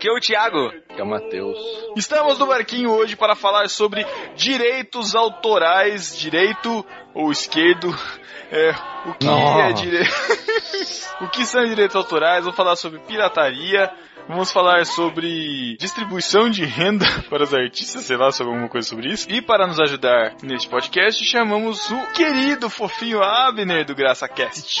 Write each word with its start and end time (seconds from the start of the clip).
Aqui 0.00 0.08
é 0.08 0.12
o 0.12 0.18
Thiago. 0.18 0.68
Aqui 0.68 0.98
é 0.98 1.02
o 1.02 1.06
Matheus. 1.06 1.58
Estamos 1.94 2.38
no 2.38 2.46
barquinho 2.46 2.90
hoje 2.90 3.16
para 3.16 3.36
falar 3.36 3.68
sobre 3.68 4.02
direitos 4.34 5.14
autorais, 5.14 6.18
direito 6.18 6.86
ou 7.14 7.30
esquerdo. 7.30 7.94
É, 8.52 8.70
o 9.06 9.14
que 9.14 9.26
Não. 9.26 9.60
é 9.60 9.72
direito? 9.72 10.10
o 11.22 11.28
que 11.28 11.46
são 11.46 11.64
direitos 11.66 11.94
autorais? 11.94 12.42
Vamos 12.42 12.56
falar 12.56 12.74
sobre 12.74 12.98
pirataria. 12.98 13.88
Vamos 14.30 14.52
falar 14.52 14.86
sobre 14.86 15.76
distribuição 15.76 16.48
de 16.48 16.64
renda 16.64 17.04
para 17.28 17.42
os 17.42 17.52
artistas, 17.52 18.02
sei 18.04 18.16
lá, 18.16 18.30
sobre 18.30 18.52
alguma 18.52 18.68
coisa 18.70 18.88
sobre 18.88 19.12
isso. 19.12 19.26
E 19.28 19.42
para 19.42 19.66
nos 19.66 19.80
ajudar 19.80 20.34
neste 20.40 20.68
podcast, 20.68 21.24
chamamos 21.24 21.90
o 21.90 22.12
querido 22.12 22.70
fofinho 22.70 23.20
Abner 23.24 23.84
do 23.84 23.92
GraçaCast. 23.92 24.80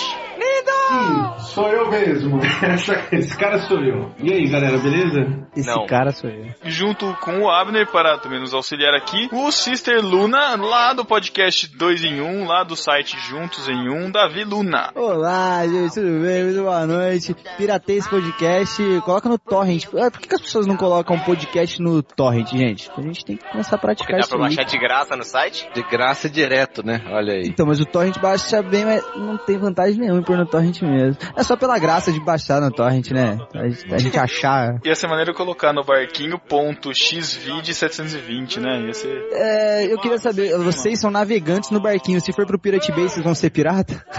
Sou 1.52 1.68
eu 1.68 1.90
mesmo. 1.90 2.38
Essa- 2.62 3.08
esse 3.12 3.36
cara 3.36 3.58
sou 3.66 3.78
eu. 3.80 4.12
E 4.18 4.32
aí, 4.32 4.48
galera, 4.48 4.78
beleza? 4.78 5.48
Esse 5.56 5.66
Não. 5.68 5.84
cara 5.86 6.12
sou 6.12 6.30
eu. 6.30 6.46
junto 6.64 7.12
com 7.20 7.40
o 7.40 7.50
Abner 7.50 7.86
para 7.90 8.18
também 8.18 8.38
nos 8.40 8.54
auxiliar 8.54 8.94
aqui, 8.94 9.28
o 9.32 9.50
Sister 9.50 10.00
Luna, 10.04 10.54
lá 10.56 10.92
do 10.92 11.04
podcast 11.04 11.66
2 11.76 12.04
em 12.04 12.20
1, 12.20 12.46
lá 12.46 12.62
do 12.62 12.76
site 12.76 13.18
Juntos 13.18 13.68
em 13.68 13.88
1, 13.88 14.10
Davi 14.12 14.44
Luna. 14.44 14.92
Olá, 14.94 15.66
gente, 15.66 15.94
tudo 15.94 16.20
bem? 16.24 16.44
Muito 16.44 16.62
boa 16.62 16.86
noite. 16.86 17.34
Piratei 17.56 17.96
esse 17.98 18.08
podcast, 18.08 18.82
coloca 19.04 19.28
no 19.28 19.38
torrent. 19.48 19.86
Ah, 19.96 20.10
Por 20.10 20.20
que, 20.20 20.28
que 20.28 20.34
as 20.34 20.40
pessoas 20.42 20.66
não 20.66 20.76
colocam 20.76 21.18
podcast 21.20 21.80
no 21.80 22.02
torrent, 22.02 22.50
gente? 22.50 22.90
A 22.96 23.00
gente 23.02 23.24
tem 23.24 23.36
que 23.36 23.44
começar 23.50 23.76
a 23.76 23.78
praticar 23.78 24.12
Dá 24.12 24.18
isso 24.20 24.28
pra 24.28 24.38
aí. 24.38 24.42
baixar 24.44 24.62
de 24.64 24.78
graça 24.78 25.16
no 25.16 25.24
site? 25.24 25.68
De 25.74 25.82
graça 25.82 26.28
direto, 26.28 26.84
né? 26.84 27.02
Olha 27.08 27.32
aí. 27.34 27.42
Então, 27.46 27.66
mas 27.66 27.80
o 27.80 27.86
torrent 27.86 28.18
baixa 28.18 28.62
bem, 28.62 28.84
mas 28.84 29.02
não 29.16 29.36
tem 29.38 29.58
vantagem 29.58 29.98
nenhuma 29.98 30.20
em 30.20 30.24
pôr 30.24 30.36
no 30.36 30.46
torrent 30.46 30.82
mesmo. 30.82 31.16
É 31.36 31.42
só 31.42 31.56
pela 31.56 31.78
graça 31.78 32.12
de 32.12 32.20
baixar 32.20 32.60
no 32.60 32.70
torrent, 32.70 33.10
né? 33.10 33.38
A 33.54 33.68
gente, 33.68 33.94
a 33.94 33.98
gente 33.98 34.18
achar. 34.18 34.78
Ia 34.84 34.94
ser 34.94 35.06
maneiro 35.08 35.32
colocar 35.34 35.72
no 35.72 35.82
barquinho.xvid720, 35.84 38.58
né? 38.60 38.80
Ia 38.86 38.94
ser... 38.94 39.28
É, 39.32 39.86
eu 39.92 39.98
queria 39.98 40.18
saber, 40.18 40.56
vocês 40.58 41.00
são 41.00 41.10
navegantes 41.10 41.70
no 41.70 41.80
barquinho. 41.80 42.20
Se 42.20 42.32
for 42.32 42.46
pro 42.46 42.58
Pirate 42.58 42.92
Bay, 42.92 43.08
vocês 43.08 43.24
vão 43.24 43.34
ser 43.34 43.50
pirata? 43.50 44.04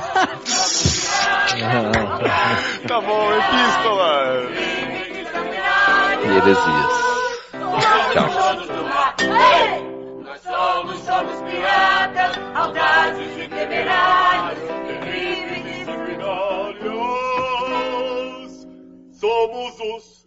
Tá 2.87 3.01
bom, 3.01 3.29
epístola! 3.33 4.80
Heresias. 6.31 6.93
Tchau. 8.13 8.27
Nós 10.23 10.41
somos, 10.41 10.99
somos 10.99 11.41
piratas, 11.41 12.37
audazes 12.55 13.37
e 13.37 13.47
temerários, 13.49 14.59
livres 15.03 15.65
e 15.65 15.85
Milionários, 15.91 17.07
somos 19.11 19.79
os 19.79 20.25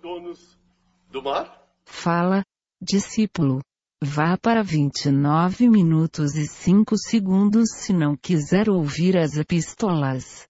donos 0.00 0.58
do 1.10 1.22
mar? 1.22 1.46
Fala, 1.84 2.42
discípulo. 2.80 3.60
Vá 4.02 4.36
para 4.36 4.62
29 4.64 5.68
minutos 5.68 6.34
e 6.34 6.46
5 6.46 6.96
segundos 6.96 7.68
se 7.72 7.92
não 7.92 8.16
quiser 8.16 8.68
ouvir 8.70 9.16
as 9.16 9.36
epístolas. 9.36 10.48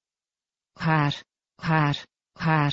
Rar, 0.79 1.13
rar, 1.61 1.97
rar. 2.39 2.73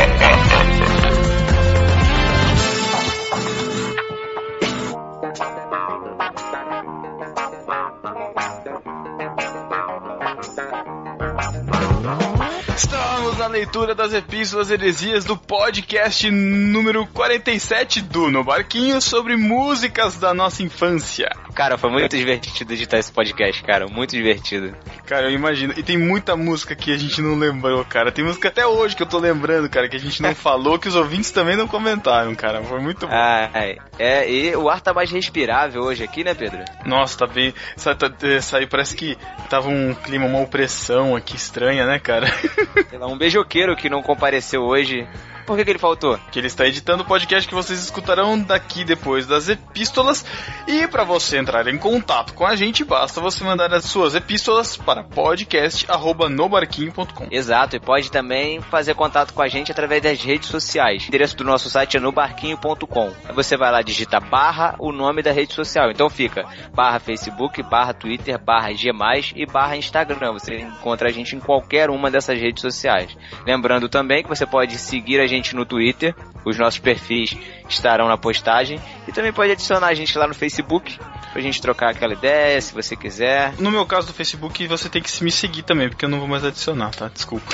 na 13.41 13.47
leitura 13.47 13.95
das 13.95 14.13
epístolas 14.13 14.69
heresias 14.69 15.25
do 15.25 15.35
podcast 15.35 16.29
número 16.29 17.07
47 17.07 17.99
do 18.01 18.29
No 18.29 18.43
Barquinho 18.43 19.01
sobre 19.01 19.35
músicas 19.35 20.15
da 20.15 20.31
nossa 20.31 20.61
infância. 20.61 21.27
Cara, 21.61 21.77
foi 21.77 21.91
muito 21.91 22.17
divertido 22.17 22.73
editar 22.73 22.97
esse 22.97 23.11
podcast, 23.11 23.63
cara. 23.63 23.85
Muito 23.87 24.15
divertido. 24.15 24.75
Cara, 25.05 25.29
eu 25.29 25.31
imagino. 25.31 25.75
E 25.77 25.83
tem 25.83 25.95
muita 25.95 26.35
música 26.35 26.75
que 26.75 26.91
a 26.91 26.97
gente 26.97 27.21
não 27.21 27.35
lembrou, 27.35 27.85
cara. 27.85 28.11
Tem 28.11 28.25
música 28.25 28.47
até 28.47 28.65
hoje 28.65 28.95
que 28.95 29.03
eu 29.03 29.07
tô 29.07 29.19
lembrando, 29.19 29.69
cara, 29.69 29.87
que 29.87 29.95
a 29.95 29.99
gente 29.99 30.23
não 30.23 30.33
falou, 30.33 30.79
que 30.79 30.87
os 30.87 30.95
ouvintes 30.95 31.29
também 31.29 31.55
não 31.55 31.67
comentaram, 31.67 32.33
cara. 32.33 32.63
Foi 32.63 32.79
muito 32.79 33.05
bom. 33.05 33.13
Ai, 33.13 33.77
é, 33.99 34.27
e 34.27 34.55
o 34.55 34.71
ar 34.71 34.81
tá 34.81 34.91
mais 34.91 35.11
respirável 35.11 35.83
hoje 35.83 36.03
aqui, 36.03 36.23
né, 36.23 36.33
Pedro? 36.33 36.65
Nossa, 36.83 37.15
tá 37.19 37.27
bem. 37.27 37.53
Essa, 37.77 37.93
tá- 37.93 38.11
aí 38.57 38.65
parece 38.65 38.95
que 38.95 39.15
tava 39.47 39.69
um 39.69 39.93
clima, 39.93 40.25
uma 40.25 40.41
opressão 40.41 41.15
aqui 41.15 41.35
estranha, 41.35 41.85
né, 41.85 41.99
cara? 41.99 42.25
Sei 42.89 42.97
lá, 42.97 43.05
um 43.05 43.19
beijoqueiro 43.19 43.75
que 43.75 43.87
não 43.87 44.01
compareceu 44.01 44.63
hoje. 44.63 45.07
Por 45.51 45.57
que, 45.57 45.65
que 45.65 45.71
ele 45.71 45.79
faltou? 45.79 46.17
que 46.31 46.39
ele 46.39 46.47
está 46.47 46.65
editando 46.65 47.03
o 47.03 47.05
podcast 47.05 47.45
que 47.47 47.53
vocês 47.53 47.79
escutarão 47.83 48.39
daqui 48.39 48.83
depois 48.85 49.27
das 49.27 49.49
epístolas. 49.49 50.25
E 50.65 50.87
para 50.87 51.03
você 51.03 51.37
entrar 51.37 51.67
em 51.67 51.77
contato 51.77 52.33
com 52.33 52.45
a 52.45 52.55
gente, 52.55 52.85
basta 52.85 53.19
você 53.19 53.43
mandar 53.43 53.73
as 53.73 53.83
suas 53.83 54.15
epístolas 54.15 54.77
para 54.77 55.03
podcast@nobarquinho.com. 55.03 57.27
Exato, 57.29 57.75
e 57.75 57.79
pode 57.79 58.09
também 58.09 58.61
fazer 58.61 58.95
contato 58.95 59.33
com 59.33 59.41
a 59.41 59.47
gente 59.47 59.71
através 59.71 60.01
das 60.01 60.23
redes 60.23 60.47
sociais. 60.47 61.03
O 61.03 61.07
endereço 61.07 61.35
do 61.35 61.43
nosso 61.43 61.69
site 61.69 61.97
é 61.97 61.99
nobarquinho.com. 61.99 63.11
Você 63.33 63.57
vai 63.57 63.71
lá, 63.71 63.81
digita 63.81 64.21
barra 64.21 64.75
o 64.79 64.93
nome 64.93 65.21
da 65.21 65.33
rede 65.33 65.53
social. 65.53 65.91
Então 65.91 66.09
fica 66.09 66.45
barra 66.73 66.99
Facebook, 66.99 67.61
barra 67.63 67.93
Twitter, 67.93 68.39
barra 68.39 68.71
G+, 68.73 68.89
e 69.35 69.45
barra 69.45 69.75
Instagram. 69.75 70.31
Você 70.33 70.59
encontra 70.59 71.09
a 71.09 71.11
gente 71.11 71.35
em 71.35 71.39
qualquer 71.39 71.89
uma 71.89 72.09
dessas 72.09 72.39
redes 72.39 72.61
sociais. 72.61 73.17
Lembrando 73.45 73.89
também 73.89 74.23
que 74.23 74.29
você 74.29 74.45
pode 74.45 74.77
seguir 74.77 75.19
a 75.19 75.27
gente 75.27 75.40
no 75.53 75.65
Twitter. 75.65 76.15
Os 76.45 76.57
nossos 76.57 76.79
perfis 76.79 77.37
estarão 77.73 78.07
na 78.07 78.17
postagem. 78.17 78.79
E 79.07 79.11
também 79.11 79.33
pode 79.33 79.51
adicionar 79.51 79.87
a 79.87 79.93
gente 79.93 80.17
lá 80.17 80.27
no 80.27 80.33
Facebook 80.33 80.99
pra 81.31 81.41
gente 81.41 81.61
trocar 81.61 81.91
aquela 81.91 82.13
ideia, 82.13 82.59
se 82.61 82.73
você 82.73 82.95
quiser. 82.95 83.53
No 83.57 83.71
meu 83.71 83.85
caso 83.85 84.07
do 84.07 84.13
Facebook, 84.13 84.67
você 84.67 84.89
tem 84.89 85.01
que 85.01 85.23
me 85.23 85.31
seguir 85.31 85.63
também, 85.63 85.89
porque 85.89 86.05
eu 86.05 86.09
não 86.09 86.19
vou 86.19 86.27
mais 86.27 86.43
adicionar, 86.43 86.91
tá? 86.91 87.07
Desculpa. 87.07 87.51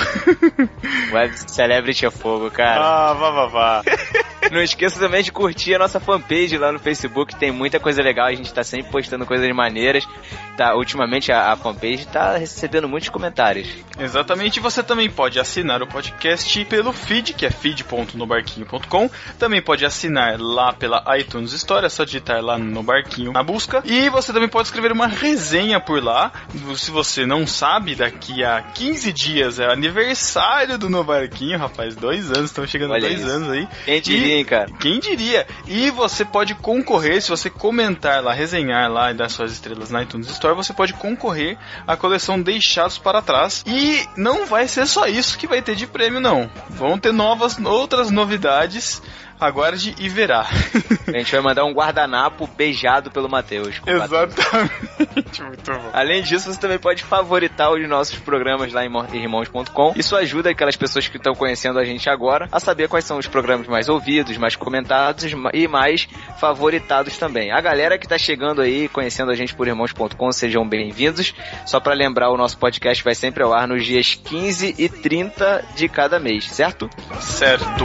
Web 1.12 1.38
Celebrity 1.50 2.06
é 2.06 2.10
fogo, 2.10 2.50
cara. 2.50 2.80
ah, 2.80 3.12
vá, 3.14 3.30
vá, 3.30 3.46
vá. 3.46 3.82
Não 4.50 4.62
esqueça 4.62 4.98
também 4.98 5.22
de 5.22 5.30
curtir 5.30 5.74
a 5.74 5.78
nossa 5.78 6.00
fanpage 6.00 6.56
lá 6.56 6.72
no 6.72 6.78
Facebook, 6.78 7.36
tem 7.36 7.50
muita 7.50 7.78
coisa 7.78 8.02
legal, 8.02 8.26
a 8.26 8.34
gente 8.34 8.52
tá 8.52 8.62
sempre 8.62 8.90
postando 8.90 9.26
coisas 9.26 9.48
maneiras. 9.54 10.08
Tá, 10.56 10.74
ultimamente 10.74 11.30
a, 11.30 11.52
a 11.52 11.56
fanpage 11.56 12.06
tá 12.06 12.36
recebendo 12.36 12.88
muitos 12.88 13.08
comentários. 13.10 13.68
Exatamente, 13.98 14.58
você 14.58 14.82
também 14.82 15.10
pode 15.10 15.38
assinar 15.38 15.82
o 15.82 15.86
podcast 15.86 16.64
pelo 16.64 16.92
feed, 16.92 17.34
que 17.34 17.46
é 17.46 17.50
feed.nobarquinho.com. 17.50 19.10
Também 19.38 19.60
pode 19.60 19.84
assinar 19.84 20.07
lá 20.38 20.72
pela 20.72 21.02
iTunes 21.18 21.52
Store, 21.52 21.84
é 21.84 21.88
só 21.88 22.04
digitar 22.04 22.42
lá 22.42 22.58
no 22.58 22.82
barquinho 22.82 23.32
na 23.32 23.42
busca. 23.42 23.82
E 23.84 24.08
você 24.08 24.32
também 24.32 24.48
pode 24.48 24.68
escrever 24.68 24.92
uma 24.92 25.06
resenha 25.06 25.80
por 25.80 26.02
lá. 26.02 26.32
Se 26.76 26.90
você 26.90 27.26
não 27.26 27.46
sabe, 27.46 27.94
daqui 27.94 28.44
a 28.44 28.62
15 28.62 29.12
dias 29.12 29.58
é 29.58 29.70
aniversário 29.70 30.78
do 30.78 30.88
No 30.88 31.04
Barquinho, 31.04 31.58
rapaz. 31.58 31.94
Dois 31.96 32.30
anos, 32.30 32.50
estamos 32.50 32.70
chegando 32.70 32.92
a 32.92 32.94
Olha 32.94 33.08
dois 33.08 33.20
isso. 33.20 33.28
anos 33.30 33.50
aí. 33.50 33.68
Quem 33.84 34.00
diria, 34.00 34.34
hein, 34.36 34.44
cara? 34.44 34.70
Quem 34.78 35.00
diria? 35.00 35.46
E 35.66 35.90
você 35.90 36.24
pode 36.24 36.54
concorrer, 36.54 37.20
se 37.20 37.30
você 37.30 37.50
comentar 37.50 38.22
lá, 38.22 38.32
resenhar 38.32 38.90
lá 38.90 39.10
e 39.10 39.14
dar 39.14 39.28
suas 39.28 39.52
estrelas 39.52 39.90
na 39.90 40.02
iTunes 40.02 40.28
Store, 40.30 40.54
você 40.54 40.72
pode 40.72 40.92
concorrer 40.94 41.58
à 41.86 41.96
coleção 41.96 42.40
Deixados 42.40 42.98
para 42.98 43.22
Trás. 43.22 43.64
E 43.66 44.06
não 44.16 44.46
vai 44.46 44.68
ser 44.68 44.86
só 44.86 45.06
isso 45.06 45.38
que 45.38 45.46
vai 45.46 45.62
ter 45.62 45.74
de 45.74 45.86
prêmio, 45.86 46.20
não. 46.20 46.50
Vão 46.70 46.98
ter 46.98 47.12
novas, 47.12 47.58
outras 47.58 48.10
novidades. 48.10 49.02
Aguarde 49.40 49.94
e 49.98 50.08
verá. 50.08 50.46
A 51.06 51.18
gente 51.18 51.32
vai 51.32 51.40
mandar 51.40 51.64
um 51.64 51.72
guardanapo 51.72 52.46
beijado 52.46 53.10
pelo 53.10 53.28
Matheus. 53.28 53.80
Exatamente, 53.86 55.42
muito 55.42 55.72
bom. 55.72 55.90
Além 55.92 56.22
disso, 56.22 56.52
você 56.52 56.60
também 56.60 56.78
pode 56.78 57.02
favoritar 57.02 57.70
os 57.70 57.88
nossos 57.88 58.18
programas 58.18 58.72
lá 58.72 58.84
em 58.84 58.90
irmãos.com. 59.14 59.94
Isso 59.96 60.16
ajuda 60.16 60.50
aquelas 60.50 60.76
pessoas 60.76 61.08
que 61.08 61.16
estão 61.16 61.34
conhecendo 61.34 61.78
a 61.78 61.84
gente 61.84 62.10
agora 62.10 62.48
a 62.52 62.60
saber 62.60 62.88
quais 62.88 63.04
são 63.04 63.18
os 63.18 63.26
programas 63.26 63.66
mais 63.66 63.88
ouvidos, 63.88 64.36
mais 64.36 64.56
comentados 64.56 65.24
e 65.54 65.68
mais 65.68 66.08
favoritados 66.38 67.16
também. 67.16 67.50
A 67.50 67.60
galera 67.60 67.98
que 67.98 68.08
tá 68.08 68.18
chegando 68.18 68.60
aí, 68.60 68.88
conhecendo 68.88 69.30
a 69.30 69.34
gente 69.34 69.54
por 69.54 69.66
irmãos.com, 69.66 70.32
sejam 70.32 70.68
bem-vindos. 70.68 71.34
Só 71.64 71.80
para 71.80 71.94
lembrar, 71.94 72.30
o 72.30 72.36
nosso 72.36 72.58
podcast 72.58 73.02
vai 73.02 73.14
sempre 73.14 73.42
ao 73.42 73.52
ar 73.52 73.66
nos 73.66 73.84
dias 73.84 74.14
15 74.14 74.74
e 74.78 74.88
30 74.88 75.64
de 75.74 75.88
cada 75.88 76.18
mês, 76.18 76.50
certo? 76.50 76.88
Certo. 77.20 77.84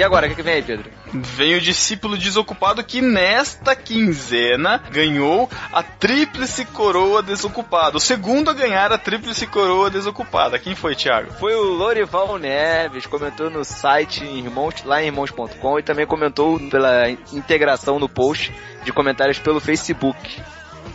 E 0.00 0.02
agora, 0.02 0.24
o 0.24 0.30
que, 0.30 0.36
que 0.36 0.42
vem 0.42 0.54
aí, 0.54 0.62
Pedro? 0.62 0.90
Vem 1.12 1.56
o 1.56 1.60
discípulo 1.60 2.16
desocupado 2.16 2.82
que 2.82 3.02
nesta 3.02 3.76
quinzena 3.76 4.82
ganhou 4.90 5.46
a 5.70 5.82
tríplice 5.82 6.64
coroa 6.64 7.22
desocupada. 7.22 7.98
O 7.98 8.00
segundo 8.00 8.48
a 8.48 8.54
ganhar 8.54 8.90
a 8.90 8.96
tríplice 8.96 9.46
coroa 9.46 9.90
desocupada. 9.90 10.58
Quem 10.58 10.74
foi, 10.74 10.96
Thiago? 10.96 11.34
Foi 11.34 11.54
o 11.54 11.64
Lorival 11.64 12.38
Neves, 12.38 13.04
comentou 13.04 13.50
no 13.50 13.62
site 13.62 14.24
em 14.24 14.38
irmãos, 14.38 14.82
lá 14.86 15.02
em 15.02 15.08
irmãos.com 15.08 15.78
e 15.78 15.82
também 15.82 16.06
comentou 16.06 16.58
pela 16.70 17.10
integração 17.10 17.98
no 17.98 18.08
post 18.08 18.50
de 18.82 18.94
comentários 18.94 19.38
pelo 19.38 19.60
Facebook. 19.60 20.40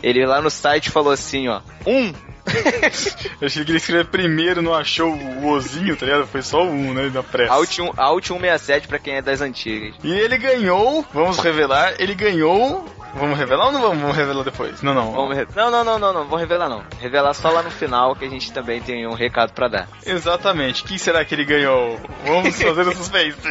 Ele 0.01 0.25
lá 0.25 0.41
no 0.41 0.49
site 0.49 0.89
falou 0.89 1.13
assim, 1.13 1.47
ó, 1.47 1.61
um, 1.85 2.11
Eu 3.42 3.47
achei 3.47 3.63
que 3.65 3.71
ele 3.71 3.77
escreveu 3.77 4.06
primeiro, 4.06 4.62
não 4.62 4.74
achou 4.74 5.12
o 5.13 5.47
ozinho, 5.50 5.95
tá 5.95 6.06
ligado? 6.06 6.27
Foi 6.27 6.42
só 6.42 6.63
um, 6.63 6.94
né? 6.94 7.12
Na 7.13 7.24
pressa. 7.24 7.53
Alt, 7.53 7.80
1, 7.80 7.92
Alt 7.97 8.27
167 8.27 8.88
pra 8.88 9.00
quem 9.00 9.15
é 9.15 9.21
das 9.21 9.42
antigas. 9.42 9.95
E 10.03 10.12
ele 10.12 10.38
ganhou, 10.38 11.06
vamos 11.13 11.38
revelar, 11.39 11.95
ele 12.00 12.15
ganhou. 12.15 12.86
Vamos 13.18 13.38
revelar 13.39 13.68
ou 13.68 13.71
não 13.71 13.80
vamos, 13.81 14.00
vamos 14.01 14.18
revelar 14.18 14.44
depois? 14.44 14.81
Não, 14.81 14.94
não. 14.94 15.13
Vamos 15.13 15.38
re- 15.38 15.47
Não, 15.56 15.71
não, 15.71 15.86
não, 15.86 15.97
não, 15.97 16.13
não, 16.13 16.25
vou 16.27 16.38
revelar 16.38 16.68
não. 16.68 16.83
Revelar 17.00 17.33
só 17.33 17.50
lá 17.50 17.63
no 17.63 17.71
final 17.71 18.13
que 18.13 18.25
a 18.25 18.30
gente 18.30 18.51
também 18.51 18.81
tem 18.81 19.07
um 19.07 19.13
recado 19.13 19.53
pra 19.53 19.69
dar. 19.69 19.88
Exatamente. 20.06 20.83
Quem 20.83 20.98
será 20.98 21.24
que 21.24 21.33
ele 21.33 21.45
ganhou? 21.45 21.98
Vamos 22.25 22.62
fazer 22.62 22.81
o 22.81 22.94
suspense. 22.94 23.38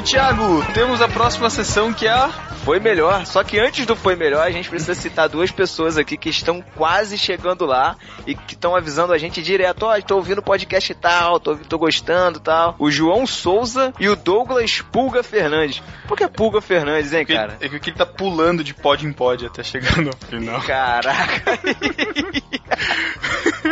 e 0.00 0.02
Thiago, 0.02 0.64
temos 0.72 1.02
a 1.02 1.08
próxima 1.08 1.50
sessão 1.50 1.92
que 1.92 2.06
é 2.06 2.10
a. 2.10 2.28
Foi 2.64 2.78
melhor, 2.78 3.24
só 3.24 3.42
que 3.42 3.58
antes 3.58 3.86
do 3.86 3.96
foi 3.96 4.14
melhor, 4.14 4.46
a 4.46 4.50
gente 4.50 4.68
precisa 4.68 4.94
citar 4.94 5.28
duas 5.28 5.50
pessoas 5.50 5.96
aqui 5.96 6.16
que 6.16 6.28
estão 6.28 6.62
quase 6.76 7.16
chegando 7.16 7.64
lá 7.64 7.96
e 8.26 8.34
que 8.34 8.52
estão 8.54 8.76
avisando 8.76 9.14
a 9.14 9.18
gente 9.18 9.42
direto, 9.42 9.84
ó, 9.84 9.98
tô 10.00 10.16
ouvindo 10.16 10.42
podcast 10.42 10.92
e 10.92 10.94
tal, 10.94 11.40
tô, 11.40 11.56
tô 11.56 11.78
gostando 11.78 12.38
e 12.38 12.42
tal. 12.42 12.76
O 12.78 12.90
João 12.90 13.26
Souza 13.26 13.94
e 13.98 14.08
o 14.08 14.16
Douglas 14.16 14.82
Pulga 14.92 15.22
Fernandes. 15.22 15.82
Por 16.06 16.18
que 16.18 16.28
Pulga 16.28 16.60
Fernandes, 16.60 17.14
hein, 17.14 17.24
cara? 17.24 17.56
é 17.60 17.68
que 17.68 17.90
ele 17.90 17.96
tá 17.96 18.06
pulando 18.06 18.62
de 18.62 18.74
pod 18.74 19.06
em 19.06 19.12
pod 19.12 19.46
até 19.46 19.62
chegar 19.62 19.96
no 19.98 20.12
final. 20.28 20.60
Caraca. 20.60 21.58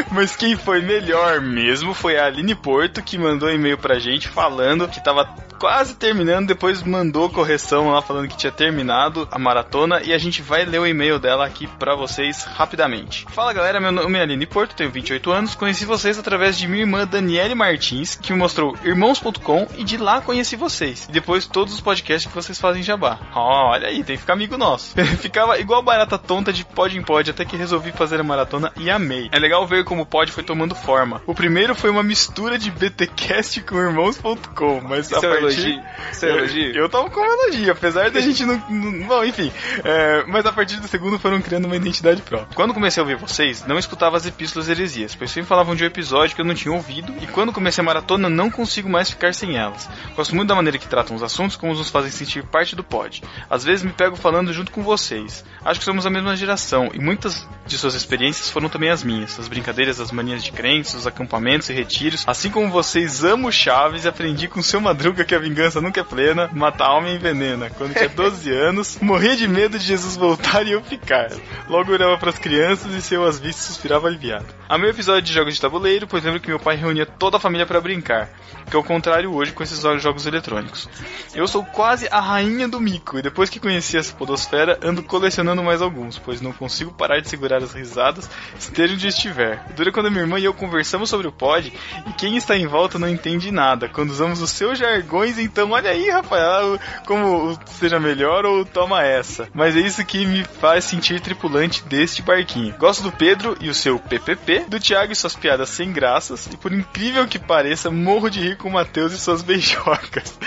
Mas 0.11 0.35
quem 0.35 0.57
foi 0.57 0.81
melhor 0.81 1.41
mesmo 1.41 1.93
foi 1.95 2.19
a 2.19 2.27
Aline 2.27 2.55
Porto, 2.55 3.03
que 3.03 3.19
mandou 3.19 3.51
e-mail 3.51 3.77
pra 3.77 3.99
gente 3.99 4.29
falando 4.29 4.89
que 4.89 5.03
tava 5.03 5.27
quase 5.59 5.95
terminando, 5.95 6.18
depois 6.47 6.83
mandou 6.83 7.31
correção 7.31 7.91
lá 7.91 8.03
falando 8.03 8.29
que 8.29 8.37
tinha 8.37 8.53
terminado 8.53 9.29
a 9.31 9.39
maratona 9.39 10.03
e 10.03 10.13
a 10.13 10.19
gente 10.19 10.43
vai 10.43 10.65
ler 10.65 10.81
o 10.81 10.87
e-mail 10.87 11.19
dela 11.19 11.47
aqui 11.47 11.67
pra 11.67 11.95
vocês 11.95 12.45
rapidamente. 12.45 13.27
Fala 13.31 13.53
galera, 13.53 13.81
meu 13.81 13.93
nome 13.93 14.19
é 14.19 14.23
Aline 14.23 14.47
Porto, 14.47 14.75
tenho 14.75 14.91
28 14.91 15.31
anos, 15.31 15.55
conheci 15.55 15.85
vocês 15.85 16.19
através 16.19 16.59
de 16.59 16.67
minha 16.67 16.83
irmã 16.83 17.07
Daniele 17.07 17.55
Martins, 17.55 18.17
que 18.17 18.33
me 18.33 18.39
mostrou 18.39 18.77
irmãos.com 18.85 19.69
e 19.77 19.85
de 19.85 19.97
lá 19.97 20.21
conheci 20.21 20.57
vocês. 20.57 21.07
E 21.09 21.13
depois 21.13 21.47
todos 21.47 21.75
os 21.75 21.81
podcasts 21.81 22.29
que 22.31 22.35
vocês 22.35 22.59
fazem 22.59 22.81
em 22.81 22.85
jabá. 22.85 23.19
Ó, 23.35 23.71
olha 23.71 23.89
aí, 23.89 24.03
tem 24.03 24.17
que 24.17 24.23
ficar 24.23 24.33
amigo 24.33 24.57
nosso. 24.59 24.95
Ficava 25.19 25.59
igual 25.59 25.83
barata 25.83 26.19
tonta 26.19 26.53
de 26.53 26.65
pod 26.65 26.97
em 26.97 27.03
pod 27.03 27.31
até 27.31 27.45
que 27.45 27.57
resolvi 27.57 27.93
fazer 27.93 28.21
a 28.21 28.25
maratona 28.25 28.73
e 28.77 28.91
amei. 28.91 29.29
É 29.33 29.39
legal 29.39 29.67
ver 29.67 29.85
como 29.85 30.03
o 30.03 30.07
pod 30.07 30.31
foi 30.33 30.43
tomando 30.43 30.75
forma. 30.75 31.23
O 31.27 31.35
primeiro 31.35 31.75
foi 31.75 31.91
uma 31.91 32.03
mistura 32.03 32.59
de 32.59 32.71
BTcast 32.71 33.61
com 33.63 33.77
irmãos.com, 33.77 34.81
mas 34.83 35.13
a 35.13 35.19
é 35.19 35.21
partir... 35.21 35.83
um 36.23 36.29
elogio? 36.29 36.75
Eu 36.75 36.89
tava 36.89 37.11
com 37.11 37.21
um 37.21 37.25
elogio, 37.25 37.73
apesar 37.73 38.11
da 38.11 38.21
gente 38.21 38.45
não. 38.45 38.59
bom, 39.07 39.25
enfim. 39.25 39.53
É, 39.85 40.25
mas 40.27 40.45
a 40.47 40.53
partir 40.53 40.81
do 40.81 40.89
segundo 40.89 41.19
foram 41.19 41.41
criando 41.41 41.67
uma 41.67 41.77
identidade 41.77 42.23
própria. 42.23 42.55
Quando 42.55 42.75
comecei 42.75 43.01
a 43.01 43.05
ouvir 43.05 43.17
vocês, 43.17 43.65
não 43.67 43.79
escutava 43.79 44.17
as 44.17 44.27
epístolas 44.27 44.69
heresias, 44.69 45.15
pois 45.15 45.31
sempre 45.31 45.49
falavam 45.49 45.75
de 45.75 45.85
um 45.85 45.87
episódio 45.87 46.35
que 46.35 46.41
eu 46.41 46.45
não 46.45 46.55
tinha 46.55 46.75
ouvido, 46.75 47.15
e 47.21 47.27
quando 47.27 47.53
comecei 47.53 47.83
a 47.83 47.85
maratona, 47.85 48.29
não 48.29 48.51
consigo 48.51 48.89
mais 48.89 49.11
ficar 49.11 49.35
sem 49.35 49.57
elas. 49.57 49.89
Gosto 50.15 50.35
muito 50.35 50.49
da 50.49 50.55
maneira 50.55 50.79
que 50.79 50.89
tratam 50.89 51.17
os 51.17 51.23
assuntos, 51.23 51.57
como 51.57 51.75
nos 51.75 51.91
fazem 51.91 52.11
sentir 52.11 52.45
parte 52.45 52.75
do 52.75 52.85
pod. 52.85 53.23
Às 53.49 53.65
vezes 53.65 53.85
me 53.85 53.93
pego 53.93 54.17
falando 54.17 54.53
junto 54.53 54.73
com 54.73 54.83
vocês. 54.83 55.45
Acho 55.65 55.81
que 55.81 55.85
somos 55.85 56.07
a 56.07 56.11
mesma 56.11 56.37
geração, 56.37 56.91
e 56.93 56.99
muitas 56.99 57.47
de 57.67 57.77
suas 57.77 57.95
experiências 57.95 58.51
foram 58.51 58.69
também 58.69 58.91
as 58.91 59.03
minhas. 59.03 59.39
As 59.39 59.49
brincadeiras, 59.49 60.01
as 60.01 60.11
manias 60.11 60.43
de 60.43 60.53
crenças, 60.53 61.01
os 61.01 61.07
acampamentos 61.07 61.69
e 61.69 61.73
retiros. 61.73 62.25
Assim 62.27 62.51
como 62.51 62.71
vocês, 62.71 63.25
amo 63.25 63.53
Chaves 63.53 64.05
e 64.05 64.09
aprendi 64.09 64.49
com 64.49 64.63
seu 64.63 64.81
Madruga 64.81 65.25
que 65.25 65.35
a 65.35 65.39
vingança 65.39 65.81
nunca 65.81 65.98
é 65.99 66.05
plena, 66.05 66.51
mata 66.53 66.85
a 66.85 66.89
alma 66.89 67.09
e 67.09 67.17
envenena. 67.17 67.71
Quando 67.71 67.95
tinha 67.95 68.09
12 68.09 68.51
anos, 68.53 68.99
morria 69.01 69.37
de 69.37 69.49
medo 69.49 69.79
de 69.79 69.85
Jesus 69.85 70.17
voltar 70.17 70.67
e 70.67 70.73
eu 70.73 70.83
ficar. 70.83 71.31
Logo 71.69 71.93
olhava 71.93 72.17
para 72.19 72.31
as 72.31 72.39
crianças 72.39 72.93
e 72.93 73.03
se 73.03 73.15
eu 73.15 73.25
as 73.25 73.39
visse 73.39 73.61
suspirava 73.61 74.09
aliviado. 74.09 74.47
Amei 74.69 74.91
o 74.91 74.93
episódio 74.93 75.23
de 75.23 75.33
jogos 75.33 75.55
de 75.55 75.61
tabuleiro, 75.61 76.07
pois 76.07 76.23
lembro 76.23 76.41
que 76.41 76.49
meu 76.49 76.61
pai 76.61 76.77
reunia 76.77 77.07
toda 77.07 77.39
a 77.39 77.41
família 77.41 77.65
para 77.65 77.81
brincar, 77.81 78.29
que 78.69 78.77
é 78.77 78.79
o 78.79 78.85
contrário 78.85 79.33
hoje 79.33 79.53
com 79.53 79.63
esses 79.63 79.81
jogos 79.81 80.27
eletrônicos. 80.27 80.89
Eu 81.35 81.49
sou 81.49 81.65
quase 81.65 82.07
a 82.11 82.21
rainha 82.21 82.69
do 82.69 82.79
mico, 82.79 83.19
e 83.19 83.23
depois 83.23 83.49
que 83.49 83.59
conheci 83.59 83.97
essa 83.97 84.15
podosfera, 84.15 84.79
ando 84.83 85.03
colecionando 85.03 85.63
mais 85.63 85.81
alguns, 85.81 86.19
pois 86.19 86.43
não 86.43 86.53
consigo 86.53 86.93
parar 86.93 87.21
de 87.21 87.31
segurar 87.31 87.63
as 87.63 87.73
risadas, 87.73 88.29
esteja 88.59 88.93
onde 88.93 89.09
estiver. 89.09 89.65
Dura 89.75 89.91
quando 89.91 90.11
minha 90.11 90.25
irmã 90.25 90.39
e 90.39 90.45
eu 90.45 90.53
conversamos 90.53 91.09
sobre 91.09 91.27
o 91.27 91.33
pod, 91.33 91.73
e 92.07 92.13
quem 92.13 92.37
está 92.37 92.55
em 92.55 92.67
volta 92.67 92.99
não 92.99 93.09
entende 93.09 93.51
nada. 93.51 93.89
Quando 93.89 94.11
usamos 94.11 94.43
os 94.43 94.51
seus 94.51 94.79
jargões, 94.79 95.39
então 95.39 95.71
olha 95.71 95.88
aí, 95.89 96.11
Rafael, 96.11 96.79
como 97.07 97.59
seja 97.67 97.99
melhor 97.99 98.45
ou 98.45 98.65
toma 98.65 99.05
essa. 99.05 99.49
Mas 99.55 99.77
é 99.77 99.81
isso 99.81 100.05
que 100.05 100.27
me 100.27 100.45
faz 100.45 100.85
sentir 100.85 101.21
tripulante 101.21 101.83
deste 101.85 102.23
barquinho. 102.23 102.75
Gosto 102.79 103.03
do 103.03 103.13
Pedro 103.13 103.57
e 103.61 103.69
o 103.69 103.75
seu 103.75 103.99
PPP, 103.99 104.67
do 104.69 104.81
Thiago 104.81 105.13
e 105.13 105.17
suas 105.17 105.35
piadas 105.35 105.69
sem 105.71 105.93
graças, 105.93 106.47
e 106.47 106.57
por 106.57 106.73
incrível 106.73 107.27
que 107.27 107.39
pareça, 107.39 107.91
morro 107.91 108.31
de 108.31 108.41
rir 108.41 108.57
com 108.57 108.69
o 108.69 108.73
Matheus 108.73 109.13
e 109.13 109.19
suas 109.19 109.43
beijocas. 109.43 110.39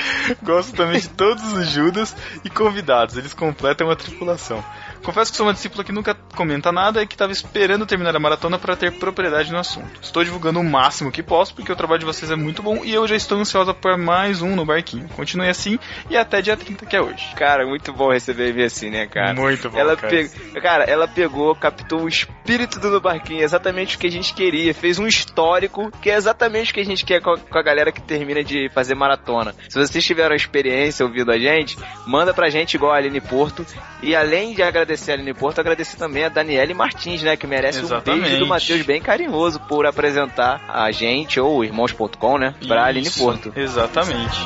Gosto 0.43 0.73
também 0.75 0.99
de 0.99 1.09
todos 1.09 1.43
os 1.53 1.69
Judas 1.69 2.15
e 2.43 2.49
convidados, 2.49 3.17
eles 3.17 3.33
completam 3.33 3.89
a 3.89 3.95
tripulação. 3.95 4.63
Confesso 5.03 5.31
que 5.31 5.37
sou 5.37 5.47
uma 5.47 5.53
discípula 5.53 5.83
que 5.83 5.91
nunca 5.91 6.13
comenta 6.35 6.71
nada 6.71 7.01
e 7.01 7.07
que 7.07 7.15
estava 7.15 7.31
esperando 7.31 7.85
terminar 7.85 8.15
a 8.15 8.19
maratona 8.19 8.59
para 8.59 8.75
ter 8.75 8.91
propriedade 8.91 9.51
no 9.51 9.57
assunto. 9.57 9.99
Estou 10.01 10.23
divulgando 10.23 10.59
o 10.59 10.63
máximo 10.63 11.11
que 11.11 11.23
posso 11.23 11.53
porque 11.55 11.71
o 11.71 11.75
trabalho 11.75 11.99
de 11.99 12.05
vocês 12.05 12.29
é 12.31 12.35
muito 12.35 12.61
bom 12.61 12.81
e 12.83 12.93
eu 12.93 13.07
já 13.07 13.15
estou 13.15 13.39
ansiosa 13.39 13.73
por 13.73 13.97
mais 13.97 14.41
um 14.41 14.55
no 14.55 14.65
barquinho. 14.65 15.07
Continue 15.09 15.49
assim 15.49 15.79
e 16.09 16.15
até 16.15 16.41
dia 16.41 16.55
30 16.55 16.85
que 16.85 16.95
é 16.95 17.01
hoje. 17.01 17.33
Cara, 17.35 17.65
muito 17.65 17.91
bom 17.91 18.11
receber 18.11 18.49
e-mail 18.51 18.67
assim, 18.67 18.89
né, 18.91 19.07
cara? 19.07 19.33
Muito 19.33 19.69
bom, 19.69 19.77
ela 19.77 19.95
cara. 19.97 20.09
pe- 20.11 20.61
Cara, 20.61 20.83
ela 20.83 21.07
pegou, 21.07 21.55
captou 21.55 22.03
o 22.03 22.07
espírito 22.07 22.79
do 22.79 22.91
No 22.91 23.01
Barquinho, 23.01 23.41
exatamente 23.41 23.95
o 23.95 23.99
que 23.99 24.07
a 24.07 24.11
gente 24.11 24.33
queria. 24.35 24.73
Fez 24.73 24.99
um 24.99 25.07
histórico 25.07 25.89
que 26.01 26.09
é 26.11 26.15
exatamente 26.15 26.71
o 26.71 26.73
que 26.75 26.79
a 26.81 26.85
gente 26.85 27.03
quer 27.05 27.21
com 27.21 27.31
a, 27.31 27.37
com 27.39 27.57
a 27.57 27.63
galera 27.63 27.91
que 27.91 28.01
termina 28.01 28.43
de 28.43 28.69
fazer 28.73 28.93
maratona. 28.95 29.55
Se 29.67 29.79
vocês 29.79 30.05
tiveram 30.05 30.35
experiência 30.35 31.03
ouvindo 31.05 31.31
a 31.31 31.39
gente, 31.39 31.75
manda 32.05 32.33
pra 32.33 32.49
gente 32.51 32.75
igual 32.75 32.91
a 32.93 32.97
Aline 32.97 33.19
Porto. 33.19 33.65
E 34.03 34.15
além 34.15 34.53
de 34.53 34.61
agradecer 34.61 34.90
a 34.93 35.13
Aline 35.13 35.33
Porto, 35.33 35.59
agradecer 35.59 35.97
também 35.97 36.25
a 36.25 36.29
Daniele 36.29 36.73
Martins, 36.73 37.23
né? 37.23 37.35
Que 37.35 37.47
merece 37.47 37.79
um 37.79 37.83
Exatamente. 37.83 38.23
beijo 38.23 38.39
do 38.39 38.47
Matheus 38.47 38.81
bem 38.83 39.01
carinhoso 39.01 39.59
por 39.61 39.85
apresentar 39.85 40.61
a 40.67 40.91
gente, 40.91 41.39
ou 41.39 41.63
irmãos.com, 41.63 42.37
né? 42.37 42.55
Pra 42.67 42.85
Aline 42.85 43.07
Isso, 43.07 43.19
Porto. 43.19 43.53
Exatamente. 43.55 44.39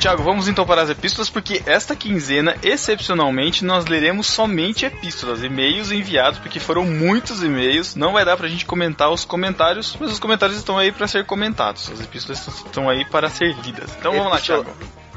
Tiago, 0.00 0.22
vamos 0.22 0.48
então 0.48 0.64
para 0.64 0.80
as 0.80 0.88
epístolas, 0.88 1.28
porque 1.28 1.62
esta 1.66 1.94
quinzena, 1.94 2.56
excepcionalmente, 2.62 3.62
nós 3.62 3.84
leremos 3.84 4.28
somente 4.28 4.86
epístolas, 4.86 5.44
e-mails 5.44 5.92
enviados, 5.92 6.38
porque 6.38 6.58
foram 6.58 6.86
muitos 6.86 7.42
e-mails. 7.42 7.94
Não 7.94 8.14
vai 8.14 8.24
dar 8.24 8.38
pra 8.38 8.48
gente 8.48 8.64
comentar 8.64 9.10
os 9.10 9.26
comentários, 9.26 9.94
mas 10.00 10.10
os 10.10 10.18
comentários 10.18 10.56
estão 10.56 10.78
aí 10.78 10.90
para 10.90 11.06
ser 11.06 11.26
comentados. 11.26 11.90
As 11.92 12.00
epístolas 12.00 12.46
estão 12.48 12.88
aí 12.88 13.04
para 13.04 13.28
ser 13.28 13.54
lidas. 13.62 13.94
Então 13.98 14.12
vamos 14.12 14.32
lá, 14.32 14.40
Tiago. 14.40 14.70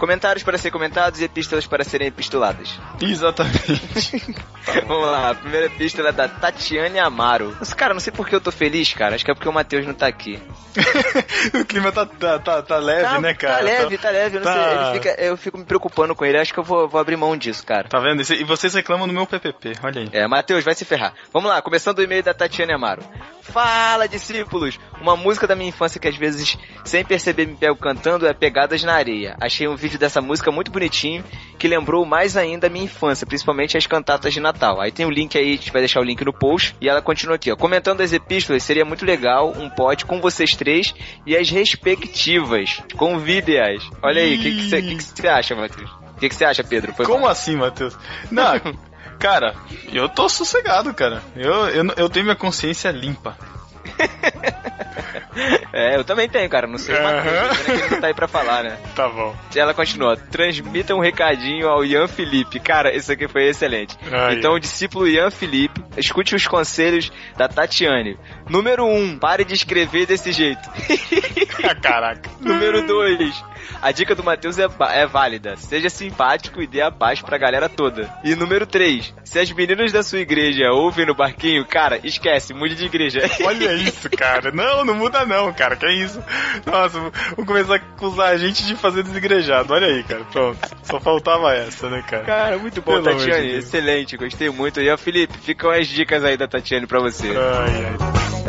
Comentários 0.03 0.43
para 0.43 0.57
ser 0.57 0.69
comentados 0.69 1.22
e 1.22 1.24
epístolas 1.24 1.65
para 1.65 1.81
serem 1.86 2.10
epistoladas. 2.10 2.77
Exatamente. 3.01 4.36
Vamos 4.86 5.07
lá, 5.07 5.29
a 5.29 5.36
primeira 5.36 5.67
epístola 5.67 6.10
é 6.10 6.12
da 6.12 6.27
Tatiane 6.27 7.00
Amaro. 7.00 7.55
Mas, 7.57 7.74
cara, 7.74 7.93
não 7.93 8.01
sei 8.01 8.12
por 8.12 8.27
que 8.27 8.36
eu 8.36 8.41
tô 8.41 8.51
feliz, 8.51 8.91
cara. 8.93 9.15
Acho 9.15 9.24
que 9.24 9.31
é 9.31 9.33
porque 9.33 9.48
o 9.48 9.53
Matheus 9.53 9.88
não 9.88 9.93
tá 9.93 10.05
aqui. 10.07 10.41
o 11.57 11.63
clima 11.63 11.89
tá, 11.93 12.05
tá, 12.05 12.38
tá, 12.38 12.62
tá 12.62 12.77
leve, 12.79 13.03
tá, 13.03 13.22
né, 13.22 13.33
cara? 13.33 13.55
Tá 13.55 13.62
leve, 13.62 13.98
tá 13.98 14.10
leve. 14.10 14.38
Eu, 14.38 14.41
tá- 14.41 14.53
sei, 14.91 14.93
fica- 15.00 15.22
eu 15.22 15.38
fico 15.38 15.57
me 15.57 15.63
preocupando 15.63 16.13
com 16.13 16.25
ele. 16.25 16.38
Acho 16.38 16.53
que 16.53 16.60
eu 16.60 16.63
vou, 16.65 16.86
vou 16.89 17.00
abrir 17.00 17.15
mão 17.15 17.38
disso, 17.38 17.65
cara. 17.65 17.88
Tá 17.88 18.00
vendo? 18.00 18.22
E 18.22 18.43
vocês 18.43 18.74
reclamam 18.74 19.07
do 19.07 19.13
meu 19.13 19.25
PPP, 19.25 19.72
olha 19.81 20.01
aí. 20.01 20.10
É, 20.12 20.27
Matheus, 20.27 20.65
vai 20.65 20.75
se 20.75 20.83
ferrar. 20.83 21.13
Vamos 21.31 21.50
lá, 21.50 21.62
começando 21.62 22.00
o 22.00 22.03
e-mail 22.03 22.24
da 22.24 22.33
Tatiane 22.33 22.74
Amaro. 22.74 23.01
Fala, 23.41 24.05
discípulos! 24.07 24.77
Uma 25.03 25.17
música 25.17 25.45
da 25.45 25.53
minha 25.53 25.67
infância 25.67 26.00
que 26.00 26.07
às 26.07 26.15
vezes, 26.15 26.57
sem 26.86 27.03
perceber, 27.03 27.45
me 27.45 27.55
pego 27.57 27.75
cantando 27.75 28.25
é 28.25 28.33
Pegadas 28.33 28.81
na 28.83 28.93
Areia. 28.93 29.36
Achei 29.41 29.67
um 29.67 29.75
vídeo 29.75 30.00
dessa 30.00 30.22
música 30.22 30.50
muito 30.50 30.72
bonitinho, 30.72 31.22
que 31.60 31.67
lembrou 31.67 32.05
mais 32.05 32.38
ainda 32.38 32.67
a 32.67 32.69
minha 32.69 32.86
infância, 32.86 33.27
principalmente 33.27 33.75
as 33.75 33.86
cantatas 33.86 34.33
de 34.33 34.39
Natal. 34.39 34.79
Aí 34.79 34.93
tem 34.93 35.05
o 35.05 35.10
link 35.10 35.38
aí, 35.38 35.50
a 35.50 35.55
gente 35.57 35.74
vai 35.74 35.81
deixar 35.81 36.00
o 36.00 36.05
link 36.05 36.24
no 36.24 36.31
post, 36.31 36.74
e 36.79 36.88
ela 36.88 37.01
continua 37.01 37.36
aqui, 37.36 37.51
ó. 37.51 37.55
Comentando 37.57 38.00
as 38.00 38.13
epístolas, 38.13 38.63
seria 38.63 38.86
muito 38.86 39.05
legal 39.05 39.51
um 39.51 39.69
pod 39.69 40.05
com 40.05 40.22
vocês 40.22 40.55
três 40.55 40.95
e 41.25 41.36
as 41.36 41.50
respectivas. 41.50 42.81
Convide-as. 42.95 43.83
Olha 44.01 44.22
aí, 44.22 44.38
o 44.38 44.39
que 44.39 45.01
você 45.01 45.27
acha, 45.27 45.53
Matheus? 45.53 45.91
O 46.15 46.19
que 46.22 46.29
que 46.29 46.36
você 46.36 46.45
acha, 46.45 46.63
Pedro? 46.63 46.93
Foi 46.93 47.05
Como 47.05 47.24
mal. 47.24 47.31
assim, 47.31 47.57
Matheus? 47.57 47.98
Não, 48.31 48.53
cara, 49.19 49.53
eu 49.91 50.07
tô 50.07 50.29
sossegado, 50.29 50.93
cara. 50.93 51.22
Eu, 51.36 51.67
eu, 51.67 51.93
eu 51.98 52.10
tenho 52.10 52.24
minha 52.24 52.38
consciência 52.38 52.89
limpa. 52.89 53.38
É, 55.73 55.95
eu 55.95 56.03
também 56.03 56.29
tenho, 56.29 56.47
cara. 56.49 56.67
Não 56.67 56.77
sei 56.77 56.95
uma 56.95 57.21
coisa, 57.21 57.29
Aham. 57.29 57.49
pena 57.49 57.63
que 57.63 57.71
ele 57.71 57.89
não 57.89 58.01
tá 58.01 58.07
aí 58.07 58.13
pra 58.13 58.27
falar, 58.27 58.63
né? 58.63 58.77
Tá 58.95 59.09
bom. 59.09 59.35
Ela 59.55 59.73
continua. 59.73 60.15
Transmita 60.15 60.93
um 60.93 60.99
recadinho 60.99 61.67
ao 61.67 61.83
Ian 61.83 62.07
Felipe. 62.07 62.59
Cara, 62.59 62.95
isso 62.95 63.11
aqui 63.11 63.27
foi 63.27 63.47
excelente. 63.47 63.97
Ai, 64.11 64.35
então, 64.35 64.53
o 64.53 64.59
discípulo 64.59 65.07
Ian 65.07 65.31
Felipe, 65.31 65.83
escute 65.97 66.35
os 66.35 66.45
conselhos 66.45 67.11
da 67.35 67.47
Tatiane. 67.47 68.19
Número 68.47 68.85
1, 68.85 68.95
um, 68.95 69.17
pare 69.17 69.43
de 69.43 69.55
escrever 69.55 70.05
desse 70.05 70.31
jeito. 70.31 70.61
Caraca. 71.81 72.29
Número 72.39 72.85
2, 72.85 73.43
a 73.82 73.91
dica 73.91 74.15
do 74.15 74.24
Matheus 74.24 74.58
é, 74.58 74.67
é 74.91 75.05
válida. 75.05 75.55
Seja 75.58 75.89
simpático 75.89 76.62
e 76.62 76.67
dê 76.67 76.82
a 76.82 76.91
paz 76.91 77.22
pra 77.22 77.38
galera 77.38 77.70
toda. 77.70 78.13
E 78.24 78.36
número 78.36 78.65
3, 78.65 79.13
se 79.24 79.39
as 79.39 79.51
meninas 79.51 79.91
da 79.91 80.03
sua 80.03 80.20
igreja 80.20 80.72
ouvem 80.72 81.05
no 81.05 81.15
barquinho, 81.15 81.65
cara, 81.65 82.00
esquece, 82.03 82.53
mude 82.53 82.75
de 82.75 82.86
igreja. 82.86 83.22
Olha 83.43 83.74
isso, 83.74 84.10
cara. 84.10 84.51
Não, 84.51 84.86
não 84.86 84.96
muda 84.96 85.25
não, 85.25 85.51
cara. 85.53 85.75
Que 85.75 85.86
é 85.86 85.93
isso? 85.93 86.22
Nossa, 86.65 87.00
vou 87.36 87.46
começar 87.46 87.74
a 87.74 87.77
acusar 87.77 88.29
a 88.29 88.38
gente 88.38 88.65
de 88.65 88.75
fazer 88.75 89.03
desigrejado. 89.03 89.74
Olha 89.74 89.88
aí, 89.88 90.03
cara. 90.03 90.24
Pronto. 90.25 90.60
Só 90.84 91.00
faltava 91.00 91.53
essa, 91.53 91.89
né, 91.89 92.03
cara? 92.08 92.24
Cara, 92.24 92.58
muito 92.58 92.82
bom, 92.82 93.01
Pelo 93.01 93.03
Tatiane. 93.03 93.55
Excelente, 93.55 94.17
gostei 94.17 94.50
muito. 94.50 94.79
E 94.82 94.89
ó, 94.89 94.98
Felipe, 94.98 95.38
ficam 95.38 95.72
as 95.72 95.88
dicas 95.88 96.24
aí 96.24 96.38
da 96.38 96.48
Tatiane 96.48 96.88
pra 96.88 97.00
você. 97.00 97.27
Ai, 97.29 97.86
ai. 97.86 98.42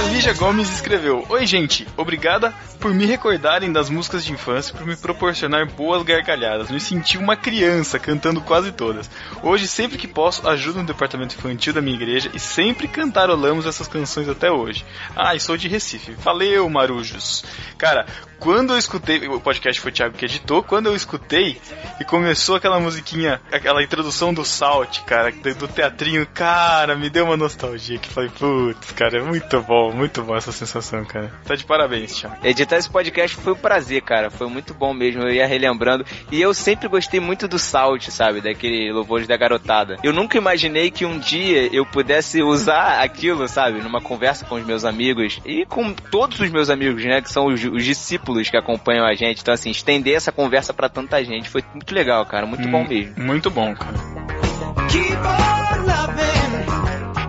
A 0.00 0.02
Lígia 0.04 0.32
Gomes 0.32 0.72
escreveu: 0.72 1.26
Oi, 1.28 1.46
gente, 1.46 1.86
obrigada 1.94 2.54
por 2.80 2.94
me 2.94 3.04
recordarem 3.04 3.70
das 3.70 3.90
músicas 3.90 4.24
de 4.24 4.32
infância, 4.32 4.74
por 4.74 4.86
me 4.86 4.96
proporcionar 4.96 5.70
boas 5.70 6.02
gargalhadas. 6.02 6.70
Me 6.70 6.80
senti 6.80 7.18
uma 7.18 7.36
criança 7.36 7.98
cantando 7.98 8.40
quase 8.40 8.72
todas. 8.72 9.10
Hoje, 9.42 9.68
sempre 9.68 9.98
que 9.98 10.08
posso, 10.08 10.48
ajudo 10.48 10.78
no 10.78 10.86
departamento 10.86 11.36
infantil 11.36 11.74
da 11.74 11.82
minha 11.82 11.96
igreja 11.96 12.30
e 12.32 12.40
sempre 12.40 12.88
cantarolamos 12.88 13.66
essas 13.66 13.86
canções 13.86 14.26
até 14.26 14.50
hoje. 14.50 14.86
Ah, 15.14 15.34
e 15.34 15.40
sou 15.40 15.58
de 15.58 15.68
Recife. 15.68 16.12
Valeu, 16.12 16.66
marujos. 16.70 17.44
Cara, 17.76 18.06
quando 18.40 18.72
eu 18.72 18.78
escutei, 18.78 19.28
o 19.28 19.38
podcast 19.38 19.78
foi 19.78 19.90
o 19.90 19.94
Thiago 19.94 20.16
que 20.16 20.24
editou, 20.24 20.62
quando 20.62 20.86
eu 20.86 20.96
escutei 20.96 21.60
e 22.00 22.04
começou 22.06 22.56
aquela 22.56 22.80
musiquinha, 22.80 23.38
aquela 23.52 23.82
introdução 23.82 24.32
do 24.32 24.46
Salt, 24.46 25.00
cara, 25.02 25.30
do, 25.30 25.68
teatrinho, 25.68 26.26
cara, 26.26 26.96
me 26.96 27.10
deu 27.10 27.26
uma 27.26 27.36
nostalgia 27.36 27.98
que 27.98 28.08
falei, 28.08 28.30
putz, 28.30 28.92
cara, 28.92 29.18
é 29.18 29.22
muito 29.22 29.60
bom, 29.60 29.89
muito 29.92 30.22
bom 30.22 30.36
essa 30.36 30.52
sensação, 30.52 31.04
cara. 31.04 31.32
Tá 31.44 31.54
de 31.54 31.64
parabéns, 31.64 32.14
Thiago. 32.14 32.36
Editar 32.42 32.76
esse 32.76 32.90
podcast 32.90 33.36
foi 33.36 33.52
um 33.52 33.56
prazer, 33.56 34.02
cara. 34.02 34.30
Foi 34.30 34.48
muito 34.48 34.72
bom 34.74 34.92
mesmo. 34.94 35.22
Eu 35.22 35.30
ia 35.32 35.46
relembrando. 35.46 36.04
E 36.30 36.40
eu 36.40 36.52
sempre 36.54 36.88
gostei 36.88 37.20
muito 37.20 37.46
do 37.48 37.58
Salt, 37.58 38.08
sabe? 38.10 38.40
Daquele 38.40 38.92
Louvores 38.92 39.26
da 39.26 39.36
Garotada. 39.36 39.96
Eu 40.02 40.12
nunca 40.12 40.36
imaginei 40.38 40.90
que 40.90 41.04
um 41.04 41.18
dia 41.18 41.68
eu 41.74 41.84
pudesse 41.86 42.42
usar 42.42 43.02
aquilo, 43.02 43.46
sabe? 43.48 43.80
Numa 43.80 44.00
conversa 44.00 44.44
com 44.44 44.56
os 44.56 44.64
meus 44.66 44.84
amigos. 44.84 45.40
E 45.44 45.64
com 45.66 45.92
todos 45.92 46.40
os 46.40 46.50
meus 46.50 46.70
amigos, 46.70 47.04
né? 47.04 47.20
Que 47.20 47.30
são 47.30 47.46
os, 47.46 47.62
os 47.64 47.84
discípulos 47.84 48.48
que 48.48 48.56
acompanham 48.56 49.06
a 49.06 49.14
gente. 49.14 49.40
Então, 49.42 49.54
assim, 49.54 49.70
estender 49.70 50.14
essa 50.16 50.32
conversa 50.32 50.72
pra 50.72 50.88
tanta 50.88 51.22
gente. 51.24 51.48
Foi 51.48 51.62
muito 51.74 51.94
legal, 51.94 52.24
cara. 52.26 52.46
Muito 52.46 52.66
bom 52.68 52.80
Hum, 52.82 52.88
mesmo. 52.88 53.14
Muito 53.22 53.50
bom, 53.50 53.74
cara. 53.74 53.94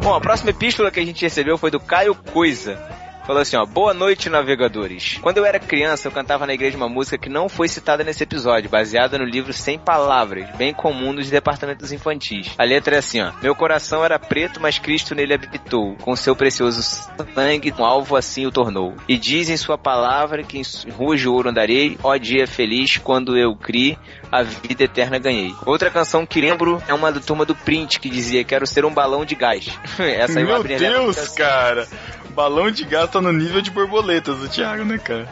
Bom, 0.02 0.16
a 0.16 0.20
próxima 0.20 0.50
epístola 0.50 0.90
que 0.90 1.00
a 1.00 1.06
gente 1.06 1.22
recebeu 1.22 1.60
foi 1.60 1.70
do 1.70 1.80
Caio 1.80 2.16
Coisa. 2.16 3.01
Falou 3.26 3.42
assim, 3.42 3.56
ó, 3.56 3.66
boa 3.66 3.94
noite, 3.94 4.30
navegadores. 4.30 5.20
Quando 5.22 5.38
eu 5.38 5.46
era 5.46 5.60
criança, 5.60 6.08
eu 6.08 6.12
cantava 6.12 6.46
na 6.48 6.54
igreja 6.54 6.76
uma 6.76 6.90
música 6.90 7.18
que 7.18 7.30
não 7.30 7.48
foi 7.48 7.68
citada 7.68 8.04
nesse 8.04 8.24
episódio, 8.24 8.70
baseada 8.70 9.18
no 9.18 9.24
livro 9.24 9.54
Sem 9.54 9.78
Palavras, 9.78 10.50
bem 10.58 10.74
comum 10.74 11.14
nos 11.14 11.30
departamentos 11.30 11.92
infantis. 11.92 12.52
A 12.58 12.64
letra 12.64 12.96
é 12.96 13.00
assim, 13.00 13.22
ó, 13.22 13.32
meu 13.42 13.56
coração 13.56 14.04
era 14.04 14.18
preto, 14.18 14.60
mas 14.60 14.80
Cristo 14.80 15.14
nele 15.14 15.34
habitou, 15.36 15.96
com 16.02 16.16
seu 16.16 16.36
precioso 16.36 16.82
sangue, 17.34 17.74
um 17.78 17.86
alvo 17.86 18.16
assim 18.16 18.46
o 18.46 18.52
tornou. 18.52 18.96
E 19.08 19.18
diz 19.18 19.50
em 19.50 19.58
sua 19.58 19.78
palavra 19.78 20.44
que 20.44 20.58
em 20.60 20.64
ruas 20.92 21.20
de 21.20 21.28
ouro 21.28 21.50
andarei, 21.50 21.98
ó 22.04 22.18
dia 22.18 22.48
feliz, 22.48 22.98
quando 22.98 23.38
eu 23.38 23.56
criei, 23.56 23.98
a 24.32 24.42
vida 24.44 24.84
eterna 24.84 25.20
ganhei. 25.20 25.54
Outra 25.66 25.90
canção 25.90 26.26
que 26.26 26.42
lembro 26.42 26.82
é 26.88 26.94
uma 26.94 27.12
da 27.12 27.20
turma 27.20 27.46
do 27.46 27.56
Print, 27.56 28.00
que 28.00 28.10
dizia, 28.10 28.44
quero 28.44 28.66
ser 28.66 28.84
um 28.84 28.94
balão 28.94 29.24
de 29.24 29.36
gás. 29.36 29.68
Essa 30.00 30.40
aí 30.40 30.46
eu 30.46 30.64
Meu 30.64 30.64
Deus, 30.64 31.16
porque- 31.18 31.42
cara. 31.42 31.88
Balão 32.32 32.72
de 32.72 32.84
gás 32.86 33.10
tá 33.10 33.22
no 33.22 33.32
nível 33.32 33.62
de 33.62 33.70
borboletas 33.70 34.38
do 34.40 34.50
Thiago, 34.50 34.84
né, 34.84 34.98
cara? 34.98 35.28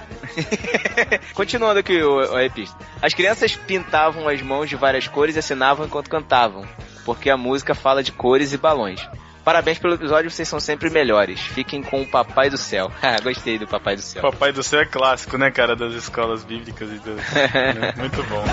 Continuando 1.34 1.80
aqui 1.80 2.02
o, 2.02 2.36
a 2.36 2.44
epístola. 2.44 2.86
As 3.02 3.14
crianças 3.14 3.56
pintavam 3.56 4.28
as 4.28 4.42
mãos 4.42 4.70
de 4.70 4.76
várias 4.76 5.08
cores 5.08 5.36
e 5.36 5.40
assinavam 5.40 5.86
enquanto 5.86 6.10
cantavam, 6.10 6.68
porque 7.06 7.30
a 7.30 7.38
música 7.38 7.74
fala 7.74 8.04
de 8.04 8.12
cores 8.12 8.54
e 8.54 8.58
balões. 8.58 9.08
Parabéns 9.44 9.80
pelo 9.80 9.96
episódio, 9.96 10.30
vocês 10.30 10.48
são 10.48 10.60
sempre 10.60 10.90
melhores. 10.90 11.40
Fiquem 11.40 11.82
com 11.82 12.02
o 12.02 12.08
Papai 12.08 12.50
do 12.50 12.58
Céu. 12.58 12.92
Ah, 13.02 13.20
Gostei 13.22 13.58
do 13.58 13.66
Papai 13.66 13.96
do 13.96 14.02
Céu. 14.02 14.22
Papai 14.22 14.52
do 14.52 14.62
céu 14.62 14.82
é 14.82 14.86
clássico, 14.86 15.38
né, 15.38 15.50
cara, 15.50 15.76
das 15.76 15.94
escolas 15.94 16.44
bíblicas 16.44 16.90
e 16.92 17.00
do... 17.00 17.16
Muito 17.98 18.22
bom. 18.24 18.44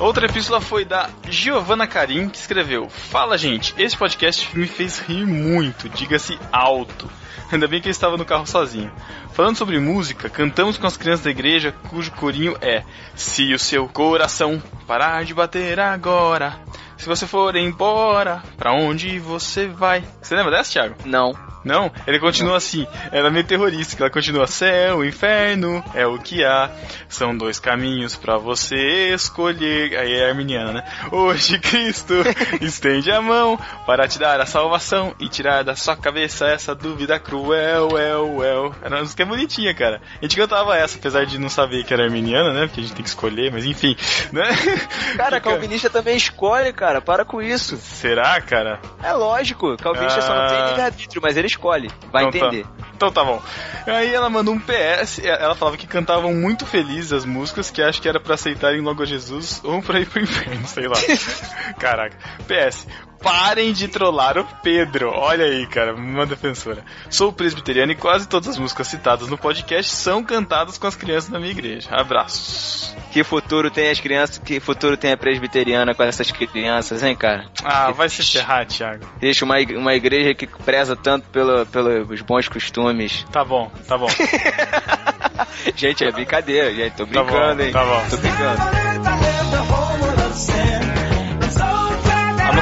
Outra 0.00 0.26
epístola 0.26 0.60
foi 0.60 0.84
da 0.84 1.08
Giovanna 1.28 1.86
Karim, 1.86 2.28
que 2.28 2.36
escreveu: 2.36 2.88
Fala, 2.90 3.38
gente, 3.38 3.74
esse 3.78 3.96
podcast 3.96 4.56
me 4.56 4.66
fez 4.66 4.98
rir 4.98 5.24
muito, 5.24 5.88
diga-se 5.88 6.38
alto. 6.52 7.08
Ainda 7.50 7.68
bem 7.68 7.80
que 7.80 7.88
eu 7.88 7.92
estava 7.92 8.16
no 8.16 8.24
carro 8.24 8.46
sozinho. 8.46 8.90
Falando 9.34 9.56
sobre 9.56 9.80
música, 9.80 10.30
cantamos 10.30 10.78
com 10.78 10.86
as 10.86 10.96
crianças 10.96 11.24
da 11.24 11.30
igreja, 11.30 11.74
cujo 11.90 12.12
corinho 12.12 12.56
é: 12.60 12.84
Se 13.16 13.52
o 13.52 13.58
seu 13.58 13.88
coração 13.88 14.62
parar 14.86 15.24
de 15.24 15.34
bater 15.34 15.80
agora, 15.80 16.56
se 16.96 17.08
você 17.08 17.26
for 17.26 17.56
embora, 17.56 18.44
pra 18.56 18.72
onde 18.72 19.18
você 19.18 19.66
vai? 19.66 20.04
Você 20.22 20.36
lembra 20.36 20.52
dessa, 20.52 20.70
Thiago? 20.70 20.94
Não. 21.04 21.34
Não, 21.64 21.90
ele 22.06 22.20
continua 22.20 22.58
assim. 22.58 22.86
Ela 23.10 23.28
é 23.28 23.30
meio 23.30 23.46
terrorística. 23.46 24.02
Ela 24.02 24.10
continua: 24.10 24.46
céu, 24.46 25.04
inferno, 25.04 25.82
é 25.94 26.06
o 26.06 26.18
que 26.18 26.44
há. 26.44 26.70
São 27.08 27.36
dois 27.36 27.58
caminhos 27.58 28.16
pra 28.16 28.36
você 28.36 29.14
escolher. 29.14 29.96
Aí 29.96 30.12
é 30.12 30.28
arminiana, 30.28 30.72
né? 30.72 30.84
Hoje 31.10 31.58
Cristo 31.58 32.14
estende 32.60 33.10
a 33.10 33.22
mão 33.22 33.58
para 33.86 34.06
te 34.06 34.18
dar 34.18 34.40
a 34.40 34.46
salvação 34.46 35.14
e 35.18 35.28
tirar 35.28 35.64
da 35.64 35.74
sua 35.74 35.96
cabeça 35.96 36.46
essa 36.46 36.74
dúvida 36.74 37.18
cruel, 37.18 37.98
el, 37.98 38.44
el. 38.44 38.74
Era 38.82 38.96
uma 38.96 39.00
música 39.00 39.23
bonitinha, 39.24 39.74
cara. 39.74 40.00
A 40.20 40.24
gente 40.24 40.36
cantava 40.36 40.76
essa, 40.76 40.98
apesar 40.98 41.24
de 41.26 41.38
não 41.38 41.48
saber 41.48 41.84
que 41.84 41.92
era 41.92 42.04
arminiana, 42.04 42.52
né? 42.52 42.66
Porque 42.66 42.80
a 42.80 42.82
gente 42.82 42.94
tem 42.94 43.02
que 43.02 43.08
escolher, 43.08 43.50
mas 43.52 43.64
enfim, 43.64 43.96
né? 44.32 44.44
Cara, 45.16 45.40
calvinista 45.40 45.88
também 45.90 46.16
escolhe, 46.16 46.72
cara. 46.72 47.00
Para 47.00 47.24
com 47.24 47.40
isso. 47.40 47.76
Será, 47.76 48.40
cara? 48.40 48.80
É 49.02 49.12
lógico. 49.12 49.76
Calvinista 49.76 50.20
só 50.22 50.34
não 50.34 50.46
tem 50.48 50.56
Ah. 50.58 50.66
livre-arbítrio, 50.68 51.22
mas 51.22 51.36
ele 51.36 51.46
escolhe. 51.46 51.90
Vai 52.12 52.24
Então 52.24 52.40
tá. 52.40 52.46
entender. 52.46 52.66
Então 52.94 53.10
tá 53.10 53.24
bom. 53.24 53.42
Aí 53.86 54.14
ela 54.14 54.30
mandou 54.30 54.54
um 54.54 54.58
PS, 54.60 55.18
ela 55.24 55.54
falava 55.54 55.76
que 55.76 55.86
cantavam 55.86 56.32
muito 56.32 56.64
felizes 56.66 57.12
as 57.12 57.24
músicas, 57.24 57.70
que 57.70 57.82
acho 57.82 58.00
que 58.00 58.08
era 58.08 58.20
pra 58.20 58.34
aceitarem 58.34 58.80
logo 58.80 59.02
a 59.02 59.06
Jesus 59.06 59.60
ou 59.64 59.82
pra 59.82 59.98
ir 60.00 60.06
pro 60.06 60.22
inferno, 60.22 60.66
sei 60.66 60.86
lá. 60.86 60.96
Caraca. 61.78 62.16
PS, 62.46 62.86
parem 63.24 63.72
de 63.72 63.88
trollar 63.88 64.36
o 64.38 64.44
Pedro. 64.62 65.10
Olha 65.10 65.46
aí, 65.46 65.66
cara, 65.66 65.94
uma 65.94 66.26
defensora. 66.26 66.84
Sou 67.08 67.32
presbiteriano 67.32 67.90
e 67.90 67.94
quase 67.96 68.28
todas 68.28 68.50
as 68.50 68.58
músicas 68.58 68.86
citadas 68.86 69.28
no 69.28 69.38
podcast 69.38 69.90
são 69.96 70.22
cantadas 70.22 70.76
com 70.76 70.86
as 70.86 70.94
crianças 70.94 71.30
da 71.30 71.38
minha 71.40 71.50
igreja. 71.50 71.88
Abraços. 71.90 72.94
Que 73.10 73.24
futuro 73.24 73.70
tem 73.70 73.90
as 73.90 73.98
crianças, 73.98 74.38
que 74.38 74.60
futuro 74.60 74.96
tem 74.96 75.12
a 75.12 75.16
presbiteriana 75.16 75.94
com 75.94 76.02
essas 76.02 76.30
crianças, 76.30 77.02
hein, 77.02 77.16
cara? 77.16 77.46
Ah, 77.64 77.90
vai 77.92 78.08
se 78.08 78.22
ferrar, 78.22 78.66
Thiago. 78.66 79.06
Deixa 79.18 79.44
uma, 79.44 79.56
uma 79.76 79.94
igreja 79.94 80.34
que 80.34 80.46
preza 80.46 80.94
tanto 80.94 81.26
pelo, 81.30 81.64
pelos 81.66 82.20
bons 82.20 82.48
costumes. 82.48 83.24
Tá 83.32 83.44
bom, 83.44 83.70
tá 83.88 83.96
bom. 83.96 84.08
Gente, 85.74 86.04
é 86.04 86.12
brincadeira, 86.12 86.72
gente. 86.74 86.94
Tô 86.96 87.06
Tá 87.06 87.22
bom, 87.22 87.24
brincando, 87.30 87.62
hein? 87.62 87.72
tá 87.72 87.84
bom. 87.84 88.04
Tô 88.10 88.16
brincando. 88.18 88.93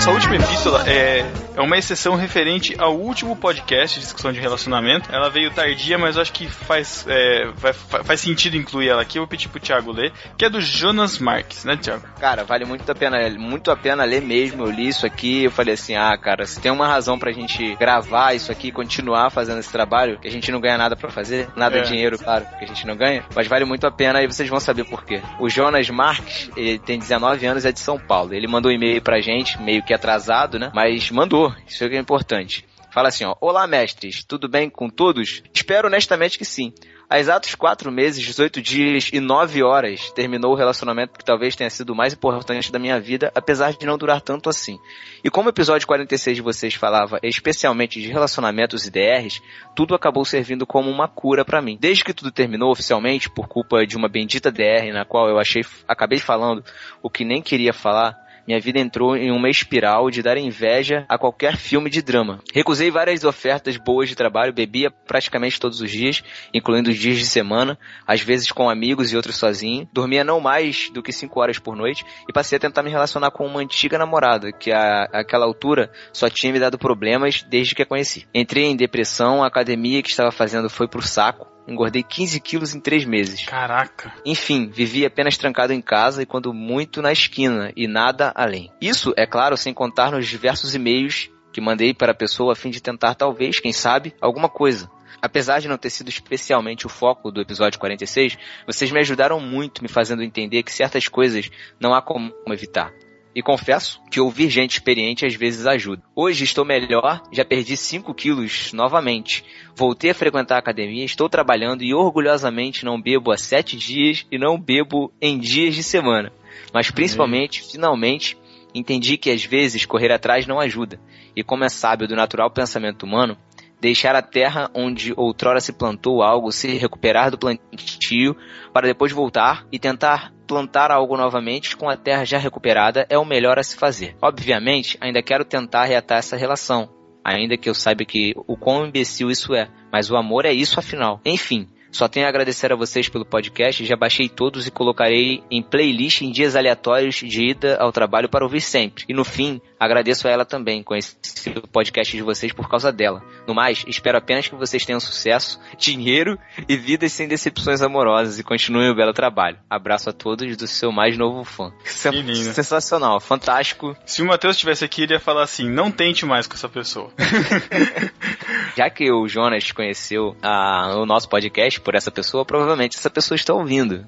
Nossa 0.02 0.11
última 0.11 0.35
epístola 0.35 0.82
é, 0.88 1.25
é 1.56 1.61
uma 1.61 1.76
exceção 1.76 2.14
referente 2.14 2.75
ao 2.78 2.97
último 2.97 3.37
podcast 3.37 3.99
de 3.99 4.04
discussão 4.04 4.32
de 4.32 4.40
relacionamento. 4.40 5.09
Ela 5.12 5.28
veio 5.28 5.50
tardia, 5.50 5.99
mas 5.99 6.16
eu 6.16 6.23
acho 6.23 6.32
que 6.32 6.47
faz, 6.49 7.04
é, 7.09 7.47
vai- 7.56 7.73
fa- 7.73 8.04
faz 8.04 8.21
sentido 8.21 8.56
incluir 8.56 8.88
ela 8.88 9.02
aqui. 9.02 9.18
Eu 9.18 9.23
vou 9.23 9.28
pedir 9.28 9.49
pro 9.49 9.61
Thiago 9.61 9.92
ler, 9.92 10.12
que 10.37 10.44
é 10.44 10.50
do 10.50 10.61
Jonas 10.61 11.18
Marques, 11.18 11.64
né, 11.64 11.76
Thiago? 11.76 12.04
Cara, 12.21 12.44
vale 12.44 12.64
muito 12.64 12.90
a 12.90 12.94
pena, 12.94 13.18
muito 13.38 13.71
a 13.71 13.76
pena 13.76 14.04
ler 14.04 14.23
mesmo. 14.23 14.64
Eu 14.64 14.71
li 14.71 14.88
isso 14.88 15.04
aqui, 15.06 15.44
eu 15.44 15.50
falei 15.50 15.75
assim, 15.75 15.94
ah, 15.97 16.16
cara, 16.16 16.47
se 16.47 16.61
tem 16.61 16.71
uma 16.73 16.87
razão 16.87 17.18
pra 17.18 17.32
gente 17.32 17.75
gravar 17.76 18.35
isso 18.35 18.50
aqui, 18.50 18.68
e 18.68 18.73
continuar 18.73 19.30
fazendo 19.30 19.59
esse 19.59 19.71
trabalho, 19.73 20.18
que 20.18 20.28
a 20.28 20.30
gente 20.30 20.50
não 20.52 20.61
ganha 20.61 20.78
nada 20.78 20.97
pra 20.97 21.11
fazer, 21.11 21.49
nada 21.56 21.78
É. 21.78 21.82
de 21.82 21.88
dinheiro, 21.88 22.18
claro, 22.18 22.47
que 22.59 22.64
a 22.64 22.68
gente 22.68 22.87
não 22.87 22.97
ganha, 22.97 23.25
mas 23.35 23.47
vale 23.47 23.64
muito 23.64 23.87
a 23.87 23.90
pena 23.90 24.23
e 24.23 24.26
vocês 24.26 24.49
vão 24.49 24.61
saber 24.61 24.85
por 24.85 25.04
quê. 25.04 25.21
O 25.40 25.49
Jonas 25.49 25.88
Marques, 25.90 26.50
ele 26.56 26.78
tem 26.78 26.99
19 26.99 27.44
anos, 27.47 27.64
é 27.64 27.73
de 27.73 27.80
São 27.80 27.99
Paulo. 27.99 28.32
Ele 28.35 28.47
mandou 28.47 28.71
um 28.71 28.75
e-mail 28.75 29.02
pra 29.02 29.21
gente, 29.21 29.61
meio 29.61 29.82
que 29.82 29.92
atrasado, 29.92 30.59
né? 30.59 30.71
Mas 30.75 31.11
mandou, 31.11 31.41
isso 31.66 31.84
é 31.84 31.94
é 31.94 31.99
importante. 31.99 32.64
Fala 32.92 33.08
assim, 33.08 33.25
ó, 33.25 33.34
olá 33.40 33.66
mestres, 33.66 34.22
tudo 34.22 34.49
bem 34.49 34.68
com 34.68 34.90
todos? 34.90 35.42
Espero 35.54 35.88
honestamente 35.88 36.37
que 36.37 36.44
sim. 36.44 36.75
Há 37.12 37.18
exatos 37.18 37.54
quatro 37.54 37.92
meses, 37.92 38.25
18 38.25 38.62
dias 38.62 39.11
e 39.12 39.20
9 39.20 39.62
horas 39.62 40.11
terminou 40.12 40.52
o 40.52 40.54
relacionamento 40.54 41.18
que 41.18 41.25
talvez 41.25 41.54
tenha 41.54 41.68
sido 41.68 41.90
o 41.90 41.94
mais 41.94 42.14
importante 42.14 42.72
da 42.72 42.78
minha 42.78 42.99
vida, 42.99 43.30
apesar 43.34 43.72
de 43.72 43.84
não 43.84 43.99
durar 43.99 44.20
tanto 44.22 44.49
assim. 44.49 44.78
E 45.22 45.30
como 45.30 45.49
o 45.49 45.50
episódio 45.50 45.87
46 45.87 46.37
de 46.37 46.42
vocês 46.42 46.75
falava 46.75 47.18
especialmente 47.22 48.00
de 48.00 48.08
relacionamentos 48.08 48.87
e 48.87 48.90
DRs, 48.90 49.42
tudo 49.76 49.94
acabou 49.94 50.25
servindo 50.25 50.66
como 50.66 50.90
uma 50.90 51.06
cura 51.06 51.44
pra 51.44 51.61
mim. 51.61 51.76
Desde 51.78 52.02
que 52.02 52.14
tudo 52.14 52.30
terminou 52.30 52.70
oficialmente, 52.70 53.28
por 53.28 53.46
culpa 53.46 53.87
de 53.87 53.96
uma 53.96 54.08
bendita 54.08 54.50
DR 54.50 54.90
na 54.92 55.04
qual 55.04 55.28
eu 55.28 55.38
achei, 55.38 55.62
acabei 55.87 56.18
falando 56.18 56.64
o 57.02 57.11
que 57.11 57.26
nem 57.26 57.42
queria 57.42 57.75
falar, 57.75 58.22
minha 58.46 58.61
vida 58.61 58.80
entrou 58.80 59.16
em 59.16 59.30
uma 59.30 59.49
espiral 59.49 60.11
de 60.11 60.22
dar 60.22 60.37
inveja 60.37 61.04
a 61.08 61.16
qualquer 61.16 61.56
filme 61.56 61.88
de 61.88 62.02
drama. 62.02 62.40
Recusei 62.52 62.90
várias 62.90 63.25
ofertas 63.25 63.76
boas 63.76 64.08
de 64.08 64.16
trabalho, 64.16 64.52
bebia 64.52 64.90
praticamente 64.90 65.61
todos 65.61 65.80
os 65.80 65.90
dias, 65.90 66.22
incluindo 66.52 66.90
os 66.90 66.99
dias 66.99 67.18
de 67.18 67.26
semana, 67.26 67.78
às 68.06 68.20
vezes 68.20 68.50
com 68.50 68.68
amigos 68.68 69.12
e 69.12 69.16
outros 69.16 69.37
sozinho. 69.37 69.88
Dormia 69.92 70.25
não 70.25 70.40
mais 70.40 70.90
do 70.90 71.02
que 71.02 71.12
5 71.12 71.40
horas 71.40 71.58
por 71.58 71.76
noite 71.76 72.04
e 72.28 72.32
passei 72.32 72.56
a 72.56 72.61
tentar 72.61 72.82
me 72.82 72.90
relacionar 72.90 73.30
com 73.30 73.46
uma 73.46 73.61
antiga 73.61 73.99
namorada, 73.99 74.52
que 74.52 74.72
àquela 74.72 75.44
altura 75.44 75.90
só 76.12 76.28
tinha 76.28 76.52
me 76.52 76.58
dado 76.58 76.78
problemas 76.78 77.42
desde 77.42 77.75
que 77.75 77.82
a 77.82 77.87
conheci. 77.87 78.26
Entrei 78.34 78.64
em 78.64 78.76
depressão, 78.76 79.42
a 79.42 79.46
academia 79.46 80.02
que 80.02 80.11
estava 80.11 80.32
fazendo 80.32 80.68
foi 80.68 80.88
pro 80.88 81.02
saco. 81.02 81.51
Engordei 81.66 82.02
15 82.02 82.40
quilos 82.40 82.75
em 82.75 82.81
3 82.81 83.04
meses. 83.04 83.45
Caraca. 83.45 84.12
Enfim, 84.25 84.69
vivi 84.69 85.07
apenas 85.07 85.37
trancado 85.37 85.73
em 85.73 85.81
casa 85.81 86.23
e 86.23 86.26
quando 86.26 86.52
muito 86.52 87.00
na 87.00 87.12
esquina 87.12 87.73
e 87.76 87.87
nada 87.87 88.33
além. 88.35 88.71
Isso, 88.81 89.12
é 89.16 89.26
claro, 89.26 89.57
sem 89.57 89.73
contar 89.73 90.11
nos 90.11 90.26
diversos 90.26 90.75
e-mails 90.75 91.31
que 91.52 91.61
mandei 91.61 91.92
para 91.92 92.12
a 92.12 92.16
pessoa 92.16 92.52
a 92.52 92.57
fim 92.57 92.71
de 92.71 92.83
tentar 92.83 93.14
talvez, 93.14 93.61
quem 93.61 93.73
sabe, 93.73 94.14
alguma 94.21 94.49
coisa. 94.49 94.90
Apesar 95.21 95.61
de 95.61 95.69
não 95.69 95.78
ter 95.78 95.90
sido 95.90 96.09
especialmente 96.09 96.87
o 96.87 96.88
foco 96.88 97.31
do 97.31 97.40
episódio 97.40 97.78
46, 97.78 98.37
vocês 98.66 98.90
me 98.90 98.99
ajudaram 98.99 99.38
muito 99.38 99.83
me 99.83 99.88
fazendo 99.88 100.23
entender 100.23 100.64
que 100.64 100.73
certas 100.73 101.07
coisas 101.07 101.49
não 101.78 101.95
há 101.95 102.02
como 102.02 102.33
evitar. 102.49 102.92
E 103.35 103.43
confesso 103.43 104.01
que 104.11 104.21
ouvir 104.21 104.51
gente 104.51 104.73
experiente 104.73 105.25
às 105.25 105.35
vezes 105.35 105.67
ajuda. 105.67 106.03
Hoje 106.15 106.45
estou 106.45 106.65
melhor, 106.65 107.23
já 107.33 107.45
perdi 107.45 107.77
5 107.77 108.12
quilos 108.15 108.73
novamente. 108.75 109.43
Voltei 109.75 110.11
a 110.11 110.15
frequentar 110.15 110.57
a 110.57 110.59
academia, 110.59 111.05
estou 111.05 111.29
trabalhando 111.29 111.83
e 111.83 111.95
orgulhosamente 111.95 112.85
não 112.85 113.01
bebo 113.01 113.33
há 113.33 113.39
7 113.39 113.77
dias 113.77 114.27
e 114.31 114.37
não 114.37 114.61
bebo 114.61 115.11
em 115.21 115.39
dias 115.39 115.75
de 115.75 115.83
semana. 115.83 116.31
Mas 116.75 116.91
principalmente, 116.91 117.62
finalmente, 117.62 118.37
entendi 118.75 119.17
que 119.17 119.31
às 119.31 119.45
vezes 119.45 119.87
correr 119.87 120.12
atrás 120.12 120.47
não 120.47 120.61
ajuda. 120.61 121.01
E 121.35 121.43
como 121.43 121.65
é 121.65 121.69
sábio 121.71 122.07
do 122.07 122.15
natural 122.15 122.51
pensamento 122.51 123.05
humano, 123.05 123.39
deixar 123.83 124.15
a 124.15 124.23
terra 124.23 124.71
onde 124.73 125.12
outrora 125.17 125.61
se 125.61 125.73
plantou 125.73 126.23
algo 126.23 126.53
se 126.53 126.69
recuperar 126.79 127.33
do 127.33 127.37
plantio 127.37 128.37
para 128.73 128.87
depois 128.87 129.11
voltar 129.11 129.67
e 129.73 129.79
tentar 129.79 130.33
plantar 130.47 130.93
algo 130.93 131.17
novamente 131.17 131.77
com 131.77 131.91
a 131.91 131.97
terra 131.97 132.25
já 132.25 132.39
recuperada 132.39 133.05
é 133.11 133.18
o 133.18 133.25
melhor 133.25 133.59
a 133.59 133.62
se 133.64 133.77
fazer. 133.77 134.14
Obviamente, 134.23 134.97
ainda 135.01 135.21
quero 135.21 135.45
tentar 135.45 135.87
reatar 135.87 136.18
essa 136.18 136.37
relação, 136.37 136.88
ainda 137.25 137.57
que 137.57 137.68
eu 137.68 137.75
saiba 137.75 138.05
que 138.05 138.33
o 138.47 138.57
quão 138.57 138.87
imbecil 138.87 139.29
isso 139.33 139.53
é, 139.53 139.68
mas 139.90 140.12
o 140.12 140.16
amor 140.16 140.45
é 140.45 140.53
isso 140.53 140.79
afinal. 140.79 141.21
Enfim, 141.25 141.66
só 141.92 142.09
tenho 142.09 142.25
a 142.25 142.29
agradecer 142.31 142.73
a 142.73 142.77
vocês 142.77 143.09
pelo 143.11 143.27
podcast, 143.27 143.85
já 143.85 143.95
baixei 143.95 144.27
todos 144.27 144.66
e 144.66 144.71
colocarei 144.71 145.42
em 145.51 145.62
playlist 145.62 146.23
em 146.23 146.31
dias 146.31 146.57
aleatórios 146.57 147.16
de 147.16 147.51
ida 147.51 147.77
ao 147.79 147.92
trabalho 147.92 148.31
para 148.31 148.45
ouvir 148.45 148.62
sempre. 148.62 149.05
E 149.09 149.12
no 149.12 149.25
fim, 149.25 149.61
agradeço 149.85 150.29
a 150.29 150.31
ela 150.31 150.45
também, 150.45 150.83
conheci 150.83 151.16
o 151.57 151.66
podcast 151.66 152.16
de 152.16 152.23
vocês 152.23 152.53
por 152.53 152.68
causa 152.68 152.92
dela. 152.92 153.23
No 153.47 153.55
mais, 153.55 153.85
espero 153.87 154.16
apenas 154.16 154.47
que 154.47 154.55
vocês 154.55 154.87
tenham 154.87 155.01
sucesso, 155.01 155.61
dinheiro 155.77 156.38
e 156.68 156.77
vidas 156.77 157.12
sem 157.12 157.27
decepções 157.27 157.83
amorosas 157.83 158.38
e 158.38 158.45
continuem 158.45 158.90
o 158.90 158.95
belo 158.95 159.12
trabalho. 159.12 159.59
Abraço 159.68 160.09
a 160.11 160.12
todos 160.12 160.57
do 160.57 160.66
seu 160.66 160.92
mais 160.92 161.18
novo 161.18 161.42
fã. 161.42 161.73
Lindo. 162.12 162.53
Sensacional, 162.55 163.21
fantástico. 163.21 163.97
Se 164.07 164.23
o 164.23 164.27
Matheus 164.27 164.55
estivesse 164.55 164.85
aqui, 164.85 165.03
ele 165.03 165.14
ia 165.14 165.21
falar 165.21 165.42
assim: 165.42 165.68
não 165.68 165.90
tente 165.90 166.25
mais 166.25 166.47
com 166.47 166.55
essa 166.55 166.68
pessoa. 166.68 167.12
Já 168.77 168.88
que 168.88 169.11
o 169.11 169.27
Jonas 169.27 169.71
conheceu 169.73 170.37
ah, 170.42 170.95
o 170.97 171.07
nosso 171.07 171.29
podcast 171.29 171.81
por 171.81 171.95
essa 171.95 172.11
pessoa, 172.11 172.45
provavelmente 172.45 172.97
essa 172.97 173.11
pessoa 173.11 173.37
está 173.37 173.53
ouvindo. 173.53 174.07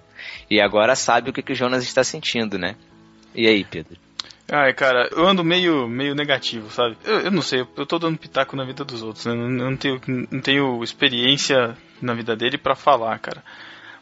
E 0.50 0.60
agora 0.60 0.94
sabe 0.94 1.30
o 1.30 1.32
que, 1.32 1.42
que 1.42 1.52
o 1.52 1.56
Jonas 1.56 1.82
está 1.82 2.04
sentindo, 2.04 2.58
né? 2.58 2.76
E 3.34 3.48
aí, 3.48 3.64
Pedro? 3.64 3.98
Ai, 4.50 4.74
cara, 4.74 5.08
eu 5.12 5.26
ando 5.26 5.42
meio, 5.42 5.88
meio 5.88 6.14
negativo, 6.14 6.70
sabe? 6.70 6.96
Eu, 7.04 7.20
eu 7.20 7.30
não 7.30 7.40
sei, 7.40 7.60
eu 7.60 7.86
tô 7.86 7.98
dando 7.98 8.18
pitaco 8.18 8.54
na 8.54 8.64
vida 8.64 8.84
dos 8.84 9.02
outros, 9.02 9.24
né? 9.24 9.32
Eu 9.32 9.48
não 9.48 9.76
tenho, 9.76 10.00
não 10.06 10.40
tenho 10.40 10.84
experiência 10.84 11.76
na 12.00 12.12
vida 12.12 12.36
dele 12.36 12.58
pra 12.58 12.74
falar, 12.74 13.18
cara. 13.18 13.42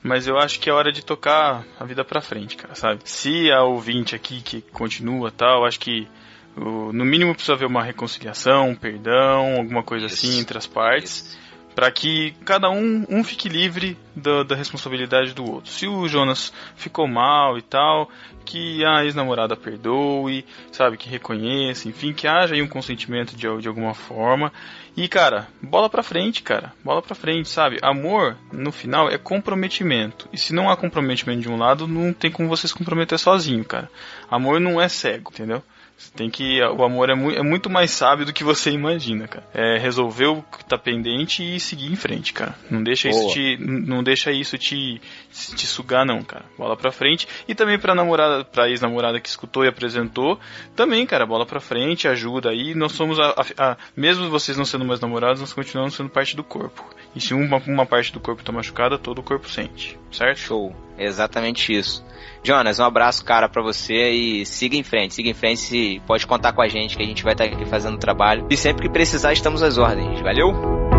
Mas 0.03 0.27
eu 0.27 0.37
acho 0.37 0.59
que 0.59 0.69
é 0.69 0.73
hora 0.73 0.91
de 0.91 1.05
tocar 1.05 1.65
a 1.79 1.85
vida 1.85 2.05
pra 2.05 2.21
frente, 2.21 2.57
cara, 2.57 2.75
sabe? 2.75 3.03
Se 3.05 3.53
a 3.53 3.63
ouvinte 3.63 4.17
aqui 4.17 4.41
que 4.43 4.61
continua 4.61 5.31
tal, 5.31 5.65
acho 5.65 5.79
que 5.79 6.09
no 6.57 7.05
mínimo 7.05 7.33
precisa 7.35 7.55
haver 7.55 7.67
uma 7.67 7.85
reconciliação, 7.85 8.71
um 8.71 8.75
perdão, 8.75 9.59
alguma 9.59 9.83
coisa 9.83 10.07
Isso, 10.07 10.27
assim 10.27 10.41
entre 10.41 10.59
as 10.59 10.67
partes. 10.67 11.21
Isso. 11.21 11.52
Pra 11.75 11.91
que 11.91 12.33
cada 12.45 12.71
um, 12.71 13.07
um 13.09 13.25
fique 13.25 13.49
livre 13.49 13.97
da, 14.15 14.43
da 14.43 14.55
responsabilidade 14.55 15.33
do 15.33 15.51
outro. 15.51 15.71
Se 15.71 15.87
o 15.87 16.07
Jonas 16.07 16.53
ficou 16.77 17.09
mal 17.09 17.57
e 17.57 17.63
tal, 17.63 18.11
que 18.45 18.85
a 18.85 19.05
ex-namorada 19.05 19.57
perdoe, 19.57 20.45
sabe, 20.71 20.97
que 20.97 21.09
reconheça, 21.09 21.89
enfim, 21.89 22.13
que 22.13 22.29
haja 22.29 22.55
aí 22.55 22.63
um 22.63 22.69
consentimento 22.69 23.35
de, 23.35 23.47
de 23.61 23.69
alguma 23.69 23.95
forma. 23.95 24.53
E, 24.95 25.09
cara, 25.09 25.49
bola 25.63 25.89
pra 25.89 26.03
frente, 26.03 26.43
cara. 26.43 26.75
Bola 26.85 27.01
pra 27.01 27.15
frente, 27.15 27.49
sabe? 27.49 27.79
Amor, 27.81 28.37
no 28.53 28.71
final, 28.71 29.09
é 29.09 29.17
comprometimento. 29.17 30.29
E 30.33 30.37
se 30.37 30.53
não 30.53 30.69
há 30.69 30.77
comprometimento 30.77 31.41
de 31.41 31.49
um 31.49 31.57
lado, 31.57 31.89
não 31.89 32.13
tem 32.13 32.31
como 32.31 32.49
você 32.49 32.69
se 32.69 32.75
comprometer 32.75 33.19
sozinho, 33.19 33.65
cara. 33.65 33.91
Amor 34.31 34.61
não 34.61 34.81
é 34.81 34.89
cego, 34.89 35.31
entendeu? 35.33 35.63
Você 35.97 36.11
tem 36.17 36.29
que. 36.29 36.61
O 36.63 36.83
amor 36.85 37.11
é, 37.11 37.15
mu 37.15 37.31
é 37.31 37.43
muito 37.43 37.71
mais 37.71 37.91
sábio 37.93 38.27
do 38.27 38.33
que 38.33 38.43
você 38.43 38.71
imagina, 38.73 39.29
cara. 39.29 39.47
É 39.55 39.79
resolver 39.79 40.27
o 40.27 40.43
que 40.43 40.65
tá 40.65 40.77
pendente 40.77 41.43
e 41.43 41.61
seguir 41.61 41.93
em 41.93 41.95
frente, 41.97 42.33
cara. 42.33 42.57
Não 42.71 42.83
deixa 42.83 43.09
isso 43.09 43.21
Boa. 43.21 43.33
te. 43.33 43.57
Não 43.61 44.03
deixa 44.03 44.33
isso 44.33 44.59
te, 44.59 45.01
te 45.31 45.67
sugar, 45.67 46.05
não, 46.05 46.23
cara. 46.25 46.45
Bola 46.59 46.77
pra 46.77 46.91
frente. 46.91 47.29
E 47.47 47.55
também 47.55 47.79
pra 47.79 47.95
namorada, 47.95 48.45
pra 48.45 48.69
ex-namorada 48.69 49.21
que 49.21 49.29
escutou 49.29 49.65
e 49.65 49.69
apresentou. 49.69 50.41
Também, 50.75 51.07
cara, 51.07 51.25
bola 51.25 51.47
pra 51.47 51.61
frente, 51.61 52.09
ajuda 52.09 52.51
aí. 52.51 52.75
Nós 52.75 52.93
somos 52.93 53.21
a, 53.21 53.31
a- 53.31 53.71
a- 53.73 53.77
Mesmo 53.97 54.29
vocês 54.29 54.57
não 54.59 54.65
sendo 54.65 54.85
mais 54.85 54.99
namorados, 55.01 55.41
nós 55.41 55.53
continuamos 55.53 55.95
sendo 55.95 56.09
parte 56.09 56.35
do 56.35 56.43
corpo. 56.43 56.85
E 57.15 57.21
se 57.21 57.35
uma, 57.35 57.59
uma 57.67 57.87
parte 57.87 58.13
do 58.13 58.21
corpo 58.21 58.43
tá 58.43 58.53
machucada, 58.53 58.99
todo 58.99 59.19
o 59.19 59.23
corpo 59.23 59.49
sente. 59.49 59.99
Certo? 60.11 60.39
Show. 60.39 60.75
Exatamente 60.99 61.73
isso. 61.73 62.05
Jonas, 62.43 62.79
um 62.79 62.85
abraço, 62.85 63.25
cara, 63.25 63.49
pra 63.49 63.63
você 63.63 64.11
e 64.11 64.47
siga 64.47 64.77
em 64.77 64.83
frente, 64.83 65.15
siga 65.15 65.29
em 65.29 65.35
frente 65.35 66.03
pode 66.07 66.27
contar 66.27 66.53
com 66.53 66.63
a 66.63 66.69
gente 66.69 66.97
que 66.97 67.03
a 67.03 67.07
gente 67.07 67.23
vai 67.23 67.33
estar 67.35 67.45
aqui 67.45 67.65
fazendo 67.67 67.99
trabalho. 67.99 68.47
E 68.51 68.57
sempre 68.57 68.87
que 68.87 68.93
precisar, 68.93 69.33
estamos 69.33 69.63
às 69.63 69.79
ordens. 69.79 70.21
Valeu? 70.21 70.92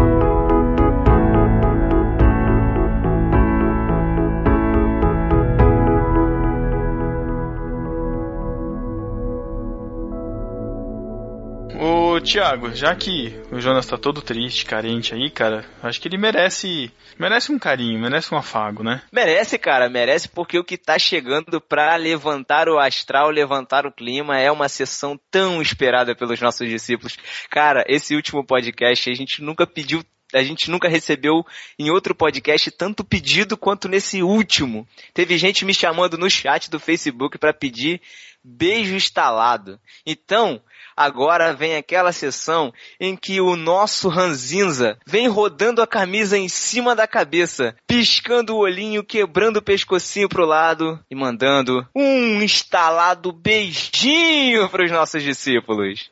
Thiago, 12.24 12.74
já 12.74 12.96
que 12.96 13.34
o 13.52 13.60
Jonas 13.60 13.86
tá 13.86 13.98
todo 13.98 14.22
triste, 14.22 14.66
carente 14.66 15.14
aí, 15.14 15.30
cara, 15.30 15.66
acho 15.82 16.00
que 16.00 16.08
ele 16.08 16.18
merece. 16.18 16.92
Merece 17.20 17.52
um 17.52 17.60
carinho, 17.60 18.00
merece 18.00 18.34
um 18.34 18.38
afago, 18.38 18.84
né? 18.84 19.02
Merece, 19.12 19.58
cara, 19.60 19.90
merece 19.90 20.28
porque 20.28 20.58
o 20.58 20.64
que 20.64 20.78
tá 20.78 20.98
chegando 20.98 21.62
pra 21.62 21.96
levantar 21.96 22.68
o 22.68 22.80
astral, 22.80 23.30
levantar 23.30 23.86
o 23.86 23.92
clima 23.92 24.40
é 24.40 24.52
uma 24.52 24.68
sessão 24.68 25.20
tão 25.30 25.62
esperada 25.62 26.16
pelos 26.16 26.40
nossos 26.42 26.68
discípulos. 26.68 27.18
Cara, 27.50 27.84
esse 27.88 28.16
último 28.16 28.44
podcast 28.44 29.12
a 29.12 29.14
gente 29.14 29.42
nunca 29.44 29.68
pediu 29.68 30.04
a 30.34 30.42
gente 30.42 30.72
nunca 30.72 30.90
recebeu 30.90 31.46
em 31.78 31.92
outro 31.92 32.16
podcast 32.16 32.72
tanto 32.72 33.04
pedido 33.04 33.56
quanto 33.56 33.88
nesse 33.88 34.24
último. 34.24 34.88
Teve 35.14 35.38
gente 35.38 35.64
me 35.64 35.76
chamando 35.76 36.18
no 36.18 36.28
chat 36.28 36.72
do 36.72 36.80
Facebook 36.80 37.38
pra 37.38 37.54
pedir 37.54 38.02
beijo 38.44 38.96
instalado. 38.96 39.80
Então, 40.06 40.62
agora 40.96 41.54
vem 41.54 41.76
aquela 41.76 42.12
sessão 42.12 42.74
em 43.00 43.16
que 43.16 43.42
o 43.42 43.56
nosso 43.56 44.10
Ranzinza 44.10 44.98
vem 45.06 45.28
rodando 45.28 45.82
a 45.82 45.88
camisa 45.88 46.38
em 46.38 46.48
cima 46.50 46.96
da 46.96 47.08
cabeça, 47.08 47.76
piscando 47.88 48.56
o 48.56 48.60
olhinho, 48.60 49.04
quebrando 49.04 49.58
o 49.58 49.62
pescocinho 49.62 50.30
pro 50.30 50.46
lado 50.46 51.00
e 51.10 51.16
mandando 51.16 51.88
um 51.96 52.42
instalado 52.42 53.32
beijinho 53.32 54.70
pros 54.70 54.92
nossos 54.92 55.24
discípulos. 55.24 56.12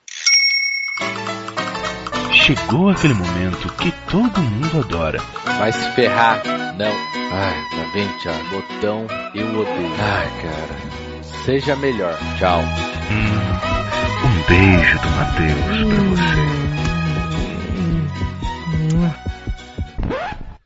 Chegou 2.33 2.89
aquele 2.89 3.13
momento 3.13 3.71
que 3.73 3.91
todo 4.09 4.41
mundo 4.41 4.79
adora. 4.79 5.19
Vai 5.59 5.71
se 5.71 5.91
ferrar. 5.91 6.41
Não. 6.77 6.91
Ai, 7.33 7.53
tá 7.69 7.91
vendo, 7.93 8.17
Thiago? 8.19 8.49
Botão, 8.49 9.07
eu 9.35 9.47
odeio. 9.47 9.93
Ai, 9.99 10.29
cara. 10.41 11.21
Seja 11.45 11.75
melhor. 11.75 12.17
Tchau. 12.37 12.61
Hum, 12.61 13.70
beijo 14.47 14.99
do 14.99 15.09
Matheus 15.11 15.53
pra 15.61 16.01
hum. 16.01 16.09
você. 16.09 16.71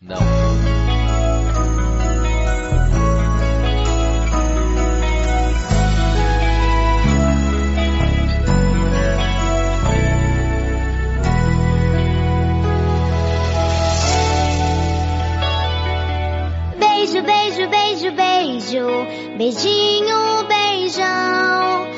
Não. 0.01 0.55
beijo, 17.21 17.67
beijo, 17.69 18.11
beijo, 18.11 18.85
beijinho, 19.37 20.43
beijão. 20.47 21.94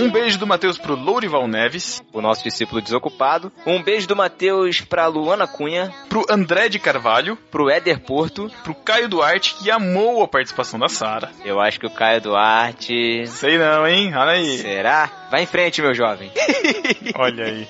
Um 0.00 0.10
beijo 0.10 0.38
do 0.38 0.46
Matheus 0.46 0.78
pro 0.78 0.94
Lourival 0.94 1.46
Neves, 1.46 2.02
O 2.12 2.20
nosso 2.20 2.42
discípulo 2.42 2.80
desocupado. 2.80 3.52
Um 3.66 3.82
beijo 3.82 4.06
do 4.08 4.16
Matheus 4.16 4.80
pra 4.80 5.06
Luana 5.06 5.46
Cunha, 5.46 5.92
pro 6.08 6.24
André 6.28 6.68
de 6.68 6.78
Carvalho, 6.78 7.36
pro 7.50 7.68
Éder 7.70 8.00
Porto. 8.00 8.50
pro 8.62 8.74
Caio 8.74 9.08
Duarte, 9.08 9.54
que 9.56 9.70
amou 9.70 10.22
a 10.22 10.28
participação 10.28 10.78
da 10.78 10.88
Sara. 10.88 11.30
Eu 11.44 11.60
acho 11.60 11.78
que 11.78 11.86
o 11.86 11.90
Caio 11.90 12.20
Duarte. 12.20 13.26
Sei 13.26 13.58
não, 13.58 13.86
hein? 13.86 14.14
Olha 14.16 14.32
aí. 14.32 14.58
Será? 14.58 15.10
Vai 15.34 15.42
em 15.42 15.46
frente, 15.46 15.82
meu 15.82 15.92
jovem. 15.92 16.30
Olha 17.18 17.46
aí. 17.46 17.66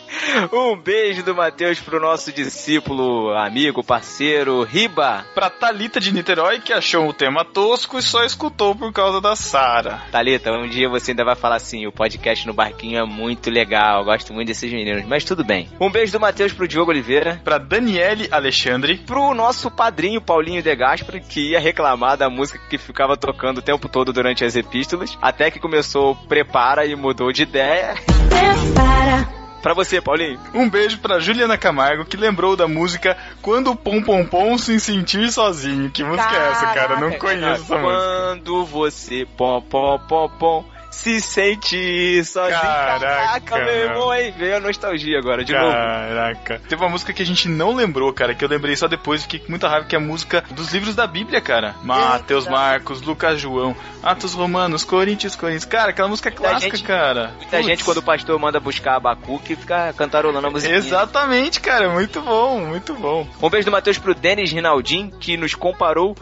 Um 0.53 0.77
beijo 0.77 1.22
do 1.22 1.35
Matheus 1.35 1.81
pro 1.81 1.98
nosso 1.98 2.31
discípulo, 2.31 3.31
amigo, 3.35 3.83
parceiro, 3.83 4.62
Riba. 4.64 5.24
Pra 5.35 5.48
Thalita 5.48 5.98
de 5.98 6.12
Niterói, 6.12 6.61
que 6.61 6.74
achou 6.74 7.09
o 7.09 7.12
tema 7.14 7.42
tosco 7.42 7.98
e 7.98 8.03
só 8.03 8.22
escutou 8.22 8.74
por 8.74 8.92
causa 8.92 9.18
da 9.18 9.35
Sara. 9.35 10.03
Thalita, 10.12 10.53
um 10.53 10.68
dia 10.68 10.90
você 10.90 11.12
ainda 11.12 11.24
vai 11.24 11.35
falar 11.35 11.57
assim: 11.57 11.87
o 11.87 11.92
podcast 11.92 12.46
no 12.46 12.53
barquinho 12.53 12.98
é 12.98 13.07
muito 13.07 13.48
legal, 13.48 14.05
gosto 14.05 14.35
muito 14.35 14.48
desses 14.48 14.70
meninos, 14.70 15.07
mas 15.07 15.24
tudo 15.24 15.42
bem. 15.42 15.70
Um 15.81 15.90
beijo 15.90 16.12
do 16.12 16.20
Matheus 16.20 16.53
pro 16.53 16.68
Diogo 16.68 16.90
Oliveira. 16.90 17.40
Pra 17.42 17.57
Daniele 17.57 18.29
Alexandre, 18.31 18.98
Pro 18.98 19.33
nosso 19.33 19.70
padrinho 19.70 20.20
Paulinho 20.20 20.62
De 20.62 20.77
Gasperi, 20.77 21.20
que 21.20 21.53
ia 21.53 21.61
reclamar 21.61 22.18
da 22.18 22.29
música 22.29 22.61
que 22.68 22.77
ficava 22.77 23.16
tocando 23.16 23.59
o 23.59 23.62
tempo 23.62 23.88
todo 23.88 24.12
durante 24.12 24.44
as 24.44 24.55
epístolas, 24.55 25.16
até 25.22 25.50
que 25.50 25.59
começou 25.59 26.14
Prepara 26.14 26.85
e 26.85 26.94
mudou 26.94 27.33
de 27.33 27.54
ideia. 27.55 27.95
Prepara. 28.29 29.29
Pra 29.62 29.73
você, 29.73 29.99
Paulinho. 30.01 30.38
um 30.53 30.69
beijo 30.69 30.99
pra 30.99 31.21
Juliana 31.21 31.57
Camargo, 31.57 32.05
que 32.05 32.19
lembrou 32.19 32.55
da 32.55 32.69
música 32.69 33.17
Quando 33.40 33.71
o 33.71 33.77
Pom 33.77 34.03
Pom 34.03 34.27
Pom 34.27 34.59
se 34.59 34.79
sentir 34.79 35.31
sozinho. 35.33 35.90
Que 35.90 36.05
música 36.05 36.37
é 36.37 36.51
essa, 36.51 36.67
cara? 36.67 36.95
Eu 36.95 37.01
não 37.01 37.12
Caraca, 37.12 37.19
conheço 37.19 37.62
essa 37.62 37.79
música. 37.79 38.03
Quando 38.03 38.67
você 38.67 39.27
pom 39.38 39.62
pom 39.62 39.99
pom 40.01 40.29
pom 40.38 40.64
se 40.94 41.20
sente 41.20 42.24
sozinho. 42.24 42.61
Caraca, 42.61 43.57
meu 43.57 43.68
irmão, 43.74 44.11
aí 44.11 44.30
veio 44.30 44.57
a 44.57 44.61
nostalgia 44.61 45.18
agora, 45.18 45.44
de 45.44 45.52
novo. 45.52 45.72
Caraca. 45.72 46.61
Teve 46.68 46.83
uma 46.83 46.88
música 46.88 47.12
que 47.12 47.22
a 47.22 47.26
gente 47.26 47.48
não 47.48 47.74
lembrou, 47.74 48.12
cara, 48.12 48.35
que 48.35 48.44
eu 48.44 48.48
lembrei 48.48 48.76
só 48.76 48.87
depois, 48.87 49.22
fiquei 49.22 49.40
com 49.40 49.50
muita 49.50 49.68
raiva, 49.68 49.87
que 49.87 49.94
é 49.94 49.98
a 49.98 50.00
música 50.00 50.42
dos 50.52 50.72
livros 50.72 50.94
da 50.94 51.07
Bíblia, 51.07 51.40
cara. 51.40 51.74
Mateus, 51.83 52.46
Marcos, 52.46 53.02
Lucas, 53.02 53.40
João, 53.40 53.76
Atos 54.02 54.35
Romanos, 54.35 54.85
Coríntios, 54.85 55.35
Coríntios. 55.37 55.64
Cara, 55.64 55.90
aquela 55.90 56.09
música 56.09 56.28
é 56.28 56.33
clássica, 56.33 56.76
gente- 56.76 56.87
cara. 56.87 57.33
Muita 57.37 57.57
Putz. 57.57 57.66
gente, 57.66 57.85
quando 57.85 57.98
o 57.98 58.02
pastor 58.02 58.38
manda 58.38 58.61
buscar 58.61 58.96
Abacuque, 58.96 59.57
fica 59.57 59.92
cantarolando 59.94 60.46
a 60.46 60.50
música. 60.50 60.72
Exatamente, 60.72 61.61
cara, 61.61 61.88
muito 61.90 62.20
bom, 62.22 62.61
muito 62.61 62.94
bom. 62.94 63.26
Um 63.42 63.50
beijo 63.50 63.66
do 63.66 63.72
Matheus 63.72 63.98
pro 63.98 64.14
Denis 64.14 64.52
Rinaldin, 64.52 65.11
que 65.11 65.37
nos 65.37 65.54
comparou 65.54 66.14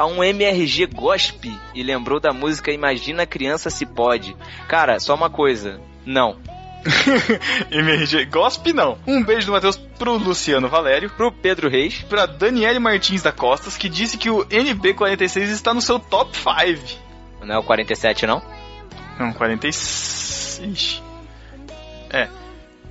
a 0.00 0.06
um 0.06 0.22
MRG 0.24 0.86
Gospe 0.86 1.54
e 1.74 1.82
lembrou 1.82 2.18
da 2.20 2.32
música 2.32 2.72
Imagina 2.72 3.22
a 3.24 3.26
Criança 3.26 3.68
Se 3.70 3.84
Pode. 3.84 4.34
Cara, 4.68 4.98
só 4.98 5.14
uma 5.14 5.28
coisa. 5.30 5.80
Não. 6.06 6.38
MRG, 7.70 8.24
gospe 8.26 8.72
não. 8.72 8.98
Um 9.06 9.22
beijo 9.22 9.46
do 9.46 9.52
Matheus 9.52 9.76
pro 9.76 10.16
Luciano 10.16 10.68
Valério, 10.68 11.10
Pro 11.10 11.30
Pedro 11.30 11.68
Reis. 11.68 12.02
pra 12.08 12.24
Daniele 12.26 12.78
Martins 12.78 13.22
da 13.22 13.30
Costas, 13.32 13.76
que 13.76 13.88
disse 13.88 14.16
que 14.16 14.30
o 14.30 14.44
NB46 14.46 15.42
está 15.50 15.74
no 15.74 15.82
seu 15.82 15.98
top 15.98 16.34
5. 16.36 16.98
Não 17.44 17.54
é 17.54 17.58
o 17.58 17.62
47, 17.62 18.26
não? 18.26 18.42
Não, 19.18 19.32
46. 19.32 20.60
Ixi. 20.72 21.02
É. 22.10 22.28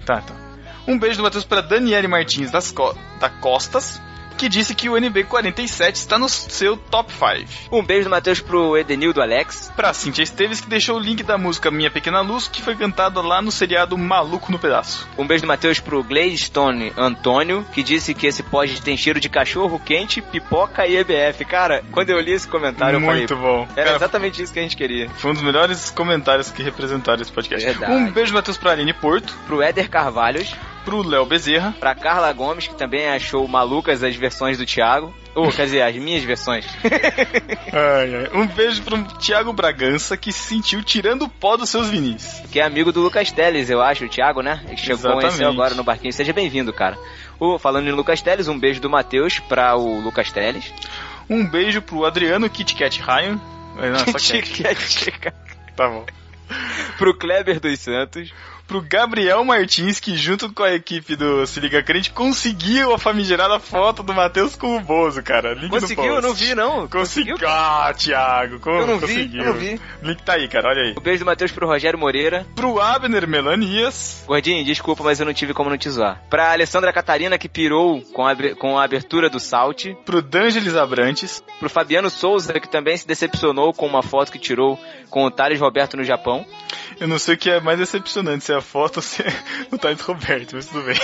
Tá, 0.05 0.21
tá. 0.21 0.33
Um 0.87 0.97
beijo 0.97 1.17
do 1.17 1.23
Matheus 1.23 1.43
pra 1.43 1.61
Daniele 1.61 2.07
Martins 2.07 2.51
das 2.51 2.71
Co- 2.71 2.95
da 3.19 3.29
Costas, 3.29 4.01
que 4.39 4.47
disse 4.49 4.73
que 4.73 4.89
o 4.89 4.93
NB47 4.93 5.95
está 5.95 6.17
no 6.17 6.29
seu 6.29 6.77
top 6.77 7.11
5. 7.11 7.75
Um 7.75 7.83
beijo 7.83 8.05
do 8.05 8.09
Matheus 8.09 8.39
pro 8.39 8.77
Edenildo 8.77 9.21
Alex. 9.21 9.71
Pra 9.75 9.93
Cintia 9.93 10.23
Esteves, 10.23 10.61
que 10.61 10.69
deixou 10.69 10.95
o 10.95 10.99
link 10.99 11.21
da 11.23 11.37
música 11.37 11.69
Minha 11.69 11.91
Pequena 11.91 12.21
Luz, 12.21 12.47
que 12.47 12.61
foi 12.61 12.75
cantada 12.75 13.21
lá 13.21 13.41
no 13.41 13.51
seriado 13.51 13.97
Maluco 13.97 14.51
no 14.51 14.57
Pedaço. 14.57 15.07
Um 15.17 15.27
beijo 15.27 15.43
do 15.43 15.47
Matheus 15.47 15.79
pro 15.81 16.01
Gladstone 16.03 16.93
Antônio, 16.97 17.65
que 17.73 17.83
disse 17.83 18.13
que 18.13 18.27
esse 18.27 18.41
pod 18.41 18.81
tem 18.81 18.95
cheiro 18.95 19.19
de 19.19 19.27
cachorro 19.27 19.79
quente, 19.83 20.21
pipoca 20.21 20.87
e 20.87 20.95
EBF. 20.95 21.43
Cara, 21.43 21.83
quando 21.91 22.09
eu 22.09 22.19
li 22.21 22.31
esse 22.31 22.47
comentário, 22.47 22.99
Muito 22.99 23.33
eu 23.33 23.37
falei, 23.37 23.55
bom. 23.57 23.67
era 23.75 23.85
Cara, 23.85 23.95
exatamente 23.97 24.41
isso 24.41 24.53
que 24.53 24.59
a 24.59 24.61
gente 24.63 24.77
queria. 24.77 25.09
foi 25.09 25.31
um 25.31 25.33
dos 25.33 25.43
melhores 25.43 25.89
comentários 25.91 26.49
que 26.49 26.63
representaram 26.63 27.21
esse 27.21 27.31
podcast. 27.31 27.65
Verdade. 27.65 27.91
Um 27.93 28.11
beijo 28.11 28.33
Matheus 28.33 28.57
pra 28.57 28.71
Aline 28.71 28.93
Porto, 28.93 29.33
Pro 29.47 29.61
Éder 29.61 29.89
Carvalhos, 29.89 30.55
pro 30.85 31.05
Léo 31.05 31.25
Bezerra, 31.25 31.75
pra 31.79 31.93
Carla 31.93 32.31
Gomes, 32.31 32.67
que 32.67 32.73
também 32.73 33.09
achou 33.09 33.45
malucas 33.47 34.01
as 34.01 34.15
versões 34.15 34.28
do 34.57 34.65
Thiago. 34.65 35.13
Ou, 35.35 35.51
quer 35.51 35.65
dizer, 35.65 35.81
as 35.81 35.95
minhas 35.95 36.23
versões. 36.23 36.65
Ai, 37.71 38.15
ai. 38.15 38.29
Um 38.33 38.47
beijo 38.47 38.81
pro 38.81 39.01
Thiago 39.19 39.53
Bragança, 39.53 40.17
que 40.17 40.31
se 40.31 40.39
sentiu 40.49 40.83
tirando 40.83 41.23
o 41.25 41.29
pó 41.29 41.55
dos 41.55 41.69
seus 41.69 41.87
vinis. 41.87 42.41
que 42.51 42.59
é 42.59 42.63
amigo 42.63 42.91
do 42.91 42.99
Lucas 42.99 43.31
Teles, 43.31 43.69
eu 43.69 43.81
acho, 43.81 44.05
o 44.05 44.09
Thiago, 44.09 44.41
né? 44.41 44.61
Que 44.69 44.77
chegou 44.77 45.19
Exatamente. 45.19 45.43
agora 45.43 45.75
no 45.75 45.83
barquinho. 45.83 46.11
Seja 46.11 46.33
bem-vindo, 46.33 46.73
cara. 46.73 46.97
O, 47.39 47.57
falando 47.59 47.87
em 47.87 47.91
Lucas 47.91 48.21
Teles, 48.21 48.47
um 48.47 48.59
beijo 48.59 48.81
do 48.81 48.89
Matheus 48.89 49.39
pra 49.39 49.75
o 49.75 50.01
Lucas 50.01 50.31
Teles. 50.31 50.73
Um 51.29 51.45
beijo 51.45 51.81
pro 51.81 52.05
Adriano 52.05 52.49
Kit 52.49 52.75
Kat 52.75 53.01
Ryan. 53.01 53.39
Não, 53.75 54.19
só. 54.19 54.33
Tá 55.75 55.87
bom. 55.87 56.05
pro 56.97 57.13
Kleber 57.17 57.59
dos 57.59 57.79
Santos. 57.79 58.33
Pro 58.69 58.85
Gabriel 58.87 59.43
Martins, 59.43 59.99
que 59.99 60.15
junto 60.15 60.53
com 60.53 60.61
a 60.61 60.71
equipe 60.75 61.15
do 61.15 61.43
Se 61.47 61.59
Liga 61.59 61.81
Crente 61.81 62.11
conseguiu 62.11 62.93
a 62.93 62.99
famigerada 62.99 63.59
foto 63.59 64.03
do 64.03 64.13
Matheus 64.13 64.55
com 64.55 64.77
o 64.77 64.79
Bozo, 64.79 65.23
cara. 65.23 65.55
Link 65.55 65.71
Conseguiu? 65.71 66.05
no 66.05 66.15
Eu 66.17 66.21
não 66.21 66.33
vi, 66.35 66.53
não. 66.53 66.87
Conseguiu? 66.87 67.35
Ah, 67.47 67.91
Thiago, 67.97 68.59
como 68.59 68.77
Eu 68.77 68.85
não 68.85 68.99
vi, 68.99 69.07
conseguiu? 69.07 69.41
eu 69.41 69.45
não 69.47 69.53
vi. 69.59 69.81
Link 70.03 70.21
tá 70.21 70.33
aí, 70.33 70.47
cara, 70.47 70.69
olha 70.69 70.83
aí. 70.83 70.95
Um 70.95 71.01
beijo 71.01 71.23
do 71.23 71.25
Matheus 71.25 71.51
pro 71.51 71.65
Rogério 71.65 71.97
Moreira. 71.97 72.45
Pro 72.55 72.79
Abner 72.79 73.27
Melanias. 73.27 74.23
Gordinho, 74.27 74.63
desculpa, 74.63 75.03
mas 75.03 75.19
eu 75.19 75.25
não 75.25 75.33
tive 75.33 75.51
como 75.51 75.71
não 75.71 75.77
te 75.77 75.89
zoar. 75.89 76.21
Pra 76.29 76.51
Alessandra 76.51 76.93
Catarina, 76.93 77.39
que 77.39 77.49
pirou 77.49 78.01
com 78.13 78.27
a, 78.27 78.35
com 78.55 78.77
a 78.77 78.83
abertura 78.83 79.31
do 79.31 79.39
Salt. 79.39 79.87
Pro 80.05 80.21
D'Angelis 80.21 80.75
Abrantes. 80.75 81.43
Pro 81.59 81.71
Fabiano 81.71 82.11
Souza, 82.11 82.53
que 82.59 82.69
também 82.69 82.95
se 82.95 83.07
decepcionou 83.07 83.73
com 83.73 83.87
uma 83.87 84.03
foto 84.03 84.31
que 84.31 84.37
tirou 84.37 84.77
com 85.09 85.25
o 85.25 85.31
Thales 85.31 85.59
Roberto 85.59 85.97
no 85.97 86.03
Japão. 86.03 86.45
Eu 86.99 87.07
não 87.07 87.17
sei 87.17 87.33
o 87.35 87.37
que 87.37 87.49
é 87.49 87.59
mais 87.59 87.79
decepcionante, 87.79 88.43
se 88.43 88.53
é 88.53 88.58
a 88.59 88.61
foto 88.61 88.97
ou 88.97 89.01
se 89.03 89.21
é 89.23 89.33
o 89.71 89.77
Thales 89.77 90.01
Roberto, 90.01 90.55
mas 90.55 90.67
tudo 90.67 90.83
bem. 90.83 90.95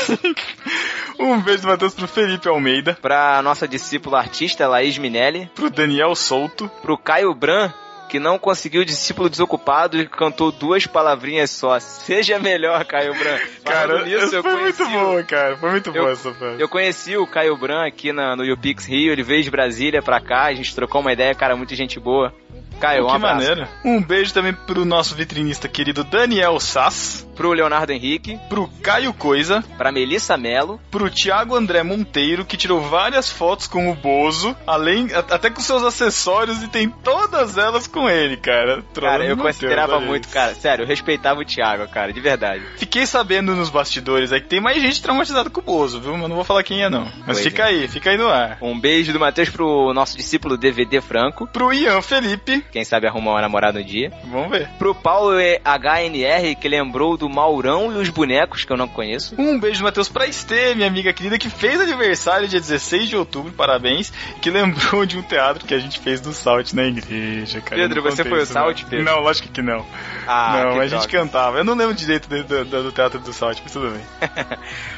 um 1.20 1.40
beijo 1.42 1.64
do 1.64 1.68
Matheus 1.68 1.94
pro 1.94 2.08
Felipe 2.08 2.48
Almeida. 2.48 2.98
Pra 3.02 3.42
nossa 3.42 3.68
discípula 3.68 4.20
artista 4.20 4.68
Laís 4.68 4.98
Minelli. 4.98 5.50
Pro 5.56 5.70
Daniel 5.70 6.16
Souto. 6.16 6.70
Pro 6.82 6.98
Caio 6.98 7.34
Bran, 7.34 7.72
que 8.10 8.20
não 8.20 8.38
conseguiu 8.38 8.86
discípulo 8.86 9.30
desocupado 9.30 9.98
e 10.00 10.08
cantou 10.08 10.52
duas 10.52 10.86
palavrinhas 10.86 11.50
só. 11.52 11.80
Seja 11.80 12.38
melhor, 12.40 12.86
Caio 12.86 13.14
Bran. 13.16 13.40
Cara, 13.64 14.04
nisso, 14.06 14.42
foi 14.42 14.44
conheci 14.44 14.84
muito 14.84 15.00
boa, 15.00 15.24
cara. 15.24 15.58
Foi 15.58 15.72
muito 15.72 15.90
Eu- 15.90 15.94
boa 16.04 16.12
essa 16.12 16.34
frase. 16.34 16.62
Eu 16.62 16.70
conheci 16.70 17.18
o 17.18 17.26
Caio 17.28 17.58
Bran 17.58 17.86
aqui 17.88 18.12
na, 18.14 18.36
no 18.36 18.44
YouPix 18.44 18.86
Rio, 18.86 19.12
ele 19.12 19.24
veio 19.24 19.44
de 19.44 19.50
Brasília 19.52 20.02
pra 20.02 20.20
cá, 20.22 20.44
a 20.46 20.54
gente 20.54 20.76
trocou 20.76 21.02
uma 21.02 21.14
ideia, 21.14 21.34
cara, 21.34 21.56
muita 21.56 21.76
gente 21.76 22.00
boa. 22.00 22.34
Caio, 22.80 23.06
um 23.06 23.10
que 23.10 23.16
abraço. 23.16 23.36
maneiro. 23.36 23.68
Um 23.84 24.02
beijo 24.02 24.34
também 24.34 24.54
pro 24.54 24.86
nosso 24.86 25.16
vitrinista 25.16 25.68
querido 25.68 26.04
Daniel 26.04 26.60
Sass, 26.60 27.26
Pro 27.36 27.52
Leonardo 27.52 27.92
Henrique, 27.92 28.40
pro 28.48 28.70
Caio 28.82 29.14
Coisa, 29.14 29.64
pra 29.78 29.92
Melissa 29.92 30.38
Mello, 30.38 30.80
pro 30.90 31.10
Thiago 31.10 31.56
André 31.56 31.84
Monteiro, 31.84 32.46
que 32.46 32.56
tirou 32.58 32.82
várias 32.82 33.30
fotos 33.30 33.68
com 33.68 33.92
o 33.92 33.96
Bozo, 33.96 34.56
além 34.66 35.10
até 35.14 35.50
com 35.50 35.60
seus 35.62 35.84
acessórios 35.84 36.64
e 36.64 36.68
tem 36.68 36.90
todas 36.90 37.58
elas 37.58 37.88
com 37.88 38.10
ele, 38.10 38.38
cara. 38.38 38.84
Cara, 38.94 39.26
eu 39.26 39.38
considerava 39.38 39.98
Deus, 39.98 40.06
muito, 40.06 40.28
cara, 40.30 40.56
sério, 40.56 40.84
eu 40.84 40.88
respeitava 40.88 41.42
o 41.42 41.46
Thiago, 41.46 41.88
cara, 41.90 42.14
de 42.14 42.22
verdade. 42.22 42.64
Fiquei 42.78 43.06
sabendo 43.06 43.56
nos 43.56 43.70
bastidores 43.70 44.32
aí 44.32 44.40
que 44.40 44.48
tem 44.48 44.62
mais 44.62 44.82
gente 44.82 45.02
traumatizada 45.02 45.50
com 45.50 45.60
o 45.60 45.64
Bozo, 45.64 46.00
viu? 46.00 46.18
Mas 46.18 46.30
não 46.30 46.36
vou 46.36 46.46
falar 46.46 46.64
quem 46.64 46.84
é 46.84 46.90
não. 46.90 47.06
Mas 47.26 47.38
Pois 47.38 47.42
fica 47.42 47.64
é. 47.64 47.66
aí, 47.66 47.88
fica 47.88 48.10
aí 48.12 48.18
no 48.18 48.30
ar. 48.30 48.58
Um 48.62 48.80
beijo 48.80 49.12
do 49.12 49.20
Matheus 49.20 49.50
pro 49.50 49.94
nosso 49.94 50.16
discípulo 50.16 50.58
DVD 50.58 51.02
Franco, 51.02 51.48
Pro 51.48 51.74
Ian 51.74 52.02
Felipe, 52.02 52.65
quem 52.72 52.84
sabe 52.84 53.08
arrumar 53.08 53.32
uma 53.32 53.42
namorada 53.42 53.80
um 53.80 53.84
dia. 53.84 54.12
vamos 54.26 54.50
ver. 54.50 54.70
Pro 54.78 54.94
Paulo 54.96 55.36
HNR, 55.40 56.56
que 56.56 56.68
lembrou 56.68 57.18
do 57.18 57.30
Maurão 57.30 57.92
e 57.94 57.98
os 58.02 58.10
bonecos, 58.10 58.64
que 58.66 58.72
eu 58.72 58.78
não 58.78 58.88
conheço. 58.88 59.36
Um 59.38 59.60
beijo, 59.60 59.84
Matheus, 59.84 60.10
pra 60.10 60.26
Estê, 60.28 60.74
minha 60.76 60.88
amiga 60.88 61.12
querida, 61.14 61.38
que 61.38 61.50
fez 61.50 61.80
aniversário 61.80 62.48
dia 62.48 62.60
16 62.60 63.10
de 63.10 63.16
outubro, 63.18 63.52
parabéns, 63.54 64.12
e 64.36 64.40
que 64.40 64.50
lembrou 64.50 65.06
de 65.06 65.18
um 65.18 65.22
teatro 65.22 65.66
que 65.66 65.74
a 65.74 65.80
gente 65.80 66.00
fez 66.00 66.22
do 66.22 66.34
Salt 66.34 66.74
na 66.74 66.84
igreja, 66.84 67.62
cara. 67.62 67.82
Pedro, 67.82 68.02
você 68.02 68.24
foi 68.24 68.42
o 68.42 68.46
Salt, 68.46 68.82
não. 68.84 68.90
Pedro? 68.90 69.06
Não, 69.06 69.20
lógico 69.22 69.50
que 69.50 69.62
não. 69.62 69.86
Ah, 70.28 70.64
não, 70.66 70.74
que 70.74 70.80
a 70.80 70.88
gente 70.88 71.08
cantava. 71.08 71.58
Eu 71.58 71.64
não 71.64 71.76
lembro 71.76 71.94
direito 71.94 72.28
do, 72.28 72.44
do- 72.44 72.66
do- 72.66 72.84
do 72.84 72.92
teatro 72.92 73.20
do 73.20 73.32
Salt, 73.34 73.60
mas 73.64 73.72
tudo 73.72 73.92
bem. 73.92 74.02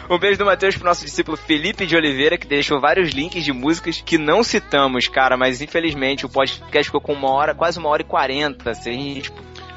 Um 0.10 0.18
beijo 0.18 0.38
do 0.40 0.46
Matheus 0.46 0.76
pro 0.78 0.86
nosso 0.86 1.04
discípulo 1.04 1.36
Felipe 1.36 1.86
de 1.86 1.94
Oliveira, 1.96 2.38
que 2.38 2.48
deixou 2.48 2.80
vários 2.80 3.10
links 3.12 3.44
de 3.44 3.52
músicas 3.52 4.02
que 4.06 4.18
não 4.18 4.42
citamos, 4.42 5.10
cara, 5.10 5.36
mas 5.36 5.62
infelizmente 5.62 6.26
o 6.26 6.30
podcast 6.30 6.86
ficou 6.86 7.02
com 7.02 7.12
uma 7.12 7.30
hora, 7.30 7.54
quase 7.58 7.78
uma 7.80 7.90
hora 7.90 8.02
e 8.02 8.06
quarenta. 8.06 8.74
Se 8.74 8.90
a 8.90 8.94
gente 8.94 9.34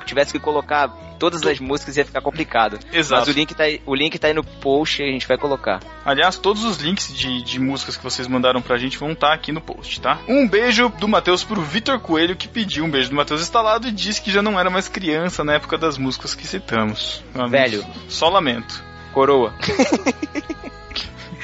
tivesse 0.07 0.33
que 0.33 0.39
colocar 0.39 0.89
todas 1.21 1.43
as 1.43 1.61
músicas 1.61 1.97
ia 1.97 2.05
ficar 2.05 2.23
complicado. 2.23 2.79
Exato. 2.93 3.21
Mas 3.21 3.29
o 3.29 3.39
link, 3.39 3.55
tá 3.55 3.65
aí, 3.65 3.83
o 3.85 3.95
link 3.95 4.19
tá 4.19 4.29
aí 4.29 4.35
no 4.35 4.43
post 4.43 5.03
e 5.03 5.09
a 5.09 5.13
gente 5.13 5.29
vai 5.29 5.37
colocar. 5.37 5.81
Aliás, 6.05 6.39
todos 6.39 6.65
os 6.65 6.79
links 6.79 7.15
de, 7.15 7.43
de 7.43 7.61
músicas 7.61 7.97
que 7.97 8.03
vocês 8.03 8.27
mandaram 8.27 8.63
pra 8.63 8.79
gente 8.79 8.97
vão 8.97 9.13
estar 9.13 9.33
aqui 9.33 9.53
no 9.53 9.61
post, 9.61 10.01
tá? 10.01 10.19
Um 10.27 10.49
beijo 10.49 10.89
do 10.89 11.07
Matheus 11.07 11.45
pro 11.45 11.61
Vitor 11.61 12.01
Coelho, 12.01 12.35
que 12.35 12.49
pediu 12.49 12.85
um 12.85 12.91
beijo 12.91 13.11
do 13.11 13.15
Matheus 13.15 13.43
instalado 13.43 13.87
e 13.87 13.93
disse 13.93 14.23
que 14.23 14.31
já 14.31 14.43
não 14.43 14.59
era 14.59 14.71
mais 14.71 14.89
criança 14.89 15.45
na 15.45 15.55
época 15.55 15.77
das 15.77 15.99
músicas 15.99 16.35
que 16.35 16.47
citamos. 16.47 17.23
Velho. 17.49 17.85
Só 18.09 18.29
lamento. 18.31 18.83
Coroa. 19.13 19.55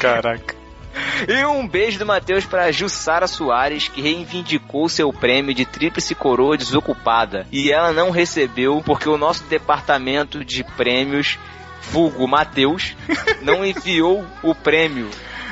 Caraca. 0.01 0.65
E 1.29 1.44
um 1.44 1.66
beijo 1.66 1.98
do 1.98 2.07
Matheus 2.07 2.44
pra 2.44 2.70
Jussara 2.70 3.26
Soares, 3.26 3.88
que 3.88 4.00
reivindicou 4.00 4.88
seu 4.88 5.12
prêmio 5.12 5.55
de 5.55 5.64
tríplice 5.64 6.14
coroa 6.14 6.57
desocupada. 6.57 7.46
E 7.50 7.72
ela 7.72 7.92
não 7.92 8.11
recebeu 8.11 8.83
porque 8.85 9.09
o 9.09 9.16
nosso 9.16 9.44
departamento 9.44 10.44
de 10.44 10.62
prêmios, 10.62 11.38
vulgo 11.90 12.26
Matheus, 12.29 12.94
não 13.42 13.64
enviou 13.64 14.24
o 14.42 14.55
prêmio. 14.55 15.09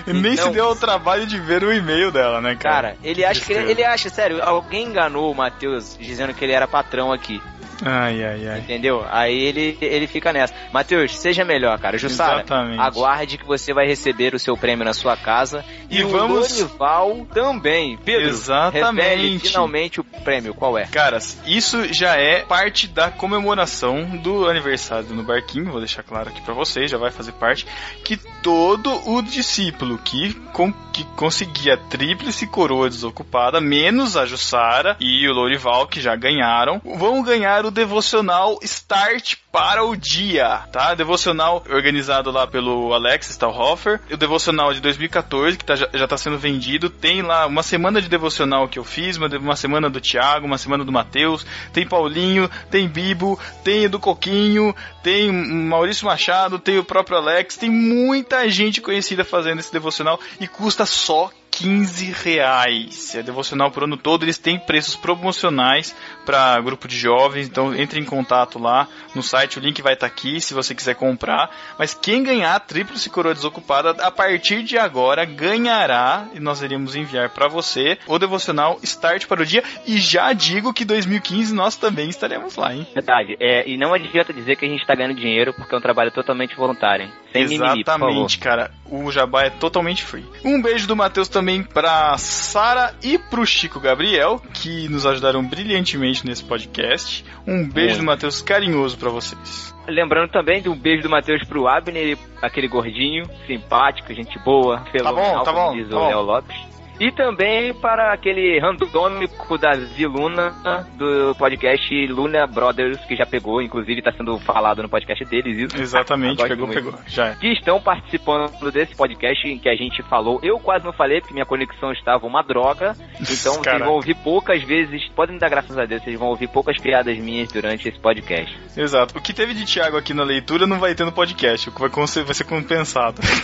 E 0.06 0.12
nem 0.12 0.32
Então- 0.34 0.46
se 0.48 0.52
deu 0.52 0.66
ao 0.66 0.76
trabalho 0.76 1.26
de 1.26 1.38
ver 1.38 1.62
o 1.64 1.72
e-mail 1.72 2.10
dela, 2.10 2.40
né, 2.40 2.54
cara? 2.54 2.74
Cara, 2.74 2.96
ele 3.02 3.24
acha 3.24 3.40
que 3.44 3.52
ele, 3.52 3.70
ele 3.70 3.84
acha, 3.84 4.08
sério, 4.10 4.42
alguém 4.42 4.86
enganou 4.86 5.30
o 5.30 5.34
Matheus 5.34 5.96
dizendo 5.98 6.34
que 6.34 6.44
ele 6.44 6.52
era 6.52 6.66
patrão 6.68 7.12
aqui, 7.12 7.40
Ai, 7.84 8.22
ai, 8.24 8.48
ai. 8.48 8.58
entendeu? 8.60 9.04
Aí 9.10 9.36
ele, 9.36 9.76
ele 9.80 10.06
fica 10.06 10.32
nessa. 10.32 10.54
Matheus, 10.72 11.16
seja 11.18 11.44
melhor, 11.44 11.78
cara. 11.78 11.98
Jussara, 11.98 12.36
Exatamente. 12.40 12.80
aguarde 12.80 13.36
que 13.38 13.44
você 13.44 13.74
vai 13.74 13.84
receber 13.86 14.32
o 14.34 14.38
seu 14.38 14.56
prêmio 14.56 14.84
na 14.84 14.92
sua 14.94 15.16
casa. 15.16 15.64
E 15.90 15.98
E, 15.98 16.04
o 16.04 16.08
vamos- 16.08 16.50
Lorival 16.52 17.26
também. 17.34 17.96
Pedro, 17.98 18.28
Exatamente. 18.28 19.02
revele 19.08 19.38
finalmente 19.40 20.00
o 20.00 20.04
prêmio. 20.04 20.54
Qual 20.54 20.78
é? 20.78 20.84
Caras, 20.86 21.36
isso 21.46 21.92
já 21.92 22.14
é 22.16 22.40
parte 22.44 22.86
da 22.86 23.10
comemoração 23.10 24.04
do 24.18 24.48
aniversário 24.48 25.06
do 25.06 25.14
No 25.14 25.24
Barquinho, 25.24 25.70
vou 25.70 25.80
deixar 25.80 26.02
claro 26.04 26.28
aqui 26.30 26.40
pra 26.42 26.54
vocês, 26.54 26.90
já 26.90 26.96
vai 26.96 27.10
fazer 27.10 27.32
parte, 27.32 27.66
que 28.04 28.16
todo 28.40 28.90
o 29.10 29.20
discípulo 29.20 29.93
que, 29.98 30.34
com, 30.52 30.72
que 30.92 31.04
conseguir 31.16 31.70
a 31.70 31.76
tríplice 31.76 32.46
coroa 32.46 32.88
desocupada, 32.88 33.60
menos 33.60 34.16
a 34.16 34.26
Jussara 34.26 34.96
e 35.00 35.28
o 35.28 35.32
Lorival, 35.32 35.86
que 35.86 36.00
já 36.00 36.14
ganharam, 36.16 36.80
vão 36.84 37.22
ganhar 37.22 37.64
o 37.64 37.70
devocional 37.70 38.58
Start 38.62 39.36
para 39.54 39.84
o 39.84 39.94
Dia, 39.94 40.62
tá? 40.72 40.94
Devocional 40.94 41.62
organizado 41.70 42.28
lá 42.32 42.44
pelo 42.44 42.92
Alex 42.92 43.30
Stahlhofer, 43.30 44.00
o 44.10 44.16
devocional 44.16 44.74
de 44.74 44.80
2014, 44.80 45.56
que 45.56 45.64
tá- 45.64 45.76
já, 45.76 45.88
já 45.94 46.08
tá 46.08 46.16
sendo 46.16 46.36
vendido, 46.36 46.90
tem 46.90 47.22
lá 47.22 47.46
uma 47.46 47.62
semana 47.62 48.02
de 48.02 48.08
devocional 48.08 48.66
que 48.66 48.80
eu 48.80 48.82
fiz, 48.82 49.16
uma, 49.16 49.28
uma 49.38 49.54
semana 49.54 49.88
do 49.88 50.00
Thiago, 50.00 50.44
uma 50.44 50.58
semana 50.58 50.84
do 50.84 50.90
Matheus, 50.90 51.46
tem 51.72 51.86
Paulinho, 51.86 52.50
tem 52.68 52.88
Bibo, 52.88 53.38
tem 53.62 53.88
do 53.88 54.00
Coquinho, 54.00 54.74
tem 55.04 55.30
Maurício 55.30 56.04
Machado, 56.04 56.58
tem 56.58 56.76
o 56.80 56.84
próprio 56.84 57.16
Alex, 57.16 57.56
tem 57.56 57.70
muita 57.70 58.48
gente 58.48 58.80
conhecida 58.80 59.24
fazendo 59.24 59.60
esse 59.60 59.72
devocional 59.72 60.18
e 60.40 60.48
custa 60.48 60.84
só 60.84 61.30
15 61.54 62.10
reais. 62.10 63.14
É 63.14 63.22
devocional 63.22 63.70
por 63.70 63.84
ano 63.84 63.96
todo, 63.96 64.24
eles 64.24 64.38
têm 64.38 64.58
preços 64.58 64.96
promocionais 64.96 65.94
para 66.26 66.60
grupo 66.60 66.88
de 66.88 66.96
jovens, 66.96 67.46
então 67.46 67.74
entre 67.74 68.00
em 68.00 68.04
contato 68.04 68.58
lá 68.58 68.88
no 69.14 69.22
site, 69.22 69.58
o 69.58 69.62
link 69.62 69.80
vai 69.80 69.94
estar 69.94 70.06
aqui 70.06 70.40
se 70.40 70.52
você 70.52 70.74
quiser 70.74 70.96
comprar. 70.96 71.50
Mas 71.78 71.94
quem 71.94 72.24
ganhar 72.24 72.56
a 72.56 72.60
tríplice 72.60 73.08
coroa 73.08 73.34
desocupada, 73.34 73.90
a 74.02 74.10
partir 74.10 74.64
de 74.64 74.76
agora 74.76 75.24
ganhará, 75.24 76.26
e 76.34 76.40
nós 76.40 76.60
iremos 76.60 76.96
enviar 76.96 77.30
para 77.30 77.46
você, 77.46 77.98
o 78.06 78.18
devocional 78.18 78.80
Start 78.82 79.26
para 79.26 79.42
o 79.42 79.46
Dia. 79.46 79.62
E 79.86 79.98
já 79.98 80.32
digo 80.32 80.72
que 80.72 80.84
2015 80.84 81.54
nós 81.54 81.76
também 81.76 82.08
estaremos 82.08 82.56
lá, 82.56 82.74
hein? 82.74 82.86
Verdade. 82.92 83.36
É, 83.40 83.68
e 83.68 83.76
não 83.76 83.94
adianta 83.94 84.32
dizer 84.32 84.56
que 84.56 84.64
a 84.64 84.68
gente 84.68 84.84
tá 84.84 84.94
ganhando 84.94 85.14
dinheiro 85.14 85.54
porque 85.54 85.74
é 85.74 85.78
um 85.78 85.82
trabalho 85.82 86.10
totalmente 86.10 86.56
voluntário, 86.56 87.06
hein? 87.06 87.12
Sem 87.32 87.48
mimimi. 87.48 87.80
Exatamente, 87.80 88.38
cara. 88.38 88.70
O 88.86 89.10
jabá 89.10 89.44
é 89.44 89.50
totalmente 89.50 90.04
free. 90.04 90.24
Um 90.44 90.62
beijo 90.62 90.86
do 90.86 90.94
Matheus 90.94 91.28
também 91.28 91.43
pra 91.62 92.16
Sara 92.18 92.94
e 93.02 93.18
pro 93.18 93.46
Chico 93.46 93.78
Gabriel, 93.80 94.40
que 94.52 94.88
nos 94.88 95.06
ajudaram 95.06 95.44
brilhantemente 95.44 96.26
nesse 96.26 96.44
podcast. 96.44 97.24
Um 97.46 97.68
beijo 97.68 97.98
do 97.98 98.04
Matheus 98.04 98.40
carinhoso 98.42 98.96
pra 98.96 99.10
vocês. 99.10 99.74
Lembrando 99.86 100.30
também 100.30 100.62
de 100.62 100.68
um 100.68 100.76
beijo 100.76 101.02
do 101.02 101.10
Matheus 101.10 101.44
pro 101.44 101.68
Abner, 101.68 102.16
aquele 102.40 102.68
gordinho, 102.68 103.24
simpático, 103.46 104.12
gente 104.14 104.38
boa, 104.38 104.84
fenomenal, 104.90 105.44
tá 105.44 105.52
como 105.52 105.66
bom, 105.66 105.76
diz 105.76 105.88
tá 105.88 105.96
o 105.96 106.00
bom. 106.00 106.08
Léo 106.08 106.22
Lopes. 106.22 106.73
E 107.00 107.10
também 107.10 107.74
para 107.74 108.12
aquele 108.12 108.58
randômico 108.60 109.58
Davi 109.58 110.06
Luna 110.06 110.52
do 110.96 111.34
podcast 111.36 112.06
Luna 112.06 112.46
Brothers, 112.46 112.98
que 113.06 113.16
já 113.16 113.26
pegou, 113.26 113.60
inclusive 113.60 113.98
está 113.98 114.12
sendo 114.12 114.38
falado 114.38 114.82
no 114.82 114.88
podcast 114.88 115.24
deles, 115.24 115.58
isso. 115.58 115.80
Exatamente, 115.80 116.42
pegou, 116.42 116.66
muito. 116.66 116.82
pegou. 116.82 116.98
Já 117.06 117.28
é. 117.28 117.34
Que 117.36 117.52
estão 117.52 117.80
participando 117.80 118.70
desse 118.70 118.94
podcast 118.94 119.46
em 119.46 119.58
que 119.58 119.68
a 119.68 119.74
gente 119.74 120.02
falou. 120.04 120.38
Eu 120.42 120.58
quase 120.58 120.84
não 120.84 120.92
falei, 120.92 121.20
porque 121.20 121.34
minha 121.34 121.46
conexão 121.46 121.92
estava 121.92 122.26
uma 122.26 122.42
droga. 122.42 122.94
Então 123.14 123.14
vocês 123.54 123.58
Caraca. 123.58 123.84
vão 123.84 123.94
ouvir 123.94 124.14
poucas 124.16 124.62
vezes, 124.62 125.06
podem 125.10 125.36
dar 125.36 125.48
graças 125.48 125.76
a 125.76 125.84
Deus, 125.84 126.02
vocês 126.02 126.18
vão 126.18 126.28
ouvir 126.28 126.48
poucas 126.48 126.78
piadas 126.78 127.16
minhas 127.18 127.52
durante 127.52 127.88
esse 127.88 127.98
podcast. 127.98 128.56
Exato. 128.76 129.18
O 129.18 129.20
que 129.20 129.32
teve 129.32 129.54
de 129.54 129.64
Thiago 129.64 129.96
aqui 129.96 130.14
na 130.14 130.24
leitura 130.24 130.66
não 130.66 130.78
vai 130.78 130.94
ter 130.94 131.04
no 131.04 131.12
podcast, 131.12 131.68
o 131.68 131.72
que 131.72 131.80
vai, 131.80 131.90
vai 131.90 132.34
ser 132.34 132.44
compensado. 132.44 133.20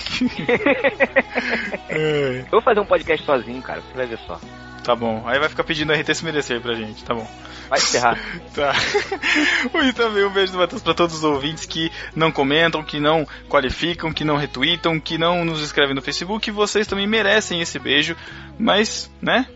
É, 1.88 2.40
Eu 2.44 2.50
vou 2.52 2.60
fazer 2.60 2.78
um 2.80 2.84
podcast 2.84 3.24
sozinho, 3.26 3.39
cara, 3.62 3.80
você 3.80 3.96
vai 3.96 4.06
ver 4.06 4.18
só. 4.26 4.38
tá 4.84 4.94
bom. 4.96 5.22
Aí 5.26 5.38
vai 5.38 5.48
ficar 5.48 5.64
pedindo 5.64 5.92
RT 5.92 6.14
se 6.14 6.24
merecer 6.24 6.60
pra 6.60 6.74
gente, 6.74 7.04
tá 7.04 7.14
bom. 7.14 7.26
Vai 7.68 7.78
se 7.78 7.92
ferrar. 7.92 8.18
Tá. 8.54 8.72
E 9.84 9.92
também 9.92 10.24
um 10.24 10.30
beijo 10.30 10.52
do 10.52 10.58
Matheus 10.58 10.82
pra 10.82 10.94
todos 10.94 11.16
os 11.16 11.24
ouvintes 11.24 11.64
que 11.64 11.90
não 12.14 12.30
comentam, 12.32 12.82
que 12.82 12.98
não 13.00 13.26
qualificam, 13.48 14.12
que 14.12 14.24
não 14.24 14.36
retweetam, 14.36 14.98
que 15.00 15.16
não 15.18 15.44
nos 15.44 15.60
escrevem 15.62 15.94
no 15.94 16.02
Facebook. 16.02 16.50
Vocês 16.50 16.86
também 16.86 17.06
merecem 17.06 17.60
esse 17.60 17.78
beijo, 17.78 18.16
mas, 18.58 19.10
né? 19.22 19.46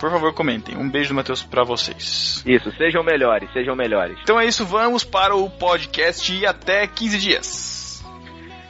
Por 0.00 0.10
favor, 0.10 0.32
comentem. 0.34 0.76
Um 0.76 0.88
beijo 0.90 1.10
do 1.10 1.14
Matheus 1.14 1.42
pra 1.42 1.64
vocês. 1.64 2.42
Isso, 2.46 2.70
sejam 2.76 3.02
melhores, 3.02 3.50
sejam 3.52 3.74
melhores. 3.74 4.18
Então 4.22 4.38
é 4.38 4.44
isso, 4.46 4.64
vamos 4.64 5.02
para 5.04 5.34
o 5.34 5.48
podcast 5.48 6.32
e 6.32 6.44
até 6.46 6.86
15 6.86 7.18
dias. 7.18 8.04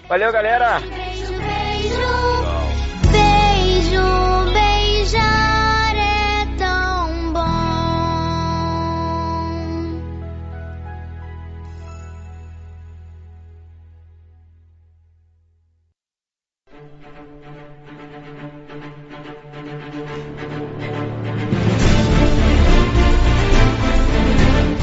Valeu, 0.09 0.31
galera! 0.33 0.81
Beijo, 0.81 1.33
beijar 5.05 5.97
é 5.97 6.47
tão 6.57 7.33
bom. 7.35 7.45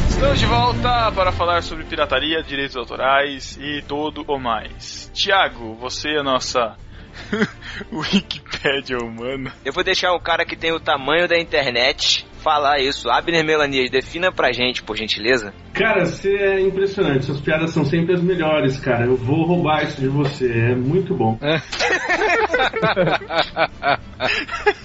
Estamos 0.08 0.40
de 0.40 0.46
volta 0.46 1.12
para 1.14 1.32
falar 1.32 1.64
sobre 1.64 1.84
pirataria, 1.86 2.44
direitos 2.44 2.78
autorais 2.78 3.58
e 3.60 3.82
tudo 3.88 4.24
o 4.28 4.38
mais. 4.38 5.10
Tiago, 5.16 5.74
você 5.74 6.10
é 6.10 6.20
a 6.20 6.24
nossa 6.24 6.78
Wikipédia 7.92 8.98
humana. 8.98 9.54
Eu 9.64 9.74
vou 9.74 9.84
deixar 9.84 10.14
um 10.14 10.20
cara 10.20 10.46
que 10.46 10.56
tem 10.56 10.72
o 10.72 10.80
tamanho 10.80 11.28
da 11.28 11.40
internet 11.40 12.26
falar 12.42 12.80
isso. 12.80 13.10
Abner 13.10 13.46
Melanias, 13.46 13.90
defina 13.90 14.32
pra 14.32 14.52
gente, 14.52 14.84
por 14.84 14.98
gentileza. 14.98 15.54
Cara, 15.74 16.06
você 16.06 16.36
é 16.36 16.62
impressionante. 16.62 17.26
Suas 17.26 17.40
piadas 17.40 17.72
são 17.72 17.86
sempre 17.86 18.14
as 18.16 18.22
melhores, 18.22 18.80
cara. 18.80 19.06
Eu 19.06 19.16
vou 19.16 19.46
roubar 19.46 19.84
isso 19.84 20.02
de 20.02 20.08
você. 20.08 20.50
É 20.50 20.76
muito 20.76 21.16
bom. 21.16 21.38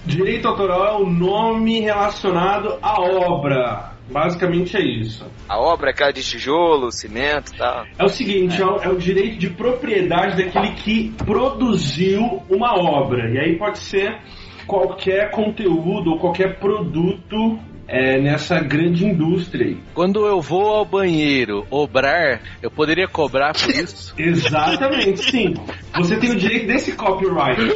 Direito 0.04 0.46
autoral 0.46 0.86
é 0.86 0.92
o 1.02 1.06
nome 1.10 1.80
relacionado 1.80 2.78
à 2.82 3.00
obra. 3.00 3.95
Basicamente 4.10 4.76
é 4.76 4.80
isso. 4.80 5.26
A 5.48 5.58
obra 5.58 5.90
é 5.90 5.92
aquela 5.92 6.12
de 6.12 6.22
tijolo, 6.22 6.92
cimento 6.92 7.52
e 7.52 7.58
tal. 7.58 7.84
É 7.98 8.04
o 8.04 8.08
seguinte, 8.08 8.60
é. 8.60 8.64
o, 8.64 8.76
é 8.76 8.88
o 8.88 8.96
direito 8.96 9.38
de 9.38 9.50
propriedade 9.50 10.42
daquele 10.42 10.74
que 10.74 11.12
produziu 11.24 12.42
uma 12.48 12.74
obra. 12.78 13.30
E 13.30 13.38
aí 13.38 13.58
pode 13.58 13.78
ser 13.78 14.18
qualquer 14.66 15.30
conteúdo 15.30 16.12
ou 16.12 16.18
qualquer 16.18 16.58
produto 16.58 17.58
é, 17.88 18.20
nessa 18.20 18.60
grande 18.60 19.04
indústria 19.06 19.66
aí. 19.66 19.78
Quando 19.94 20.26
eu 20.26 20.40
vou 20.40 20.66
ao 20.66 20.84
banheiro 20.84 21.66
obrar, 21.70 22.40
eu 22.62 22.70
poderia 22.70 23.06
cobrar 23.06 23.52
por 23.52 23.70
isso? 23.74 24.14
Exatamente, 24.18 25.22
sim. 25.30 25.54
Você 25.96 26.16
tem 26.16 26.30
o 26.30 26.36
direito 26.36 26.66
desse 26.66 26.92
copyright. 26.92 27.74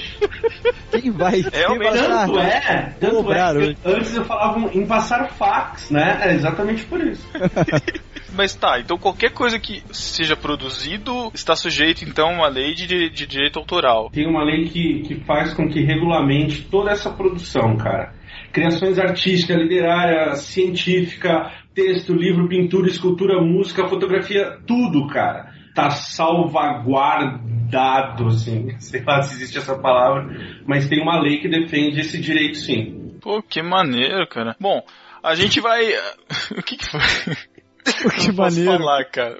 Quem 0.90 1.10
vai? 1.10 1.40
É, 1.40 1.66
quem 1.66 1.78
vai? 1.78 1.98
Tanto 1.98 2.38
é, 2.38 2.94
tanto 2.98 3.16
Cobrar 3.16 3.56
é 3.56 3.74
antes 3.84 4.14
eu 4.14 4.24
falava 4.24 4.70
em 4.72 4.86
passar 4.86 5.30
fax, 5.32 5.90
né? 5.90 6.18
É 6.22 6.34
exatamente 6.34 6.84
por 6.84 7.00
isso. 7.00 7.26
Mas 8.32 8.54
tá, 8.54 8.78
então 8.78 8.96
qualquer 8.96 9.32
coisa 9.32 9.58
que 9.58 9.82
seja 9.90 10.36
produzido 10.36 11.30
está 11.34 11.56
sujeito 11.56 12.04
então 12.04 12.44
à 12.44 12.48
lei 12.48 12.74
de, 12.74 13.10
de 13.10 13.26
direito 13.26 13.58
autoral. 13.58 14.10
Tem 14.10 14.26
uma 14.26 14.44
lei 14.44 14.66
que, 14.66 15.00
que 15.00 15.14
faz 15.24 15.52
com 15.52 15.68
que 15.68 15.82
regulamente 15.82 16.62
toda 16.62 16.90
essa 16.90 17.10
produção, 17.10 17.76
cara. 17.76 18.14
Criações 18.52 18.98
artísticas, 18.98 19.56
literária, 19.56 20.34
científica, 20.34 21.50
texto, 21.74 22.12
livro, 22.12 22.48
pintura, 22.48 22.88
escultura, 22.88 23.40
música, 23.40 23.88
fotografia, 23.88 24.58
tudo, 24.66 25.06
cara. 25.08 25.52
Tá 25.74 25.88
salvaguardado, 25.90 28.26
assim. 28.26 28.74
Sei 28.80 29.02
lá 29.04 29.22
se 29.22 29.34
existe 29.36 29.58
essa 29.58 29.78
palavra, 29.78 30.28
mas 30.66 30.88
tem 30.88 31.00
uma 31.02 31.20
lei 31.20 31.38
que 31.38 31.48
defende 31.48 32.00
esse 32.00 32.20
direito, 32.20 32.56
sim. 32.58 33.16
Pô, 33.20 33.40
que 33.42 33.62
maneiro, 33.62 34.26
cara. 34.26 34.56
Bom, 34.58 34.82
a 35.22 35.34
gente 35.34 35.60
vai. 35.60 35.84
O 36.56 36.62
que, 36.62 36.76
que 36.76 36.90
foi? 36.90 37.00
Que 38.20 38.28
Não 38.28 38.34
maneiro. 38.34 38.72
falar, 38.78 39.04
cara. 39.06 39.38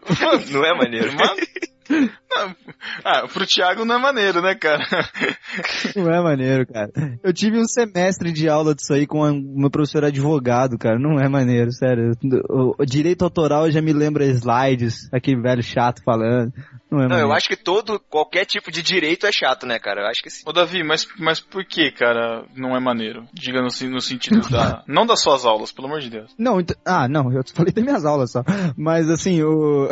Não 0.51 0.64
é 0.64 0.75
maneiro. 0.75 1.12
Mas- 1.14 2.11
Não, 2.33 2.55
ah, 3.05 3.27
pro 3.29 3.47
Thiago 3.47 3.85
não 3.85 3.97
é 3.97 3.99
maneiro, 3.99 4.40
né, 4.40 4.55
cara? 4.55 4.85
Não 5.97 6.09
é 6.11 6.21
maneiro, 6.23 6.66
cara. 6.66 6.90
Eu 7.25 7.33
tive 7.33 7.59
um 7.59 7.64
semestre 7.66 8.33
de 8.33 8.49
aula 8.49 8.75
disso 8.75 8.93
aí 8.93 9.07
com 9.07 9.21
o 9.29 9.61
meu 9.61 9.71
professor 9.71 10.05
advogado, 10.05 10.79
cara. 10.79 10.99
Não 10.99 11.19
é 11.19 11.29
maneiro, 11.29 11.73
sério. 11.73 12.12
O, 12.49 12.75
o 12.79 12.87
direito 12.87 13.25
autoral 13.25 13.71
já 13.71 13.83
me 13.83 13.93
lembra 13.93 14.25
slides, 14.27 15.09
aquele 15.12 15.40
velho 15.40 15.62
chato 15.62 16.03
falando. 16.05 16.53
Não 16.90 17.03
é 17.03 17.09
Não, 17.09 17.19
eu 17.19 17.33
acho 17.33 17.49
que 17.49 17.57
todo, 17.57 17.99
qualquer 17.99 18.45
tipo 18.45 18.71
de 18.71 18.83
direito 18.83 19.27
é 19.27 19.33
chato, 19.33 19.66
né, 19.66 19.79
cara? 19.79 20.03
Eu 20.03 20.07
acho 20.07 20.23
que 20.23 20.31
sim. 20.31 20.43
Ô, 20.47 20.53
Davi, 20.53 20.83
mas, 20.85 21.07
mas 21.19 21.40
por 21.40 21.64
que, 21.64 21.90
cara, 21.90 22.45
não 22.55 22.77
é 22.77 22.81
maneiro? 22.81 23.27
Diga 23.33 23.61
no, 23.61 23.69
no 23.90 24.01
sentido 24.01 24.49
da. 24.49 24.83
Não 24.87 25.07
das 25.07 25.21
suas 25.23 25.45
aulas, 25.45 25.73
pelo 25.73 25.87
amor 25.88 26.01
de 26.01 26.11
Deus. 26.11 26.33
Não, 26.38 26.61
ent- 26.61 26.77
ah, 26.85 27.09
não, 27.09 27.33
eu 27.33 27.43
falei 27.55 27.73
das 27.73 27.85
minhas 27.85 28.05
aulas 28.05 28.33
só. 28.33 28.43
Mas 28.77 29.09
assim, 29.09 29.43
o. 29.43 29.88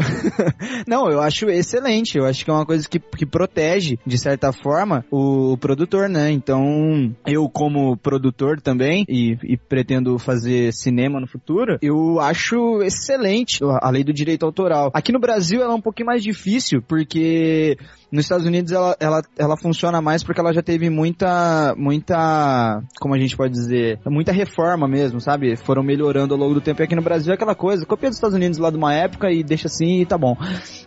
não, 0.86 1.08
eu 1.10 1.20
acho 1.20 1.48
excelente. 1.48 2.16
Eu 2.18 2.26
acho 2.28 2.44
que 2.44 2.50
é 2.50 2.54
uma 2.54 2.66
coisa 2.66 2.88
que, 2.88 2.98
que 2.98 3.26
protege, 3.26 3.98
de 4.06 4.18
certa 4.18 4.52
forma, 4.52 5.04
o, 5.10 5.56
produtor, 5.56 6.08
né? 6.08 6.30
Então, 6.30 7.14
eu, 7.26 7.48
como 7.48 7.96
produtor 7.96 8.60
também, 8.60 9.04
e, 9.08 9.36
e 9.42 9.56
pretendo 9.56 10.18
fazer 10.18 10.72
cinema 10.72 11.20
no 11.20 11.26
futuro, 11.26 11.78
eu 11.82 12.20
acho 12.20 12.82
excelente 12.82 13.60
a 13.62 13.90
lei 13.90 14.04
do 14.04 14.12
direito 14.12 14.44
autoral. 14.44 14.90
Aqui 14.94 15.12
no 15.12 15.20
Brasil 15.20 15.62
ela 15.62 15.72
é 15.72 15.76
um 15.76 15.80
pouquinho 15.80 16.06
mais 16.06 16.22
difícil, 16.22 16.82
porque 16.82 17.76
nos 18.10 18.24
Estados 18.24 18.46
Unidos 18.46 18.72
ela, 18.72 18.96
ela, 18.98 19.22
ela 19.38 19.56
funciona 19.56 20.00
mais 20.00 20.22
porque 20.22 20.40
ela 20.40 20.52
já 20.52 20.62
teve 20.62 20.88
muita, 20.88 21.74
muita, 21.76 22.82
como 23.00 23.14
a 23.14 23.18
gente 23.18 23.36
pode 23.36 23.52
dizer, 23.52 24.00
muita 24.06 24.32
reforma 24.32 24.88
mesmo, 24.88 25.20
sabe? 25.20 25.56
Foram 25.56 25.82
melhorando 25.82 26.34
ao 26.34 26.40
longo 26.40 26.54
do 26.54 26.60
tempo. 26.60 26.82
E 26.82 26.84
aqui 26.84 26.94
no 26.94 27.02
Brasil 27.02 27.32
é 27.32 27.34
aquela 27.34 27.54
coisa, 27.54 27.86
copia 27.86 28.08
dos 28.08 28.16
Estados 28.16 28.36
Unidos 28.36 28.58
lá 28.58 28.70
de 28.70 28.76
uma 28.76 28.94
época 28.94 29.30
e 29.30 29.42
deixa 29.42 29.68
assim 29.68 30.00
e 30.00 30.06
tá 30.06 30.16
bom. 30.16 30.36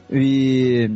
E... 0.10 0.90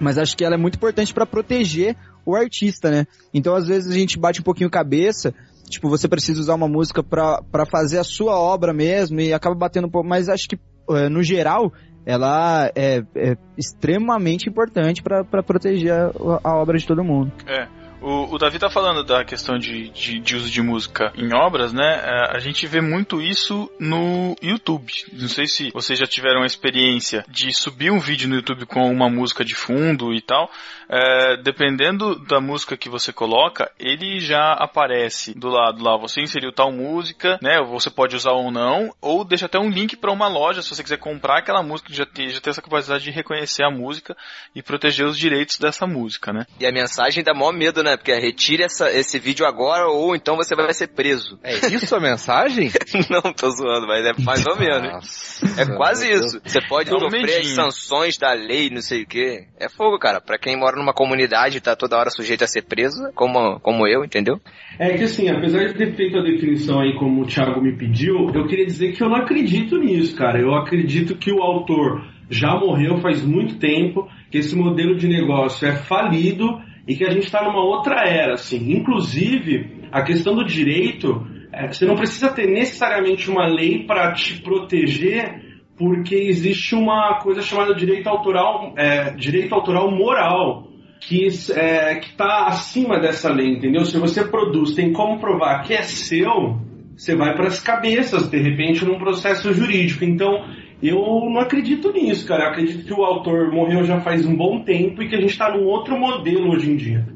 Mas 0.00 0.18
acho 0.18 0.36
que 0.36 0.44
ela 0.44 0.54
é 0.54 0.58
muito 0.58 0.76
importante 0.76 1.12
para 1.12 1.26
proteger 1.26 1.96
o 2.24 2.36
artista, 2.36 2.90
né? 2.90 3.06
Então 3.32 3.54
às 3.54 3.66
vezes 3.66 3.90
a 3.90 3.98
gente 3.98 4.18
bate 4.18 4.40
um 4.40 4.44
pouquinho 4.44 4.70
cabeça, 4.70 5.34
tipo, 5.68 5.88
você 5.88 6.08
precisa 6.08 6.40
usar 6.40 6.54
uma 6.54 6.68
música 6.68 7.02
pra 7.02 7.66
fazer 7.70 7.98
a 7.98 8.04
sua 8.04 8.38
obra 8.38 8.72
mesmo 8.72 9.20
e 9.20 9.32
acaba 9.32 9.54
batendo 9.54 9.86
um 9.86 9.90
pouco, 9.90 10.08
mas 10.08 10.28
acho 10.28 10.48
que 10.48 10.58
eh, 10.90 11.08
no 11.08 11.22
geral 11.22 11.72
ela 12.06 12.70
é, 12.74 13.02
é 13.14 13.36
extremamente 13.56 14.48
importante 14.48 15.02
pra 15.02 15.42
proteger 15.42 15.92
a, 15.92 16.10
a 16.42 16.56
obra 16.56 16.78
de 16.78 16.86
todo 16.86 17.04
mundo. 17.04 17.30
É. 17.46 17.68
O, 18.00 18.34
o 18.34 18.38
Davi 18.38 18.58
tá 18.58 18.70
falando 18.70 19.02
da 19.02 19.24
questão 19.24 19.58
de, 19.58 19.88
de, 19.90 20.20
de 20.20 20.36
uso 20.36 20.50
de 20.50 20.62
música 20.62 21.12
em 21.16 21.34
obras, 21.34 21.72
né? 21.72 22.00
É, 22.04 22.36
a 22.36 22.38
gente 22.38 22.66
vê 22.66 22.80
muito 22.80 23.20
isso 23.20 23.70
no 23.78 24.36
YouTube. 24.40 24.92
Não 25.12 25.28
sei 25.28 25.46
se 25.46 25.70
vocês 25.72 25.98
já 25.98 26.06
tiveram 26.06 26.42
a 26.42 26.46
experiência 26.46 27.24
de 27.28 27.52
subir 27.52 27.90
um 27.90 27.98
vídeo 27.98 28.28
no 28.28 28.36
YouTube 28.36 28.66
com 28.66 28.90
uma 28.90 29.10
música 29.10 29.44
de 29.44 29.54
fundo 29.54 30.14
e 30.14 30.20
tal. 30.20 30.50
É, 30.88 31.36
dependendo 31.42 32.18
da 32.24 32.40
música 32.40 32.76
que 32.76 32.88
você 32.88 33.12
coloca, 33.12 33.70
ele 33.78 34.20
já 34.20 34.52
aparece 34.52 35.34
do 35.34 35.48
lado 35.48 35.82
lá. 35.82 35.96
Você 35.98 36.20
inseriu 36.22 36.52
tal 36.52 36.72
música, 36.72 37.38
né? 37.42 37.60
Você 37.62 37.90
pode 37.90 38.14
usar 38.14 38.32
ou 38.32 38.50
não, 38.50 38.94
ou 39.00 39.24
deixa 39.24 39.46
até 39.46 39.58
um 39.58 39.68
link 39.68 39.96
para 39.96 40.12
uma 40.12 40.28
loja 40.28 40.62
se 40.62 40.74
você 40.74 40.82
quiser 40.82 40.98
comprar 40.98 41.38
aquela 41.38 41.62
música 41.62 41.92
já 41.92 42.06
tem, 42.06 42.28
já 42.28 42.40
tem 42.40 42.50
essa 42.50 42.62
capacidade 42.62 43.04
de 43.04 43.10
reconhecer 43.10 43.64
a 43.64 43.70
música 43.70 44.16
e 44.54 44.62
proteger 44.62 45.06
os 45.06 45.18
direitos 45.18 45.58
dessa 45.58 45.86
música, 45.86 46.32
né? 46.32 46.46
E 46.60 46.66
a 46.66 46.72
mensagem 46.72 47.24
dá 47.24 47.34
maior 47.34 47.52
medo, 47.52 47.82
né? 47.82 47.87
Porque 47.96 48.12
é, 48.12 48.18
retire 48.18 48.62
essa, 48.62 48.90
esse 48.90 49.18
vídeo 49.18 49.46
agora 49.46 49.86
ou 49.88 50.14
então 50.14 50.36
você 50.36 50.54
vai 50.54 50.72
ser 50.72 50.88
preso. 50.88 51.38
É 51.42 51.54
isso 51.68 51.94
a 51.94 52.00
mensagem? 52.00 52.70
Não, 53.10 53.32
tô 53.32 53.50
zoando, 53.50 53.86
mas 53.86 54.04
é 54.04 54.12
mais 54.22 54.44
ou 54.46 54.56
menos. 54.58 54.92
Nossa, 54.92 55.62
É 55.62 55.76
quase 55.76 56.10
isso. 56.10 56.40
Você 56.44 56.60
pode 56.68 56.94
um 56.94 56.98
sofrer 56.98 57.40
as 57.40 57.48
sanções 57.48 58.18
da 58.18 58.32
lei, 58.32 58.70
não 58.70 58.80
sei 58.80 59.02
o 59.02 59.06
quê. 59.06 59.46
É 59.58 59.68
fogo, 59.68 59.98
cara. 59.98 60.20
Pra 60.20 60.38
quem 60.38 60.56
mora 60.56 60.76
numa 60.76 60.92
comunidade 60.92 61.58
e 61.58 61.60
tá 61.60 61.74
toda 61.76 61.96
hora 61.96 62.10
sujeito 62.10 62.44
a 62.44 62.46
ser 62.46 62.62
preso, 62.62 63.10
como, 63.14 63.60
como 63.60 63.86
eu, 63.86 64.04
entendeu? 64.04 64.40
É 64.78 64.96
que 64.96 65.04
assim, 65.04 65.28
apesar 65.28 65.66
de 65.66 65.74
ter 65.74 65.94
feito 65.94 66.18
a 66.18 66.22
definição 66.22 66.80
aí 66.80 66.94
como 66.96 67.22
o 67.22 67.26
Thiago 67.26 67.60
me 67.60 67.76
pediu, 67.76 68.30
eu 68.34 68.46
queria 68.46 68.66
dizer 68.66 68.92
que 68.92 69.02
eu 69.02 69.08
não 69.08 69.16
acredito 69.16 69.76
nisso, 69.78 70.16
cara. 70.16 70.40
Eu 70.40 70.54
acredito 70.54 71.16
que 71.16 71.32
o 71.32 71.42
autor 71.42 72.04
já 72.30 72.54
morreu 72.54 72.98
faz 72.98 73.24
muito 73.24 73.58
tempo, 73.58 74.08
que 74.30 74.38
esse 74.38 74.54
modelo 74.54 74.96
de 74.96 75.08
negócio 75.08 75.66
é 75.66 75.76
falido 75.76 76.60
e 76.88 76.96
que 76.96 77.04
a 77.04 77.10
gente 77.10 77.26
está 77.26 77.44
numa 77.44 77.62
outra 77.62 78.08
era, 78.08 78.32
assim. 78.32 78.72
Inclusive, 78.72 79.88
a 79.92 80.02
questão 80.02 80.34
do 80.34 80.42
direito, 80.42 81.24
é, 81.52 81.68
você 81.68 81.84
não 81.84 81.94
precisa 81.94 82.30
ter 82.30 82.46
necessariamente 82.48 83.30
uma 83.30 83.46
lei 83.46 83.84
para 83.84 84.12
te 84.12 84.40
proteger, 84.40 85.60
porque 85.76 86.14
existe 86.14 86.74
uma 86.74 87.18
coisa 87.20 87.42
chamada 87.42 87.74
direito 87.74 88.08
autoral, 88.08 88.72
é, 88.78 89.10
direito 89.10 89.54
autoral 89.54 89.90
moral 89.90 90.66
que 91.00 91.28
é, 91.54 91.98
está 91.98 92.46
acima 92.46 92.98
dessa 92.98 93.30
lei, 93.30 93.50
entendeu? 93.50 93.84
Se 93.84 93.98
você 93.98 94.24
produz, 94.24 94.74
tem 94.74 94.92
como 94.92 95.20
provar 95.20 95.62
que 95.62 95.74
é 95.74 95.82
seu, 95.82 96.58
você 96.96 97.14
vai 97.14 97.34
para 97.36 97.46
as 97.46 97.60
cabeças, 97.60 98.28
de 98.28 98.38
repente, 98.38 98.84
num 98.84 98.98
processo 98.98 99.52
jurídico. 99.52 100.04
Então, 100.04 100.32
eu 100.82 100.96
não 101.30 101.40
acredito 101.40 101.92
nisso, 101.92 102.26
cara. 102.26 102.44
Eu 102.44 102.48
acredito 102.50 102.84
que 102.84 102.92
o 102.92 103.04
autor 103.04 103.50
morreu 103.52 103.84
já 103.84 104.00
faz 104.00 104.24
um 104.24 104.36
bom 104.36 104.62
tempo 104.62 105.02
e 105.02 105.08
que 105.08 105.14
a 105.16 105.20
gente 105.20 105.30
está 105.30 105.50
num 105.50 105.64
outro 105.64 105.98
modelo 105.98 106.50
hoje 106.50 106.70
em 106.70 106.76
dia. 106.76 107.06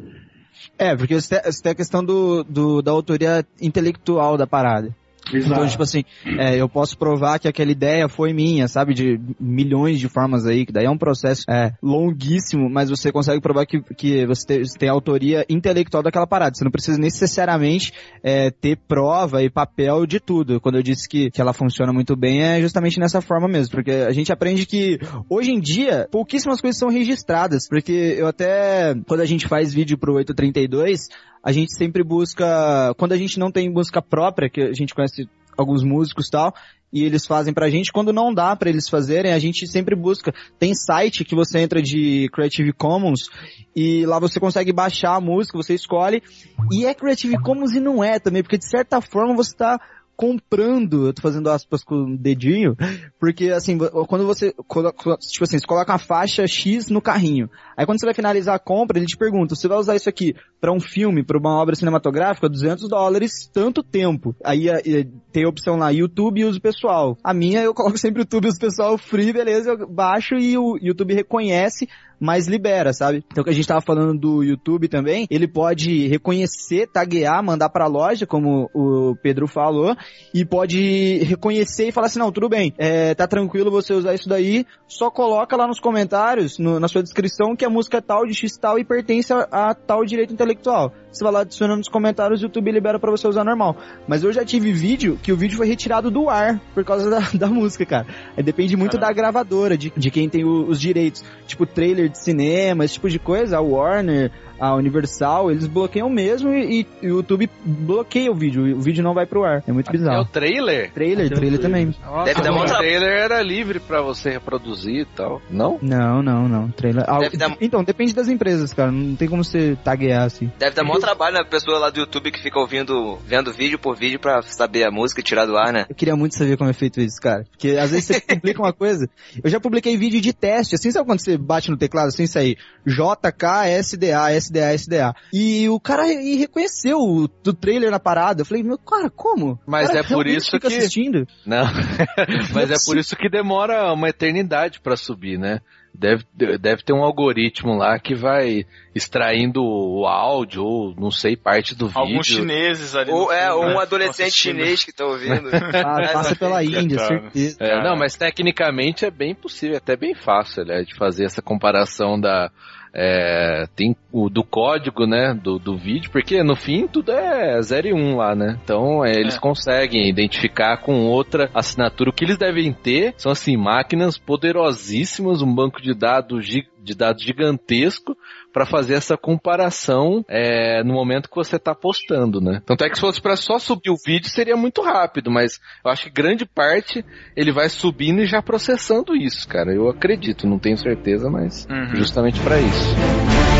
É, 0.78 0.94
porque 0.94 1.14
você 1.20 1.40
tem 1.62 1.72
a 1.72 1.74
questão 1.74 2.04
do, 2.04 2.44
do- 2.44 2.82
da 2.82 2.90
autoria 2.92 3.44
intelectual 3.60 4.36
da 4.36 4.46
parada. 4.46 4.94
Então, 5.38 5.66
tipo 5.66 5.82
assim, 5.82 6.04
é, 6.38 6.56
eu 6.56 6.68
posso 6.68 6.96
provar 6.96 7.38
que 7.38 7.48
aquela 7.48 7.70
ideia 7.70 8.08
foi 8.08 8.32
minha, 8.32 8.68
sabe? 8.68 8.94
De 8.94 9.20
milhões 9.40 9.98
de 9.98 10.08
formas 10.08 10.46
aí, 10.46 10.66
que 10.66 10.72
daí 10.72 10.86
é 10.86 10.90
um 10.90 10.98
processo 10.98 11.42
é, 11.48 11.72
longuíssimo, 11.82 12.68
mas 12.68 12.90
você 12.90 13.10
consegue 13.10 13.40
provar 13.40 13.66
que, 13.66 13.80
que 13.96 14.26
você, 14.26 14.46
tem, 14.46 14.64
você 14.64 14.78
tem 14.78 14.88
autoria 14.88 15.44
intelectual 15.48 16.02
daquela 16.02 16.26
parada. 16.26 16.54
Você 16.54 16.64
não 16.64 16.70
precisa 16.70 16.98
necessariamente 16.98 17.92
é, 18.22 18.50
ter 18.50 18.76
prova 18.88 19.42
e 19.42 19.50
papel 19.50 20.06
de 20.06 20.20
tudo. 20.20 20.60
Quando 20.60 20.76
eu 20.76 20.82
disse 20.82 21.08
que, 21.08 21.30
que 21.30 21.40
ela 21.40 21.52
funciona 21.52 21.92
muito 21.92 22.16
bem, 22.16 22.42
é 22.42 22.60
justamente 22.60 22.98
nessa 22.98 23.20
forma 23.20 23.48
mesmo. 23.48 23.72
Porque 23.72 23.90
a 23.90 24.12
gente 24.12 24.32
aprende 24.32 24.66
que, 24.66 24.98
hoje 25.28 25.50
em 25.52 25.60
dia, 25.60 26.08
pouquíssimas 26.10 26.60
coisas 26.60 26.78
são 26.78 26.88
registradas. 26.88 27.66
Porque 27.68 28.16
eu 28.18 28.26
até, 28.26 28.94
quando 29.06 29.20
a 29.20 29.26
gente 29.26 29.48
faz 29.48 29.72
vídeo 29.72 29.98
pro 29.98 30.14
832, 30.14 31.08
a 31.42 31.52
gente 31.52 31.74
sempre 31.74 32.04
busca, 32.04 32.94
quando 32.96 33.12
a 33.12 33.16
gente 33.16 33.38
não 33.38 33.50
tem 33.50 33.70
música 33.70 34.00
própria, 34.00 34.48
que 34.48 34.60
a 34.60 34.72
gente 34.72 34.94
conhece 34.94 35.28
alguns 35.56 35.82
músicos 35.82 36.28
e 36.28 36.30
tal, 36.30 36.54
e 36.92 37.04
eles 37.04 37.26
fazem 37.26 37.54
pra 37.54 37.70
gente, 37.70 37.90
quando 37.90 38.12
não 38.12 38.32
dá 38.32 38.54
pra 38.54 38.68
eles 38.68 38.88
fazerem, 38.88 39.32
a 39.32 39.38
gente 39.38 39.66
sempre 39.66 39.96
busca. 39.96 40.32
Tem 40.58 40.74
site 40.74 41.24
que 41.24 41.34
você 41.34 41.58
entra 41.58 41.80
de 41.80 42.28
Creative 42.32 42.72
Commons 42.72 43.30
e 43.74 44.04
lá 44.04 44.18
você 44.18 44.38
consegue 44.38 44.72
baixar 44.72 45.16
a 45.16 45.20
música, 45.20 45.56
você 45.56 45.74
escolhe, 45.74 46.22
e 46.70 46.84
é 46.84 46.94
Creative 46.94 47.38
Commons 47.38 47.72
e 47.72 47.80
não 47.80 48.04
é 48.04 48.18
também, 48.18 48.42
porque 48.42 48.58
de 48.58 48.68
certa 48.68 49.00
forma 49.00 49.34
você 49.34 49.56
tá 49.56 49.80
comprando, 50.14 51.06
eu 51.06 51.14
tô 51.14 51.22
fazendo 51.22 51.48
aspas 51.48 51.82
com 51.82 51.94
o 51.94 52.16
dedinho, 52.16 52.76
porque 53.18 53.50
assim, 53.50 53.78
quando 54.06 54.26
você, 54.26 54.52
tipo 54.52 55.44
assim, 55.44 55.58
você 55.58 55.66
coloca 55.66 55.90
uma 55.90 55.98
faixa 55.98 56.46
X 56.46 56.88
no 56.88 57.00
carrinho, 57.00 57.50
aí 57.76 57.86
quando 57.86 57.98
você 57.98 58.06
vai 58.06 58.14
finalizar 58.14 58.54
a 58.54 58.58
compra, 58.58 58.98
ele 58.98 59.06
te 59.06 59.16
pergunta, 59.16 59.56
você 59.56 59.66
vai 59.66 59.78
usar 59.78 59.96
isso 59.96 60.08
aqui 60.08 60.34
pra 60.62 60.72
um 60.72 60.78
filme, 60.78 61.24
pra 61.24 61.36
uma 61.36 61.60
obra 61.60 61.74
cinematográfica, 61.74 62.48
200 62.48 62.88
dólares, 62.88 63.50
tanto 63.52 63.82
tempo. 63.82 64.32
Aí 64.44 64.68
eh, 64.68 64.80
eh, 64.86 65.06
tem 65.32 65.44
a 65.44 65.48
opção 65.48 65.74
lá, 65.76 65.90
YouTube 65.90 66.40
e 66.40 66.44
uso 66.44 66.60
pessoal. 66.60 67.18
A 67.24 67.34
minha 67.34 67.60
eu 67.60 67.74
coloco 67.74 67.98
sempre 67.98 68.22
YouTube 68.22 68.44
e 68.44 68.48
uso 68.48 68.60
pessoal 68.60 68.96
free, 68.96 69.32
beleza, 69.32 69.70
eu 69.70 69.88
baixo 69.88 70.36
e 70.36 70.56
o 70.56 70.78
YouTube 70.80 71.14
reconhece 71.14 71.88
mas 72.22 72.46
libera, 72.46 72.92
sabe? 72.92 73.24
Então 73.32 73.42
que 73.42 73.50
a 73.50 73.52
gente 73.52 73.66
tava 73.66 73.80
falando 73.80 74.16
do 74.16 74.44
YouTube 74.44 74.86
também, 74.86 75.26
ele 75.28 75.48
pode 75.48 76.06
reconhecer, 76.06 76.86
taguear, 76.86 77.42
mandar 77.42 77.68
pra 77.68 77.88
loja, 77.88 78.28
como 78.28 78.70
o 78.72 79.16
Pedro 79.20 79.48
falou, 79.48 79.96
e 80.32 80.44
pode 80.44 81.18
reconhecer 81.24 81.88
e 81.88 81.92
falar 81.92 82.06
assim, 82.06 82.20
não, 82.20 82.30
tudo 82.30 82.48
bem, 82.48 82.72
é, 82.78 83.12
tá 83.12 83.26
tranquilo 83.26 83.72
você 83.72 83.92
usar 83.92 84.14
isso 84.14 84.28
daí, 84.28 84.64
só 84.86 85.10
coloca 85.10 85.56
lá 85.56 85.66
nos 85.66 85.80
comentários, 85.80 86.60
no- 86.60 86.78
na 86.78 86.86
sua 86.86 87.02
descrição, 87.02 87.56
que 87.56 87.64
a 87.64 87.70
música 87.70 87.98
é 87.98 88.00
tal, 88.00 88.24
de 88.24 88.34
X 88.34 88.56
tal, 88.56 88.78
e 88.78 88.84
pertence 88.84 89.32
a, 89.32 89.48
a 89.50 89.74
tal 89.74 90.04
direito 90.04 90.32
intelectual. 90.32 90.51
intelectual 90.52 90.92
você 91.12 91.22
vai 91.22 91.32
lá 91.32 91.40
adicionando 91.40 91.78
nos 91.78 91.88
comentários 91.88 92.40
e 92.40 92.44
o 92.44 92.46
YouTube 92.46 92.70
libera 92.72 92.98
pra 92.98 93.10
você 93.10 93.28
usar 93.28 93.44
normal. 93.44 93.76
Mas 94.08 94.24
eu 94.24 94.32
já 94.32 94.44
tive 94.44 94.72
vídeo 94.72 95.18
que 95.22 95.30
o 95.32 95.36
vídeo 95.36 95.56
foi 95.56 95.66
retirado 95.66 96.10
do 96.10 96.28
ar 96.30 96.58
por 96.74 96.84
causa 96.84 97.08
da, 97.10 97.20
da 97.34 97.46
música, 97.48 97.84
cara. 97.84 98.06
Aí 98.36 98.42
depende 98.42 98.76
muito 98.76 98.96
da 98.98 99.12
gravadora, 99.12 99.76
de, 99.76 99.92
de 99.96 100.10
quem 100.10 100.28
tem 100.28 100.44
o- 100.44 100.66
os 100.68 100.80
direitos. 100.80 101.24
Tipo, 101.46 101.66
trailer 101.66 102.08
de 102.08 102.18
cinema, 102.18 102.84
esse 102.84 102.94
tipo 102.94 103.10
de 103.10 103.18
coisa, 103.18 103.58
a 103.58 103.60
Warner, 103.60 104.30
a 104.58 104.74
Universal, 104.76 105.50
eles 105.50 105.66
bloqueiam 105.66 106.08
mesmo 106.08 106.50
e, 106.54 106.86
e 107.02 107.06
o 107.08 107.16
YouTube 107.16 107.50
bloqueia 107.64 108.30
o 108.30 108.34
vídeo. 108.34 108.76
O 108.76 108.80
vídeo 108.80 109.02
não 109.02 109.12
vai 109.12 109.26
pro 109.26 109.44
ar. 109.44 109.62
É 109.66 109.72
muito 109.72 109.88
É 109.88 109.90
o 109.90 109.92
bizarro. 109.92 110.24
trailer? 110.26 110.90
Trailer, 110.92 111.28
trailer 111.30 111.60
também. 111.60 111.94
Nossa, 112.04 112.24
Deve 112.24 112.40
dar 112.42 112.52
o 112.52 112.54
mó 112.54 112.64
tra- 112.64 112.78
trailer 112.78 113.08
era 113.10 113.42
livre 113.42 113.80
pra 113.80 114.00
você 114.00 114.30
reproduzir 114.30 115.00
e 115.00 115.04
tal. 115.04 115.42
Não? 115.50 115.78
Não, 115.82 116.22
não, 116.22 116.48
não. 116.48 116.70
Trailer. 116.70 117.04
Ah, 117.08 117.18
dar- 117.36 117.56
Então, 117.60 117.82
depende 117.82 118.14
das 118.14 118.28
empresas, 118.28 118.72
cara. 118.72 118.90
Não 118.92 119.16
tem 119.16 119.28
como 119.28 119.42
você 119.44 119.76
taguear 119.84 120.22
assim. 120.22 120.50
Deve 120.58 120.76
dar 120.76 120.84
maior 120.84 121.00
trabalho 121.02 121.34
na 121.36 121.44
pessoa 121.44 121.78
lá 121.78 121.90
do 121.90 122.00
YouTube 122.00 122.30
que 122.30 122.40
fica 122.40 122.58
ouvindo, 122.58 123.16
vendo 123.26 123.52
vídeo 123.52 123.78
por 123.78 123.96
vídeo 123.96 124.18
pra 124.20 124.40
saber 124.42 124.84
a 124.84 124.90
música 124.90 125.20
e 125.20 125.24
tirar 125.24 125.46
do 125.46 125.56
ar, 125.56 125.72
né? 125.72 125.84
Eu 125.88 125.94
queria 125.94 126.16
muito 126.16 126.36
saber 126.36 126.56
como 126.56 126.70
é 126.70 126.72
feito 126.72 127.00
isso, 127.00 127.20
cara. 127.20 127.44
Porque 127.50 127.70
às 127.70 127.90
vezes 127.90 128.06
você 128.06 128.20
publica 128.20 128.62
uma 128.62 128.72
coisa. 128.72 129.08
Eu 129.42 129.50
já 129.50 129.58
publiquei 129.60 129.96
vídeo 129.96 130.20
de 130.20 130.32
teste, 130.32 130.74
assim, 130.74 130.90
sabe 130.90 131.06
quando 131.06 131.20
você 131.20 131.36
bate 131.36 131.70
no 131.70 131.76
teclado 131.76 132.08
assim, 132.08 132.26
sair 132.26 132.56
JK, 132.86 133.68
SDA, 133.80 134.32
SDA, 134.32 134.74
SDA. 134.74 135.14
E 135.32 135.68
o 135.68 135.80
cara 135.80 136.04
re- 136.04 136.36
reconheceu 136.36 136.98
o 136.98 137.28
do 137.28 137.52
trailer 137.52 137.90
na 137.90 137.98
parada. 138.00 138.42
Eu 138.42 138.46
falei, 138.46 138.62
meu, 138.62 138.78
cara, 138.78 139.10
como? 139.10 139.58
Mas 139.66 139.88
cara 139.88 140.00
é 140.00 140.02
por 140.02 140.26
isso 140.26 140.50
fica 140.52 140.68
que- 140.68 140.76
assistindo. 140.76 141.26
Não. 141.46 141.64
Mas 142.54 142.70
é 142.70 142.74
por 142.86 142.96
isso 142.96 143.16
que 143.16 143.28
demora 143.28 143.92
uma 143.92 144.08
eternidade 144.08 144.80
pra 144.80 144.96
subir, 144.96 145.38
né? 145.38 145.60
Deve, 145.94 146.24
deve 146.58 146.82
ter 146.82 146.92
um 146.92 147.02
algoritmo 147.02 147.76
lá 147.76 147.98
que 147.98 148.14
vai 148.14 148.66
extraindo 148.94 149.62
o 149.62 150.06
áudio, 150.06 150.64
ou 150.64 150.94
não 150.96 151.10
sei, 151.10 151.36
parte 151.36 151.74
do 151.74 151.86
vídeo. 151.86 152.00
Alguns 152.00 152.26
chineses 152.26 152.94
ali. 152.94 153.10
Ou 153.10 153.30
é, 153.30 153.52
ou 153.52 153.64
um 153.64 153.74
né, 153.74 153.82
adolescente 153.82 154.32
chinês 154.32 154.84
que 154.84 154.92
tá 154.92 155.04
ouvindo. 155.04 155.50
Ah, 155.84 156.12
passa 156.12 156.36
pela 156.36 156.62
Índia, 156.62 156.96
cara. 156.96 157.20
certeza. 157.20 157.56
É, 157.60 157.82
não, 157.82 157.96
mas 157.96 158.16
tecnicamente 158.16 159.04
é 159.04 159.10
bem 159.10 159.34
possível, 159.34 159.76
até 159.76 159.96
bem 159.96 160.14
fácil, 160.14 160.64
né, 160.64 160.82
de 160.82 160.94
fazer 160.96 161.24
essa 161.24 161.42
comparação 161.42 162.18
da 162.20 162.50
é, 162.94 163.64
tem 163.74 163.96
o 164.12 164.28
do 164.28 164.44
código, 164.44 165.06
né, 165.06 165.32
do, 165.34 165.58
do 165.58 165.76
vídeo, 165.76 166.10
porque 166.10 166.42
no 166.42 166.54
fim 166.54 166.86
tudo 166.86 167.10
é 167.12 167.60
0 167.62 167.88
e 167.88 167.92
1 167.92 167.96
um 167.96 168.16
lá, 168.16 168.34
né? 168.34 168.58
Então 168.62 169.04
é, 169.04 169.12
eles 169.18 169.36
É. 169.36 169.38
conseguem 169.40 170.08
identificar 170.08 170.76
com 170.78 171.06
outra 171.06 171.50
assinatura. 171.54 172.10
O 172.10 172.12
que 172.12 172.24
eles 172.24 172.36
devem 172.38 172.72
ter 172.72 173.14
são 173.16 173.32
assim 173.32 173.56
máquinas 173.56 174.18
poderosíssimas, 174.18 175.42
um 175.42 175.54
banco 175.54 175.80
de 175.80 175.94
dados 175.94 176.46
de 176.84 176.96
dados 176.96 177.22
gigantesco 177.22 178.16
para 178.52 178.66
fazer 178.66 178.94
essa 178.94 179.16
comparação 179.16 180.24
é, 180.28 180.82
no 180.82 180.92
momento 180.94 181.28
que 181.30 181.36
você 181.36 181.54
está 181.54 181.76
postando, 181.76 182.40
né? 182.40 182.60
Tanto 182.66 182.82
é 182.84 182.88
que 182.90 182.96
se 182.96 183.00
fosse 183.00 183.20
para 183.22 183.36
só 183.36 183.56
subir 183.56 183.90
o 183.90 183.96
vídeo 184.04 184.28
seria 184.28 184.56
muito 184.56 184.82
rápido, 184.82 185.30
mas 185.30 185.60
eu 185.84 185.90
acho 185.92 186.04
que 186.06 186.10
grande 186.10 186.44
parte 186.44 187.04
ele 187.36 187.52
vai 187.52 187.68
subindo 187.68 188.20
e 188.20 188.26
já 188.26 188.42
processando 188.42 189.14
isso, 189.14 189.46
cara. 189.48 189.72
Eu 189.72 189.88
acredito, 189.88 190.44
não 190.46 190.58
tenho 190.58 190.76
certeza, 190.76 191.30
mas 191.30 191.66
Uhum. 191.70 191.94
justamente 191.94 192.40
para 192.40 192.58
isso. 192.58 193.51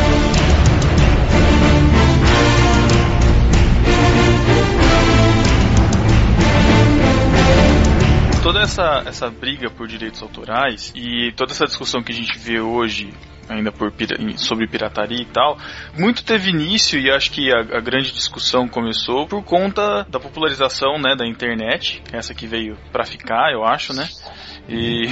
Toda 8.53 8.65
essa, 8.65 9.03
essa 9.07 9.31
briga 9.31 9.71
por 9.71 9.89
direitos 9.89 10.21
autorais 10.21 10.93
e 10.95 11.33
toda 11.35 11.53
essa 11.53 11.65
discussão 11.65 12.03
que 12.03 12.13
a 12.13 12.15
gente 12.15 12.39
vê 12.39 12.61
hoje 12.61 13.11
ainda 13.49 13.73
por 13.73 13.91
sobre 14.37 14.69
pirataria 14.69 15.23
e 15.23 15.25
tal, 15.25 15.57
muito 15.99 16.23
teve 16.23 16.51
início 16.51 17.01
e 17.01 17.11
acho 17.11 17.31
que 17.31 17.51
a, 17.51 17.61
a 17.61 17.81
grande 17.81 18.13
discussão 18.13 18.69
começou 18.69 19.27
por 19.27 19.43
conta 19.43 20.05
da 20.07 20.21
popularização 20.21 20.99
né, 20.99 21.17
da 21.17 21.27
internet, 21.27 22.03
essa 22.13 22.35
que 22.35 22.47
veio 22.47 22.77
pra 22.93 23.07
ficar, 23.07 23.53
eu 23.53 23.65
acho, 23.65 23.95
né? 23.95 24.07
E 24.69 25.07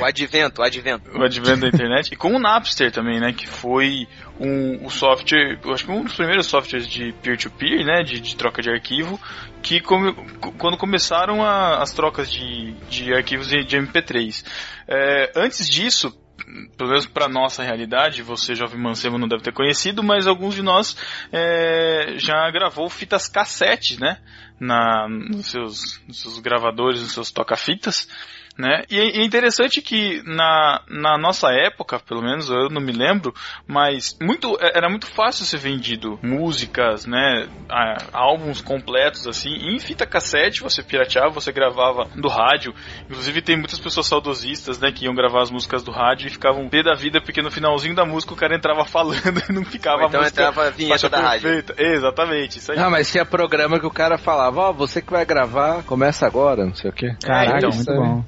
O 0.00 0.04
advento, 0.04 0.60
o 0.60 0.64
advento. 0.64 1.10
o 1.18 1.22
advento 1.22 1.60
da 1.60 1.68
internet. 1.68 2.12
E 2.12 2.16
com 2.16 2.32
o 2.34 2.38
Napster 2.38 2.92
também, 2.92 3.18
né? 3.18 3.32
Que 3.32 3.46
foi 3.46 4.06
um, 4.38 4.84
o 4.86 4.90
software, 4.90 5.58
acho 5.72 5.84
que 5.84 5.90
um 5.90 6.04
dos 6.04 6.14
primeiros 6.14 6.46
softwares 6.46 6.86
de 6.88 7.12
peer-to-peer, 7.22 7.84
né? 7.84 8.02
De, 8.02 8.20
de 8.20 8.36
troca 8.36 8.62
de 8.62 8.70
arquivo, 8.70 9.20
que 9.62 9.80
come- 9.80 10.12
co- 10.40 10.52
quando 10.52 10.76
começaram 10.76 11.42
a- 11.42 11.82
as 11.82 11.92
trocas 11.92 12.30
de, 12.30 12.72
de 12.88 13.12
arquivos 13.14 13.48
de, 13.48 13.64
de 13.64 13.76
MP3. 13.78 14.44
É, 14.86 15.32
antes 15.34 15.68
disso, 15.68 16.16
pelo 16.76 16.90
menos 16.90 17.06
para 17.06 17.28
nossa 17.28 17.62
realidade, 17.64 18.22
você 18.22 18.54
jovem 18.54 18.78
mancebo 18.80 19.18
não 19.18 19.26
deve 19.26 19.42
ter 19.42 19.52
conhecido, 19.52 20.02
mas 20.04 20.26
alguns 20.28 20.54
de 20.54 20.62
nós 20.62 20.96
é, 21.32 22.14
já 22.16 22.48
gravou 22.52 22.88
fitas 22.88 23.26
cassete, 23.28 23.98
né? 24.00 24.18
Na, 24.58 25.06
nos, 25.08 25.50
seus, 25.50 26.00
nos 26.06 26.20
seus 26.22 26.38
gravadores, 26.38 27.02
nos 27.02 27.12
seus 27.12 27.30
toca-fitas. 27.30 28.08
Né? 28.58 28.84
E 28.90 28.98
é 28.98 29.06
é 29.18 29.24
interessante 29.24 29.82
que 29.82 30.22
na, 30.24 30.80
na 30.88 31.18
nossa 31.18 31.50
época, 31.52 31.98
pelo 31.98 32.22
menos 32.22 32.48
eu 32.48 32.70
não 32.70 32.80
me 32.80 32.90
lembro, 32.92 33.34
mas 33.66 34.16
muito 34.20 34.56
é- 34.60 34.78
era 34.78 34.88
muito 34.88 35.06
fácil 35.06 35.44
ser 35.44 35.58
vendido 35.58 36.18
músicas, 36.22 37.04
né, 37.06 37.48
a- 37.68 37.96
álbuns 38.12 38.60
completos 38.62 39.26
assim, 39.26 39.50
em 39.50 39.78
fita 39.78 40.06
cassete, 40.06 40.62
você 40.62 40.82
pirateava, 40.82 41.30
você 41.30 41.52
gravava 41.52 42.08
do 42.14 42.28
rádio. 42.28 42.74
Inclusive 43.10 43.42
tem 43.42 43.56
muitas 43.56 43.78
pessoas 43.78 44.06
saudosistas, 44.06 44.78
né, 44.78 44.90
que 44.90 45.04
iam 45.04 45.14
gravar 45.14 45.42
as 45.42 45.50
músicas 45.50 45.82
do 45.82 45.90
rádio 45.90 46.26
e 46.26 46.30
ficavam 46.30 46.68
pé 46.68 46.82
da 46.82 46.94
vida 46.94 47.20
porque 47.20 47.42
no 47.42 47.50
finalzinho 47.50 47.94
da 47.94 48.04
música 48.06 48.32
o 48.32 48.36
cara 48.36 48.56
entrava 48.56 48.84
falando 48.88 49.42
e 49.48 49.52
não 49.52 49.64
ficava 49.64 50.02
Ou 50.02 50.08
então 50.08 50.20
a 50.20 50.22
música 50.24 50.42
entrava 50.42 50.66
a 50.68 50.70
vinheta 50.70 51.08
da 51.08 51.20
rádio. 51.20 51.42
perfeita. 51.50 51.74
Exatamente, 51.82 52.58
isso 52.58 52.72
aí. 52.72 52.78
Ah, 52.78 52.88
mas 52.90 53.10
tinha 53.10 53.24
programa 53.26 53.78
que 53.78 53.86
o 53.86 53.90
cara 53.90 54.16
falava, 54.18 54.60
ó, 54.60 54.72
você 54.72 55.02
que 55.02 55.10
vai 55.12 55.24
gravar, 55.26 55.82
começa 55.82 56.26
agora, 56.26 56.64
não 56.64 56.74
sei 56.74 56.90
o 56.90 56.92
quê. 56.92 57.14
Caraca, 57.22 57.58
então, 57.58 57.70
muito 57.70 57.92
bom. 57.94 58.24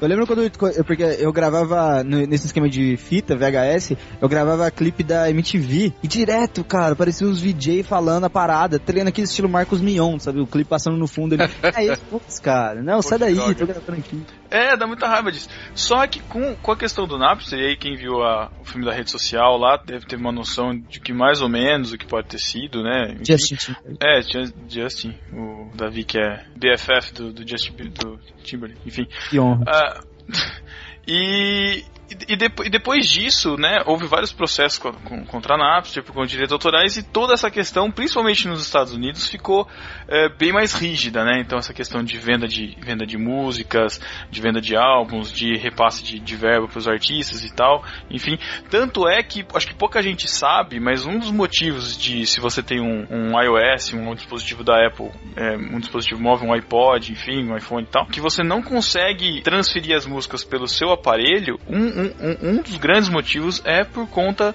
Eu 0.00 0.08
lembro 0.08 0.26
quando, 0.26 0.42
eu- 0.42 0.84
porque 0.84 1.02
eu 1.04 1.32
gravava 1.32 2.02
nesse 2.02 2.46
esquema 2.46 2.68
de 2.68 2.96
fita, 2.96 3.36
VHS, 3.36 3.96
eu 4.20 4.28
gravava 4.28 4.68
clipe 4.68 5.04
da 5.04 5.30
MTV 5.30 5.92
e 6.02 6.08
direto, 6.08 6.64
cara, 6.64 6.96
parecia 6.96 7.24
uns 7.24 7.40
VJ 7.40 7.84
falando 7.84 8.24
a 8.24 8.30
parada, 8.30 8.80
treinando 8.80 9.10
aquele 9.10 9.28
estilo 9.28 9.48
Marcos 9.48 9.80
Mion, 9.80 10.18
sabe? 10.18 10.40
O 10.40 10.46
clipe 10.46 10.68
passando 10.68 10.96
no 10.96 11.06
fundo 11.06 11.34
ele. 11.36 11.44
É 11.76 11.84
esse, 11.84 12.02
putz, 12.10 12.40
cara. 12.40 12.82
Não, 12.82 13.00
sai 13.00 13.16
que 13.18 13.24
daí, 13.26 13.34
droga. 13.34 13.54
tô 13.54 13.66
gravando 13.66 13.98
aqui. 13.98 14.22
É, 14.52 14.76
dá 14.76 14.86
muita 14.86 15.08
raiva 15.08 15.32
disso. 15.32 15.48
Só 15.74 16.06
que 16.06 16.20
com, 16.20 16.54
com 16.56 16.72
a 16.72 16.76
questão 16.76 17.06
do 17.06 17.16
Napster, 17.18 17.58
e 17.58 17.66
aí 17.68 17.76
quem 17.76 17.96
viu 17.96 18.22
a- 18.22 18.50
o 18.60 18.64
filme 18.64 18.84
da 18.84 18.92
rede 18.92 19.10
social 19.10 19.56
lá 19.56 19.76
deve 19.76 20.06
ter 20.06 20.16
uma 20.16 20.30
noção 20.32 20.78
de 20.78 21.00
que 21.00 21.12
mais 21.12 21.40
ou 21.40 21.48
menos 21.48 21.92
o 21.92 21.98
que 21.98 22.06
pode 22.06 22.28
ter 22.28 22.38
sido, 22.38 22.82
né? 22.82 23.12
Enfim. 23.14 23.24
Justin. 23.24 23.74
É, 24.00 24.20
Justin, 24.68 25.14
o 25.32 25.70
Davi 25.74 26.04
que 26.04 26.18
é 26.18 26.44
BFF 26.56 27.12
do, 27.14 27.32
do 27.32 27.48
Justin 27.48 27.72
do 27.88 28.18
Timberlake, 28.44 28.80
enfim. 28.86 29.06
Que 29.30 29.38
honra. 29.40 29.64
Ah, 29.66 30.00
e, 31.08 31.84
e, 32.28 32.36
depo- 32.36 32.64
e 32.64 32.70
depois 32.70 33.08
disso, 33.08 33.56
né, 33.56 33.82
houve 33.86 34.06
vários 34.06 34.32
processos 34.32 34.78
co- 34.78 34.92
com- 35.04 35.24
contra 35.24 35.54
a 35.54 35.58
Napster 35.58 36.02
conta 36.04 36.26
de 36.26 36.32
direitos 36.32 36.52
autorais 36.52 36.96
e 36.96 37.02
toda 37.02 37.32
essa 37.34 37.50
questão, 37.50 37.90
principalmente 37.90 38.46
nos 38.46 38.62
Estados 38.62 38.92
Unidos, 38.92 39.26
ficou 39.28 39.66
é, 40.08 40.28
bem 40.28 40.52
mais 40.52 40.74
rígida, 40.74 41.24
né? 41.24 41.40
Então 41.40 41.58
essa 41.58 41.72
questão 41.72 42.02
de 42.04 42.18
venda 42.18 42.46
de 42.46 42.76
venda 42.80 43.06
de 43.06 43.16
músicas, 43.16 44.00
de 44.30 44.40
venda 44.40 44.60
de 44.60 44.76
álbuns, 44.76 45.32
de 45.32 45.56
repasse 45.56 46.02
de, 46.04 46.18
de 46.18 46.36
verba 46.36 46.68
para 46.68 46.78
os 46.78 46.86
artistas 46.88 47.44
e 47.44 47.54
tal, 47.54 47.84
enfim. 48.10 48.38
Tanto 48.70 49.08
é 49.08 49.22
que 49.22 49.44
acho 49.54 49.66
que 49.66 49.74
pouca 49.74 50.02
gente 50.02 50.28
sabe, 50.28 50.78
mas 50.80 51.06
um 51.06 51.18
dos 51.18 51.30
motivos 51.30 51.96
de 51.96 52.26
se 52.26 52.40
você 52.40 52.62
tem 52.62 52.80
um, 52.80 53.06
um 53.10 53.40
iOS, 53.40 53.94
um 53.94 54.14
dispositivo 54.14 54.62
da 54.62 54.86
Apple, 54.86 55.10
é, 55.36 55.56
um 55.56 55.78
dispositivo 55.80 56.20
móvel, 56.20 56.48
um 56.48 56.52
iPod, 56.52 57.12
enfim, 57.12 57.44
um 57.48 57.56
iPhone 57.56 57.84
e 57.84 57.90
tal, 57.90 58.06
que 58.06 58.20
você 58.20 58.42
não 58.42 58.62
consegue 58.62 59.40
transferir 59.42 59.96
as 59.96 60.06
músicas 60.06 60.44
pelo 60.44 60.66
seu 60.68 60.90
aparelho, 60.90 61.58
um, 61.68 61.78
um, 61.78 62.01
um- 62.02 62.50
um 62.50 62.62
dos 62.62 62.76
grandes 62.76 63.08
motivos 63.08 63.60
é 63.64 63.84
por 63.84 64.08
conta 64.08 64.54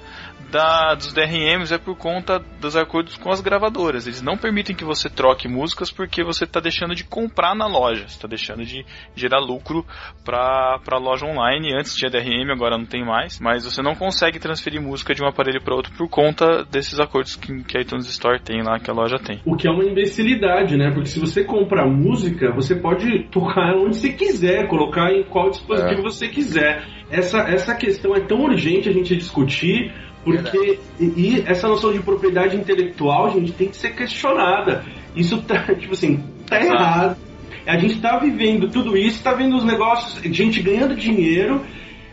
da, 0.51 0.93
dos 0.95 1.13
DRMs, 1.13 1.73
é 1.73 1.77
por 1.77 1.95
conta 1.97 2.39
dos 2.61 2.75
acordos 2.75 3.17
com 3.17 3.29
as 3.29 3.41
gravadoras. 3.41 4.07
Eles 4.07 4.21
não 4.21 4.37
permitem 4.37 4.75
que 4.75 4.85
você 4.85 5.09
troque 5.09 5.47
músicas 5.47 5.91
porque 5.91 6.23
você 6.23 6.45
está 6.45 6.59
deixando 6.59 6.95
de 6.95 7.03
comprar 7.03 7.55
na 7.55 7.67
loja, 7.67 8.07
você 8.07 8.15
está 8.15 8.27
deixando 8.27 8.65
de 8.65 8.85
gerar 9.15 9.39
lucro 9.39 9.85
para 10.23 10.79
a 10.89 10.97
loja 10.97 11.25
online. 11.25 11.73
Antes 11.75 11.95
tinha 11.95 12.09
DRM, 12.09 12.51
agora 12.51 12.77
não 12.77 12.85
tem 12.85 13.03
mais, 13.03 13.39
mas 13.39 13.65
você 13.65 13.81
não 13.81 13.95
consegue 13.95 14.39
transferir 14.39 14.81
música 14.81 15.13
de 15.13 15.23
um 15.23 15.27
aparelho 15.27 15.61
para 15.61 15.75
outro 15.75 15.91
por 15.97 16.07
conta 16.09 16.63
desses 16.63 16.99
acordos 16.99 17.35
que, 17.35 17.63
que 17.63 17.77
a 17.77 17.81
iTunes 17.81 18.07
Store 18.07 18.39
tem 18.39 18.61
lá, 18.61 18.79
que 18.79 18.89
a 18.89 18.93
loja 18.93 19.17
tem. 19.19 19.41
O 19.45 19.55
que 19.55 19.67
é 19.67 19.71
uma 19.71 19.83
imbecilidade, 19.83 20.77
né? 20.77 20.91
Porque 20.91 21.09
se 21.09 21.19
você 21.19 21.43
comprar 21.43 21.85
música, 21.87 22.51
você 22.51 22.75
pode 22.75 23.25
tocar 23.29 23.75
onde 23.75 23.97
você 23.97 24.13
quiser, 24.13 24.67
colocar 24.67 25.11
em 25.11 25.23
qual 25.23 25.49
dispositivo 25.49 26.01
você 26.03 26.27
quiser. 26.27 26.85
Essa, 27.09 27.39
essa 27.39 27.73
questão 27.73 28.15
é 28.15 28.19
tão 28.19 28.41
urgente 28.41 28.89
a 28.89 28.91
gente 28.91 29.15
discutir, 29.15 29.93
porque 30.35 30.79
e, 30.99 31.05
e 31.05 31.43
essa 31.45 31.67
noção 31.67 31.91
de 31.93 31.99
propriedade 31.99 32.55
intelectual, 32.57 33.31
gente, 33.31 33.51
tem 33.53 33.69
que 33.69 33.77
ser 33.77 33.95
questionada. 33.95 34.83
Isso 35.15 35.41
tá, 35.41 35.63
tipo 35.75 35.93
assim, 35.93 36.23
tá 36.47 36.59
Exato. 36.59 36.75
errado. 36.75 37.17
A 37.65 37.77
gente 37.77 37.99
tá 37.99 38.17
vivendo 38.17 38.69
tudo 38.69 38.95
isso, 38.97 39.21
tá 39.21 39.33
vendo 39.33 39.57
os 39.57 39.63
negócios, 39.63 40.21
gente 40.33 40.61
ganhando 40.61 40.95
dinheiro. 40.95 41.61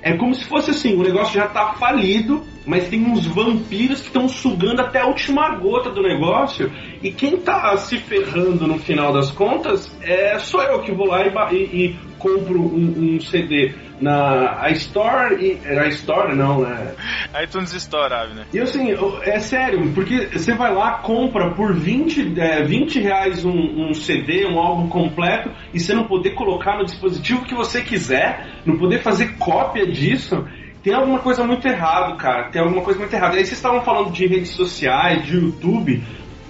É 0.03 0.15
como 0.17 0.35
se 0.35 0.45
fosse 0.45 0.71
assim, 0.71 0.95
o 0.97 1.03
negócio 1.03 1.33
já 1.33 1.47
tá 1.47 1.73
falido, 1.79 2.43
mas 2.67 2.89
tem 2.89 3.03
uns 3.07 3.25
vampiros 3.25 4.01
que 4.01 4.09
estão 4.09 4.29
sugando 4.29 4.81
até 4.83 5.01
a 5.01 5.07
última 5.07 5.57
gota 5.57 5.89
do 5.91 6.03
negócio, 6.03 6.71
e 7.03 7.11
quem 7.11 7.39
tá 7.39 7.75
se 7.79 7.97
ferrando 7.97 8.67
no 8.67 8.79
final 8.79 9.15
das 9.15 9.31
contas 9.31 9.91
é 10.03 10.39
sou 10.39 10.63
eu 10.63 10.83
que 10.83 10.93
vou 10.93 11.07
lá 11.07 11.23
e, 11.27 11.57
e- 11.57 11.87
e 11.87 11.97
compro 12.25 12.59
um, 12.59 13.17
um 13.17 13.21
CD 13.21 13.75
na 14.01 14.71
iStore, 14.71 15.35
e, 15.45 15.75
na 15.75 15.87
iStore 15.89 16.35
não, 16.35 16.63
né? 16.63 16.95
iTunes 17.43 17.75
Store, 17.75 18.15
Abner. 18.15 18.47
E 18.53 18.59
assim, 18.59 18.95
é 19.23 19.39
sério, 19.39 19.93
porque 19.93 20.29
você 20.33 20.55
vai 20.55 20.73
lá, 20.73 20.93
compra 20.99 21.51
por 21.51 21.75
20, 21.75 22.41
é, 22.41 22.65
20 22.65 23.01
reais 23.01 23.45
um, 23.45 23.91
um 23.91 23.93
CD, 23.93 24.47
um 24.47 24.59
álbum 24.59 24.89
completo, 24.89 25.51
e 25.75 25.79
você 25.79 25.93
não 25.93 26.05
poder 26.05 26.31
colocar 26.31 26.79
no 26.79 26.85
dispositivo 26.85 27.45
que 27.45 27.55
você 27.55 27.83
quiser, 27.83 28.47
não 28.65 28.79
poder 28.79 29.03
fazer 29.03 29.37
cópia 29.37 29.87
disso, 29.87 30.47
tem 30.83 30.95
alguma 30.95 31.19
coisa 31.19 31.45
muito 31.45 31.67
errado, 31.67 32.17
cara. 32.19 32.51
Tem 32.51 32.61
alguma 32.61 32.83
coisa 32.83 33.01
muito 33.01 33.15
errada. 33.15 33.37
Aí 33.37 33.45
vocês 33.45 33.57
estavam 33.57 33.81
falando 33.81 34.13
de 34.13 34.27
redes 34.27 34.51
sociais, 34.51 35.25
de 35.25 35.37
YouTube, 35.37 36.03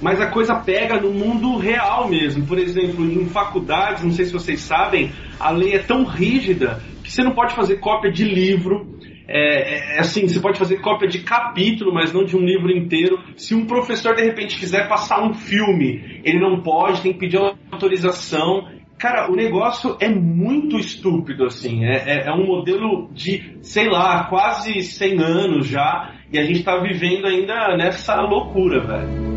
mas 0.04 0.20
a 0.20 0.26
coisa 0.26 0.54
pega 0.56 1.00
no 1.00 1.10
mundo 1.10 1.56
real 1.56 2.10
mesmo. 2.10 2.44
Por 2.44 2.58
exemplo, 2.58 3.02
em 3.10 3.24
faculdades, 3.24 4.04
não 4.04 4.10
sei 4.10 4.26
se 4.26 4.34
vocês 4.34 4.60
sabem, 4.60 5.10
a 5.40 5.50
lei 5.50 5.72
é 5.72 5.78
tão 5.78 6.04
rígida 6.04 6.82
que 7.02 7.10
você 7.10 7.22
não 7.24 7.32
pode 7.32 7.54
fazer 7.54 7.76
cópia 7.76 8.12
de 8.12 8.22
livro. 8.22 8.98
É, 9.26 9.96
é, 9.96 10.00
assim, 10.00 10.28
você 10.28 10.38
pode 10.40 10.58
fazer 10.58 10.82
cópia 10.82 11.08
de 11.08 11.20
capítulo, 11.20 11.90
mas 11.94 12.12
não 12.12 12.22
de 12.22 12.36
um 12.36 12.44
livro 12.44 12.70
inteiro. 12.70 13.18
Se 13.34 13.54
um 13.54 13.64
professor 13.64 14.14
de 14.14 14.22
repente 14.22 14.58
quiser 14.58 14.86
passar 14.90 15.24
um 15.24 15.32
filme, 15.32 16.20
ele 16.22 16.38
não 16.38 16.60
pode, 16.60 17.00
tem 17.00 17.14
que 17.14 17.20
pedir 17.20 17.38
autorização. 17.72 18.68
Cara, 18.98 19.32
o 19.32 19.34
negócio 19.34 19.96
é 20.00 20.08
muito 20.10 20.76
estúpido, 20.78 21.46
assim. 21.46 21.82
É, 21.82 21.94
é- 21.94 22.28
é 22.28 22.32
um 22.34 22.46
modelo 22.46 23.08
de, 23.14 23.56
sei 23.62 23.88
lá, 23.88 24.24
quase 24.24 24.82
100 24.82 25.18
anos 25.22 25.66
já. 25.66 26.12
E 26.30 26.38
a 26.38 26.44
gente 26.44 26.62
tá 26.62 26.76
vivendo 26.76 27.26
ainda 27.26 27.74
nessa 27.74 28.20
loucura, 28.20 28.80
velho. 28.86 29.33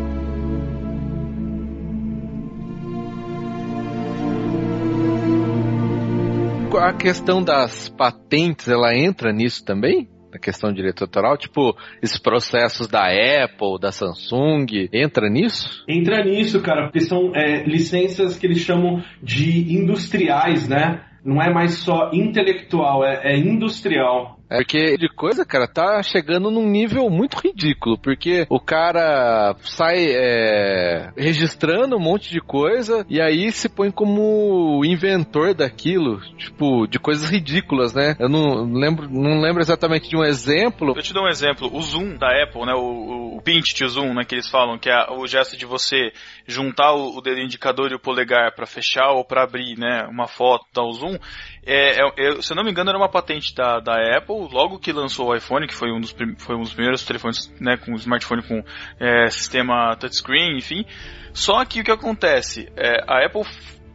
A 6.80 6.92
questão 6.92 7.42
das 7.42 7.88
patentes, 7.88 8.68
ela 8.68 8.96
entra 8.96 9.32
nisso 9.32 9.64
também? 9.64 10.08
Na 10.32 10.38
questão 10.38 10.70
de 10.70 10.76
direito 10.76 11.02
autoral? 11.02 11.36
Tipo, 11.36 11.76
esses 12.00 12.18
processos 12.18 12.86
da 12.86 13.08
Apple, 13.08 13.80
da 13.80 13.90
Samsung, 13.90 14.88
entra 14.92 15.28
nisso? 15.28 15.84
Entra 15.88 16.24
nisso, 16.24 16.62
cara, 16.62 16.84
porque 16.84 17.00
são 17.00 17.34
é, 17.34 17.64
licenças 17.64 18.38
que 18.38 18.46
eles 18.46 18.58
chamam 18.58 19.02
de 19.20 19.74
industriais, 19.74 20.68
né? 20.68 21.04
Não 21.24 21.42
é 21.42 21.52
mais 21.52 21.74
só 21.74 22.10
intelectual, 22.12 23.04
é, 23.04 23.32
é 23.32 23.36
industrial. 23.36 24.37
É 24.50 24.58
porque 24.58 24.96
de 24.96 25.08
coisa, 25.08 25.44
cara, 25.44 25.68
tá 25.68 26.02
chegando 26.02 26.50
num 26.50 26.66
nível 26.66 27.08
muito 27.10 27.38
ridículo, 27.38 27.98
porque 27.98 28.46
o 28.48 28.58
cara 28.58 29.54
sai 29.62 30.06
é, 30.10 31.10
registrando 31.16 31.96
um 31.96 32.00
monte 32.00 32.30
de 32.30 32.40
coisa 32.40 33.04
e 33.08 33.20
aí 33.20 33.50
se 33.52 33.68
põe 33.68 33.90
como 33.90 34.82
inventor 34.84 35.54
daquilo, 35.54 36.20
tipo, 36.36 36.86
de 36.86 36.98
coisas 36.98 37.30
ridículas, 37.30 37.94
né? 37.94 38.16
Eu 38.18 38.28
não 38.28 38.64
lembro, 38.72 39.08
não 39.08 39.40
lembro 39.40 39.60
exatamente 39.60 40.08
de 40.08 40.16
um 40.16 40.24
exemplo. 40.24 40.94
Eu 40.96 41.02
te 41.02 41.12
dou 41.12 41.24
um 41.24 41.28
exemplo. 41.28 41.68
O 41.72 41.82
zoom 41.82 42.16
da 42.16 42.28
Apple, 42.42 42.64
né? 42.64 42.72
O, 42.74 43.36
o 43.36 43.42
pinch 43.42 43.74
to 43.74 43.88
zoom, 43.88 44.14
né? 44.14 44.24
Que 44.24 44.36
eles 44.36 44.48
falam, 44.48 44.78
que 44.78 44.88
é 44.88 45.10
o 45.10 45.26
gesto 45.26 45.56
de 45.56 45.66
você 45.66 46.12
juntar 46.46 46.92
o, 46.92 47.16
o 47.16 47.20
dedo 47.20 47.40
indicador 47.40 47.90
e 47.90 47.94
o 47.94 48.00
polegar 48.00 48.54
para 48.54 48.66
fechar 48.66 49.10
ou 49.12 49.24
para 49.24 49.44
abrir, 49.44 49.78
né? 49.78 50.06
Uma 50.10 50.26
foto, 50.26 50.64
dar 50.72 50.84
o 50.84 50.92
zoom. 50.92 51.18
É, 51.64 52.00
é- 52.00 52.12
é- 52.16 52.42
se 52.42 52.52
eu 52.52 52.56
não 52.56 52.64
me 52.64 52.70
engano, 52.70 52.90
era 52.90 52.98
uma 52.98 53.08
patente 53.08 53.54
da, 53.54 53.80
da 53.80 54.16
Apple, 54.16 54.48
logo 54.50 54.78
que 54.78 54.92
lançou 54.92 55.28
o 55.28 55.36
iPhone, 55.36 55.66
que 55.66 55.74
foi 55.74 55.90
um 55.92 56.00
dos, 56.00 56.14
foi 56.38 56.56
um 56.56 56.62
dos 56.62 56.72
primeiros 56.72 57.04
telefones, 57.04 57.52
né? 57.60 57.76
Com 57.76 57.94
smartphone 57.94 58.42
com 58.42 58.62
é, 58.98 59.28
sistema 59.30 59.94
touchscreen, 59.96 60.56
enfim. 60.56 60.84
Só 61.32 61.64
que 61.64 61.80
o 61.80 61.84
que 61.84 61.90
acontece? 61.90 62.70
É, 62.76 63.04
a 63.06 63.24
Apple 63.24 63.42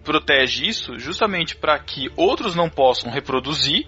protege 0.04 0.68
isso 0.68 1.00
justamente 1.00 1.56
para 1.56 1.80
que 1.80 2.12
outros 2.16 2.56
não 2.56 2.70
possam 2.70 3.10
reproduzir 3.10 3.88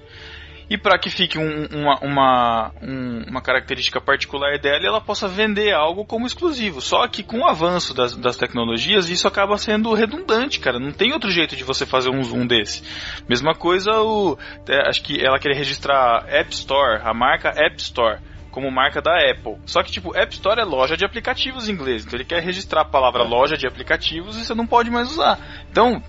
e 0.69 0.77
para 0.77 0.97
que 0.97 1.09
fique 1.09 1.37
um- 1.37 1.65
uma, 1.71 1.99
uma, 2.01 2.71
um- 2.81 3.23
uma 3.29 3.41
característica 3.41 3.99
particular 4.01 4.57
dela 4.59 4.85
ela 4.85 5.01
possa 5.01 5.27
vender 5.27 5.73
algo 5.73 6.05
como 6.05 6.25
exclusivo. 6.25 6.81
Só 6.81 7.07
que 7.07 7.23
com 7.23 7.39
o 7.39 7.47
avanço 7.47 7.93
das, 7.93 8.15
das 8.15 8.37
tecnologias, 8.37 9.09
isso 9.09 9.27
acaba 9.27 9.57
sendo 9.57 9.93
redundante, 9.93 10.59
cara. 10.59 10.79
Não 10.79 10.91
tem 10.91 11.13
outro 11.13 11.29
jeito 11.31 11.55
de 11.55 11.63
você 11.63 11.85
fazer 11.85 12.09
um 12.09 12.23
zoom 12.23 12.45
desse. 12.47 12.83
Mesma 13.27 13.53
coisa, 13.53 13.91
o, 14.01 14.37
é, 14.67 14.89
acho 14.89 15.03
que 15.03 15.23
ela 15.23 15.39
queria 15.39 15.57
registrar 15.57 16.25
App 16.27 16.53
Store, 16.53 17.01
a 17.03 17.13
marca 17.13 17.49
App 17.49 17.75
Store. 17.81 18.19
Como 18.55 18.71
marca 18.71 19.01
da 19.01 19.11
Apple. 19.29 19.57
Só 19.65 19.83
que, 19.83 19.91
tipo, 19.91 20.15
App 20.15 20.33
Store 20.33 20.61
é 20.61 20.63
loja 20.63 20.95
de 20.95 21.03
aplicativos 21.03 21.67
em 21.67 21.73
inglês. 21.73 22.05
Então 22.05 22.15
ele 22.15 22.23
quer 22.23 22.41
registrar 22.41 22.83
a 22.83 22.85
palavra 22.85 23.21
loja 23.21 23.57
de 23.57 23.67
aplicativos 23.67 24.37
e 24.37 24.45
você 24.45 24.55
não 24.55 24.65
pode 24.65 24.89
mais 24.89 25.11
usar. 25.11 25.37
Então, 25.69 26.01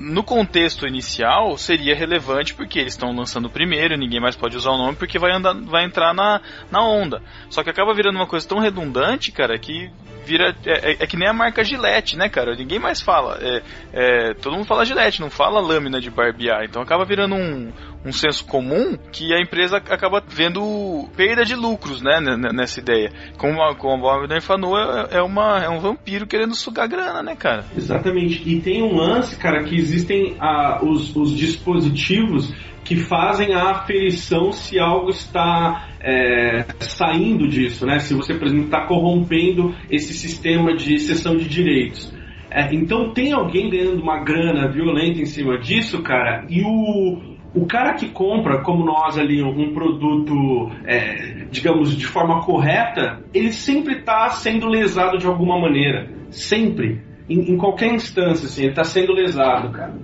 no 0.00 0.24
contexto 0.24 0.84
inicial, 0.84 1.56
seria 1.56 1.94
relevante 1.94 2.54
porque 2.54 2.80
eles 2.80 2.94
estão 2.94 3.14
lançando 3.14 3.48
primeiro, 3.48 3.96
ninguém 3.96 4.20
mais 4.20 4.34
pode 4.34 4.56
usar 4.56 4.72
o 4.72 4.78
nome 4.78 4.96
porque 4.96 5.16
vai, 5.16 5.30
andar, 5.30 5.54
vai 5.54 5.84
entrar 5.84 6.12
na, 6.12 6.40
na 6.72 6.84
onda. 6.84 7.22
Só 7.48 7.62
que 7.62 7.70
acaba 7.70 7.94
virando 7.94 8.16
uma 8.16 8.26
coisa 8.26 8.48
tão 8.48 8.58
redundante, 8.58 9.30
cara, 9.30 9.56
que 9.56 9.88
vira. 10.24 10.56
É, 10.64 10.92
é- 10.92 10.96
é 11.00 11.06
que 11.06 11.16
nem 11.16 11.28
a 11.28 11.32
marca 11.32 11.62
Gillette, 11.64 12.16
né, 12.16 12.28
cara? 12.28 12.56
Ninguém 12.56 12.78
mais 12.78 13.00
fala. 13.00 13.38
É, 13.40 13.62
é, 13.92 14.34
todo 14.34 14.56
mundo 14.56 14.66
fala 14.66 14.84
Gillette, 14.84 15.20
não 15.20 15.30
fala 15.30 15.60
lâmina 15.60 16.00
de 16.00 16.10
barbear. 16.10 16.64
Então 16.64 16.82
acaba 16.82 17.04
virando 17.04 17.34
um, 17.34 17.72
um 18.04 18.12
senso 18.12 18.44
comum 18.46 18.96
que 19.12 19.32
a 19.32 19.40
empresa 19.40 19.76
acaba 19.76 20.22
vendo 20.26 21.08
perda 21.16 21.44
de 21.44 21.54
lucros, 21.54 22.02
né, 22.02 22.20
nessa 22.52 22.80
ideia. 22.80 23.10
Como, 23.38 23.62
a- 23.62 23.74
como 23.74 24.08
a 24.08 24.16
Abner 24.16 24.42
falou, 24.42 24.76
é, 24.78 25.18
é 25.18 25.22
uma, 25.22 25.58
é 25.62 25.68
um 25.68 25.78
vampiro 25.78 26.26
querendo 26.26 26.54
sugar 26.54 26.88
grana, 26.88 27.22
né, 27.22 27.36
cara? 27.36 27.64
Exatamente. 27.76 28.42
E 28.48 28.60
tem 28.60 28.82
um 28.82 28.96
lance, 28.96 29.36
cara, 29.36 29.62
que 29.64 29.76
existem 29.76 30.36
ah, 30.40 30.80
os, 30.82 31.14
os 31.14 31.36
dispositivos 31.36 32.52
que 32.84 32.96
fazem 32.96 33.54
a 33.54 33.70
aferição 33.70 34.50
se 34.50 34.78
algo 34.78 35.10
está 35.10 35.88
é, 36.00 36.64
saindo 36.80 37.46
disso, 37.48 37.86
né? 37.86 38.00
Se 38.00 38.12
você, 38.14 38.34
por 38.34 38.46
exemplo, 38.48 38.64
está 38.64 38.86
corrompendo 38.86 39.74
esse 39.88 40.12
sistema 40.12 40.74
de 40.74 40.98
cessão 40.98 41.36
de 41.36 41.48
direitos. 41.48 42.12
É, 42.50 42.74
então 42.74 43.12
tem 43.14 43.32
alguém 43.32 43.70
ganhando 43.70 44.02
uma 44.02 44.22
grana 44.22 44.68
violenta 44.70 45.20
em 45.20 45.24
cima 45.24 45.58
disso, 45.58 46.02
cara, 46.02 46.44
e 46.50 46.60
o, 46.62 47.31
o 47.54 47.66
cara 47.66 47.94
que 47.94 48.08
compra, 48.08 48.62
como 48.62 48.84
nós 48.84 49.18
ali, 49.18 49.42
um, 49.42 49.74
produto, 49.74 50.70
é, 50.84 51.46
digamos, 51.50 51.94
de 51.96 52.06
forma 52.06 52.42
correta, 52.42 53.22
ele 53.34 53.52
sempre 53.52 53.98
está 53.98 54.30
sendo 54.30 54.66
lesado 54.68 55.18
de 55.18 55.26
alguma 55.26 55.60
maneira. 55.60 56.08
Sempre. 56.30 57.02
Em, 57.28 57.52
em 57.52 57.56
qualquer 57.58 57.92
instância, 57.92 58.46
assim, 58.46 58.62
ele 58.62 58.70
está 58.70 58.84
sendo 58.84 59.12
lesado, 59.12 59.70
cara. 59.70 59.94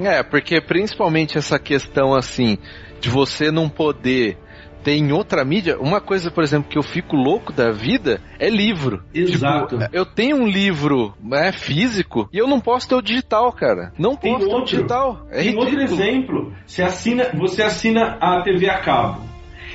É, 0.00 0.22
porque 0.22 0.60
principalmente 0.60 1.38
essa 1.38 1.58
questão 1.58 2.14
assim 2.14 2.58
de 3.00 3.08
você 3.08 3.50
não 3.50 3.68
poder 3.68 4.36
ter 4.82 4.92
em 4.96 5.12
outra 5.12 5.44
mídia, 5.44 5.78
uma 5.78 6.00
coisa, 6.00 6.30
por 6.30 6.42
exemplo, 6.42 6.68
que 6.70 6.78
eu 6.78 6.82
fico 6.82 7.16
louco 7.16 7.52
da 7.52 7.70
vida 7.70 8.20
é 8.38 8.48
livro. 8.48 9.02
Exato. 9.14 9.78
Tipo, 9.78 9.90
eu 9.96 10.04
tenho 10.06 10.36
um 10.36 10.46
livro 10.46 11.14
né, 11.22 11.52
físico 11.52 12.28
e 12.32 12.38
eu 12.38 12.46
não 12.46 12.60
posso 12.60 12.88
ter 12.88 12.94
o 12.94 13.02
digital, 13.02 13.52
cara. 13.52 13.92
Não 13.98 14.16
Tem 14.16 14.32
posso 14.32 14.46
ter 14.46 14.52
o 14.52 14.54
outro. 14.56 14.76
digital. 14.76 15.26
É 15.30 15.42
Tem 15.42 15.56
outro 15.56 15.80
exemplo. 15.80 16.52
Você 16.66 16.82
assina, 16.82 17.30
você 17.34 17.62
assina 17.62 18.16
a 18.20 18.42
TV 18.42 18.68
a 18.68 18.78
cabo. 18.80 19.22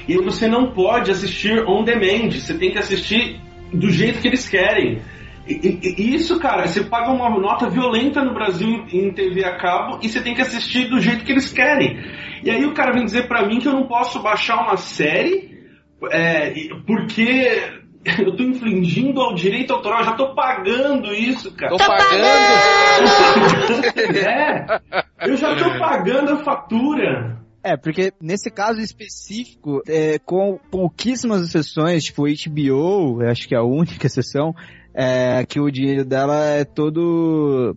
E 0.08 0.18
você 0.18 0.48
não 0.48 0.72
pode 0.72 1.10
assistir 1.12 1.64
on 1.68 1.84
demand. 1.84 2.32
Você 2.32 2.54
tem 2.58 2.72
que 2.72 2.78
assistir 2.78 3.40
do 3.74 3.90
jeito 3.90 4.20
que 4.20 4.28
eles 4.28 4.48
querem. 4.48 5.02
E, 5.48 5.54
e- 5.54 5.96
e 6.02 6.16
isso, 6.16 6.40
cara, 6.40 6.66
você 6.68 6.84
paga 6.84 7.12
uma 7.12 7.30
nota 7.30 7.70
violenta 7.70 8.24
no 8.24 8.34
Brasil 8.34 8.84
em 8.92 9.12
TV 9.12 9.44
a 9.46 9.58
cabo 9.58 10.00
e 10.02 10.10
você 10.10 10.20
tem 10.22 10.34
que 10.34 10.42
assistir 10.42 10.90
do 10.90 11.00
jeito 11.00 11.24
que 11.24 11.32
eles 11.32 11.52
querem. 11.54 12.00
E 12.44 12.50
aí 12.50 12.66
o 12.66 12.74
cara 12.74 12.94
vem 12.94 13.06
dizer 13.06 13.28
pra 13.28 13.46
mim 13.46 13.60
que 13.60 13.68
eu 13.68 13.74
não 13.74 13.88
posso 13.88 14.22
baixar 14.22 14.62
uma 14.64 14.78
série 14.78 15.56
é, 16.12 16.54
porque 16.86 17.82
eu 18.20 18.36
tô 18.36 18.44
infringindo 18.44 19.20
ao 19.20 19.34
direito 19.34 19.74
autoral, 19.74 20.00
eu 20.00 20.06
já 20.06 20.14
tô 20.14 20.36
pagando 20.36 21.14
isso, 21.14 21.52
cara. 21.56 21.72
Tô 21.72 21.78
pagando. 21.78 22.26
É, 24.16 24.82
eu 25.28 25.36
já 25.36 25.56
tô 25.56 25.80
pagando 25.80 26.34
a 26.34 26.44
fatura. 26.44 27.40
É, 27.64 27.76
porque 27.76 28.14
nesse 28.22 28.52
caso 28.52 28.80
específico, 28.80 29.82
é, 29.88 30.20
com 30.20 30.60
pouquíssimas 30.70 31.42
exceções, 31.42 32.04
tipo 32.04 32.24
HBO, 32.24 33.22
acho 33.24 33.48
que 33.48 33.56
é 33.56 33.58
a 33.58 33.64
única 33.64 34.06
exceção, 34.06 34.54
é, 34.94 35.44
que 35.46 35.60
o 35.60 35.72
dinheiro 35.72 36.06
dela 36.06 36.46
é 36.46 36.64
todo 36.64 37.76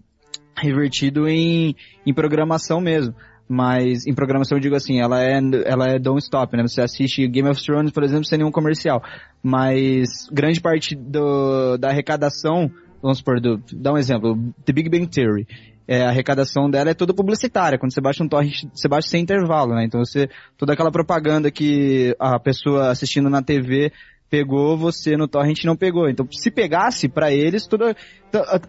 revertido 0.56 1.26
em, 1.26 1.74
em 2.04 2.12
programação 2.12 2.80
mesmo. 2.80 3.14
Mas 3.49 4.07
em 4.07 4.14
programação 4.14 4.59
eu 4.59 4.61
digo 4.61 4.76
assim, 4.76 5.01
ela 5.01 5.22
é, 5.22 5.40
ela 5.64 5.86
é 5.88 5.99
don't 5.99 6.22
stop, 6.22 6.55
né? 6.57 6.62
Você 6.64 6.82
assiste 6.82 7.26
Game 7.26 7.49
of 7.49 7.64
Thrones, 7.64 7.90
por 7.90 8.03
exemplo, 8.03 8.26
sem 8.26 8.38
nenhum 8.38 8.51
comercial. 8.51 9.03
Mas 9.42 10.28
grande 10.30 10.61
parte 10.61 10.94
do, 10.94 11.78
da 11.78 11.88
arrecadação, 11.88 12.70
vamos 13.03 13.18
supor, 13.18 13.40
do, 13.40 13.59
dá 13.72 13.92
um 13.92 13.96
exemplo, 13.96 14.36
The 14.66 14.72
Big 14.72 14.90
Bang 14.90 15.07
Theory. 15.07 15.46
é, 15.88 16.03
a 16.05 16.11
arrecadação 16.11 16.68
dela 16.68 16.90
é 16.90 16.94
toda 16.94 17.14
publicitária. 17.14 17.78
Quando 17.78 17.94
você 17.94 18.01
baixa 18.03 18.22
um 18.22 18.28
torrent, 18.28 18.64
você 18.74 18.86
baixa 18.86 19.09
sem 19.09 19.22
intervalo, 19.22 19.74
né? 19.74 19.84
Então 19.86 20.05
você, 20.05 20.28
toda 20.59 20.74
aquela 20.74 20.92
propaganda 20.92 21.51
que 21.51 22.14
a 22.18 22.38
pessoa 22.38 22.90
assistindo 22.90 23.30
na 23.30 23.42
TV 23.42 23.90
pegou, 24.28 24.76
você 24.76 25.16
no 25.16 25.26
torrent 25.26 25.64
não 25.64 25.74
pegou. 25.74 26.07
Então 26.11 26.28
se 26.30 26.51
pegasse 26.51 27.09
para 27.09 27.32
eles, 27.32 27.66
tudo, 27.66 27.86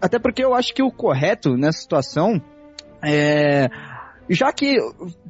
até 0.00 0.18
porque 0.18 0.42
eu 0.42 0.54
acho 0.54 0.72
que 0.72 0.82
o 0.82 0.90
correto 0.90 1.58
nessa 1.58 1.80
situação 1.80 2.40
é, 3.04 3.68
já 4.30 4.52
que 4.52 4.76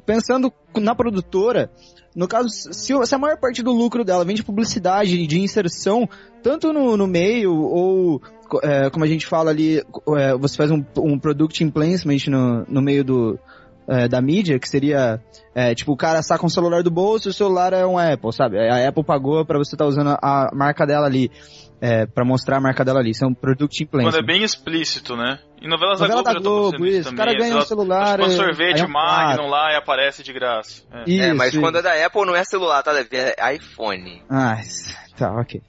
pensando 0.05 0.53
na 0.77 0.95
produtora, 0.95 1.71
no 2.15 2.27
caso, 2.27 2.49
se, 2.49 2.93
a 2.93 3.17
maior 3.17 3.37
parte 3.37 3.63
do 3.63 3.71
lucro 3.71 4.03
dela 4.03 4.25
vem 4.25 4.35
de 4.35 4.43
publicidade, 4.43 5.25
de 5.25 5.39
inserção, 5.39 6.07
tanto 6.43 6.73
no, 6.73 6.97
no 6.97 7.07
meio 7.07 7.53
ou, 7.53 8.21
é, 8.63 8.89
como 8.89 9.05
a 9.05 9.07
gente 9.07 9.25
fala 9.25 9.49
ali, 9.49 9.81
é, 10.17 10.35
você 10.37 10.57
faz 10.57 10.71
um, 10.71 10.83
um 10.97 11.17
product 11.17 11.65
placement 11.71 12.27
no, 12.27 12.65
no 12.67 12.81
meio 12.81 13.03
do, 13.03 13.39
é, 13.87 14.07
da 14.07 14.21
mídia, 14.21 14.59
que 14.59 14.67
seria, 14.67 15.21
é, 15.55 15.73
tipo, 15.73 15.93
o 15.93 15.97
cara 15.97 16.21
saca 16.21 16.45
um 16.45 16.49
celular 16.49 16.83
do 16.83 16.91
bolso 16.91 17.29
e 17.29 17.31
o 17.31 17.33
celular 17.33 17.73
é 17.73 17.85
um 17.85 17.97
Apple, 17.97 18.33
sabe? 18.33 18.59
A 18.59 18.87
Apple 18.87 19.03
pagou 19.03 19.45
para 19.45 19.57
você 19.57 19.75
estar 19.75 19.85
tá 19.85 19.89
usando 19.89 20.17
a 20.21 20.51
marca 20.53 20.85
dela 20.85 21.07
ali 21.07 21.31
é, 21.81 22.05
para 22.05 22.23
mostrar 22.23 22.57
a 22.57 22.61
marca 22.61 22.85
dela 22.85 22.99
ali. 22.99 23.09
Isso 23.09 23.25
é 23.25 23.27
um 23.27 23.33
product 23.33 23.85
placement. 23.87 24.11
Quando 24.11 24.23
é 24.23 24.25
bem 24.25 24.43
explícito, 24.43 25.15
né? 25.15 25.39
Em 25.59 25.67
novelas 25.67 25.99
Novela 25.99 26.21
da 26.21 26.33
da 26.33 26.39
Globo, 26.39 26.77
Globo 26.77 26.85
isso. 26.85 27.11
O 27.11 27.15
cara 27.15 27.33
ganha 27.33 27.57
um 27.57 27.61
celular... 27.61 28.17
Tipo, 28.17 28.29
um 28.29 28.31
é- 28.31 28.35
sorvete 28.35 28.81
é 28.81 28.85
um 28.85 28.89
Magnum 28.89 29.47
lá 29.47 29.73
e 29.73 29.75
aparece 29.75 30.21
de 30.21 30.31
graça. 30.31 30.83
É. 30.91 31.03
Isso, 31.07 31.23
é, 31.23 31.33
mas 31.33 31.53
isso. 31.53 31.59
quando 31.59 31.79
é 31.79 31.81
da 31.81 32.05
Apple 32.05 32.25
não 32.25 32.35
é 32.35 32.43
celular, 32.43 32.83
tá? 32.83 32.91
É 32.93 33.55
iPhone. 33.55 34.21
Ah, 34.29 34.57
tá, 35.17 35.33
ok. 35.33 35.61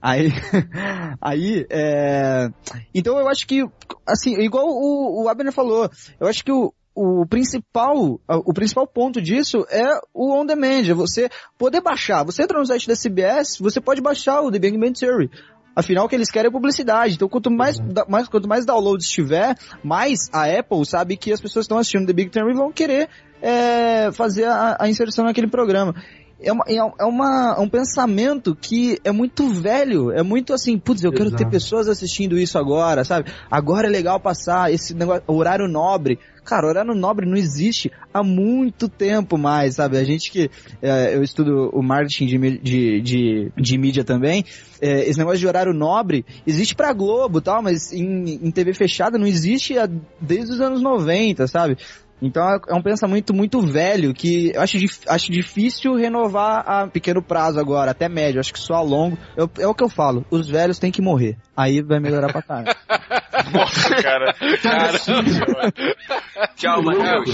Aí, 0.00 0.30
aí, 1.20 1.66
é... 1.68 2.48
Então 2.94 3.18
eu 3.18 3.28
acho 3.28 3.46
que, 3.46 3.64
assim, 4.06 4.40
igual 4.40 4.66
o, 4.66 5.24
o 5.24 5.28
Abner 5.28 5.52
falou, 5.52 5.90
eu 6.20 6.28
acho 6.28 6.44
que 6.44 6.52
o, 6.52 6.72
o 6.96 7.26
principal, 7.26 8.18
o 8.26 8.54
principal 8.54 8.86
ponto 8.86 9.20
disso 9.20 9.66
é 9.70 9.84
o 10.14 10.32
on 10.32 10.46
demand, 10.46 10.88
é 10.88 10.94
você 10.94 11.28
poder 11.58 11.82
baixar. 11.82 12.24
Você 12.24 12.42
entra 12.42 12.58
no 12.58 12.64
site 12.64 12.88
da 12.88 12.94
CBS, 12.96 13.58
você 13.60 13.82
pode 13.82 14.00
baixar 14.00 14.40
o 14.40 14.50
The 14.50 14.58
Big 14.58 14.78
Bang 14.78 14.98
Theory. 14.98 15.30
Afinal, 15.76 16.06
o 16.06 16.08
que 16.08 16.14
eles 16.14 16.30
querem 16.30 16.48
é 16.48 16.50
publicidade. 16.50 17.14
Então, 17.16 17.28
quanto 17.28 17.50
mais, 17.50 17.78
da- 17.78 18.06
mais, 18.08 18.26
quanto 18.28 18.48
mais 18.48 18.64
downloads 18.64 19.06
tiver, 19.08 19.54
mais 19.84 20.20
a 20.32 20.44
Apple 20.46 20.86
sabe 20.86 21.18
que 21.18 21.30
as 21.30 21.40
pessoas 21.40 21.64
que 21.64 21.66
estão 21.66 21.78
assistindo 21.78 22.06
The 22.06 22.14
Big 22.14 22.30
Theory 22.30 22.54
vão 22.54 22.72
querer 22.72 23.10
é, 23.42 24.10
fazer 24.12 24.44
a, 24.44 24.78
a 24.80 24.88
inserção 24.88 25.26
naquele 25.26 25.48
programa. 25.48 25.94
É, 26.38 26.52
uma, 26.52 26.64
é 26.68 27.04
uma- 27.04 27.58
um 27.60 27.68
pensamento 27.68 28.54
que 28.54 28.98
é 29.02 29.10
muito 29.10 29.48
velho, 29.48 30.10
é 30.12 30.22
muito 30.22 30.52
assim, 30.52 30.78
putz, 30.78 31.02
eu 31.02 31.10
quero 31.10 31.30
ter 31.30 31.36
Exato. 31.36 31.50
pessoas 31.50 31.88
assistindo 31.88 32.38
isso 32.38 32.58
agora, 32.58 33.04
sabe? 33.04 33.30
Agora 33.50 33.86
é 33.86 33.90
legal 33.90 34.20
passar 34.20 34.70
esse 34.70 34.92
negócio, 34.92 35.22
horário 35.26 35.66
nobre. 35.66 36.18
Cara, 36.44 36.66
horário 36.68 36.94
nobre 36.94 37.26
não 37.26 37.36
existe 37.36 37.90
há 38.14 38.22
muito 38.22 38.86
tempo 38.88 39.36
mais, 39.38 39.76
sabe? 39.76 39.96
A 39.96 40.04
gente 40.04 40.30
que, 40.30 40.48
é, 40.82 41.16
eu 41.16 41.22
estudo 41.22 41.70
o 41.72 41.82
marketing 41.82 42.26
de, 42.26 42.58
de, 42.58 43.00
de, 43.00 43.52
de 43.56 43.78
mídia 43.78 44.04
também, 44.04 44.44
é, 44.80 45.08
esse 45.08 45.18
negócio 45.18 45.40
de 45.40 45.46
horário 45.48 45.72
nobre 45.72 46.24
existe 46.46 46.74
pra 46.76 46.92
Globo 46.92 47.38
e 47.38 47.42
tal, 47.42 47.62
mas 47.62 47.92
em, 47.92 48.38
em 48.46 48.50
TV 48.50 48.74
fechada 48.74 49.18
não 49.18 49.26
existe 49.26 49.76
há- 49.78 49.88
desde 50.20 50.52
os 50.52 50.60
anos 50.60 50.82
90, 50.82 51.46
sabe? 51.48 51.78
Então 52.20 52.42
é- 52.48 52.58
é 52.68 52.74
um 52.74 52.82
pensamento 52.82 53.34
muito 53.34 53.60
velho 53.60 54.14
que 54.14 54.52
eu 54.54 54.62
acho, 54.62 54.76
acho 55.08 55.30
difícil 55.30 55.94
renovar 55.94 56.64
a 56.66 56.86
pequeno 56.86 57.22
prazo 57.22 57.60
agora, 57.60 57.90
até 57.90 58.08
médio. 58.08 58.40
Acho 58.40 58.52
que 58.52 58.58
só 58.58 58.74
a 58.76 58.82
longo. 58.82 59.18
Eu- 59.36 59.50
é 59.58 59.66
o 59.66 59.74
que 59.74 59.84
eu 59.84 59.88
falo, 59.88 60.24
os 60.30 60.48
velhos 60.48 60.78
têm 60.78 60.90
que 60.90 61.02
morrer. 61.02 61.36
Aí 61.56 61.82
vai 61.82 62.00
melhorar 62.00 62.32
pra 62.32 62.42
caralho. 62.42 62.74
Nossa, 63.52 63.94
cara. 63.96 64.34
Tchau, 66.56 66.82
Matheus. 66.82 67.30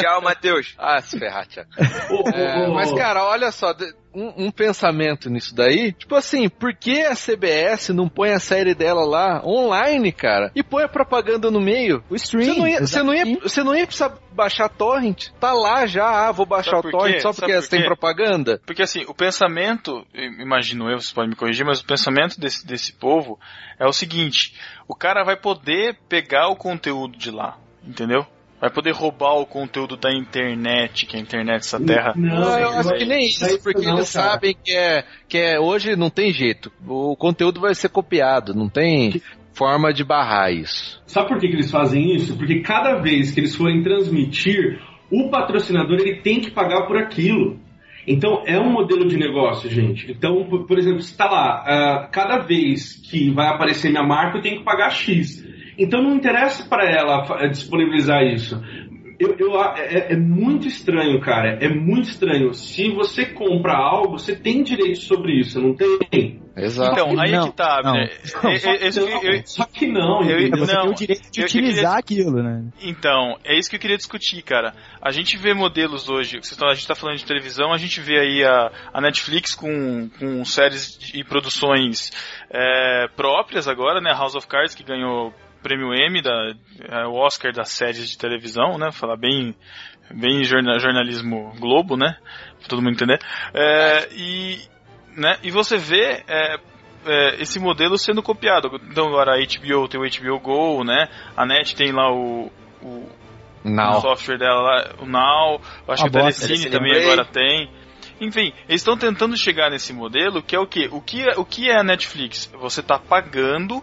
Tchau, 0.00 0.22
Matheus. 0.22 0.74
Ah, 0.78 1.00
se 1.00 1.18
ferrar, 1.18 1.46
ô, 2.10 2.28
É, 2.30 2.68
mas, 2.68 2.92
cara, 2.92 3.24
olha 3.24 3.50
só, 3.50 3.72
de- 3.72 3.92
um, 4.18 4.46
um 4.46 4.50
pensamento 4.50 5.30
nisso 5.30 5.54
daí. 5.54 5.92
Tipo 5.92 6.16
assim, 6.16 6.48
por 6.48 6.74
que 6.74 7.02
a 7.02 7.14
CBS 7.14 7.90
não 7.90 8.08
põe 8.08 8.32
a 8.32 8.40
série 8.40 8.74
dela 8.74 9.04
lá 9.04 9.40
online, 9.44 10.10
cara? 10.10 10.50
E 10.54 10.62
põe 10.62 10.82
a 10.82 10.88
propaganda 10.88 11.50
no 11.50 11.60
meio? 11.60 12.02
O 12.10 12.16
stream. 12.16 12.54
Você 12.54 12.58
não, 12.58 12.66
ia, 12.66 12.80
você, 12.80 13.02
não 13.02 13.14
ia, 13.14 13.38
você 13.40 13.62
não 13.62 13.74
ia 13.74 13.86
precisar 13.86 14.18
baixar 14.32 14.68
torrent? 14.68 15.28
Tá 15.38 15.52
lá 15.52 15.86
já, 15.86 16.28
ah, 16.28 16.32
vou 16.32 16.46
baixar 16.46 16.78
o 16.78 16.82
por 16.82 16.90
torrent 16.90 17.20
só 17.20 17.32
porque 17.32 17.52
por 17.52 17.58
essa 17.58 17.70
tem 17.70 17.84
propaganda? 17.84 18.60
Porque 18.66 18.82
assim, 18.82 19.04
o 19.06 19.14
pensamento, 19.14 20.04
imagino 20.14 20.90
eu, 20.90 21.00
vocês 21.00 21.12
podem 21.12 21.30
me 21.30 21.36
corrigir, 21.36 21.64
mas 21.64 21.80
o 21.80 21.86
pensamento 21.86 22.40
desse, 22.40 22.66
desse 22.66 22.92
povo 22.92 23.38
é 23.78 23.86
o 23.86 23.92
seguinte, 23.92 24.54
o 24.88 24.94
cara 24.94 25.22
vai 25.22 25.36
poder 25.36 25.96
pegar 26.08 26.48
o 26.48 26.56
conteúdo 26.56 27.16
de 27.16 27.30
lá, 27.30 27.56
entendeu? 27.86 28.26
Vai 28.60 28.70
poder 28.70 28.92
roubar 28.92 29.34
o 29.34 29.46
conteúdo 29.46 29.96
da 29.96 30.12
internet, 30.12 31.06
que 31.06 31.16
a 31.16 31.20
internet, 31.20 31.60
essa 31.60 31.78
terra. 31.78 32.12
Não, 32.16 32.40
Não, 32.40 32.58
eu 32.58 32.70
acho 32.70 32.94
que 32.94 33.04
nem 33.04 33.18
é 33.18 33.26
isso, 33.26 33.62
porque 33.62 33.86
não, 33.86 33.96
eles 33.96 34.12
cara. 34.12 34.30
sabem 34.30 34.56
que 34.64 34.72
é, 34.72 35.04
que 35.28 35.38
é 35.38 35.60
hoje 35.60 35.94
não 35.94 36.10
tem 36.10 36.32
jeito. 36.32 36.72
O 36.86 37.14
conteúdo 37.16 37.60
vai 37.60 37.74
ser 37.74 37.88
copiado, 37.88 38.54
não 38.54 38.68
tem 38.68 39.22
forma 39.52 39.92
de 39.92 40.04
barrar 40.04 40.52
isso. 40.52 41.02
Sabe 41.06 41.28
por 41.28 41.38
que, 41.38 41.48
que 41.48 41.54
eles 41.54 41.70
fazem 41.70 42.14
isso? 42.14 42.36
Porque 42.36 42.60
cada 42.60 42.96
vez 42.96 43.32
que 43.32 43.40
eles 43.40 43.54
forem 43.54 43.82
transmitir, 43.82 44.80
o 45.10 45.30
patrocinador 45.30 45.98
ele 46.00 46.16
tem 46.16 46.40
que 46.40 46.50
pagar 46.50 46.86
por 46.86 46.96
aquilo. 46.96 47.58
Então 48.06 48.42
é 48.46 48.58
um 48.58 48.72
modelo 48.72 49.06
de 49.06 49.18
negócio, 49.18 49.68
gente. 49.68 50.10
Então, 50.10 50.44
por, 50.48 50.66
por 50.66 50.78
exemplo, 50.78 51.02
se 51.02 51.12
está 51.12 51.26
lá, 51.26 51.62
ah, 51.66 52.08
cada 52.10 52.38
vez 52.38 52.96
que 52.96 53.30
vai 53.30 53.48
aparecer 53.48 53.90
minha 53.90 54.02
marca, 54.02 54.38
eu 54.38 54.42
tenho 54.42 54.58
que 54.58 54.64
pagar 54.64 54.90
X. 54.90 55.44
Então 55.78 56.02
não 56.02 56.14
interessa 56.16 56.68
para 56.68 56.84
ela 56.90 57.24
fa- 57.24 57.46
disponibilizar 57.46 58.22
isso. 58.24 58.60
Eu, 59.20 59.34
eu- 59.36 59.60
é, 59.74 60.12
é 60.12 60.16
muito 60.16 60.68
estranho, 60.68 61.20
cara. 61.20 61.58
É 61.60 61.68
muito 61.68 62.08
estranho. 62.08 62.54
Se 62.54 62.88
você 62.92 63.26
compra 63.26 63.74
algo, 63.76 64.16
você 64.16 64.36
tem 64.36 64.62
direito 64.62 65.00
sobre 65.00 65.40
isso, 65.40 65.60
não 65.60 65.74
tem? 65.74 66.40
Exato. 66.56 66.92
Então, 66.92 67.20
aí 67.20 67.32
é 67.32 67.36
Não, 67.36 67.50
que 67.50 67.56
tá, 67.56 67.80
não. 67.82 67.90
Abner. 67.90 68.20
Não, 68.44 68.50
É- 68.50 68.58
só, 68.58 68.70
é- 68.70 68.74
é 68.74 68.90
que 68.90 69.00
não, 69.00 69.22
eu- 69.32 69.42
só 69.44 69.64
que 69.64 69.86
não. 69.88 70.22
eu-? 70.22 70.50
Você 70.58 70.72
Não, 70.74 70.82
tem 70.82 70.90
o 70.90 70.94
direito 70.94 71.30
de 71.32 71.40
eu- 71.40 71.46
eu 71.46 71.50
queria- 71.50 71.68
utilizar 71.68 71.96
aquilo, 71.98 72.42
né? 72.42 72.64
Então, 72.80 73.36
é 73.44 73.58
isso 73.58 73.68
que 73.68 73.74
eu 73.74 73.80
queria 73.80 73.96
discutir, 73.96 74.40
cara. 74.42 74.72
A 75.02 75.10
gente 75.10 75.36
vê 75.36 75.52
modelos 75.52 76.08
hoje, 76.08 76.38
tão- 76.56 76.68
a 76.68 76.74
gente 76.74 76.86
tá 76.86 76.94
falando 76.94 77.16
de 77.16 77.24
televisão, 77.24 77.72
a 77.72 77.76
gente 77.78 78.00
vê 78.00 78.20
aí 78.20 78.44
a, 78.44 78.70
a 78.94 79.00
Netflix 79.00 79.52
com, 79.54 80.08
com 80.18 80.44
séries 80.44 80.96
e 81.12 81.24
produções 81.24 82.12
é, 82.50 83.08
próprias 83.16 83.66
agora, 83.66 84.00
né? 84.00 84.12
House 84.12 84.36
of 84.36 84.46
Cards, 84.46 84.74
que 84.76 84.84
ganhou 84.84 85.32
prêmio 85.62 85.94
Emmy, 85.94 86.22
da, 86.22 86.52
é, 86.88 87.06
o 87.06 87.14
Oscar 87.14 87.52
das 87.52 87.70
séries 87.70 88.08
de 88.08 88.18
televisão, 88.18 88.78
né? 88.78 88.90
Falar 88.92 89.16
bem, 89.16 89.54
bem 90.10 90.44
jorna- 90.44 90.78
jornalismo 90.78 91.52
Globo, 91.58 91.96
né? 91.96 92.16
Pra 92.60 92.68
todo 92.68 92.82
mundo 92.82 92.94
entender. 92.94 93.18
É, 93.54 94.08
e, 94.12 94.58
né? 95.16 95.36
e 95.42 95.50
você 95.50 95.76
vê 95.76 96.22
é, 96.28 96.56
é, 97.06 97.42
esse 97.42 97.58
modelo 97.58 97.96
sendo 97.98 98.22
copiado. 98.22 98.70
Então 98.90 99.06
agora 99.08 99.32
a 99.34 99.38
HBO 99.38 99.88
tem 99.88 100.00
o 100.00 100.04
HBO 100.08 100.40
Go, 100.40 100.84
né? 100.84 101.08
A 101.36 101.44
Net 101.46 101.74
tem 101.74 101.92
lá 101.92 102.12
o, 102.12 102.50
o, 102.82 103.08
o 103.64 104.00
software 104.00 104.38
dela 104.38 104.60
lá, 104.60 104.94
o 105.00 105.06
Now, 105.06 105.60
eu 105.86 105.94
acho 105.94 106.04
Uma 106.04 106.10
que 106.10 106.16
a. 106.16 106.20
Telecine 106.20 106.46
Telecine 106.48 106.70
também 106.70 106.92
Play. 106.92 107.04
agora 107.04 107.24
tem. 107.24 107.70
Enfim, 108.20 108.52
eles 108.68 108.80
estão 108.80 108.96
tentando 108.96 109.36
chegar 109.36 109.70
nesse 109.70 109.92
modelo 109.92 110.42
que 110.42 110.56
é 110.56 110.58
o 110.58 110.66
quê? 110.66 110.88
O 110.90 111.00
que 111.00 111.22
é, 111.22 111.34
o 111.38 111.44
que 111.44 111.70
é 111.70 111.78
a 111.78 111.84
Netflix? 111.84 112.50
Você 112.60 112.80
está 112.80 112.98
pagando 112.98 113.80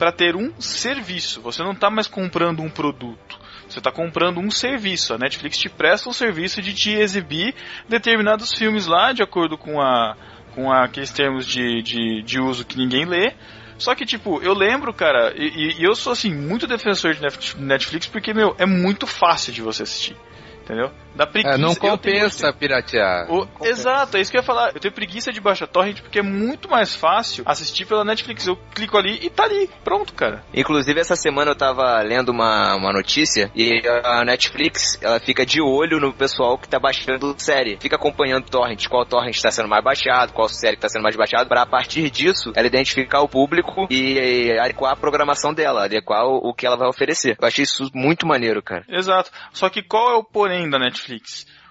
para 0.00 0.10
ter 0.10 0.34
um 0.34 0.50
serviço. 0.58 1.42
Você 1.42 1.62
não 1.62 1.72
está 1.72 1.90
mais 1.90 2.06
comprando 2.06 2.62
um 2.62 2.70
produto. 2.70 3.38
Você 3.68 3.80
está 3.80 3.92
comprando 3.92 4.40
um 4.40 4.50
serviço. 4.50 5.12
A 5.12 5.18
Netflix 5.18 5.58
te 5.58 5.68
presta 5.68 6.08
um 6.08 6.12
serviço 6.14 6.62
de 6.62 6.72
te 6.72 6.90
exibir 6.90 7.54
determinados 7.86 8.50
filmes 8.54 8.86
lá, 8.86 9.12
de 9.12 9.22
acordo 9.22 9.58
com, 9.58 9.78
a, 9.78 10.16
com 10.54 10.72
a- 10.72 10.84
aqueles 10.84 11.10
termos 11.10 11.46
de, 11.46 11.82
de, 11.82 12.22
de 12.22 12.40
uso 12.40 12.64
que 12.64 12.78
ninguém 12.78 13.04
lê. 13.04 13.34
Só 13.76 13.94
que, 13.94 14.06
tipo, 14.06 14.40
eu 14.42 14.54
lembro, 14.54 14.92
cara, 14.94 15.34
e, 15.36 15.74
e- 15.78 15.84
eu 15.84 15.94
sou, 15.94 16.14
assim, 16.14 16.34
muito 16.34 16.66
defensor 16.66 17.12
de 17.14 17.20
Netflix 17.58 18.06
porque, 18.06 18.32
meu, 18.32 18.56
é 18.58 18.64
muito 18.64 19.06
fácil 19.06 19.52
de 19.52 19.60
você 19.60 19.82
assistir. 19.82 20.16
Entendeu? 20.62 20.90
Dá 21.14 21.26
preguiça. 21.26 21.54
É, 21.54 21.58
não 21.58 21.70
eu 21.70 21.74
tenho 21.76 21.92
compensa 21.92 22.52
piratear. 22.52 23.30
o- 23.30 23.48
exato, 23.64 24.16
é 24.16 24.20
isso 24.20 24.30
que 24.30 24.36
eu 24.36 24.40
ia 24.40 24.46
falar. 24.46 24.72
Eu 24.74 24.80
tenho 24.80 24.94
preguiça 24.94 25.32
de 25.32 25.40
baixar 25.40 25.66
torrent 25.66 26.00
porque 26.00 26.18
é 26.20 26.22
muito 26.22 26.68
mais 26.68 26.94
fácil 26.94 27.42
assistir 27.46 27.84
pela 27.86 28.04
Netflix. 28.04 28.46
Eu 28.46 28.56
clico 28.74 28.96
ali 28.96 29.18
e 29.22 29.30
tá 29.30 29.44
ali. 29.44 29.68
Pronto, 29.84 30.12
cara. 30.12 30.42
Inclusive, 30.54 31.00
essa 31.00 31.16
semana 31.16 31.50
eu 31.50 31.56
tava 31.56 32.00
lendo 32.02 32.30
uma, 32.30 32.74
uma 32.76 32.92
notícia 32.92 33.50
e 33.54 33.82
a 34.04 34.24
Netflix, 34.24 34.98
ela 35.02 35.18
fica 35.20 35.44
de 35.44 35.60
olho 35.60 35.98
no 36.00 36.12
pessoal 36.12 36.56
que 36.58 36.68
tá 36.68 36.78
baixando 36.78 37.34
série. 37.38 37.76
Fica 37.80 37.96
acompanhando 37.96 38.48
torrent, 38.48 38.86
qual 38.88 39.04
torrent 39.04 39.34
está 39.34 39.50
sendo 39.50 39.68
mais 39.68 39.82
baixado, 39.82 40.32
qual 40.32 40.48
série 40.48 40.76
que 40.76 40.82
tá 40.82 40.88
sendo 40.88 41.02
mais 41.02 41.16
baixado, 41.16 41.48
para 41.48 41.62
a 41.62 41.66
partir 41.66 42.08
disso, 42.10 42.52
ela 42.54 42.66
identificar 42.66 43.20
o 43.20 43.28
público 43.28 43.86
e, 43.90 44.14
e 44.46 44.58
adequar 44.58 44.92
a 44.92 44.96
programação 44.96 45.52
dela, 45.52 45.84
adequar 45.84 46.24
o, 46.24 46.50
o 46.50 46.54
que 46.54 46.66
ela 46.66 46.76
vai 46.76 46.88
oferecer. 46.88 47.36
Eu 47.40 47.46
achei 47.48 47.64
isso 47.64 47.90
muito 47.94 48.26
maneiro, 48.26 48.62
cara. 48.62 48.84
Exato. 48.88 49.30
Só 49.52 49.68
que 49.68 49.82
qual 49.82 50.10
é 50.10 50.14
o 50.14 50.24
porém 50.24 50.68
da 50.70 50.78
Netflix? 50.78 50.99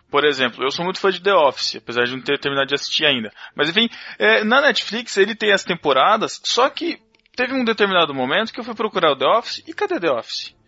Por 0.10 0.26
exemplo, 0.26 0.64
eu 0.64 0.72
sou 0.72 0.84
muito 0.84 1.00
fã 1.00 1.12
de 1.12 1.22
The 1.22 1.34
Office, 1.34 1.76
apesar 1.76 2.06
de 2.06 2.14
não 2.14 2.22
ter 2.22 2.40
terminado 2.40 2.68
de 2.68 2.76
assistir 2.76 3.06
ainda. 3.06 3.32
Mas 3.56 3.70
enfim, 3.70 3.88
é, 4.18 4.44
na 4.44 4.62
Netflix 4.62 5.16
ele 5.18 5.36
tem 5.36 5.52
as 5.52 5.64
temporadas, 5.64 6.42
só 6.44 6.70
que 6.70 7.00
teve 7.36 7.54
um 7.54 7.64
determinado 7.64 8.14
momento 8.14 8.52
que 8.52 8.60
eu 8.60 8.64
fui 8.64 8.74
procurar 8.74 9.12
o 9.12 9.16
The 9.16 9.28
Office 9.28 9.64
e 9.68 9.74
cadê 9.74 10.00
The 10.00 10.12
Office? 10.12 10.59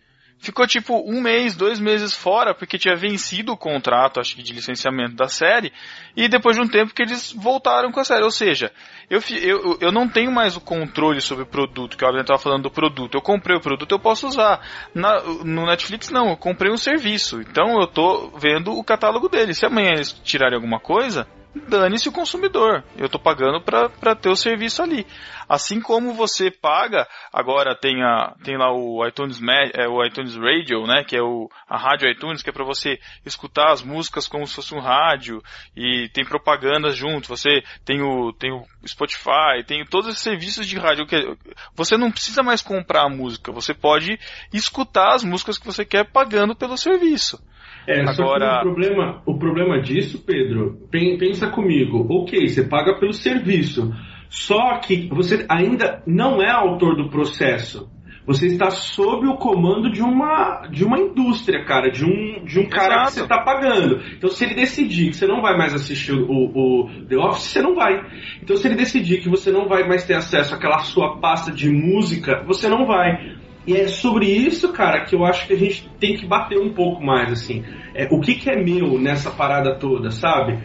Ficou 0.42 0.66
tipo 0.66 1.00
um 1.08 1.22
mês, 1.22 1.54
dois 1.54 1.78
meses 1.78 2.14
fora, 2.14 2.52
porque 2.52 2.76
tinha 2.76 2.96
vencido 2.96 3.52
o 3.52 3.56
contrato, 3.56 4.18
acho 4.18 4.34
que 4.34 4.42
de 4.42 4.52
licenciamento 4.52 5.14
da 5.14 5.28
série, 5.28 5.72
e 6.16 6.28
depois 6.28 6.56
de 6.56 6.62
um 6.62 6.66
tempo 6.66 6.92
que 6.92 7.00
eles 7.00 7.32
voltaram 7.32 7.92
com 7.92 8.00
a 8.00 8.04
série. 8.04 8.24
Ou 8.24 8.30
seja, 8.30 8.72
eu, 9.08 9.20
eu, 9.40 9.78
eu 9.80 9.92
não 9.92 10.08
tenho 10.08 10.32
mais 10.32 10.56
o 10.56 10.60
controle 10.60 11.20
sobre 11.20 11.44
o 11.44 11.46
produto, 11.46 11.96
que 11.96 12.04
o 12.04 12.08
Abner 12.08 12.22
estava 12.22 12.40
falando 12.40 12.64
do 12.64 12.70
produto. 12.72 13.14
Eu 13.14 13.22
comprei 13.22 13.56
o 13.56 13.60
produto, 13.60 13.92
eu 13.92 14.00
posso 14.00 14.26
usar. 14.26 14.60
Na, 14.92 15.22
no 15.22 15.64
Netflix 15.64 16.10
não, 16.10 16.30
eu 16.30 16.36
comprei 16.36 16.72
um 16.72 16.76
serviço. 16.76 17.40
Então 17.40 17.80
eu 17.80 17.86
tô 17.86 18.32
vendo 18.36 18.72
o 18.72 18.82
catálogo 18.82 19.28
dele. 19.28 19.54
Se 19.54 19.64
amanhã 19.64 19.92
eles 19.92 20.12
tirarem 20.24 20.56
alguma 20.56 20.80
coisa, 20.80 21.28
dane-se 21.54 22.08
o 22.08 22.12
consumidor. 22.12 22.82
Eu 22.96 23.06
estou 23.06 23.20
pagando 23.20 23.60
para 23.60 24.16
ter 24.16 24.30
o 24.30 24.36
serviço 24.36 24.82
ali. 24.82 25.06
Assim 25.48 25.80
como 25.80 26.14
você 26.14 26.50
paga, 26.50 27.06
agora 27.32 27.76
tem, 27.76 28.02
a, 28.02 28.34
tem 28.42 28.56
lá 28.56 28.72
o 28.72 29.06
iTunes, 29.06 29.38
é, 29.74 29.86
o 29.86 30.02
iTunes 30.04 30.34
Radio, 30.36 30.86
né, 30.86 31.04
que 31.04 31.16
é 31.16 31.22
o, 31.22 31.50
a 31.68 31.76
rádio 31.76 32.08
iTunes, 32.08 32.42
que 32.42 32.48
é 32.48 32.52
para 32.52 32.64
você 32.64 32.98
escutar 33.26 33.70
as 33.70 33.82
músicas 33.82 34.26
como 34.26 34.46
se 34.46 34.54
fosse 34.54 34.74
um 34.74 34.80
rádio, 34.80 35.42
e 35.76 36.08
tem 36.14 36.24
propaganda 36.24 36.90
junto, 36.90 37.28
você 37.28 37.62
tem 37.84 38.00
o, 38.00 38.32
tem 38.32 38.50
o 38.50 38.64
Spotify, 38.86 39.62
tem 39.66 39.84
todos 39.84 40.08
esses 40.08 40.22
serviços 40.22 40.66
de 40.66 40.78
rádio. 40.78 41.06
que 41.06 41.36
Você 41.74 41.96
não 41.96 42.10
precisa 42.10 42.42
mais 42.42 42.62
comprar 42.62 43.04
a 43.04 43.10
música, 43.10 43.52
você 43.52 43.74
pode 43.74 44.18
escutar 44.52 45.14
as 45.14 45.22
músicas 45.22 45.58
que 45.58 45.66
você 45.66 45.84
quer 45.84 46.04
pagando 46.04 46.56
pelo 46.56 46.76
serviço. 46.78 47.38
É, 47.86 48.00
Agora... 48.00 48.14
só 48.14 48.38
que 48.38 48.68
o 48.68 48.72
problema, 48.72 49.22
o 49.26 49.38
problema 49.38 49.80
disso, 49.80 50.24
Pedro, 50.24 50.78
pensa 50.90 51.48
comigo, 51.48 52.06
ok, 52.08 52.48
você 52.48 52.62
paga 52.64 52.98
pelo 52.98 53.12
serviço, 53.12 53.92
só 54.28 54.78
que 54.78 55.08
você 55.08 55.44
ainda 55.48 56.02
não 56.06 56.42
é 56.42 56.50
autor 56.50 56.96
do 56.96 57.10
processo. 57.10 57.90
Você 58.24 58.46
está 58.46 58.70
sob 58.70 59.26
o 59.26 59.36
comando 59.36 59.90
de 59.90 60.00
uma, 60.00 60.68
de 60.68 60.84
uma 60.84 60.96
indústria, 60.96 61.64
cara, 61.64 61.90
de 61.90 62.04
um, 62.04 62.44
de 62.44 62.60
um 62.60 62.68
cara 62.68 62.94
Exato. 62.94 63.06
que 63.06 63.12
você 63.14 63.22
está 63.22 63.42
pagando. 63.42 64.00
Então, 64.16 64.30
se 64.30 64.44
ele 64.44 64.54
decidir 64.54 65.10
que 65.10 65.16
você 65.16 65.26
não 65.26 65.42
vai 65.42 65.56
mais 65.56 65.74
assistir 65.74 66.12
o, 66.12 66.30
o 66.30 66.88
The 67.08 67.16
Office, 67.16 67.48
você 67.48 67.60
não 67.60 67.74
vai. 67.74 68.00
Então, 68.40 68.56
se 68.56 68.68
ele 68.68 68.76
decidir 68.76 69.20
que 69.20 69.28
você 69.28 69.50
não 69.50 69.66
vai 69.66 69.88
mais 69.88 70.06
ter 70.06 70.14
acesso 70.14 70.54
àquela 70.54 70.78
sua 70.78 71.16
pasta 71.16 71.50
de 71.50 71.68
música, 71.68 72.44
você 72.46 72.68
não 72.68 72.86
vai. 72.86 73.41
E 73.66 73.76
é 73.76 73.86
sobre 73.86 74.26
isso, 74.26 74.72
cara, 74.72 75.04
que 75.04 75.14
eu 75.14 75.24
acho 75.24 75.46
que 75.46 75.52
a 75.52 75.58
gente 75.58 75.88
tem 76.00 76.16
que 76.16 76.26
bater 76.26 76.58
um 76.58 76.72
pouco 76.74 77.02
mais, 77.02 77.32
assim. 77.32 77.64
É, 77.94 78.08
o 78.10 78.20
que, 78.20 78.34
que 78.34 78.50
é 78.50 78.56
meu 78.60 78.98
nessa 78.98 79.30
parada 79.30 79.78
toda, 79.78 80.10
sabe? 80.10 80.58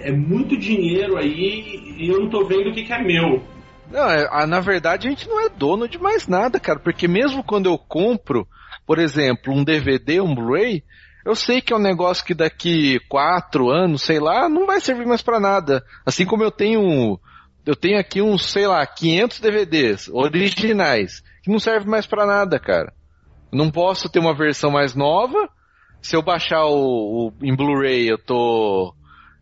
É 0.00 0.12
muito 0.12 0.56
dinheiro 0.56 1.16
aí 1.16 1.96
e 1.98 2.08
eu 2.08 2.20
não 2.20 2.30
tô 2.30 2.44
vendo 2.44 2.70
o 2.70 2.72
que, 2.72 2.84
que 2.84 2.92
é 2.92 3.02
meu. 3.02 3.42
Não, 3.90 4.08
é, 4.08 4.46
na 4.46 4.60
verdade 4.60 5.06
a 5.06 5.10
gente 5.10 5.28
não 5.28 5.44
é 5.44 5.48
dono 5.48 5.88
de 5.88 5.98
mais 5.98 6.26
nada, 6.26 6.58
cara, 6.60 6.78
porque 6.78 7.08
mesmo 7.08 7.42
quando 7.42 7.66
eu 7.66 7.78
compro, 7.78 8.46
por 8.86 8.98
exemplo, 8.98 9.52
um 9.52 9.64
DVD, 9.64 10.20
um 10.20 10.34
Blu-ray, 10.34 10.82
eu 11.24 11.34
sei 11.34 11.60
que 11.60 11.72
é 11.72 11.76
um 11.76 11.80
negócio 11.80 12.24
que 12.24 12.34
daqui 12.34 13.00
quatro 13.08 13.68
anos, 13.68 14.02
sei 14.02 14.20
lá, 14.20 14.48
não 14.48 14.66
vai 14.66 14.80
servir 14.80 15.06
mais 15.06 15.22
para 15.22 15.40
nada. 15.40 15.84
Assim 16.04 16.24
como 16.24 16.44
eu 16.44 16.52
tenho, 16.52 17.18
eu 17.64 17.74
tenho 17.74 17.98
aqui 17.98 18.22
uns, 18.22 18.44
sei 18.48 18.66
lá, 18.68 18.86
500 18.86 19.40
DVDs 19.40 20.08
originais 20.08 21.24
que 21.46 21.52
não 21.52 21.60
serve 21.60 21.88
mais 21.88 22.06
para 22.06 22.26
nada, 22.26 22.58
cara. 22.58 22.92
Não 23.52 23.70
posso 23.70 24.10
ter 24.10 24.18
uma 24.18 24.34
versão 24.34 24.68
mais 24.68 24.96
nova. 24.96 25.48
Se 26.02 26.16
eu 26.16 26.20
baixar 26.20 26.64
o, 26.66 27.28
o 27.28 27.32
em 27.40 27.54
Blu-ray, 27.54 28.10
eu 28.10 28.18
tô 28.18 28.92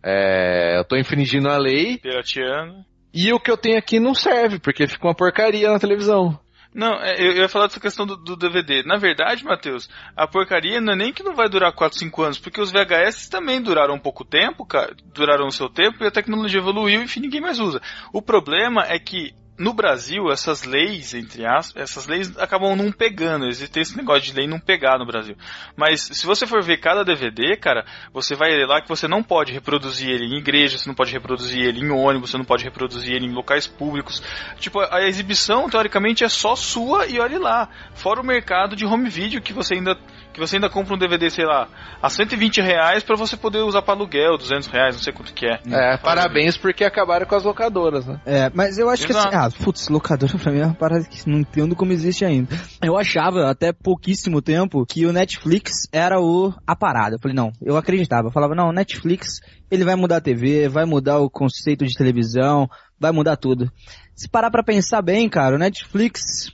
é, 0.05 0.79
eu 0.79 0.85
tô 0.85 0.99
infringindo 0.99 1.49
a 1.49 1.57
lei. 1.57 1.97
Pirateando. 1.97 2.85
E 3.13 3.33
o 3.33 3.41
que 3.41 3.51
eu 3.51 3.57
tenho 3.57 3.79
aqui 3.79 3.99
não 3.99 4.15
serve, 4.15 4.59
porque 4.59 4.87
fica 4.87 5.07
uma 5.07 5.15
porcaria 5.15 5.71
na 5.71 5.79
televisão. 5.79 6.39
Não, 6.75 6.93
é, 7.01 7.19
eu 7.19 7.33
ia 7.33 7.49
falar 7.49 7.69
dessa 7.69 7.81
questão 7.81 8.05
do, 8.05 8.17
do, 8.17 8.37
DVD. 8.37 8.83
Na 8.83 8.97
verdade, 8.99 9.43
Matheus, 9.43 9.89
a 10.15 10.27
porcaria 10.27 10.83
não 10.83 10.93
é 10.93 10.97
nem 10.97 11.13
que 11.13 11.23
não 11.23 11.35
vai 11.35 11.49
durar 11.49 11.73
4, 11.73 11.99
5 12.01 12.23
anos, 12.23 12.39
porque 12.39 12.61
os 12.61 12.71
VHS 12.71 13.31
também 13.31 13.63
duraram 13.63 13.95
um 13.95 13.99
pouco 13.99 14.27
tempo, 14.27 14.67
cara, 14.67 14.95
duraram 15.15 15.47
o 15.47 15.53
seu 15.53 15.71
tempo 15.71 16.05
e 16.05 16.07
a 16.07 16.11
tecnologia 16.11 16.61
evoluiu 16.61 17.01
e 17.01 17.05
enfim, 17.05 17.21
ninguém 17.21 17.41
mais 17.41 17.59
usa. 17.61 17.81
O 18.13 18.21
problema 18.21 18.85
é 18.89 18.99
que 18.99 19.33
no 19.57 19.73
Brasil, 19.73 20.31
essas 20.31 20.65
leis, 20.65 21.15
entre 21.15 21.47
aspas, 21.47 21.83
essas 21.83 22.07
leis 22.07 22.37
acabam 22.39 22.75
não 22.75 22.91
pegando. 22.91 23.47
Existe 23.47 23.79
esse 23.79 23.97
negócio 23.97 24.23
de 24.23 24.33
lei 24.33 24.49
não 24.49 24.59
pegar 24.59 24.99
no 24.99 25.07
Brasil. 25.07 25.37
Mas 25.77 26.01
se 26.01 26.27
você 26.27 26.47
for 26.47 26.63
ver 26.63 26.79
cada 26.79 27.05
DVD, 27.05 27.57
cara, 27.57 27.85
você 28.13 28.35
vai 28.35 28.51
ler 28.51 28.67
lá 28.67 28.81
que 28.81 28.89
você 28.89 29.07
não 29.07 29.23
pode 29.23 29.53
reproduzir 29.53 30.09
ele 30.09 30.25
em 30.25 30.39
igreja, 30.39 30.77
você 30.77 30.89
não 30.89 30.95
pode 30.95 31.13
reproduzir 31.13 31.63
ele 31.63 31.81
em 31.81 31.91
ônibus, 31.91 32.31
você 32.31 32.39
não 32.39 32.45
pode 32.45 32.65
reproduzir 32.65 33.15
ele 33.15 33.27
em 33.27 33.33
locais 33.33 33.67
públicos. 33.67 34.23
Tipo, 34.59 34.81
a 34.81 35.03
exibição, 35.03 35.69
teoricamente, 35.71 36.25
é 36.25 36.29
só 36.29 36.57
sua 36.57 37.07
e 37.07 37.21
olhe 37.21 37.39
lá. 37.39 37.69
Fora 37.95 38.21
o 38.21 38.27
mercado 38.27 38.75
de 38.75 38.85
home 38.85 39.09
video 39.09 39.41
que 39.41 39.53
você 39.53 39.75
ainda 39.75 39.97
que 40.35 40.41
você 40.41 40.57
ainda 40.57 40.69
compra 40.69 40.95
um 40.95 40.99
DVD, 40.99 41.31
sei 41.31 41.47
lá, 41.47 41.69
a 42.03 42.11
120 42.11 42.61
reais 42.61 43.05
pra 43.05 43.17
você 43.17 43.37
poder 43.37 43.61
usar 43.61 43.83
para 43.83 43.95
aluguel, 43.95 44.37
200 44.37 44.67
reais, 44.67 44.97
não 44.97 45.03
sei 45.03 45.13
quanto 45.13 45.33
que 45.33 45.47
é. 45.47 45.61
É, 45.71 45.97
parabéns 45.97 46.57
porque 46.57 46.85
acabaram 46.85 47.25
com 47.25 47.37
as 47.37 47.45
locadoras, 47.45 48.05
né? 48.05 48.21
É, 48.27 48.51
mas 48.53 48.77
eu 48.77 48.91
acho 48.91 49.09
Exato. 49.09 49.29
que 49.29 49.37
assim, 49.37 49.47
ah, 49.61 49.65
putz, 49.65 49.89
locadora 49.89 50.33
pra 50.37 50.53
mim 50.53 50.59
é 50.59 50.67
uma 50.67 50.75
parada 50.75 51.05
que 51.05 51.29
não 51.29 51.39
entendo 51.39 51.77
como 51.77 51.93
existe 51.93 52.25
ainda. 52.25 52.57
Eu 52.83 52.99
achava, 52.99 53.49
até 53.49 53.73
pouquíssimo 53.73 54.43
tempo, 54.43 54.85
que 54.85 55.07
o 55.07 55.13
Netflix 55.13 55.89
era 55.93 56.21
o, 56.21 56.53
a 56.67 56.75
parada. 56.75 57.15
Eu 57.15 57.21
falei, 57.21 57.37
não, 57.37 57.53
eu 57.63 57.77
acreditava. 57.77 58.29
Eu 58.29 58.33
falava, 58.33 58.57
não, 58.57 58.71
o 58.71 58.73
Netflix, 58.73 59.41
ele 59.71 59.85
vai 59.85 59.95
mudar 59.95 60.17
a 60.17 60.21
TV, 60.21 60.69
vai 60.69 60.85
mudar 60.85 61.21
o 61.21 61.31
conceito 61.31 61.87
de 61.87 61.95
televisão, 61.95 62.69
vai 62.99 63.13
mudar 63.13 63.37
tudo. 63.37 63.71
Se 64.17 64.29
parar 64.29 64.51
pra 64.51 64.65
pensar 64.65 65.01
bem, 65.01 65.29
cara, 65.29 65.55
o 65.55 65.59
Netflix, 65.59 66.53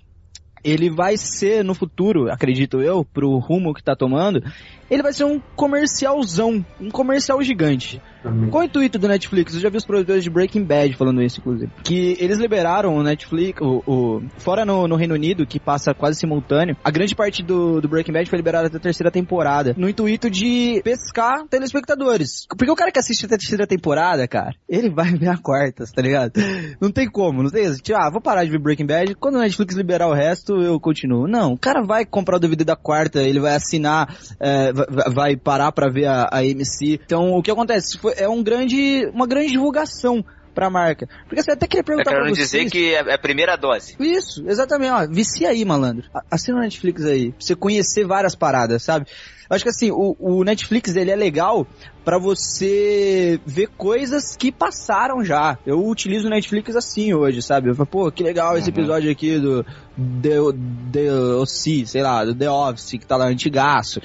ele 0.63 0.91
vai 0.91 1.17
ser 1.17 1.65
no 1.65 1.75
futuro, 1.75 2.31
acredito 2.31 2.81
eu, 2.81 3.05
pro 3.05 3.39
rumo 3.39 3.75
que 3.75 3.83
tá 3.83 3.97
tomando, 3.97 4.43
ele 4.91 5.03
vai 5.03 5.13
ser 5.13 5.25
um 5.25 5.41
comercialzão, 5.55 6.65
um 6.81 6.91
comercial 6.91 7.43
gigante. 7.43 8.03
Uhum. 8.25 8.51
Qual 8.51 8.63
o 8.63 8.67
intuito 8.67 8.99
do 8.99 9.09
Netflix? 9.09 9.55
Eu 9.55 9.61
já 9.61 9.71
vi 9.71 9.77
os 9.77 9.85
produtores 9.85 10.23
de 10.23 10.31
Breaking 10.31 10.65
Bad 10.65 10.95
falando 10.95 11.23
isso, 11.23 11.41
inclusive. 11.41 11.73
Que 11.83 12.17
eles 12.21 12.39
liberaram 12.39 12.95
o 12.95 13.03
Netflix, 13.03 13.61
o, 13.63 13.83
o 13.87 14.23
fora 14.39 14.65
no, 14.65 14.87
no, 14.87 14.97
Reino 14.97 15.15
Unido, 15.15 15.47
que 15.47 15.59
passa 15.59 15.95
quase 15.95 16.19
simultâneo, 16.19 16.77
a 16.85 16.91
grande 16.91 17.15
parte 17.15 17.43
do, 17.43 17.81
do 17.81 17.89
Breaking 17.89 18.13
Bad 18.13 18.29
foi 18.29 18.37
liberada 18.37 18.67
até 18.67 18.77
a 18.77 18.81
terceira 18.81 19.11
temporada, 19.11 19.75
no 19.77 19.89
intuito 19.89 20.31
de 20.31 20.81
pescar 20.85 21.47
telespectadores. 21.49 22.47
Porque 22.49 22.71
o 22.71 22.77
cara 22.77 22.93
que 22.93 22.99
assiste 22.99 23.25
até 23.25 23.37
a 23.37 23.39
terceira 23.39 23.67
temporada, 23.67 24.27
cara, 24.29 24.55
ele 24.69 24.91
vai 24.91 25.13
ver 25.13 25.29
a 25.29 25.39
quarta, 25.39 25.85
tá 25.87 26.03
ligado? 26.03 26.33
Não 26.81 26.91
tem 26.91 27.09
como, 27.11 27.43
não 27.43 27.51
tem 27.51 27.73
tipo, 27.75 27.99
ah, 27.99 28.11
vou 28.11 28.21
parar 28.21 28.45
de 28.45 28.51
ver 28.51 28.59
Breaking 28.59 28.87
Bad, 28.87 29.15
quando 29.15 29.37
o 29.37 29.41
Netflix 29.41 29.75
liberar 29.75 30.09
o 30.09 30.15
resto, 30.15 30.61
eu 30.61 30.79
continuo. 30.79 31.27
Não, 31.27 31.53
o 31.53 31.59
cara 31.59 31.83
vai 31.83 32.05
comprar 32.05 32.37
o 32.37 32.41
DVD 32.41 32.65
da 32.65 32.77
quarta, 32.77 33.23
ele 33.23 33.41
vai 33.41 33.55
assinar, 33.55 34.15
é, 34.39 34.73
vai 35.13 35.37
parar 35.37 35.73
para 35.73 35.89
ver 35.89 36.07
a, 36.07 36.29
a 36.31 36.45
MC. 36.45 37.01
Então, 37.05 37.33
o 37.33 37.43
que 37.43 37.51
acontece? 37.51 37.99
É 38.17 38.29
um 38.29 38.43
grande, 38.43 39.11
uma 39.13 39.27
grande 39.27 39.53
divulgação 39.53 40.25
pra 40.55 40.69
marca. 40.69 41.09
Porque 41.27 41.43
você 41.43 41.53
até 41.53 41.67
queria 41.67 41.85
perguntar 41.85 42.13
é 42.13 42.15
pra 42.15 42.25
vocês... 42.25 42.51
dizer 42.51 42.71
que 42.71 42.95
é 42.95 43.15
a 43.15 43.19
primeira 43.19 43.57
dose. 43.57 43.97
Isso, 43.99 44.45
exatamente. 44.49 44.91
Ó, 44.91 45.07
vicia 45.09 45.49
aí, 45.49 45.65
malandro. 45.65 46.05
Assina 46.31 46.59
o 46.59 46.61
Netflix 46.61 47.05
aí. 47.05 47.33
Pra 47.33 47.41
você 47.41 47.55
conhecer 47.55 48.07
várias 48.07 48.35
paradas, 48.35 48.83
sabe? 48.83 49.07
Eu 49.49 49.57
acho 49.57 49.65
que 49.65 49.71
assim, 49.71 49.91
o, 49.91 50.17
o 50.19 50.45
Netflix 50.45 50.95
ele 50.95 51.11
é 51.11 51.17
legal 51.17 51.67
para 52.05 52.19
você 52.19 53.41
ver 53.45 53.69
coisas 53.77 54.37
que 54.37 54.53
passaram 54.53 55.25
já. 55.25 55.59
Eu 55.67 55.85
utilizo 55.85 56.29
o 56.29 56.31
Netflix 56.31 56.77
assim 56.77 57.13
hoje, 57.13 57.43
sabe? 57.43 57.69
Eu 57.69 57.75
falo, 57.75 57.87
pô, 57.87 58.13
que 58.13 58.23
legal 58.23 58.57
esse 58.57 58.71
uhum. 58.71 58.77
episódio 58.77 59.11
aqui 59.11 59.39
do 59.39 59.65
The, 60.23 60.37
The 60.93 61.13
OC, 61.13 61.87
sei 61.87 62.03
lá, 62.03 62.25
do 62.25 62.35
The 62.35 62.49
Office, 62.49 62.91
que 62.91 63.07
tá 63.07 63.17
lá 63.17 63.27
antigaço. 63.27 64.01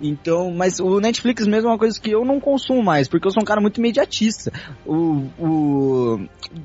Então, 0.00 0.50
mas 0.50 0.80
o 0.80 0.98
Netflix 0.98 1.46
mesmo 1.46 1.68
é 1.68 1.72
uma 1.72 1.78
coisa 1.78 2.00
que 2.00 2.10
eu 2.10 2.24
não 2.24 2.40
consumo 2.40 2.82
mais, 2.82 3.08
porque 3.08 3.26
eu 3.26 3.30
sou 3.30 3.42
um 3.42 3.46
cara 3.46 3.60
muito 3.60 3.78
imediatista. 3.78 4.52
O, 4.86 5.26
o, 5.38 6.20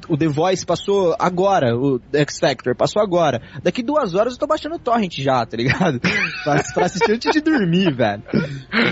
o 0.08 0.18
The 0.18 0.28
Voice 0.28 0.66
passou 0.66 1.16
agora, 1.20 1.76
o 1.76 2.00
X 2.14 2.40
Factor 2.40 2.76
passou 2.76 3.02
agora. 3.02 3.42
Daqui 3.62 3.84
duas 3.84 4.16
horas 4.16 4.34
eu 4.34 4.40
tô 4.40 4.48
baixando 4.48 4.76
o 4.76 4.80
torrent 4.80 5.18
já, 5.18 5.46
tá 5.46 5.58
ligado? 5.58 6.00
pra, 6.44 6.64
pra 6.74 6.86
assistir 6.86 7.12
antes 7.12 7.32
de 7.32 7.42
dormir, 7.42 7.94
velho. 7.94 8.24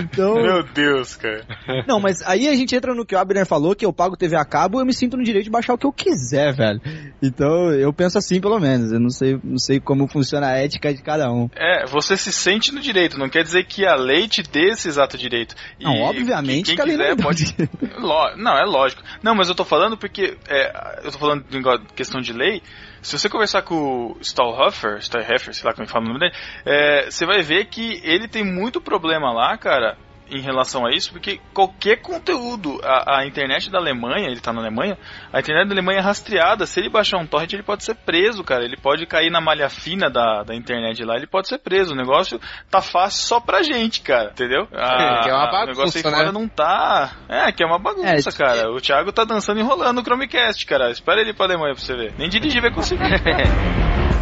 Então... 0.00 0.34
Meu 0.34 0.62
Deus, 0.62 1.16
cara. 1.16 1.44
Não, 1.86 1.98
mas 1.98 2.22
aí 2.22 2.48
a 2.48 2.54
gente 2.54 2.74
entra 2.74 2.94
no 2.94 3.04
que 3.04 3.14
o 3.14 3.18
Abner 3.18 3.46
falou, 3.46 3.74
que 3.74 3.86
eu 3.86 3.92
pago 3.92 4.16
TV 4.16 4.36
a 4.36 4.44
cabo, 4.44 4.80
eu 4.80 4.86
me 4.86 4.92
sinto 4.92 5.16
no 5.16 5.24
direito 5.24 5.44
de 5.44 5.50
baixar 5.50 5.74
o 5.74 5.78
que 5.78 5.86
eu 5.86 5.92
quiser, 5.92 6.54
velho. 6.54 6.80
Então, 7.22 7.72
eu 7.72 7.92
penso 7.92 8.18
assim, 8.18 8.40
pelo 8.40 8.58
menos. 8.60 8.92
Eu 8.92 9.00
não 9.00 9.10
sei, 9.10 9.38
não 9.42 9.58
sei 9.58 9.80
como 9.80 10.06
funciona 10.06 10.48
a 10.48 10.58
ética 10.58 10.92
de 10.92 11.02
cada 11.02 11.30
um. 11.32 11.48
É, 11.56 11.86
você 11.86 12.16
se 12.16 12.32
sente 12.32 12.72
no 12.72 12.80
direito, 12.80 13.18
não 13.18 13.28
quer 13.28 13.42
dizer 13.42 13.64
que 13.64 13.86
a 13.86 13.94
lei 13.94 14.28
te 14.34 14.42
dê 14.42 14.70
esse 14.70 14.88
exato 14.88 15.16
direito. 15.16 15.54
Não, 15.80 16.00
obviamente 16.02 16.74
quem, 16.74 16.76
quem 16.76 16.86
quiser 16.86 17.16
pode. 17.16 17.54
não, 18.36 18.58
é 18.58 18.64
lógico. 18.64 19.02
Não, 19.22 19.34
mas 19.34 19.48
eu 19.48 19.54
tô 19.54 19.64
falando 19.64 19.96
porque. 19.96 20.36
É, 20.48 21.00
eu 21.04 21.12
tô 21.12 21.18
falando 21.18 21.44
de 21.44 21.62
questão 21.94 22.20
de 22.20 22.32
lei. 22.32 22.62
Se 23.00 23.18
você 23.18 23.28
conversar 23.28 23.62
com 23.62 24.12
o 24.12 24.18
Stahlhofer, 24.20 24.96
Stahlhofer, 24.98 25.54
sei 25.54 25.64
lá 25.64 25.74
como 25.74 25.84
é 25.84 25.86
fala 25.86 26.06
o 26.06 26.08
nome 26.08 26.20
dele, 26.20 26.34
é, 26.64 27.10
você 27.10 27.26
vai 27.26 27.42
ver 27.42 27.66
que 27.66 28.00
ele 28.02 28.26
tem 28.26 28.42
muito 28.42 28.80
problema 28.80 29.30
lá, 29.30 29.56
cara, 29.58 29.98
em 30.30 30.40
relação 30.40 30.86
a 30.86 30.90
isso, 30.90 31.10
porque 31.12 31.40
qualquer 31.52 31.96
conteúdo, 32.00 32.80
a, 32.82 33.18
a 33.20 33.26
internet 33.26 33.70
da 33.70 33.78
Alemanha, 33.78 34.26
ele 34.28 34.40
tá 34.40 34.52
na 34.52 34.60
Alemanha, 34.60 34.96
a 35.32 35.40
internet 35.40 35.68
da 35.68 35.74
Alemanha 35.74 35.98
é 35.98 36.02
rastreada. 36.02 36.66
Se 36.66 36.80
ele 36.80 36.88
baixar 36.88 37.18
um 37.18 37.26
torrent, 37.26 37.52
ele 37.52 37.62
pode 37.62 37.84
ser 37.84 37.94
preso, 37.94 38.42
cara. 38.42 38.64
Ele 38.64 38.76
pode 38.76 39.06
cair 39.06 39.30
na 39.30 39.40
malha 39.40 39.68
fina 39.68 40.08
da, 40.10 40.42
da 40.42 40.54
internet 40.54 41.04
lá, 41.04 41.16
ele 41.16 41.26
pode 41.26 41.48
ser 41.48 41.58
preso. 41.58 41.92
O 41.92 41.96
negócio 41.96 42.40
tá 42.70 42.80
fácil 42.80 43.26
só 43.26 43.40
pra 43.40 43.62
gente, 43.62 44.00
cara, 44.00 44.30
entendeu? 44.30 44.66
A, 44.72 45.20
que 45.24 45.30
é 45.30 45.34
uma 45.34 45.44
a- 45.44 45.64
o 45.64 45.66
negócio 45.66 45.98
aí 45.98 46.02
bagunça, 46.02 46.10
fora 46.10 46.26
né? 46.26 46.32
não 46.32 46.48
tá. 46.48 47.12
É, 47.28 47.52
que 47.52 47.62
é 47.62 47.66
uma 47.66 47.78
bagunça, 47.78 48.30
É, 48.30 48.32
cara. 48.32 48.70
O 48.70 48.80
Thiago 48.80 49.12
tá 49.12 49.24
dançando 49.24 49.58
e 49.58 49.62
enrolando 49.62 49.98
o 49.98 50.02
Chromecast, 50.04 50.64
cara. 50.66 50.90
Espera 50.90 51.20
ele 51.20 51.32
pra 51.34 51.46
Alemanha 51.46 51.74
pra 51.74 51.82
você 51.84 51.94
ver. 51.94 52.14
Nem 52.18 52.28
dirigir 52.28 52.62
vai 52.62 52.70
conseguir. 52.72 53.04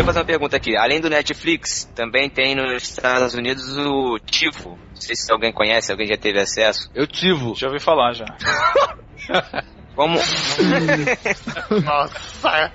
Deixa 0.00 0.08
eu 0.08 0.14
fazer 0.14 0.18
uma 0.20 0.24
pergunta 0.24 0.56
aqui. 0.56 0.74
Além 0.78 0.98
do 0.98 1.10
Netflix, 1.10 1.84
também 1.94 2.30
tem 2.30 2.54
nos 2.54 2.82
Estados 2.82 3.34
Unidos 3.34 3.76
o 3.76 4.18
TiVo. 4.18 4.70
Não 4.70 4.96
sei 4.96 5.14
se 5.14 5.30
alguém 5.30 5.52
conhece, 5.52 5.92
alguém 5.92 6.06
já 6.06 6.16
teve 6.16 6.40
acesso. 6.40 6.90
Eu 6.94 7.06
tivo. 7.06 7.54
Já 7.54 7.66
ouvi 7.66 7.78
falar 7.80 8.14
já. 8.14 8.24
Como... 9.94 10.16
Nossa! 11.84 12.72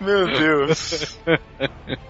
Meu 0.00 0.26
Deus. 0.26 1.18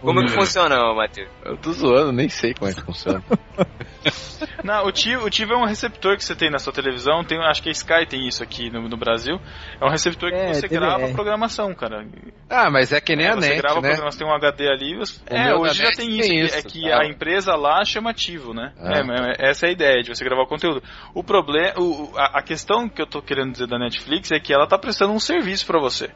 Como 0.03 0.21
que 0.27 0.33
funciona, 0.33 0.93
Matheus? 0.93 1.31
Eu 1.43 1.57
tô 1.57 1.73
zoando, 1.73 2.13
nem 2.13 2.29
sei 2.29 2.53
como 2.53 2.71
é 2.71 2.75
que 2.75 2.83
funciona. 2.83 3.25
Não, 4.65 4.87
o 4.87 4.93
TiVo, 4.93 5.25
o 5.27 5.31
TiVo 5.31 5.53
é 5.53 5.57
um 5.57 5.65
receptor 5.67 6.17
que 6.17 6.25
você 6.25 6.35
tem 6.35 6.51
na 6.51 6.59
sua 6.59 6.73
televisão. 6.73 7.23
Tem, 7.25 7.39
acho 7.39 7.63
que 7.63 7.69
a 7.69 7.73
Sky 7.73 8.07
tem 8.09 8.27
isso 8.27 8.43
aqui 8.43 8.71
no, 8.71 8.89
no 8.89 8.97
Brasil. 8.97 9.39
É 9.81 9.85
um 9.85 9.91
receptor 9.91 10.31
que 10.31 10.37
É, 10.37 10.55
você 10.55 10.69
TVR. 10.69 10.81
grava 10.81 11.07
a 11.07 11.13
programação, 11.13 11.75
cara. 11.75 12.07
Ah, 12.49 12.71
mas 12.71 12.93
é 12.93 13.01
que 13.01 13.15
nem 13.15 13.27
É, 13.27 13.31
a 13.31 13.35
você 13.37 13.49
net, 13.51 13.59
grava 13.61 13.81
né? 13.81 13.89
programação, 13.89 14.19
tem 14.19 14.29
um 14.29 14.35
HD 14.35 14.69
ali. 14.71 14.97
Você... 14.99 15.21
É, 15.27 15.55
hoje 15.55 15.75
já 15.75 15.85
net 15.85 15.97
tem 15.97 16.11
isso. 16.19 16.29
tem 16.29 16.39
que- 16.39 16.45
isso, 16.47 16.57
É 16.59 16.63
que 16.63 16.89
tá. 16.89 17.01
a 17.03 17.07
empresa 17.07 17.55
lá 17.55 17.85
chama 17.85 18.15
TiVo, 18.15 18.55
né? 18.55 18.73
Ah. 18.79 19.01
É, 19.39 19.51
essa 19.51 19.67
é 19.67 19.69
a 19.69 19.73
ideia 19.73 20.03
de 20.03 20.09
você 20.15 20.25
gravar 20.25 20.43
o 20.43 20.47
conteúdo. 20.47 20.83
O 21.15 21.23
problema, 21.23 21.75
o- 21.79 22.13
a, 22.17 22.39
a 22.39 22.43
questão 22.43 22.89
que 22.89 23.01
eu 23.03 23.07
tô 23.07 23.21
querendo 23.21 23.53
dizer 23.53 23.67
da 23.67 23.79
Netflix 23.79 24.31
é 24.33 24.41
que 24.41 24.53
ela 24.53 24.67
tá 24.67 24.79
prestando 24.79 25.13
um 25.13 25.21
serviço 25.21 25.67
pra 25.67 25.79
você. 25.81 26.11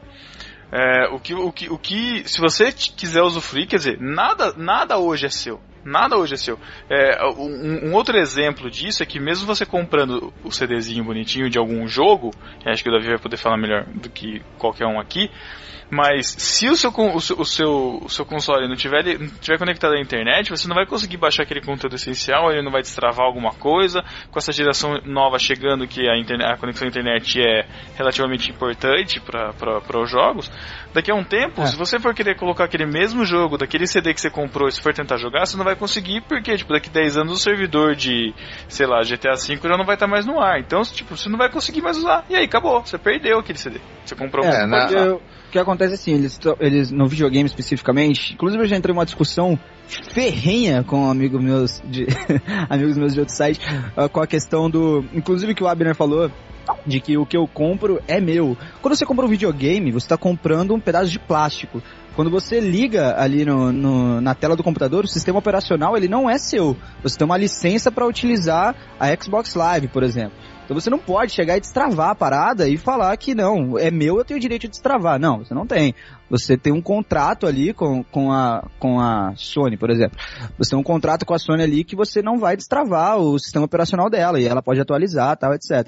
É, 0.71 1.07
o, 1.13 1.19
que, 1.19 1.33
o, 1.33 1.51
que, 1.51 1.69
o 1.71 1.77
que, 1.77 2.27
se 2.27 2.39
você 2.41 2.71
quiser 2.71 3.21
usufruir, 3.21 3.67
quer 3.67 3.77
dizer, 3.77 3.97
nada, 4.01 4.53
nada 4.57 4.97
hoje 4.97 5.25
é 5.27 5.29
seu. 5.29 5.61
Nada 5.85 6.17
hoje 6.17 6.33
é 6.33 6.37
seu. 6.37 6.59
É, 6.89 7.23
um, 7.37 7.89
um 7.89 7.93
outro 7.93 8.17
exemplo 8.17 8.71
disso 8.71 9.03
é 9.03 9.05
que 9.05 9.19
mesmo 9.19 9.45
você 9.45 9.67
comprando 9.67 10.33
o 10.43 10.51
CDzinho 10.51 11.03
bonitinho 11.03 11.47
de 11.47 11.59
algum 11.59 11.87
jogo, 11.87 12.31
acho 12.65 12.81
que 12.81 12.89
o 12.89 12.91
Davi 12.91 13.07
vai 13.07 13.19
poder 13.19 13.37
falar 13.37 13.55
melhor 13.55 13.85
do 13.85 14.09
que 14.09 14.41
qualquer 14.57 14.87
um 14.87 14.99
aqui, 14.99 15.29
mas 15.89 16.27
se 16.27 16.67
o 16.67 16.75
seu, 16.75 16.91
con- 16.91 17.13
o 17.15 17.21
seu, 17.21 17.37
o 17.39 17.45
seu, 17.45 17.99
o 18.03 18.09
seu 18.09 18.25
console 18.25 18.67
não 18.67 18.75
tiver, 18.75 19.03
não 19.19 19.27
tiver 19.39 19.57
conectado 19.57 19.93
à 19.93 19.99
internet, 19.99 20.49
você 20.49 20.67
não 20.67 20.75
vai 20.75 20.85
conseguir 20.85 21.17
baixar 21.17 21.43
aquele 21.43 21.61
conteúdo 21.61 21.95
essencial, 21.95 22.51
ele 22.51 22.61
não 22.63 22.71
vai 22.71 22.81
destravar 22.81 23.25
alguma 23.25 23.51
coisa. 23.53 24.03
Com 24.31 24.39
essa 24.39 24.51
geração 24.51 24.99
nova 25.05 25.37
chegando, 25.39 25.87
que 25.87 26.07
a, 26.09 26.17
internet, 26.17 26.51
a 26.51 26.57
conexão 26.57 26.87
à 26.87 26.89
internet 26.89 27.39
é 27.41 27.65
relativamente 27.95 28.49
importante 28.51 29.19
para 29.21 29.99
os 30.01 30.09
jogos, 30.09 30.51
daqui 30.93 31.11
a 31.11 31.15
um 31.15 31.23
tempo, 31.23 31.61
É. 31.61 31.65
se 31.67 31.75
você 31.77 31.99
for 31.99 32.13
querer 32.13 32.35
colocar 32.35 32.65
aquele 32.65 32.85
mesmo 32.85 33.23
jogo 33.25 33.57
daquele 33.57 33.85
CD 33.87 34.13
que 34.13 34.21
você 34.21 34.29
comprou 34.29 34.67
e 34.67 34.71
se 34.71 34.81
for 34.81 34.93
tentar 34.93 35.17
jogar, 35.17 35.45
você 35.45 35.55
não 35.57 35.63
vai 35.63 35.75
conseguir, 35.75 36.21
porque 36.21 36.55
tipo, 36.57 36.73
daqui 36.73 36.89
10 36.89 37.17
anos 37.17 37.33
o 37.33 37.37
servidor 37.37 37.95
de, 37.95 38.33
sei 38.67 38.87
lá, 38.87 39.01
GTA 39.01 39.35
V 39.35 39.59
já 39.63 39.77
não 39.77 39.85
vai 39.85 39.95
estar 39.95 40.07
mais 40.07 40.25
no 40.25 40.39
ar. 40.41 40.59
Então, 40.59 40.81
tipo, 40.83 41.15
você 41.15 41.29
não 41.29 41.37
vai 41.37 41.49
conseguir 41.49 41.81
mais 41.81 41.97
usar. 41.97 42.25
E 42.29 42.35
aí, 42.35 42.45
acabou. 42.45 42.81
Você 42.81 42.97
perdeu 42.97 43.39
aquele 43.39 43.57
CD. 43.57 43.79
Você 44.03 44.15
comprou 44.15 44.45
um 44.45 44.49
É, 44.49 44.65
o 45.13 45.21
que 45.55 45.59
acontece 45.59 45.93
assim, 45.93 46.13
eles, 46.13 46.39
eles 46.59 46.91
no 46.91 47.07
videogame 47.07 47.45
especificamente, 47.45 48.33
inclusive 48.33 48.63
eu 48.63 48.67
já 48.67 48.75
entrei 48.77 48.93
uma 48.93 49.05
discussão 49.05 49.57
ferrenha 49.87 50.83
com 50.83 51.09
amigos 51.09 51.41
meus 51.41 51.81
de 51.85 52.05
amigos 52.69 52.97
meus 52.97 53.13
de 53.13 53.19
outro 53.19 53.35
site, 53.35 53.59
ah, 53.95 54.09
com 54.09 54.19
a 54.21 54.27
questão 54.27 54.69
do, 54.69 55.05
inclusive 55.13 55.53
que 55.55 55.63
o 55.63 55.67
Abner 55.67 55.95
falou 55.95 56.29
de 56.85 56.99
que 56.99 57.17
o 57.17 57.25
que 57.25 57.37
eu 57.37 57.47
compro 57.47 58.01
é 58.07 58.19
meu. 58.19 58.57
Quando 58.81 58.95
você 58.95 59.05
compra 59.05 59.25
um 59.25 59.29
videogame, 59.29 59.91
você 59.91 60.05
está 60.05 60.17
comprando 60.17 60.73
um 60.73 60.79
pedaço 60.79 61.11
de 61.11 61.19
plástico. 61.19 61.81
Quando 62.15 62.31
você 62.31 62.59
liga 62.59 63.15
ali 63.21 63.45
no, 63.45 63.71
no- 63.71 64.19
na 64.21 64.33
tela 64.33 64.55
do 64.55 64.63
computador, 64.63 65.03
o 65.03 65.07
sistema 65.07 65.37
operacional 65.37 65.95
ele 65.95 66.07
não 66.07 66.29
é 66.29 66.37
seu. 66.37 66.75
Você 67.03 67.17
tem 67.17 67.25
uma 67.25 67.37
licença 67.37 67.91
para 67.91 68.07
utilizar 68.07 68.73
a 68.99 69.07
Xbox 69.15 69.53
Live, 69.53 69.89
por 69.89 70.01
exemplo. 70.01 70.31
Então 70.65 70.79
você 70.79 70.89
não 70.89 70.97
pode 70.99 71.31
chegar 71.31 71.55
e 71.57 71.59
destravar 71.61 72.09
a 72.09 72.15
parada 72.15 72.67
e 72.67 72.75
falar 72.75 73.15
que 73.17 73.35
não, 73.35 73.77
é 73.77 73.89
meu, 73.91 74.17
eu 74.17 74.25
tenho 74.25 74.37
o 74.37 74.41
direito 74.41 74.63
de 74.63 74.69
destravar. 74.69 75.19
Não, 75.19 75.37
você 75.39 75.53
não 75.53 75.65
tem. 75.65 75.93
Você 76.29 76.57
tem 76.57 76.73
um 76.73 76.81
contrato 76.81 77.45
ali 77.45 77.71
com, 77.71 78.03
com, 78.03 78.31
a, 78.31 78.67
com 78.79 78.99
a 78.99 79.33
Sony, 79.35 79.77
por 79.77 79.91
exemplo. 79.91 80.17
Você 80.57 80.71
tem 80.71 80.79
um 80.79 80.83
contrato 80.83 81.23
com 81.25 81.35
a 81.35 81.39
Sony 81.39 81.61
ali 81.61 81.83
que 81.83 81.95
você 81.95 82.21
não 82.21 82.39
vai 82.39 82.57
destravar 82.57 83.17
o 83.19 83.37
sistema 83.37 83.65
operacional 83.65 84.09
dela 84.09 84.39
e 84.39 84.47
ela 84.47 84.61
pode 84.63 84.81
atualizar, 84.81 85.37
tal, 85.37 85.53
etc. 85.53 85.87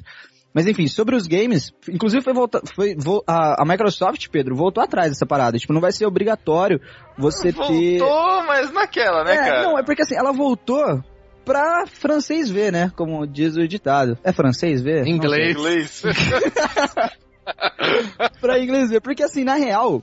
Mas 0.53 0.65
enfim, 0.67 0.88
sobre 0.88 1.15
os 1.15 1.28
games, 1.28 1.71
inclusive 1.89 2.23
foi, 2.23 2.34
volta, 2.34 2.61
foi 2.75 2.95
vo- 2.95 3.23
a, 3.28 3.61
a 3.61 3.65
Microsoft, 3.65 4.28
Pedro, 4.32 4.55
voltou 4.55 4.84
atrás 4.84 5.09
dessa 5.09 5.25
parada. 5.25 5.57
Tipo, 5.57 5.73
não 5.73 5.82
vai 5.82 5.91
ser 5.91 6.05
obrigatório 6.05 6.80
você 7.17 7.51
ter. 7.51 7.97
Voltou, 7.99 8.43
mas 8.45 8.71
naquela, 8.71 9.23
né, 9.23 9.34
É, 9.34 9.38
cara? 9.38 9.63
Não, 9.63 9.78
é 9.78 9.84
porque 9.84 10.01
assim, 10.03 10.15
ela 10.15 10.32
voltou 10.32 11.03
pra 11.47 11.85
francês 11.87 12.49
ver, 12.49 12.71
né? 12.71 12.91
Como 12.95 13.25
diz 13.25 13.55
o 13.55 13.67
ditado. 13.67 14.17
É 14.23 14.33
francês 14.33 14.81
ver? 14.81 15.07
Inglês. 15.07 15.57
Inglês. 15.57 16.03
pra 18.41 18.59
inglês 18.59 18.89
ver. 18.89 19.01
Porque 19.01 19.23
assim, 19.23 19.45
na 19.45 19.55
real, 19.55 20.01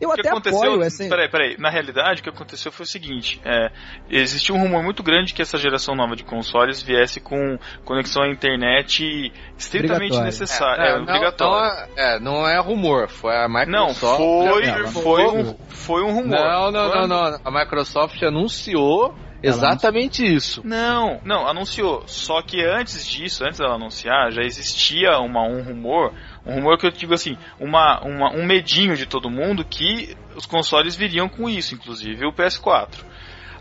eu 0.00 0.10
O 0.10 0.14
que 0.14 0.20
até 0.20 0.30
aconteceu? 0.30 0.58
apoio 0.58 0.82
essa. 0.82 1.08
Peraí, 1.08 1.30
peraí. 1.30 1.56
Na 1.58 1.70
realidade, 1.70 2.20
o 2.20 2.24
que 2.24 2.28
aconteceu 2.28 2.70
foi 2.70 2.84
o 2.84 2.88
seguinte: 2.88 3.40
é, 3.44 3.70
existiu 4.10 4.54
um 4.54 4.60
rumor 4.60 4.82
muito 4.82 5.02
grande 5.02 5.32
que 5.32 5.40
essa 5.40 5.56
geração 5.56 5.94
nova 5.94 6.14
de 6.14 6.24
consoles 6.24 6.82
viesse 6.82 7.20
com 7.20 7.58
conexão 7.84 8.22
à 8.22 8.28
internet 8.28 9.32
estritamente 9.56 10.20
necessária. 10.20 10.82
É, 10.82 10.96
não, 10.96 11.02
obrigatória. 11.02 11.88
Não, 11.94 12.02
é, 12.02 12.20
não 12.20 12.48
é 12.48 12.60
rumor, 12.60 13.08
foi 13.08 13.34
a 13.34 13.48
Não, 13.48 13.88
Microsoft. 13.88 14.18
foi, 14.18 14.66
Não, 14.66 14.88
foi, 14.88 15.26
um, 15.26 15.56
foi 15.68 16.02
um 16.02 16.12
rumor. 16.12 16.40
Não, 16.40 16.70
não, 16.70 16.88
não, 16.88 17.08
não. 17.08 17.40
A 17.42 17.50
Microsoft 17.50 18.22
anunciou 18.22 19.14
exatamente 19.48 20.24
isso. 20.24 20.60
Não, 20.64 21.20
não, 21.24 21.46
anunciou. 21.46 22.02
Só 22.06 22.40
que 22.42 22.64
antes 22.64 23.06
disso, 23.06 23.44
antes 23.44 23.58
dela 23.58 23.74
anunciar, 23.74 24.30
já 24.32 24.42
existia 24.42 25.18
uma, 25.18 25.42
um 25.42 25.62
rumor, 25.62 26.12
um 26.44 26.54
rumor 26.54 26.78
que 26.78 26.86
eu 26.86 26.90
digo 26.90 27.14
assim, 27.14 27.36
uma, 27.60 28.00
uma- 28.02 28.30
um 28.34 28.44
medinho 28.44 28.96
de 28.96 29.06
todo 29.06 29.30
mundo 29.30 29.64
que 29.64 30.16
os 30.34 30.46
consoles 30.46 30.94
viriam 30.96 31.28
com 31.28 31.48
isso, 31.48 31.74
inclusive 31.74 32.26
o 32.26 32.32
PS4. 32.32 33.04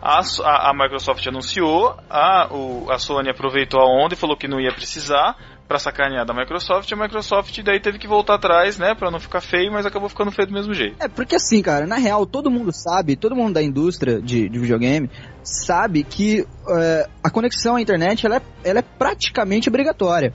A, 0.01 0.19
a- 0.43 0.69
a 0.69 0.73
Microsoft 0.73 1.25
anunciou, 1.25 1.97
a, 2.09 2.47
o- 2.51 2.91
a 2.91 2.99
Sony 2.99 3.29
aproveitou 3.29 3.79
a 3.79 3.85
onda 3.89 4.13
e 4.13 4.17
falou 4.17 4.37
que 4.37 4.47
não 4.47 4.59
ia 4.59 4.71
precisar 4.71 5.35
pra 5.67 5.79
sacanear 5.79 6.25
da 6.25 6.33
Microsoft. 6.33 6.91
A 6.91 6.95
Microsoft 6.95 7.61
daí 7.63 7.79
teve 7.79 7.97
que 7.97 8.07
voltar 8.07 8.35
atrás, 8.35 8.77
né, 8.77 8.93
Pra 8.95 9.11
não 9.11 9.19
ficar 9.19 9.41
feio, 9.41 9.71
mas 9.71 9.85
acabou 9.85 10.09
ficando 10.09 10.31
feio 10.31 10.47
do 10.47 10.53
mesmo 10.53 10.73
jeito. 10.73 10.95
É, 10.99 11.07
porque 11.07 11.35
assim, 11.35 11.61
cara, 11.61 11.85
na 11.85 11.97
real, 11.97 12.25
todo 12.25 12.51
mundo 12.51 12.71
sabe, 12.71 13.15
todo 13.15 13.35
mundo 13.35 13.53
da 13.53 13.63
indústria 13.63 14.21
de, 14.21 14.47
de 14.49 14.59
videogame 14.59 15.09
sabe 15.43 16.03
que 16.03 16.45
é, 16.69 17.09
a 17.23 17.29
conexão 17.29 17.75
à 17.75 17.81
internet 17.81 18.25
ela 18.25 18.37
é, 18.37 18.41
ela 18.63 18.79
é 18.79 18.83
praticamente 18.83 19.69
obrigatória. 19.69 20.33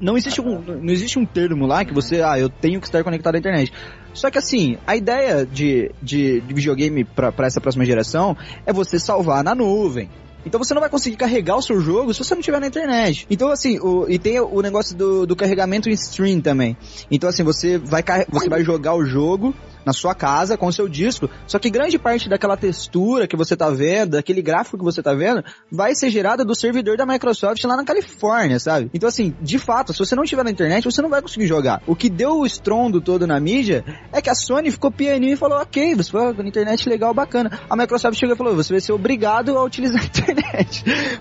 Não 0.00 0.16
existe, 0.16 0.40
um, 0.40 0.60
não 0.60 0.92
existe 0.92 1.18
um 1.18 1.26
termo 1.26 1.66
lá 1.66 1.84
que 1.84 1.92
você, 1.92 2.22
ah, 2.22 2.38
eu 2.38 2.48
tenho 2.48 2.80
que 2.80 2.86
estar 2.86 3.04
conectado 3.04 3.34
à 3.34 3.38
internet. 3.38 3.70
Só 4.14 4.30
que 4.30 4.38
assim, 4.38 4.78
a 4.86 4.96
ideia 4.96 5.44
de, 5.44 5.90
de, 6.02 6.40
de 6.40 6.54
videogame 6.54 7.04
para 7.04 7.46
essa 7.46 7.60
próxima 7.60 7.84
geração 7.84 8.34
é 8.64 8.72
você 8.72 8.98
salvar 8.98 9.44
na 9.44 9.54
nuvem. 9.54 10.08
Então 10.44 10.58
você 10.58 10.74
não 10.74 10.80
vai 10.80 10.90
conseguir 10.90 11.16
carregar 11.16 11.56
o 11.56 11.62
seu 11.62 11.80
jogo 11.80 12.12
se 12.14 12.22
você 12.24 12.34
não 12.34 12.42
tiver 12.42 12.60
na 12.60 12.66
internet. 12.66 13.26
Então 13.30 13.50
assim, 13.50 13.78
o, 13.78 14.08
e 14.08 14.18
tem 14.18 14.40
o 14.40 14.60
negócio 14.60 14.96
do, 14.96 15.26
do 15.26 15.36
carregamento 15.36 15.88
em 15.88 15.92
stream 15.92 16.40
também. 16.40 16.76
Então 17.10 17.28
assim, 17.28 17.42
você 17.42 17.78
vai, 17.78 18.02
você 18.28 18.48
vai 18.48 18.64
jogar 18.64 18.94
o 18.94 19.04
jogo 19.04 19.54
na 19.84 19.92
sua 19.92 20.14
casa 20.14 20.56
com 20.56 20.66
o 20.66 20.72
seu 20.72 20.88
disco, 20.88 21.28
só 21.46 21.58
que 21.58 21.70
grande 21.70 21.98
parte 21.98 22.28
daquela 22.28 22.56
textura 22.56 23.26
que 23.26 23.36
você 23.36 23.56
tá 23.56 23.70
vendo, 23.70 24.12
daquele 24.12 24.42
gráfico 24.42 24.78
que 24.78 24.84
você 24.84 25.02
tá 25.02 25.14
vendo, 25.14 25.44
vai 25.70 25.94
ser 25.94 26.10
gerada 26.10 26.44
do 26.44 26.54
servidor 26.54 26.96
da 26.96 27.06
Microsoft 27.06 27.62
lá 27.64 27.76
na 27.76 27.84
Califórnia, 27.84 28.58
sabe? 28.58 28.90
Então 28.92 29.08
assim, 29.08 29.34
de 29.40 29.58
fato, 29.58 29.92
se 29.92 29.98
você 29.98 30.14
não 30.14 30.24
tiver 30.24 30.44
na 30.44 30.50
internet, 30.50 30.84
você 30.84 31.02
não 31.02 31.10
vai 31.10 31.22
conseguir 31.22 31.46
jogar. 31.46 31.82
O 31.86 31.96
que 31.96 32.08
deu 32.08 32.38
o 32.38 32.46
estrondo 32.46 33.00
todo 33.00 33.26
na 33.26 33.38
mídia 33.40 33.84
é 34.12 34.20
que 34.20 34.30
a 34.30 34.34
Sony 34.34 34.70
ficou 34.70 34.90
pianinho 34.90 35.34
e 35.34 35.36
falou, 35.36 35.58
ok, 35.58 35.94
você 35.94 36.10
foi 36.10 36.32
na 36.32 36.48
internet 36.48 36.88
legal, 36.88 37.12
bacana. 37.14 37.60
A 37.68 37.76
Microsoft 37.76 38.18
chegou 38.18 38.34
e 38.34 38.38
falou, 38.38 38.54
você 38.54 38.72
vai 38.72 38.80
ser 38.80 38.92
obrigado 38.92 39.56
a 39.56 39.64
utilizar 39.64 40.02
a 40.02 40.04
internet. 40.06 40.39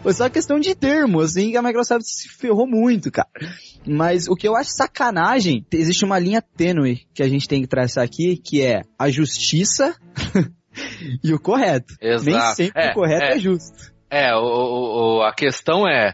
Foi 0.01 0.13
só 0.13 0.29
questão 0.29 0.59
de 0.59 0.73
termo, 0.75 1.21
assim, 1.21 1.51
que 1.51 1.57
a 1.57 1.61
Microsoft 1.61 2.03
se 2.05 2.29
ferrou 2.29 2.67
muito, 2.67 3.11
cara. 3.11 3.29
Mas 3.85 4.27
o 4.27 4.35
que 4.35 4.47
eu 4.47 4.55
acho 4.55 4.71
sacanagem, 4.71 5.65
existe 5.71 6.03
uma 6.05 6.19
linha 6.19 6.41
tênue 6.41 7.01
que 7.13 7.23
a 7.23 7.27
gente 7.29 7.47
tem 7.47 7.61
que 7.61 7.67
traçar 7.67 8.03
aqui, 8.03 8.37
que 8.37 8.61
é 8.61 8.81
a 8.97 9.09
justiça 9.09 9.95
e 11.23 11.33
o 11.33 11.39
correto. 11.39 11.93
Exato. 12.01 12.25
Nem 12.29 12.55
sempre 12.55 12.81
É, 12.83 12.91
o 12.91 12.93
correto 12.93 13.23
é, 13.23 13.35
é. 13.35 13.39
justo. 13.39 13.93
É, 14.11 14.35
o- 14.35 15.19
o- 15.19 15.21
a 15.23 15.33
questão 15.33 15.87
é, 15.87 16.13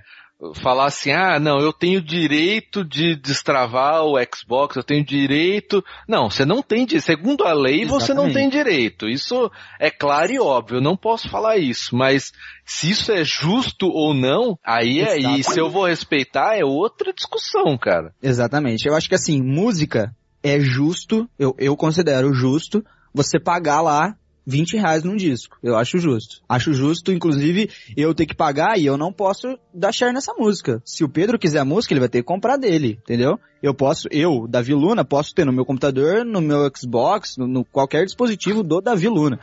falar 0.53 0.85
assim, 0.85 1.11
ah, 1.11 1.39
não, 1.39 1.59
eu 1.59 1.73
tenho 1.73 2.01
direito 2.01 2.83
de 2.83 3.15
destravar 3.15 4.03
o 4.03 4.15
Xbox, 4.33 4.75
eu 4.75 4.83
tenho 4.83 5.03
direito. 5.03 5.83
Não, 6.07 6.29
você 6.29 6.45
não 6.45 6.61
tem 6.61 6.85
direito. 6.85 7.05
Segundo 7.05 7.43
a 7.43 7.53
lei, 7.53 7.85
você 7.85 8.13
não 8.13 8.31
tem 8.31 8.49
direito. 8.49 9.07
Isso 9.07 9.51
é 9.79 9.89
claro 9.89 10.31
e 10.31 10.39
óbvio, 10.39 10.77
eu 10.77 10.81
não 10.81 10.95
posso 10.97 11.29
falar 11.29 11.57
isso, 11.57 11.95
mas 11.95 12.31
se 12.65 12.91
isso 12.91 13.11
é 13.11 13.23
justo 13.23 13.87
ou 13.87 14.13
não, 14.13 14.57
aí 14.63 15.01
é, 15.01 15.17
e 15.17 15.43
se 15.43 15.59
eu 15.59 15.69
vou 15.69 15.85
respeitar, 15.85 16.55
é 16.55 16.63
outra 16.63 17.13
discussão, 17.13 17.77
cara. 17.77 18.13
Exatamente. 18.21 18.87
Eu 18.87 18.95
acho 18.95 19.07
que 19.07 19.15
assim, 19.15 19.41
música 19.41 20.15
é 20.43 20.59
justo, 20.59 21.29
eu, 21.39 21.55
eu 21.57 21.75
considero 21.75 22.33
justo, 22.33 22.83
você 23.13 23.39
pagar 23.39 23.81
lá 23.81 24.15
20 24.45 24.77
reais 24.77 25.03
num 25.03 25.15
disco. 25.15 25.57
Eu 25.63 25.75
acho 25.75 25.97
justo. 25.97 26.41
Acho 26.47 26.73
justo, 26.73 27.11
inclusive, 27.11 27.69
eu 27.95 28.13
ter 28.13 28.25
que 28.25 28.35
pagar 28.35 28.77
e 28.77 28.85
eu 28.85 28.97
não 28.97 29.11
posso 29.11 29.57
dar 29.73 29.91
share 29.91 30.13
nessa 30.13 30.33
música. 30.33 30.81
Se 30.85 31.03
o 31.03 31.09
Pedro 31.09 31.39
quiser 31.39 31.59
a 31.59 31.65
música, 31.65 31.93
ele 31.93 31.99
vai 31.99 32.09
ter 32.09 32.19
que 32.19 32.25
comprar 32.25 32.57
dele, 32.57 32.99
entendeu? 33.03 33.39
Eu 33.61 33.73
posso, 33.73 34.07
eu, 34.11 34.47
Davi 34.47 34.73
Luna, 34.73 35.03
posso 35.03 35.33
ter 35.33 35.45
no 35.45 35.53
meu 35.53 35.65
computador, 35.65 36.23
no 36.23 36.41
meu 36.41 36.69
Xbox, 36.75 37.37
no, 37.37 37.47
no 37.47 37.65
qualquer 37.65 38.05
dispositivo 38.05 38.61
do 38.61 38.81
Davi 38.81 39.07
Luna. 39.07 39.39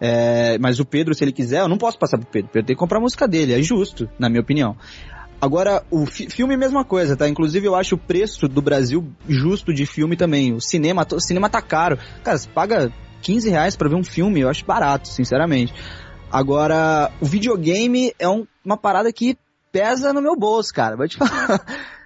É, 0.00 0.58
mas 0.58 0.80
o 0.80 0.84
Pedro, 0.84 1.14
se 1.14 1.24
ele 1.24 1.32
quiser, 1.32 1.60
eu 1.60 1.68
não 1.68 1.78
posso 1.78 1.98
passar 1.98 2.18
pro 2.18 2.26
Pedro. 2.26 2.48
O 2.48 2.52
Pedro 2.52 2.66
tem 2.66 2.76
que 2.76 2.80
comprar 2.80 2.98
a 2.98 3.02
música 3.02 3.26
dele, 3.26 3.54
é 3.54 3.62
justo, 3.62 4.08
na 4.18 4.28
minha 4.28 4.40
opinião. 4.40 4.76
Agora, 5.40 5.84
o 5.90 6.06
fi 6.06 6.30
filme, 6.30 6.56
mesma 6.56 6.84
coisa, 6.84 7.16
tá? 7.16 7.28
Inclusive, 7.28 7.66
eu 7.66 7.74
acho 7.74 7.96
o 7.96 7.98
preço 7.98 8.48
do 8.48 8.62
Brasil 8.62 9.06
justo 9.28 9.74
de 9.74 9.84
filme 9.84 10.16
também. 10.16 10.54
O 10.54 10.60
cinema, 10.60 11.06
o 11.12 11.20
cinema 11.20 11.50
tá 11.50 11.60
caro. 11.60 11.98
Cara, 12.22 12.38
você 12.38 12.48
paga 12.48 12.90
15 13.24 13.48
reais 13.50 13.74
pra 13.76 13.88
ver 13.88 13.96
um 13.96 14.04
filme, 14.04 14.40
eu 14.40 14.48
acho 14.48 14.64
barato, 14.64 15.08
sinceramente. 15.08 15.72
Agora, 16.30 17.10
o 17.20 17.26
videogame 17.26 18.12
é 18.18 18.28
um- 18.28 18.46
uma 18.64 18.76
parada 18.76 19.12
que 19.12 19.36
pesa 19.72 20.12
no 20.12 20.20
meu 20.22 20.36
bolso, 20.36 20.72
cara. 20.72 20.96
Vou 20.96 21.08
te 21.08 21.16
falar. 21.18 21.60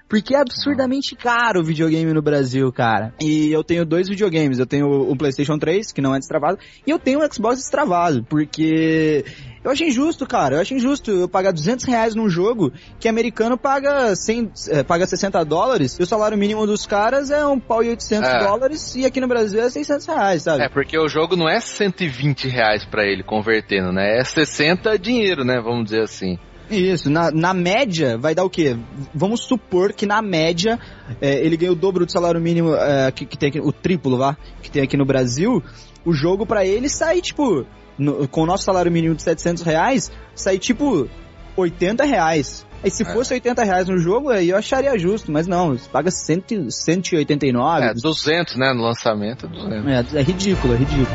Porque 0.09 0.35
é 0.35 0.41
absurdamente 0.41 1.15
caro 1.15 1.61
o 1.61 1.65
videogame 1.65 2.15
no 2.15 2.23
Brasil, 2.23 2.73
cara. 2.73 3.13
E 3.21 3.51
eu 3.53 3.63
tenho 3.63 3.85
dois 3.85 4.09
videogames. 4.09 4.59
Eu 4.59 4.65
tenho 4.67 4.87
o 4.89 5.15
PlayStation 5.15 5.59
3, 5.59 5.93
que 5.93 6.01
não 6.01 6.15
é 6.15 6.19
destravado, 6.19 6.59
e 6.87 6.91
eu 6.91 6.99
tenho 6.99 7.21
o 7.21 7.35
Xbox 7.35 7.59
destravado. 7.59 8.25
Porque 8.25 9.25
eu 9.69 9.73
achei 9.73 9.89
injusto, 9.89 10.27
cara. 10.27 10.57
Eu 10.57 10.61
achei 10.61 10.77
injusto 10.77 11.11
eu 11.11 11.29
pagar 11.29 11.53
200 11.53 11.85
reais 11.85 12.15
num 12.15 12.29
jogo 12.29 12.73
que 12.99 13.09
americano 13.09 13.57
paga, 13.57 14.15
100, 14.17 14.51
eh, 14.69 14.83
paga 14.83 15.07
60 15.07 15.45
dólares 15.45 15.99
e 15.99 16.03
o 16.03 16.07
salário 16.07 16.37
mínimo 16.39 16.67
dos 16.67 16.87
caras 16.87 17.31
é 17.31 17.47
um 17.47 17.61
pau 17.61 17.83
e 17.83 17.91
800 17.91 18.29
É. 18.29 18.39
dólares 18.45 18.95
e 18.97 19.05
aqui 19.05 19.21
no 19.21 19.29
Brasil 19.29 19.61
é 19.61 19.69
600 19.69 20.07
reais, 20.07 20.43
sabe? 20.43 20.63
É, 20.65 20.69
porque 20.69 20.99
o 20.99 21.09
jogo 21.09 21.37
não 21.37 21.49
é 21.49 21.61
120 21.61 22.49
reais 22.49 22.85
pra 22.85 23.05
ele 23.05 23.23
convertendo, 23.23 23.93
né? 23.93 24.19
É 24.19 24.25
60 24.25 24.99
dinheiro, 24.99 25.45
né? 25.45 25.61
Vamos 25.61 25.85
dizer 25.85 26.03
assim. 26.03 26.39
Isso, 26.71 27.09
na, 27.09 27.31
na 27.31 27.55
média 27.55 28.19
vai 28.19 28.35
dar 28.35 28.45
o 28.45 28.51
quê? 28.51 28.77
Vamos 29.15 29.41
supor 29.41 29.93
que 29.93 30.05
na 30.05 30.21
média 30.21 30.79
é, 31.21 31.45
ele 31.45 31.57
ganha 31.57 31.73
o 31.73 31.75
dobro 31.75 32.05
do 32.05 32.13
salário 32.13 32.41
mínimo 32.41 32.75
é, 32.75 33.11
que, 33.11 33.25
que 33.25 33.39
tem 33.39 33.49
aqui, 33.49 33.61
o 33.61 33.73
triplo, 33.73 34.19
vá, 34.19 34.37
que 34.63 34.71
tem 34.71 34.83
aqui 34.83 34.97
no 34.97 35.07
Brasil. 35.07 35.63
O 36.05 36.13
jogo 36.13 36.47
pra 36.47 36.67
ele 36.67 36.89
sai 36.89 37.21
tipo, 37.23 37.67
no- 37.99 38.29
com 38.29 38.43
o 38.43 38.47
nosso 38.47 38.65
salário 38.65 38.91
mínimo 38.93 39.15
de 39.15 39.23
700 39.23 39.63
reais, 39.65 40.11
sai 40.35 40.59
tipo 40.59 41.09
80 41.57 42.05
reais. 42.05 42.67
Aí 42.83 42.91
se 42.91 43.05
fosse 43.05 43.35
80 43.35 43.65
reais 43.65 43.89
no 43.89 43.99
jogo, 43.99 44.31
aí 44.31 44.51
eu 44.51 44.57
acharia 44.57 44.97
justo, 44.97 45.33
mas 45.33 45.49
não, 45.49 45.77
você 45.77 45.89
paga 45.89 46.11
100, 46.13 46.71
189. 46.71 47.85
É, 47.87 47.93
200, 47.95 48.57
né? 48.57 48.73
No 48.73 48.83
lançamento, 48.83 49.49
200. 49.49 50.15
É, 50.15 50.21
é 50.21 50.23
ridículo, 50.23 50.75
é 50.75 50.77
ridículo. 50.77 51.09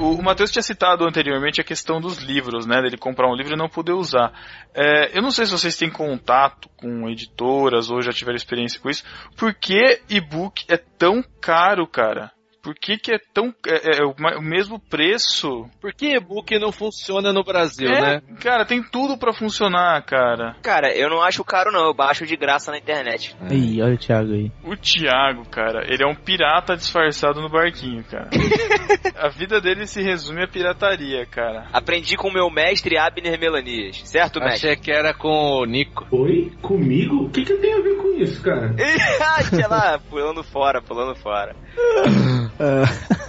O, 0.00 0.14
o 0.16 0.22
Matheus 0.24 0.50
tinha 0.50 0.62
citado 0.62 1.04
anteriormente 1.06 1.60
a 1.60 1.64
questão 1.64 2.00
dos 2.00 2.18
livros, 2.18 2.66
né? 2.66 2.82
Dele 2.82 2.96
comprar 2.98 3.30
um 3.30 3.36
livro 3.36 3.54
e 3.54 3.56
não 3.56 3.68
poder 3.68 3.92
usar. 3.92 4.32
É, 4.74 5.16
eu 5.16 5.22
não 5.22 5.30
sei 5.30 5.46
se 5.46 5.52
vocês 5.52 5.76
têm 5.76 5.88
contato 5.88 6.68
com 6.76 7.08
editoras 7.08 7.88
ou 7.88 8.02
já 8.02 8.10
tiveram 8.10 8.36
experiência 8.36 8.80
com 8.80 8.90
isso. 8.90 9.04
Por 9.36 9.54
que 9.54 10.00
e-book 10.10 10.64
é 10.68 10.76
tão 10.76 11.22
caro, 11.40 11.86
cara? 11.86 12.32
Por 12.64 12.74
que, 12.74 12.96
que 12.96 13.12
é 13.14 13.18
tão. 13.34 13.54
É, 13.66 13.98
é 13.98 14.04
o, 14.04 14.14
ma- 14.18 14.38
o 14.38 14.42
mesmo 14.42 14.80
preço? 14.80 15.68
Por 15.82 15.92
que 15.92 16.16
e-book 16.16 16.58
não 16.58 16.72
funciona 16.72 17.30
no 17.30 17.44
Brasil, 17.44 17.88
É, 17.90 18.00
né? 18.00 18.22
Cara, 18.40 18.64
tem 18.64 18.82
tudo 18.82 19.18
pra 19.18 19.34
funcionar, 19.34 20.02
cara. 20.06 20.56
Cara, 20.62 20.90
eu 20.96 21.10
não 21.10 21.22
acho 21.22 21.44
caro 21.44 21.70
não, 21.70 21.86
eu 21.86 21.94
baixo 21.94 22.24
de 22.26 22.34
graça 22.36 22.70
na 22.70 22.78
internet. 22.78 23.36
Ih, 23.50 23.82
olha 23.82 23.94
o 23.94 23.98
Thiago 23.98 24.32
aí. 24.32 24.50
O 24.64 24.74
Thiago, 24.76 25.46
cara, 25.50 25.84
ele 25.86 26.02
é 26.02 26.06
um 26.06 26.14
pirata 26.14 26.74
disfarçado 26.74 27.42
no 27.42 27.50
barquinho, 27.50 28.02
cara. 28.04 28.30
a 29.18 29.28
vida 29.28 29.60
dele 29.60 29.86
se 29.86 30.00
resume 30.02 30.42
a 30.44 30.48
pirataria, 30.48 31.26
cara. 31.26 31.66
Aprendi 31.70 32.16
com 32.16 32.28
o 32.28 32.32
meu 32.32 32.48
mestre 32.48 32.96
Abner 32.96 33.38
Melanias, 33.38 34.00
certo, 34.08 34.40
mestre? 34.40 34.70
Achei 34.70 34.82
que 34.82 34.90
era 34.90 35.12
com 35.12 35.28
o 35.28 35.66
Nico. 35.66 36.06
Oi? 36.10 36.50
Comigo? 36.62 37.26
O 37.26 37.30
que, 37.30 37.44
que 37.44 37.52
eu 37.52 37.60
tenho 37.60 37.78
a 37.78 37.82
ver 37.82 37.96
com 37.96 38.08
isso, 38.22 38.42
cara? 38.42 38.74
Sei 39.50 39.66
lá, 39.68 39.98
pulando 40.08 40.42
fora, 40.42 40.80
pulando 40.80 41.14
fora. 41.16 41.54
Ah, 42.58 42.84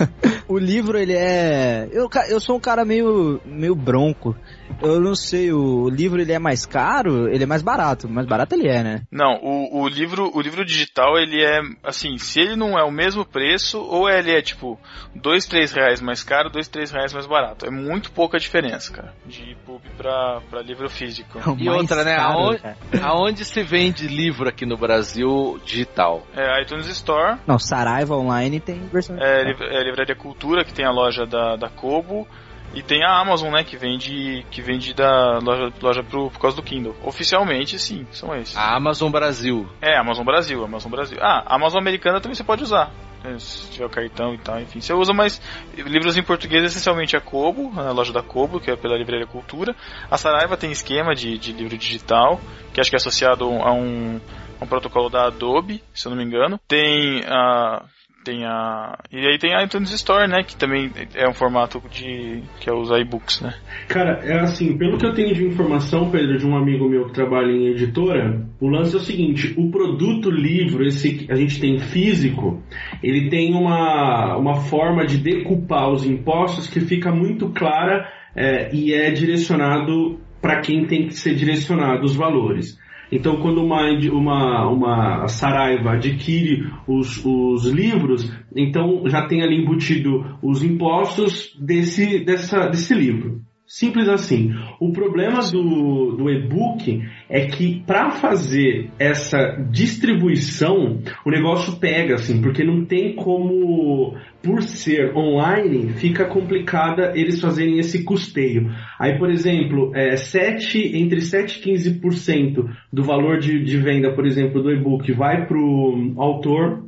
o 0.47 0.57
livro, 0.57 0.97
ele 0.97 1.13
é. 1.13 1.87
Eu, 1.91 2.09
eu 2.29 2.39
sou 2.39 2.57
um 2.57 2.59
cara 2.59 2.85
meio, 2.85 3.41
meio 3.45 3.75
bronco. 3.75 4.35
Eu 4.81 4.99
não 4.99 5.15
sei, 5.15 5.51
o 5.51 5.89
livro 5.89 6.21
ele 6.21 6.33
é 6.33 6.39
mais 6.39 6.65
caro, 6.65 7.27
ele 7.27 7.43
é 7.43 7.47
mais 7.47 7.61
barato. 7.61 8.09
Mais 8.09 8.27
barato 8.27 8.55
ele 8.55 8.67
é, 8.67 8.83
né? 8.83 9.01
Não, 9.11 9.39
o, 9.41 9.81
o 9.81 9.87
livro 9.87 10.29
o 10.33 10.41
livro 10.41 10.65
digital, 10.65 11.17
ele 11.17 11.43
é, 11.43 11.61
assim, 11.83 12.17
se 12.17 12.39
ele 12.39 12.55
não 12.55 12.77
é 12.77 12.83
o 12.83 12.91
mesmo 12.91 13.25
preço, 13.25 13.79
ou 13.79 14.09
ele 14.09 14.31
é, 14.31 14.41
tipo, 14.41 14.79
dois, 15.13 15.45
três 15.45 15.71
reais 15.71 16.01
mais 16.01 16.23
caro, 16.23 16.49
dois, 16.49 16.67
três 16.67 16.91
reais 16.91 17.13
mais 17.13 17.25
barato. 17.25 17.65
É 17.65 17.69
muito 17.71 18.11
pouca 18.11 18.37
diferença, 18.37 18.91
cara, 18.91 19.13
de 19.25 19.55
pub 19.65 19.81
pra, 19.97 20.41
pra 20.49 20.61
livro 20.61 20.89
físico. 20.89 21.39
E 21.57 21.69
outra, 21.69 22.03
né? 22.03 22.15
Aonde, 22.17 22.61
aonde 23.01 23.45
se 23.45 23.63
vende 23.63 24.07
livro 24.07 24.49
aqui 24.49 24.65
no 24.65 24.77
Brasil 24.77 25.59
digital? 25.65 26.25
É, 26.35 26.61
iTunes 26.61 26.87
Store, 26.87 27.39
Não, 27.47 27.57
Saraiva 27.59 28.15
Online 28.15 28.59
tem 28.59 28.79
versão. 28.91 29.17
é, 29.19 29.41
é 29.41 29.83
Livraria 29.83 30.15
Cultura, 30.15 30.63
que 30.65 30.73
tem 30.73 30.85
a 30.85 30.91
loja 30.91 31.25
da, 31.25 31.55
da 31.55 31.69
Kobo, 31.69 32.27
e 32.73 32.81
tem 32.81 33.03
a 33.03 33.19
Amazon, 33.19 33.51
né, 33.53 33.63
que 33.63 33.77
vende, 33.77 34.45
que 34.51 34.61
vende 34.61 34.93
da 34.93 35.39
loja, 35.39 35.73
loja 35.81 36.03
pro, 36.03 36.29
por 36.29 36.39
causa 36.39 36.57
do 36.57 36.63
Kindle. 36.63 36.95
Oficialmente, 37.03 37.79
sim, 37.79 38.05
são 38.11 38.35
esses. 38.35 38.55
A 38.57 38.75
Amazon 38.75 39.11
Brasil. 39.11 39.67
É, 39.81 39.97
Amazon 39.97 40.25
Brasil, 40.25 40.63
Amazon 40.63 40.91
Brasil. 40.91 41.17
Ah, 41.21 41.43
Amazon 41.47 41.79
Americana 41.79 42.19
também 42.19 42.35
você 42.35 42.43
pode 42.43 42.63
usar. 42.63 42.91
né, 43.23 43.37
Se 43.39 43.71
tiver 43.71 43.85
o 43.85 43.89
cartão 43.89 44.33
e 44.33 44.37
tal, 44.37 44.59
enfim. 44.59 44.81
Você 44.81 44.93
usa 44.93 45.13
mais 45.13 45.41
livros 45.77 46.17
em 46.17 46.23
português, 46.23 46.63
essencialmente 46.63 47.15
a 47.15 47.21
Kobo, 47.21 47.71
a 47.79 47.91
loja 47.91 48.11
da 48.11 48.21
Kobo, 48.21 48.59
que 48.59 48.69
é 48.69 48.75
pela 48.75 48.97
Livraria 48.97 49.25
Cultura. 49.27 49.73
A 50.11 50.17
Saraiva 50.17 50.57
tem 50.57 50.71
esquema 50.71 51.15
de, 51.15 51.37
de 51.37 51.53
livro 51.53 51.77
digital, 51.77 52.41
que 52.73 52.81
acho 52.81 52.89
que 52.89 52.95
é 52.95 52.99
associado 52.99 53.45
a 53.45 53.71
um, 53.71 54.19
a 54.59 54.65
um 54.65 54.67
protocolo 54.67 55.09
da 55.09 55.27
Adobe, 55.27 55.81
se 55.93 56.07
eu 56.07 56.09
não 56.09 56.17
me 56.17 56.25
engano. 56.25 56.59
Tem 56.67 57.21
a. 57.25 57.85
Tem 58.25 58.43
a. 58.43 58.97
E 59.11 59.19
aí 59.19 59.37
tem 59.37 59.53
a 59.53 59.63
iTunes 59.63 59.91
Store, 59.91 60.27
né? 60.27 60.41
Que 60.41 60.55
também 60.55 60.91
é 61.13 61.29
um 61.29 61.33
formato 61.33 61.79
de. 61.91 62.41
que 62.59 62.67
é 62.67 62.73
os 62.73 62.89
iBooks, 62.89 63.41
né? 63.41 63.53
Cara, 63.87 64.19
é 64.23 64.39
assim, 64.39 64.75
pelo 64.75 64.97
que 64.97 65.05
eu 65.05 65.13
tenho 65.13 65.35
de 65.35 65.45
informação, 65.45 66.09
Pedro, 66.09 66.39
de 66.39 66.45
um 66.47 66.57
amigo 66.57 66.89
meu 66.89 67.05
que 67.05 67.13
trabalha 67.13 67.51
em 67.51 67.67
editora, 67.67 68.43
o 68.59 68.67
lance 68.67 68.95
é 68.95 68.97
o 68.97 69.01
seguinte, 69.01 69.53
o 69.55 69.69
produto 69.69 70.31
livro, 70.31 70.83
esse 70.83 71.13
que 71.13 71.31
a 71.31 71.35
gente 71.35 71.59
tem 71.59 71.77
físico, 71.77 72.63
ele 73.03 73.29
tem 73.29 73.53
uma, 73.53 74.35
uma 74.37 74.55
forma 74.55 75.05
de 75.05 75.19
decupar 75.19 75.91
os 75.91 76.03
impostos 76.03 76.67
que 76.67 76.81
fica 76.81 77.11
muito 77.11 77.49
clara 77.49 78.11
é, 78.35 78.73
e 78.73 78.91
é 78.91 79.11
direcionado 79.11 80.19
para 80.41 80.61
quem 80.61 80.87
tem 80.87 81.07
que 81.07 81.13
ser 81.13 81.35
direcionado 81.35 82.03
os 82.03 82.15
valores. 82.15 82.75
Então, 83.11 83.37
quando 83.37 83.63
uma, 83.63 83.87
uma, 84.11 84.69
uma 84.69 85.27
Saraiva 85.27 85.93
adquire 85.93 86.71
os, 86.87 87.23
os 87.23 87.65
livros, 87.67 88.31
então 88.55 89.07
já 89.07 89.27
tem 89.27 89.41
ali 89.41 89.61
embutido 89.61 90.37
os 90.41 90.63
impostos 90.63 91.55
desse, 91.59 92.23
dessa, 92.23 92.67
desse 92.67 92.93
livro. 92.93 93.41
Simples 93.67 94.07
assim. 94.07 94.53
O 94.79 94.91
problema 94.91 95.39
do, 95.51 96.15
do 96.15 96.29
e-book 96.29 97.01
é 97.27 97.47
que 97.47 97.81
para 97.85 98.11
fazer 98.11 98.91
essa 98.99 99.39
distribuição, 99.71 101.01
o 101.25 101.31
negócio 101.31 101.79
pega, 101.79 102.13
assim, 102.13 102.41
porque 102.41 102.63
não 102.63 102.85
tem 102.85 103.15
como, 103.15 104.15
por 104.43 104.61
ser 104.61 105.15
online, 105.15 105.93
fica 105.93 106.25
complicada 106.25 107.13
eles 107.15 107.41
fazerem 107.41 107.79
esse 107.79 108.03
custeio. 108.03 108.69
Aí, 108.99 109.17
por 109.17 109.31
exemplo, 109.31 109.91
é, 109.95 110.15
7, 110.15 110.97
entre 110.97 111.21
7 111.21 111.59
e 111.59 111.73
15% 111.73 112.69
do 112.93 113.03
valor 113.03 113.39
de, 113.39 113.63
de 113.63 113.77
venda, 113.77 114.13
por 114.13 114.27
exemplo, 114.27 114.61
do 114.61 114.71
e-book 114.71 115.11
vai 115.13 115.47
para 115.47 115.57
o 115.57 116.13
autor, 116.17 116.85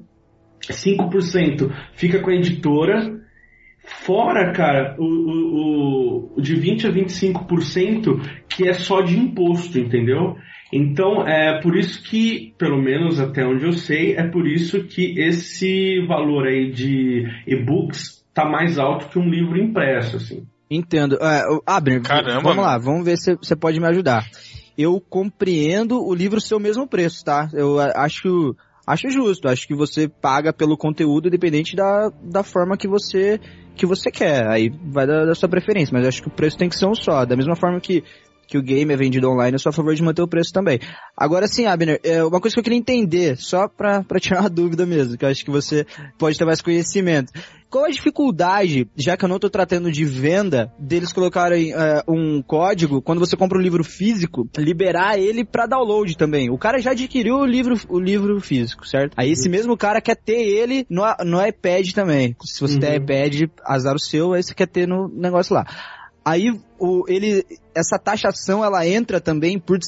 5% 0.61 1.71
fica 1.93 2.19
com 2.19 2.29
a 2.29 2.35
editora, 2.35 3.16
Fora, 4.05 4.51
cara, 4.53 4.95
o, 4.99 5.03
o, 5.03 6.33
o 6.37 6.41
de 6.41 6.55
20 6.55 6.87
a 6.87 6.91
25% 6.91 8.19
que 8.49 8.67
é 8.67 8.73
só 8.73 9.01
de 9.01 9.17
imposto, 9.17 9.79
entendeu? 9.79 10.35
Então, 10.71 11.25
é 11.25 11.61
por 11.61 11.77
isso 11.77 12.03
que, 12.03 12.53
pelo 12.57 12.77
menos 12.81 13.19
até 13.19 13.45
onde 13.45 13.65
eu 13.65 13.71
sei, 13.73 14.15
é 14.15 14.27
por 14.27 14.45
isso 14.47 14.83
que 14.83 15.17
esse 15.19 16.05
valor 16.05 16.47
aí 16.47 16.71
de 16.71 17.25
e-books 17.47 18.25
tá 18.33 18.45
mais 18.45 18.77
alto 18.77 19.07
que 19.07 19.17
um 19.17 19.29
livro 19.29 19.57
impresso, 19.57 20.17
assim. 20.17 20.45
Entendo. 20.69 21.15
É, 21.21 21.43
o- 21.49 21.61
Abner, 21.65 22.01
Caramba, 22.01 22.41
vamos 22.41 22.63
lá, 22.63 22.77
vamos 22.77 23.05
ver 23.05 23.17
se 23.17 23.35
você 23.35 23.55
pode 23.55 23.79
me 23.79 23.87
ajudar. 23.87 24.25
eu 24.77 24.99
compreendo 25.01 26.05
o 26.05 26.13
livro 26.13 26.39
ser 26.41 26.53
o 26.55 26.59
mesmo 26.59 26.85
preço, 26.85 27.23
tá? 27.23 27.49
Eu 27.53 27.79
acho, 27.79 28.55
acho 28.85 29.09
justo. 29.09 29.47
Acho 29.47 29.65
que 29.67 29.73
você 29.73 30.07
paga 30.07 30.51
pelo 30.53 30.77
conteúdo 30.77 31.29
independente 31.29 31.75
da, 31.75 32.11
da 32.21 32.43
forma 32.43 32.77
que 32.77 32.87
você, 32.87 33.39
que 33.77 33.85
você 33.85 34.11
quer. 34.11 34.47
Aí 34.47 34.69
vai 34.69 35.07
da, 35.07 35.25
da 35.25 35.35
sua 35.35 35.47
preferência, 35.47 35.93
mas 35.93 36.03
eu 36.03 36.09
acho 36.09 36.21
que 36.21 36.27
o 36.27 36.31
preço 36.31 36.57
tem 36.57 36.67
que 36.67 36.75
ser 36.75 36.87
um 36.87 36.95
só. 36.95 37.23
Da 37.25 37.35
mesma 37.35 37.55
forma 37.55 37.79
que, 37.79 38.03
que 38.47 38.57
o 38.57 38.61
game 38.61 38.93
é 38.93 38.97
vendido 38.97 39.29
online, 39.29 39.55
eu 39.55 39.59
sou 39.59 39.69
a 39.69 39.73
favor 39.73 39.93
de 39.93 40.01
manter 40.01 40.21
o 40.21 40.27
preço 40.27 40.53
também. 40.53 40.79
Agora 41.15 41.47
sim, 41.47 41.65
Abner, 41.65 41.99
é 42.03 42.23
uma 42.23 42.39
coisa 42.39 42.53
que 42.55 42.59
eu 42.59 42.63
queria 42.63 42.79
entender, 42.79 43.37
só 43.37 43.67
pra, 43.67 44.03
pra 44.03 44.19
tirar 44.19 44.41
uma 44.41 44.49
dúvida 44.49 44.85
mesmo, 44.85 45.17
que 45.17 45.25
eu 45.25 45.29
acho 45.29 45.43
que 45.43 45.51
você 45.51 45.85
pode 46.17 46.37
ter 46.37 46.45
mais 46.45 46.61
conhecimento. 46.61 47.31
Qual 47.69 47.83
a 47.83 47.89
dificuldade, 47.89 48.87
já 48.95 49.17
que 49.17 49.25
eu 49.25 49.29
não 49.29 49.35
estou 49.35 49.49
tratando 49.49 49.91
de 49.91 50.05
venda, 50.05 50.71
deles 50.79 51.11
colocarem 51.11 51.73
é, 51.73 52.01
um 52.07 52.41
código, 52.41 53.01
quando 53.01 53.19
você 53.19 53.35
compra 53.35 53.57
um 53.57 53.61
livro 53.61 53.83
físico, 53.83 54.47
liberar 54.57 55.19
ele 55.19 55.43
para 55.43 55.65
download 55.65 56.15
também? 56.15 56.49
O 56.49 56.57
cara 56.57 56.79
já 56.79 56.91
adquiriu 56.91 57.39
o 57.39 57.45
livro, 57.45 57.77
o 57.89 57.99
livro 57.99 58.39
físico, 58.39 58.87
certo? 58.87 59.13
Aí 59.17 59.31
esse 59.31 59.49
mesmo 59.49 59.75
cara 59.75 59.99
quer 59.99 60.15
ter 60.15 60.47
ele 60.47 60.85
no, 60.89 61.03
no 61.25 61.45
iPad 61.45 61.91
também. 61.91 62.37
Se 62.41 62.61
você 62.61 62.79
tem 62.79 62.95
iPad, 62.95 63.49
azar 63.65 63.95
o 63.95 63.99
seu, 63.99 64.31
aí 64.31 64.41
você 64.41 64.53
quer 64.53 64.67
ter 64.67 64.87
no 64.87 65.09
negócio 65.09 65.53
lá. 65.53 65.65
Aí 66.27 66.51
o, 66.77 67.05
ele, 67.07 67.41
essa 67.73 67.97
taxação 67.97 68.61
ela 68.61 68.85
entra 68.85 69.21
também 69.21 69.57
por, 69.57 69.79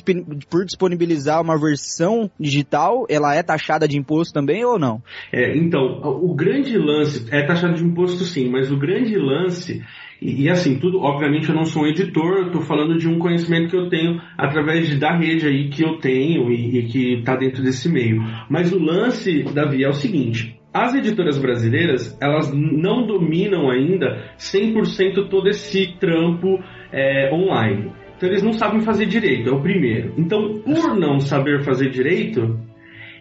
por 0.50 0.64
disponibilizar 0.64 1.42
uma 1.42 1.60
versão 1.60 2.32
digital, 2.40 3.06
ela 3.10 3.36
é 3.36 3.44
taxada 3.44 3.86
de 3.86 3.98
imposto 3.98 4.34
também 4.34 4.64
ou 4.64 4.80
não? 4.80 5.04
É, 5.34 5.58
então, 5.58 5.82
o 6.02 6.34
grande 6.34 6.78
lance, 6.78 7.28
é 7.30 7.46
taxado 7.46 7.74
de 7.74 7.84
imposto 7.84 8.24
sim, 8.24 8.50
mas 8.50 8.72
o 8.72 8.78
grande 8.78 9.18
lance, 9.18 9.84
e, 10.22 10.44
e 10.44 10.50
assim, 10.50 10.80
tudo, 10.80 11.00
obviamente 11.00 11.50
eu 11.50 11.56
não 11.56 11.66
sou 11.66 11.84
um 11.84 11.88
editor, 11.88 12.38
eu 12.38 12.48
estou 12.48 12.62
falando 12.62 12.98
de 12.98 13.10
um 13.10 13.20
conhecimento 13.20 13.70
que 13.70 13.78
eu 13.78 13.90
tenho 13.90 14.22
através 14.38 14.88
de- 14.88 14.98
da 14.98 15.18
rede 15.18 15.46
aí 15.46 15.70
que 15.70 15.84
eu 15.84 15.98
tenho 16.00 16.50
e, 16.54 16.80
e 16.80 16.84
que 16.88 17.14
está 17.16 17.36
dentro 17.36 17.62
desse 17.62 17.90
meio. 17.90 18.24
Mas 18.50 18.72
o 18.72 18.80
lance, 18.80 19.44
Davi, 19.44 19.84
é 19.84 19.90
o 19.90 19.94
seguinte, 19.94 20.59
as 20.74 20.94
editoras 20.94 21.38
brasileiras, 21.38 22.18
elas 22.22 22.52
não 22.54 23.06
dominam 23.08 23.70
ainda 23.70 24.32
100% 24.38 25.28
todo 25.30 25.50
esse 25.50 25.98
trampo 26.00 26.60
é, 26.92 27.34
online. 27.34 27.92
Então 28.18 28.30
eles 28.30 28.44
não 28.44 28.54
sabem 28.54 28.82
fazer 28.82 29.06
direito, 29.06 29.50
é 29.50 29.52
o 29.54 29.62
primeiro. 29.62 30.14
Então, 30.18 30.60
por 30.60 30.96
não 31.00 31.20
saber 31.20 31.64
fazer 31.64 31.90
direito, 31.90 32.60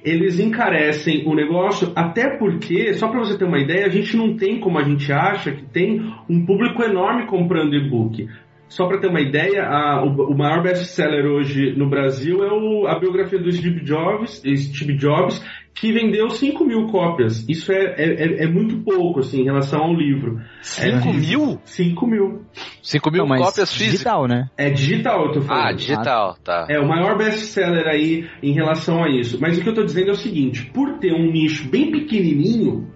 eles 0.05 0.39
encarecem 0.39 1.25
o 1.27 1.35
negócio, 1.35 1.93
até 1.95 2.37
porque, 2.37 2.93
só 2.95 3.09
para 3.09 3.21
você 3.21 3.37
ter 3.39 3.45
uma 3.45 3.59
ideia, 3.61 3.87
a 3.87 3.91
gente 3.91 4.17
não 4.17 4.37
tem 4.37 4.59
como 4.61 4.79
a 4.79 4.83
gente 4.85 5.13
acha 5.13 5.53
que 5.53 5.65
tem 5.67 6.01
um 6.29 6.45
público 6.45 6.83
enorme 6.83 7.27
comprando 7.27 7.75
e-book. 7.75 8.29
Só 8.69 8.87
para 8.87 8.99
ter 9.01 9.09
uma 9.09 9.21
ideia, 9.21 9.63
a- 9.65 10.05
o, 10.05 10.33
o 10.33 10.37
maior 10.37 10.63
best-seller 10.63 11.25
hoje 11.25 11.73
no 11.77 11.89
Brasil 11.89 12.45
é 12.45 12.53
o- 12.53 12.87
a 12.87 12.99
biografia 12.99 13.39
do 13.39 13.51
Steve 13.51 13.81
Jobs, 13.83 14.43
Steve 14.45 14.95
Jobs, 14.95 15.43
que 15.81 15.93
vendeu 15.93 16.29
5 16.31 16.65
mil 16.65 16.87
cópias. 16.89 17.45
Isso 17.49 17.71
é, 17.73 17.95
é, 17.97 18.05
é- 18.25 18.45
é 18.45 18.47
muito 18.49 18.79
pouco, 18.79 19.21
assim, 19.21 19.41
em 19.43 19.45
relação 19.45 19.81
ao 19.81 19.95
livro. 19.95 20.41
5 20.63 21.13
mil? 21.13 21.61
5 21.65 22.07
mil. 22.07 22.43
5 22.83 23.11
mil 23.11 23.23
Não, 23.23 23.29
mas 23.29 23.41
cópias 23.43 23.71
físicas? 23.73 23.93
digital, 23.93 24.27
né? 24.27 24.51
É 24.57 24.71
digital, 24.71 25.27
eu 25.27 25.33
tô 25.33 25.41
falando. 25.43 25.67
Ah, 25.67 25.73
digital, 25.73 26.37
tá. 26.43 26.67
É 26.69 26.79
o 26.81 26.89
maior 26.89 27.17
best-seller 27.17 27.87
aí 27.87 28.27
em 28.43 28.53
relação 28.53 29.03
a 29.05 29.09
isso. 29.09 29.39
Mas 29.41 29.57
o 29.59 29.63
que 29.63 29.69
eu 29.69 29.75
tô 29.75 29.85
dizendo 29.85 30.09
é 30.09 30.13
o 30.13 30.17
seguinte: 30.17 30.65
por 30.73 30.99
ter 30.99 31.13
um 31.13 31.31
nicho 31.31 31.69
bem 31.69 31.91
pequenininho, 31.91 32.89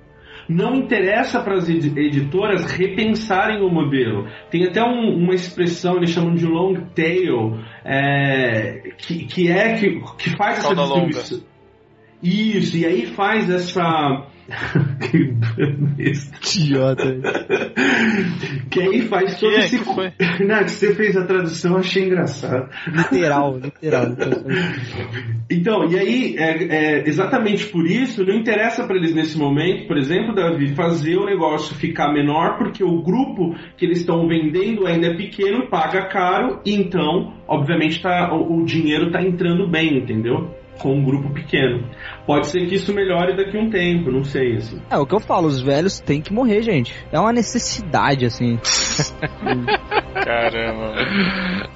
não 0.49 0.74
interessa 0.74 1.41
para 1.41 1.55
as 1.55 1.68
edi- 1.68 1.93
editoras 1.99 2.64
repensarem 2.72 3.62
o 3.62 3.70
modelo. 3.70 4.26
Tem 4.51 4.64
até 4.66 4.83
um- 4.83 5.16
uma 5.22 5.35
expressão, 5.35 5.97
eles 5.99 6.11
chamam 6.11 6.35
de 6.35 6.45
long 6.47 6.74
tail, 6.95 7.59
é, 7.85 8.93
que, 8.99 9.24
que 9.26 9.49
é 9.51 9.74
que, 9.74 10.01
que 10.18 10.30
faz 10.37 10.59
essa 10.59 10.74
Cauda 10.74 10.83
longa. 10.83 11.20
Isso, 12.23 12.77
e 12.77 12.87
aí 12.87 13.07
faz 13.07 13.51
essa. 13.51 14.27
que. 15.01 15.35
Idiota. 16.59 17.20
que 18.70 18.81
aí 18.81 19.03
faz 19.03 19.41
todo 19.41 19.51
Que 19.51 19.57
é? 19.57 19.59
esse. 19.64 19.79
Que 19.79 19.85
foi? 19.85 20.12
Não, 20.47 20.62
que 20.62 20.70
você 20.70 20.95
fez 20.95 21.16
a 21.16 21.25
tradução, 21.25 21.73
eu 21.73 21.79
achei 21.79 22.05
engraçado. 22.05 22.68
Literal, 22.87 23.59
literal. 23.59 24.07
Então, 25.51 25.85
e 25.91 25.99
aí, 25.99 26.37
é, 26.39 26.64
é, 26.64 27.09
exatamente 27.09 27.66
por 27.66 27.87
isso, 27.87 28.25
não 28.25 28.35
interessa 28.35 28.87
para 28.87 28.97
eles 28.97 29.14
nesse 29.14 29.37
momento, 29.37 29.89
por 29.89 29.99
exemplo, 29.99 30.35
Davi, 30.35 30.75
fazer 30.75 31.16
o 31.16 31.27
negócio 31.27 31.75
ficar 31.75 32.12
menor, 32.12 32.57
porque 32.57 32.85
o 32.85 33.03
grupo 33.03 33.55
que 33.77 33.85
eles 33.85 33.99
estão 34.01 34.29
vendendo 34.29 34.87
ainda 34.87 35.09
é 35.09 35.16
pequeno, 35.16 35.68
paga 35.68 36.07
caro, 36.07 36.61
e 36.64 36.75
então, 36.75 37.35
obviamente, 37.49 38.01
tá, 38.01 38.33
o, 38.33 38.61
o 38.61 38.64
dinheiro 38.64 39.07
está 39.07 39.23
entrando 39.23 39.68
bem, 39.68 39.99
entendeu? 39.99 40.62
Com 40.79 40.97
um 40.97 41.05
grupo 41.05 41.33
pequeno. 41.33 41.89
Pode 42.27 42.49
ser 42.49 42.66
que 42.66 42.77
isso 42.77 42.93
melhore 42.93 43.37
daqui 43.37 43.57
a 43.57 43.61
um 43.61 43.70
tempo, 43.70 44.11
não 44.11 44.25
sei, 44.25 44.57
assim. 44.57 44.81
É 44.91 44.97
o 44.97 45.07
que 45.07 45.14
eu 45.14 45.20
falo, 45.20 45.47
os 45.47 45.61
velhos 45.61 46.01
têm 46.01 46.20
que 46.20 46.33
morrer, 46.33 46.62
gente. 46.62 46.95
É 47.12 47.20
uma 47.20 47.33
necessidade, 47.33 48.27
assim. 48.27 48.59
Caramba. 50.25 50.95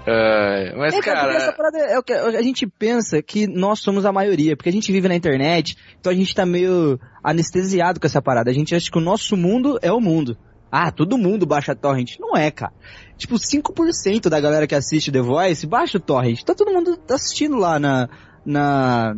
É, 0.06 0.74
mas, 0.76 0.94
É, 0.94 1.00
cara, 1.00 1.52
parada 1.52 1.78
é 1.78 1.98
o 1.98 2.02
que 2.02 2.12
a 2.12 2.42
gente 2.42 2.66
pensa 2.66 3.20
que 3.22 3.46
nós 3.46 3.80
somos 3.80 4.04
a 4.04 4.12
maioria, 4.12 4.56
porque 4.56 4.68
a 4.68 4.72
gente 4.72 4.92
vive 4.92 5.08
na 5.08 5.16
internet, 5.16 5.76
então 5.98 6.12
a 6.12 6.14
gente 6.14 6.34
tá 6.34 6.46
meio 6.46 6.98
anestesiado 7.22 8.00
com 8.00 8.06
essa 8.06 8.22
parada. 8.22 8.50
A 8.50 8.54
gente 8.54 8.74
acha 8.74 8.90
que 8.90 8.98
o 8.98 9.00
nosso 9.00 9.36
mundo 9.36 9.78
é 9.82 9.92
o 9.92 10.00
mundo. 10.00 10.36
Ah, 10.70 10.90
todo 10.90 11.16
mundo 11.16 11.46
baixa 11.46 11.74
torrent. 11.74 12.18
Não 12.18 12.36
é, 12.36 12.50
cara. 12.50 12.72
Tipo, 13.16 13.36
5% 13.36 14.28
da 14.28 14.40
galera 14.40 14.66
que 14.66 14.74
assiste 14.74 15.12
The 15.12 15.20
Voice 15.20 15.66
baixa 15.66 15.96
o 15.98 16.00
torrent. 16.00 16.42
Tá 16.42 16.54
todo 16.54 16.72
mundo 16.72 16.98
assistindo 17.10 17.56
lá 17.56 17.78
na... 17.78 18.08
na... 18.46 19.14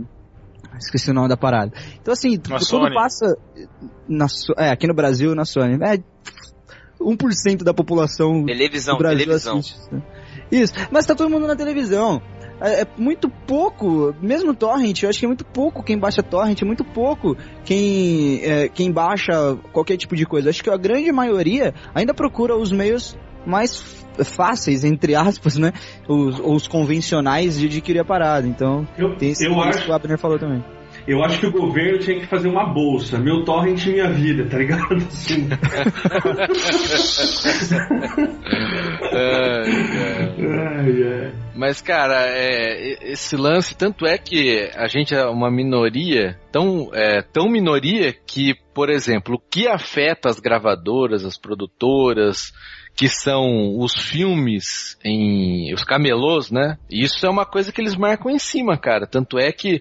Esqueci 0.78 1.10
o 1.10 1.14
nome 1.14 1.28
da 1.28 1.36
parada. 1.36 1.72
Então 2.00 2.12
assim, 2.12 2.36
Na 2.36 2.42
quando 2.58 2.64
Sony. 2.64 2.94
passa... 2.94 3.36
Na, 4.08 4.26
é, 4.56 4.70
aqui 4.70 4.86
no 4.86 4.94
Brasil, 4.94 5.34
na 5.34 5.44
Sony. 5.44 5.78
É 5.82 5.98
1% 7.00 7.62
da 7.62 7.72
população 7.72 8.44
Televisão, 8.44 8.94
do 8.96 8.98
Brasil 8.98 9.18
televisão. 9.18 9.58
assiste. 9.58 9.92
né? 9.94 10.02
Isso, 10.50 10.72
mas 10.90 11.06
tá 11.06 11.14
todo 11.14 11.30
mundo 11.30 11.46
na 11.46 11.54
televisão. 11.54 12.20
É, 12.60 12.82
é 12.82 12.86
muito 12.96 13.28
pouco, 13.28 14.14
mesmo 14.20 14.54
torrent, 14.54 15.02
eu 15.02 15.08
acho 15.08 15.18
que 15.20 15.24
é 15.24 15.28
muito 15.28 15.44
pouco 15.44 15.82
quem 15.82 15.96
baixa 15.96 16.22
torrent, 16.22 16.60
é 16.60 16.64
muito 16.64 16.84
pouco 16.84 17.36
quem, 17.64 18.42
é, 18.42 18.68
quem 18.68 18.90
baixa 18.90 19.56
qualquer 19.72 19.96
tipo 19.96 20.16
de 20.16 20.26
coisa. 20.26 20.50
Acho 20.50 20.62
que 20.64 20.70
a 20.70 20.76
grande 20.76 21.12
maioria 21.12 21.72
ainda 21.94 22.12
procura 22.12 22.56
os 22.56 22.72
meios 22.72 23.16
mais 23.46 23.97
fáceis, 24.24 24.84
entre 24.84 25.14
aspas, 25.14 25.56
né? 25.56 25.72
Os, 26.08 26.40
os 26.40 26.68
convencionais 26.68 27.58
de 27.58 27.66
adquirir 27.66 28.00
a 28.00 28.04
parada. 28.04 28.46
Então, 28.46 28.86
Eu, 28.96 29.16
tem 29.16 29.30
esse 29.30 29.46
eu 29.46 29.60
acho 29.60 29.84
que 29.84 29.90
o 29.90 29.94
Abner 29.94 30.18
falou 30.18 30.38
também. 30.38 30.62
Eu 31.06 31.24
acho 31.24 31.40
que 31.40 31.46
o 31.46 31.52
governo 31.52 31.98
tinha 31.98 32.20
que 32.20 32.26
fazer 32.26 32.48
uma 32.48 32.66
bolsa. 32.66 33.18
Meu 33.18 33.42
torrent 33.42 33.86
minha 33.86 34.10
vida, 34.10 34.44
tá 34.44 34.58
ligado? 34.58 34.96
Assim. 35.08 35.48
Ai, 39.10 41.02
ai. 41.02 41.32
Mas, 41.54 41.80
cara, 41.80 42.26
é, 42.28 43.10
esse 43.10 43.36
lance, 43.36 43.74
tanto 43.74 44.06
é 44.06 44.18
que 44.18 44.70
a 44.76 44.86
gente 44.86 45.14
é 45.14 45.24
uma 45.24 45.50
minoria, 45.50 46.38
tão, 46.52 46.90
é, 46.92 47.22
tão 47.22 47.48
minoria 47.48 48.12
que, 48.12 48.54
por 48.74 48.90
exemplo, 48.90 49.36
o 49.36 49.40
que 49.40 49.66
afeta 49.66 50.28
as 50.28 50.38
gravadoras, 50.38 51.24
as 51.24 51.38
produtoras, 51.38 52.52
que 52.98 53.08
são 53.08 53.78
os 53.78 53.92
filmes 53.94 54.98
em 55.04 55.72
os 55.72 55.84
camelôs, 55.84 56.50
né? 56.50 56.76
Isso 56.90 57.24
é 57.24 57.30
uma 57.30 57.46
coisa 57.46 57.70
que 57.72 57.80
eles 57.80 57.94
marcam 57.94 58.30
em 58.30 58.38
cima, 58.40 58.76
cara. 58.76 59.06
Tanto 59.06 59.38
é 59.38 59.52
que 59.52 59.80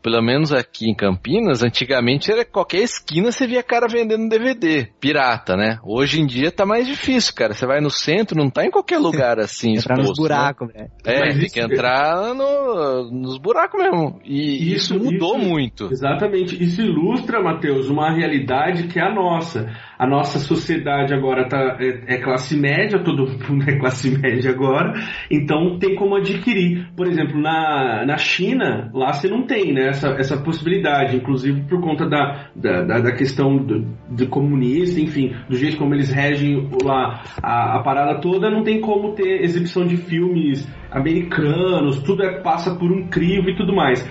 pelo 0.00 0.20
menos 0.20 0.52
aqui 0.52 0.90
em 0.90 0.96
Campinas, 0.96 1.62
antigamente 1.62 2.28
era 2.32 2.44
qualquer 2.44 2.78
esquina 2.82 3.30
você 3.30 3.46
via 3.46 3.62
cara 3.62 3.86
vendendo 3.86 4.28
DVD, 4.28 4.88
pirata, 4.98 5.56
né? 5.56 5.78
Hoje 5.84 6.20
em 6.20 6.26
dia 6.26 6.50
tá 6.50 6.66
mais 6.66 6.88
difícil, 6.88 7.32
cara. 7.36 7.54
Você 7.54 7.64
vai 7.66 7.80
no 7.80 7.88
centro, 7.88 8.36
não 8.36 8.50
tá 8.50 8.66
em 8.66 8.70
qualquer 8.72 8.98
lugar 8.98 9.38
assim 9.38 9.74
Entrar 9.78 9.96
nos 9.96 10.06
exposto, 10.10 10.22
né? 10.22 10.28
buracos, 10.28 10.72
velho. 10.72 10.90
É, 11.06 11.20
Mas 11.20 11.38
tem 11.38 11.48
que 11.50 11.60
entrar 11.60 12.34
no- 12.34 13.12
nos 13.12 13.38
buracos 13.38 13.80
mesmo. 13.80 14.20
E 14.24 14.72
isso, 14.74 14.96
Isso- 14.96 15.04
mudou 15.04 15.38
isso- 15.38 15.48
muito. 15.48 15.88
Exatamente. 15.92 16.60
Isso 16.60 16.82
ilustra, 16.82 17.40
Matheus, 17.40 17.88
uma 17.88 18.10
realidade 18.12 18.88
que 18.88 18.98
é 18.98 19.02
a 19.04 19.14
nossa. 19.14 19.70
A 20.02 20.06
nossa 20.08 20.40
sociedade 20.40 21.14
agora 21.14 21.48
tá, 21.48 21.76
é, 21.78 22.16
é 22.16 22.18
classe 22.18 22.56
média, 22.58 22.98
todo 22.98 23.24
mundo 23.24 23.62
é 23.70 23.78
classe 23.78 24.10
média 24.10 24.50
agora, 24.50 24.94
então 25.30 25.78
tem 25.78 25.94
como 25.94 26.16
adquirir. 26.16 26.88
Por 26.96 27.06
exemplo, 27.06 27.40
na, 27.40 28.04
na 28.04 28.16
China, 28.18 28.90
lá 28.92 29.12
você 29.12 29.28
não 29.28 29.46
tem 29.46 29.72
né, 29.72 29.90
essa, 29.90 30.08
essa 30.18 30.36
possibilidade, 30.42 31.14
inclusive 31.14 31.60
por 31.68 31.80
conta 31.80 32.08
da, 32.08 32.48
da, 32.56 32.82
da- 32.82 33.12
questão 33.12 33.56
do, 33.58 33.86
do 34.10 34.26
comunista, 34.26 35.00
enfim, 35.00 35.36
do 35.48 35.54
jeito 35.54 35.76
como 35.76 35.94
eles 35.94 36.10
regem 36.10 36.68
lá 36.82 37.22
a, 37.40 37.76
a 37.76 37.82
parada 37.84 38.20
toda, 38.20 38.50
não 38.50 38.64
tem 38.64 38.80
como 38.80 39.12
ter 39.12 39.44
exibição 39.44 39.86
de 39.86 39.96
filmes 39.98 40.66
americanos, 40.90 42.02
tudo 42.02 42.24
é, 42.24 42.40
passa 42.40 42.74
por 42.74 42.90
um 42.90 43.06
crivo 43.06 43.50
e 43.50 43.54
tudo 43.54 43.72
mais. 43.72 44.04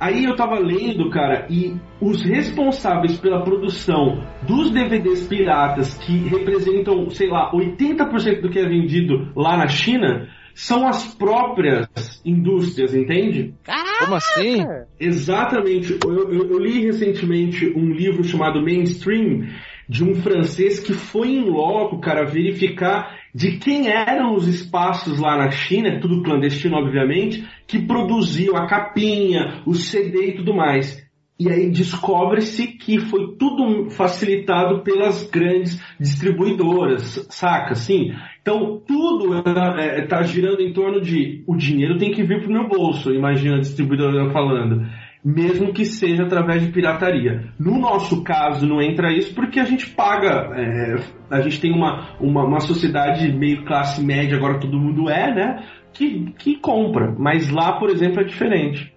Aí 0.00 0.24
eu 0.24 0.34
tava 0.36 0.58
lendo, 0.58 1.08
cara, 1.10 1.46
e 1.48 1.74
os 2.00 2.22
responsáveis 2.24 3.16
pela 3.18 3.42
produção 3.42 4.22
dos 4.42 4.70
DVDs 4.70 5.26
piratas, 5.26 5.94
que 5.98 6.16
representam, 6.28 7.08
sei 7.10 7.28
lá, 7.28 7.50
80% 7.52 8.40
do 8.42 8.50
que 8.50 8.58
é 8.58 8.68
vendido 8.68 9.32
lá 9.36 9.56
na 9.56 9.68
China, 9.68 10.28
são 10.54 10.86
as 10.86 11.14
próprias 11.14 11.88
indústrias, 12.24 12.94
entende? 12.94 13.54
Como 14.00 14.14
assim? 14.16 14.64
Exatamente. 15.00 15.98
Eu, 16.04 16.30
eu- 16.30 16.50
eu 16.50 16.58
li 16.58 16.80
recentemente 16.84 17.72
um 17.76 17.90
livro 17.90 18.22
chamado 18.24 18.62
Mainstream, 18.62 19.46
de 19.88 20.02
um 20.04 20.14
francês 20.14 20.80
que 20.80 20.92
foi 20.92 21.28
em 21.28 21.44
loco, 21.48 21.98
cara, 22.00 22.24
verificar 22.24 23.18
de 23.34 23.58
quem 23.58 23.88
eram 23.88 24.34
os 24.34 24.46
espaços 24.46 25.18
lá 25.18 25.36
na 25.36 25.50
China, 25.50 25.98
tudo 26.00 26.22
clandestino, 26.22 26.76
obviamente, 26.76 27.44
que 27.66 27.80
produziam 27.80 28.56
a 28.56 28.66
capinha, 28.66 29.62
o 29.66 29.74
CD 29.74 30.28
e 30.28 30.36
tudo 30.36 30.54
mais. 30.54 31.02
E 31.36 31.50
aí 31.50 31.68
descobre-se 31.68 32.68
que 32.68 33.00
foi 33.00 33.34
tudo 33.36 33.90
facilitado 33.90 34.84
pelas 34.84 35.28
grandes 35.28 35.82
distribuidoras, 35.98 37.26
saca? 37.28 37.72
Assim, 37.72 38.12
então 38.40 38.80
tudo 38.86 39.34
está 39.36 40.22
girando 40.22 40.60
em 40.60 40.72
torno 40.72 41.00
de 41.00 41.42
o 41.44 41.56
dinheiro 41.56 41.98
tem 41.98 42.12
que 42.12 42.22
vir 42.22 42.40
pro 42.40 42.52
meu 42.52 42.68
bolso, 42.68 43.12
imagina 43.12 43.56
a 43.56 43.60
distribuidora 43.60 44.30
falando, 44.30 44.86
mesmo 45.24 45.72
que 45.72 45.86
seja 45.86 46.24
através 46.24 46.62
de 46.62 46.70
pirataria. 46.70 47.48
No 47.58 47.78
nosso 47.78 48.22
caso 48.22 48.66
não 48.66 48.82
entra 48.82 49.10
isso 49.10 49.34
porque 49.34 49.58
a 49.58 49.64
gente 49.64 49.88
paga, 49.90 50.50
é, 50.54 50.96
a 51.30 51.40
gente 51.40 51.60
tem 51.60 51.72
uma, 51.72 52.14
uma, 52.20 52.44
uma 52.44 52.60
sociedade 52.60 53.32
meio 53.32 53.64
classe 53.64 54.02
média, 54.04 54.36
agora 54.36 54.60
todo 54.60 54.78
mundo 54.78 55.08
é, 55.08 55.34
né? 55.34 55.64
Que, 55.94 56.32
que 56.38 56.56
compra, 56.58 57.14
mas 57.18 57.48
lá, 57.50 57.78
por 57.78 57.88
exemplo, 57.88 58.20
é 58.20 58.24
diferente. 58.24 58.92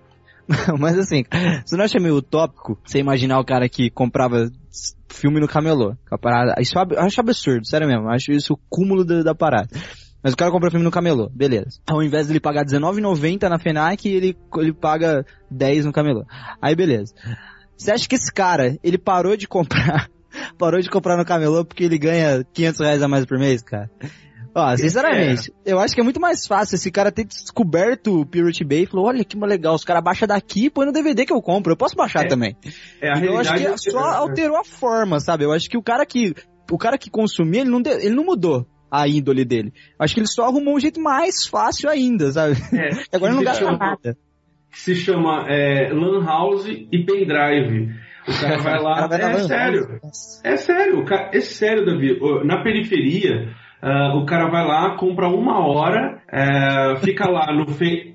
Mas 0.80 0.98
assim, 0.98 1.26
você 1.66 1.76
não 1.76 1.84
acha 1.84 2.00
meio 2.00 2.16
utópico 2.16 2.80
você 2.86 3.00
imaginar 3.00 3.38
o 3.38 3.44
cara 3.44 3.68
que 3.68 3.90
comprava 3.90 4.50
filme 5.12 5.42
no 5.42 5.48
camelô? 5.48 5.94
a 6.10 6.18
parada? 6.18 6.56
Isso 6.62 6.80
ab- 6.80 6.94
eu 6.96 7.02
acho 7.02 7.20
absurdo, 7.20 7.68
sério 7.68 7.86
mesmo. 7.86 8.04
eu 8.06 8.12
Acho 8.12 8.32
isso 8.32 8.54
o 8.54 8.60
cúmulo 8.70 9.04
da, 9.04 9.24
da 9.24 9.36
parada. 9.36 9.68
Mas 10.28 10.34
o 10.34 10.38
cara 10.38 10.52
compra 10.52 10.70
filme 10.70 10.84
no 10.84 10.92
camelô, 10.92 11.30
beleza. 11.34 11.80
Ao 11.90 12.04
invés 12.04 12.28
de 12.28 12.34
ele 12.34 12.42
pagar 12.42 12.66
R$19,90 12.66 13.48
na 13.48 13.58
FENAC, 13.58 14.10
ele, 14.10 14.38
ele 14.58 14.74
paga 14.74 15.26
10 15.50 15.86
no 15.86 15.94
camelô. 15.94 16.26
Aí 16.62 16.76
beleza. 16.76 17.14
Você 17.78 17.92
acha 17.92 18.10
que 18.10 18.16
esse 18.16 18.30
cara, 18.30 18.78
ele 18.84 18.98
parou 18.98 19.38
de 19.38 19.48
comprar, 19.48 20.10
parou 20.60 20.82
de 20.82 20.90
comprar 20.90 21.16
no 21.16 21.24
camelô 21.24 21.64
porque 21.64 21.86
ele 21.86 21.98
ganha 21.98 22.46
500 22.52 22.80
reais 22.82 23.02
a 23.02 23.08
mais 23.08 23.26
por 23.26 23.40
mês, 23.40 23.62
cara? 23.62 23.90
Ó, 24.54 24.76
sinceramente, 24.76 25.54
eu 25.66 25.80
acho 25.80 25.96
que 25.96 26.02
é 26.02 26.04
muito 26.04 26.20
mais 26.20 26.46
fácil 26.46 26.76
esse 26.76 26.92
cara 26.92 27.10
ter 27.10 27.24
descoberto 27.24 28.20
o 28.20 28.26
Pirate 28.26 28.66
Bay 28.66 28.84
e 28.84 28.86
falou, 28.86 29.06
olha 29.06 29.24
que 29.24 29.38
legal, 29.38 29.76
os 29.76 29.86
caras 29.86 30.04
baixam 30.04 30.28
daqui 30.28 30.66
e 30.66 30.70
põe 30.70 30.86
no 30.86 30.92
DVD 30.92 31.26
que 31.26 31.32
eu 31.32 31.42
compro, 31.42 31.72
eu 31.72 31.78
posso 31.78 31.96
baixar 31.96 32.26
É, 32.26 32.28
também. 32.28 32.58
É, 33.00 33.12
eu 33.26 33.38
acho 33.38 33.54
que 33.54 33.60
realidade 33.60 33.92
só 33.92 34.00
alterou 34.00 34.58
a 34.58 34.66
forma, 34.66 35.22
sabe? 35.22 35.46
Eu 35.46 35.54
acho 35.54 35.70
que 35.70 35.78
o 35.78 35.82
cara 35.82 36.06
que, 36.06 36.36
o 36.70 36.78
cara 36.78 36.98
que 36.98 37.10
consumia, 37.10 37.62
ele 37.62 37.70
não, 37.70 37.82
de- 37.82 37.92
ele 37.92 38.14
não 38.16 38.26
mudou 38.26 38.68
a 38.92 39.08
índole 39.08 39.44
dele. 39.46 39.74
Acho 40.00 40.14
que 40.14 40.20
ele 40.20 40.28
só 40.28 40.46
arrumou 40.46 40.76
um 40.76 40.80
jeito 40.80 41.00
mais 41.00 41.46
fácil 41.46 41.90
ainda, 41.90 42.32
sabe? 42.32 42.56
É, 42.74 42.90
Agora 43.16 43.32
ele 43.32 43.38
não 43.38 43.44
gasta 43.44 43.66
chama- 43.66 43.78
nada. 43.78 44.18
se 44.72 44.96
chama 44.96 45.46
é, 45.50 45.92
Lan 45.92 46.24
House 46.26 46.68
e 46.68 47.06
Pendrive. 47.06 47.90
O 48.28 48.42
cara 48.42 48.58
vai 48.64 48.82
lá. 48.82 48.96
Cara 48.96 49.08
vai 49.08 49.22
é 49.22 49.36
Lan 49.36 49.48
sério. 49.48 50.00
House. 50.02 50.42
É 50.44 50.58
sério, 50.58 51.06
é 51.34 51.40
sério, 51.42 51.86
Davi. 51.86 52.20
Na 52.46 52.64
periferia, 52.64 53.50
ah, 53.82 54.16
o 54.18 54.26
cara 54.26 54.50
vai 54.50 54.66
lá, 54.66 54.96
compra 54.98 55.28
uma 55.28 55.60
hora, 55.66 56.22
é, 56.32 56.96
fica 56.98 57.30
lá 57.30 57.54
no 57.54 57.66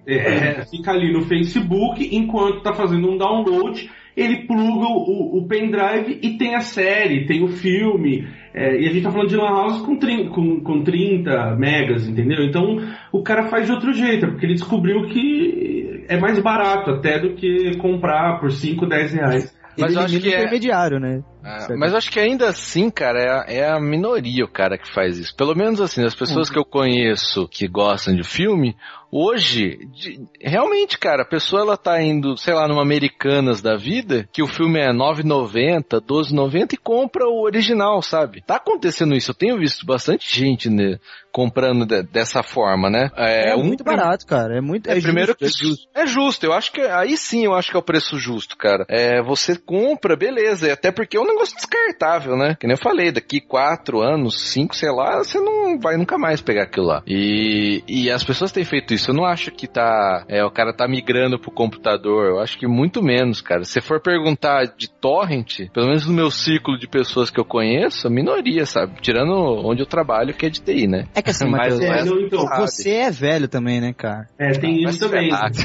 é, 0.06 0.14
é, 0.16 0.66
fica 0.66 0.90
ali 0.90 1.12
no 1.12 1.22
Facebook, 1.22 2.08
enquanto 2.14 2.62
tá 2.62 2.72
fazendo 2.72 3.08
um 3.08 3.16
download, 3.16 3.88
ele 4.16 4.46
pluga 4.46 4.86
o, 4.88 5.38
o 5.38 5.46
pendrive 5.46 6.18
e 6.22 6.36
tem 6.36 6.54
a 6.54 6.60
série, 6.60 7.26
tem 7.26 7.42
o 7.44 7.48
filme. 7.48 8.26
É, 8.54 8.80
e 8.80 8.86
a 8.88 8.92
gente 8.92 9.02
tá 9.02 9.10
falando 9.10 9.28
de 9.28 9.36
Lan 9.36 9.48
House 9.48 9.80
com, 9.82 9.96
trin- 9.96 10.28
com, 10.28 10.60
com 10.60 10.82
30 10.82 11.56
megas, 11.56 12.06
entendeu? 12.06 12.44
Então 12.44 12.78
o 13.10 13.22
cara 13.22 13.48
faz 13.48 13.66
de 13.66 13.72
outro 13.72 13.92
jeito, 13.92 14.26
porque 14.28 14.46
ele 14.46 14.54
descobriu 14.54 15.08
que 15.08 16.04
é 16.08 16.18
mais 16.18 16.38
barato 16.40 16.90
até 16.90 17.18
do 17.18 17.34
que 17.34 17.76
comprar 17.78 18.38
por 18.40 18.50
5, 18.50 18.86
10 18.86 19.12
reais. 19.14 19.56
Mas 19.78 19.90
ele 19.90 19.98
eu 19.98 20.04
acho 20.04 20.20
que 20.20 20.28
o 20.28 20.32
é- 20.32 20.36
intermediário, 20.40 21.00
né? 21.00 21.22
Ah, 21.44 21.60
Certo. 21.60 21.78
mas 21.78 21.92
eu 21.92 21.98
acho 21.98 22.10
que 22.10 22.20
ainda 22.20 22.48
assim, 22.48 22.88
cara, 22.90 23.20
é 23.20 23.28
a, 23.30 23.44
é 23.48 23.68
a 23.70 23.80
minoria 23.80 24.44
o 24.44 24.48
cara 24.48 24.78
que 24.78 24.92
faz 24.92 25.18
isso. 25.18 25.34
Pelo 25.36 25.54
menos 25.54 25.80
assim, 25.80 26.04
as 26.04 26.14
pessoas 26.14 26.48
que 26.50 26.58
eu 26.58 26.64
conheço 26.64 27.48
que 27.48 27.66
gostam 27.66 28.14
de 28.14 28.22
filme, 28.22 28.76
hoje, 29.10 29.86
de- 29.92 30.20
realmente, 30.40 30.98
cara, 30.98 31.22
a 31.22 31.26
pessoa 31.28 31.62
ela 31.62 31.76
tá 31.76 32.00
indo, 32.02 32.36
sei 32.36 32.54
lá, 32.54 32.66
numa 32.66 32.82
Americanas 32.82 33.60
da 33.60 33.76
vida, 33.76 34.28
que 34.32 34.42
o 34.42 34.46
filme 34.46 34.80
é 34.80 34.92
9,90, 34.92 36.00
12,90 36.00 36.72
e 36.74 36.76
compra 36.76 37.26
o 37.28 37.42
original, 37.42 38.00
sabe? 38.02 38.42
Tá 38.46 38.56
acontecendo 38.56 39.14
isso, 39.14 39.30
eu 39.30 39.34
tenho 39.34 39.58
visto 39.58 39.84
bastante 39.84 40.34
gente 40.34 40.70
né, 40.70 40.98
comprando 41.30 41.84
de- 41.86 42.02
dessa 42.04 42.42
forma, 42.42 42.88
né? 42.90 43.10
É, 43.16 43.54
um 43.56 43.64
muito 43.64 43.84
barato, 43.84 44.26
cara. 44.26 44.56
É 44.56 44.60
muito, 44.60 44.88
é, 44.88 44.98
é, 44.98 45.00
primeiro 45.00 45.32
justo, 45.32 45.38
que 45.38 45.44
é 45.44 45.48
justo. 45.48 45.88
é 45.94 46.06
justo, 46.06 46.44
eu 46.46 46.52
acho 46.52 46.72
que 46.72 46.80
aí 46.80 47.16
sim 47.16 47.44
eu 47.44 47.54
acho 47.54 47.70
que 47.70 47.76
é 47.76 47.80
o 47.80 47.82
preço 47.82 48.16
justo, 48.18 48.56
cara. 48.56 48.84
É, 48.88 49.22
você 49.22 49.56
compra, 49.56 50.16
beleza, 50.16 50.72
até 50.72 50.90
porque 50.90 51.16
é 51.16 51.20
um 51.32 51.36
negócio 51.36 51.56
descartável, 51.56 52.36
né? 52.36 52.56
Que 52.58 52.66
nem 52.66 52.74
eu 52.74 52.82
falei, 52.82 53.10
daqui 53.10 53.40
quatro 53.40 54.00
anos, 54.00 54.40
cinco, 54.50 54.74
sei 54.76 54.90
lá, 54.90 55.18
você 55.18 55.38
não 55.38 55.78
vai 55.78 55.96
nunca 55.96 56.18
mais 56.18 56.40
pegar 56.40 56.64
aquilo 56.64 56.86
lá. 56.86 57.02
E, 57.06 57.82
e 57.88 58.10
as 58.10 58.22
pessoas 58.24 58.52
têm 58.52 58.64
feito 58.64 58.94
isso. 58.94 59.10
Eu 59.10 59.14
não 59.14 59.24
acho 59.24 59.50
que 59.50 59.66
tá, 59.66 60.24
é, 60.28 60.44
o 60.44 60.50
cara 60.50 60.72
tá 60.72 60.86
migrando 60.88 61.38
pro 61.38 61.50
computador. 61.50 62.26
Eu 62.26 62.40
acho 62.40 62.58
que 62.58 62.66
muito 62.66 63.02
menos, 63.02 63.40
cara. 63.40 63.64
Se 63.64 63.80
for 63.80 64.00
perguntar 64.00 64.64
de 64.76 64.88
torrent, 64.90 65.68
pelo 65.72 65.86
menos 65.86 66.06
no 66.06 66.12
meu 66.12 66.30
círculo 66.30 66.78
de 66.78 66.86
pessoas 66.88 67.30
que 67.30 67.40
eu 67.40 67.44
conheço, 67.44 68.06
a 68.06 68.10
minoria, 68.10 68.66
sabe? 68.66 69.00
Tirando 69.00 69.32
onde 69.64 69.82
eu 69.82 69.86
trabalho, 69.86 70.34
que 70.34 70.46
é 70.46 70.50
de 70.50 70.60
TI, 70.60 70.86
né? 70.86 71.06
É 71.14 71.22
que 71.22 71.30
assim, 71.30 71.48
Mas- 71.50 71.78
É, 71.80 71.88
mas- 71.88 72.06
então, 72.06 72.46
você 72.58 72.90
é 72.90 73.10
velho 73.10 73.48
também, 73.48 73.80
né, 73.80 73.92
cara? 73.92 74.28
é, 74.38 74.52
tem 74.52 74.82
Vai 74.82 74.92
isso 74.92 75.00
também. 75.00 75.30
cara. 75.30 75.52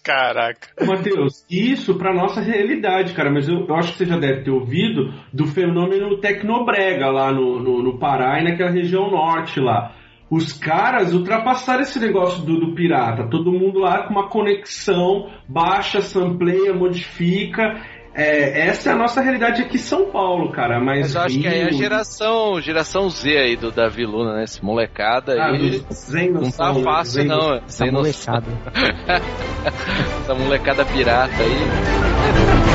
Caraca. 0.08 0.70
Matheus, 0.86 1.46
isso 1.52 1.98
pra 1.98 2.14
nossa 2.14 2.40
realidade, 2.40 3.12
cara, 3.12 3.30
mas 3.30 3.50
eu, 3.50 3.68
eu 3.68 3.76
acho 3.76 3.92
que 3.92 3.98
você 3.98 4.06
já 4.06 4.18
deve 4.18 4.42
ter 4.44 4.52
ouvido 4.52 5.14
do 5.34 5.46
fenômeno 5.48 6.18
Tecnobrega 6.22 7.12
lá 7.12 7.34
no, 7.34 7.60
no, 7.60 7.84
no 7.84 8.00
Pará 8.00 8.40
e 8.40 8.46
naquela 8.46 8.72
região 8.72 9.12
norte 9.12 9.60
lá. 9.60 9.94
Os 10.30 10.54
caras 10.54 11.14
ultrapassaram 11.14 11.82
esse 11.82 12.00
negócio 12.00 12.42
do, 12.46 12.58
do 12.58 12.74
pirata. 12.74 13.28
Todo 13.30 13.52
mundo 13.52 13.80
lá 13.80 14.04
com 14.04 14.14
uma 14.14 14.30
conexão, 14.30 15.30
baixa, 15.46 16.00
sampleia, 16.00 16.74
modifica. 16.74 17.82
É, 18.20 18.68
essa 18.68 18.90
é 18.90 18.94
a 18.94 18.96
nossa 18.96 19.22
realidade 19.22 19.62
aqui 19.62 19.76
em 19.76 19.80
São 19.80 20.10
Paulo, 20.10 20.52
cara. 20.52 20.80
Mas, 20.80 21.02
Mas 21.02 21.16
eu 21.16 21.22
acho 21.22 21.40
que 21.40 21.48
aí 21.48 21.60
é 21.60 21.64
a 21.66 21.70
Rio- 21.70 21.78
geração, 21.78 22.60
geração 22.60 23.08
Z 23.10 23.30
aí 23.38 23.56
do 23.56 23.72
Davi 23.72 24.06
Luna, 24.08 24.34
né? 24.38 24.44
Esse 24.44 24.64
molecada 24.66 25.34
Ah, 25.40 25.52
aí. 25.52 25.84
Não 26.32 26.50
tá 26.50 26.74
fácil, 26.74 27.26
não. 27.26 27.54
Essa 27.58 27.68
Sem 27.86 27.92
noção. 27.92 28.34
molecada. 28.34 29.22
Essa 30.24 30.34
molecada 30.34 30.84
pirata 30.86 31.44
aí. 31.44 32.68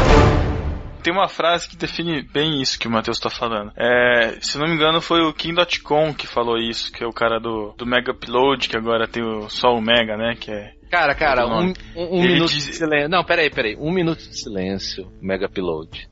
Tem 1.03 1.13
uma 1.13 1.27
frase 1.29 1.69
que 1.69 1.77
define 1.77 2.23
bem 2.23 2.63
isso 2.63 2.79
que 2.79 2.87
o 2.87 2.91
Matheus 2.91 3.19
tá 3.19 3.29
falando. 3.29 3.73
É, 3.77 4.37
se 4.41 4.57
não 4.57 4.69
me 4.69 4.75
engano, 4.75 5.01
foi 5.01 5.21
o 5.23 5.33
Kim.com 5.33 6.15
que 6.15 6.29
falou 6.29 6.57
isso, 6.57 6.93
que 6.93 7.03
é 7.03 7.07
o 7.07 7.13
cara 7.13 7.41
do, 7.41 7.75
do 7.77 7.85
Mega 7.85 8.13
Upload, 8.13 8.69
que 8.69 8.77
agora 8.77 9.09
tem 9.09 9.25
o, 9.25 9.49
só 9.51 9.75
o 9.75 9.81
Mega, 9.83 10.17
né? 10.17 10.37
Que 10.39 10.53
é. 10.53 10.71
Cara, 10.93 11.15
cara, 11.15 11.47
um, 11.47 11.73
um, 11.97 12.19
um 12.19 12.23
minuto 12.23 12.51
diz- 12.53 12.67
de 12.67 12.75
silêncio. 12.75 13.09
Não, 13.09 13.25
peraí, 13.25 13.49
peraí. 13.49 13.75
Um 13.77 13.91
minuto 13.91 14.19
de 14.29 14.39
silêncio, 14.39 15.11
Mega 15.23 15.47
Upload. 15.47 16.07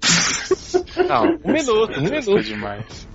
Não, 1.08 1.24
um 1.44 1.52
minuto, 1.52 1.98
um 1.98 2.06
foi 2.06 2.20
minuto. 2.20 2.42
demais. 2.44 3.08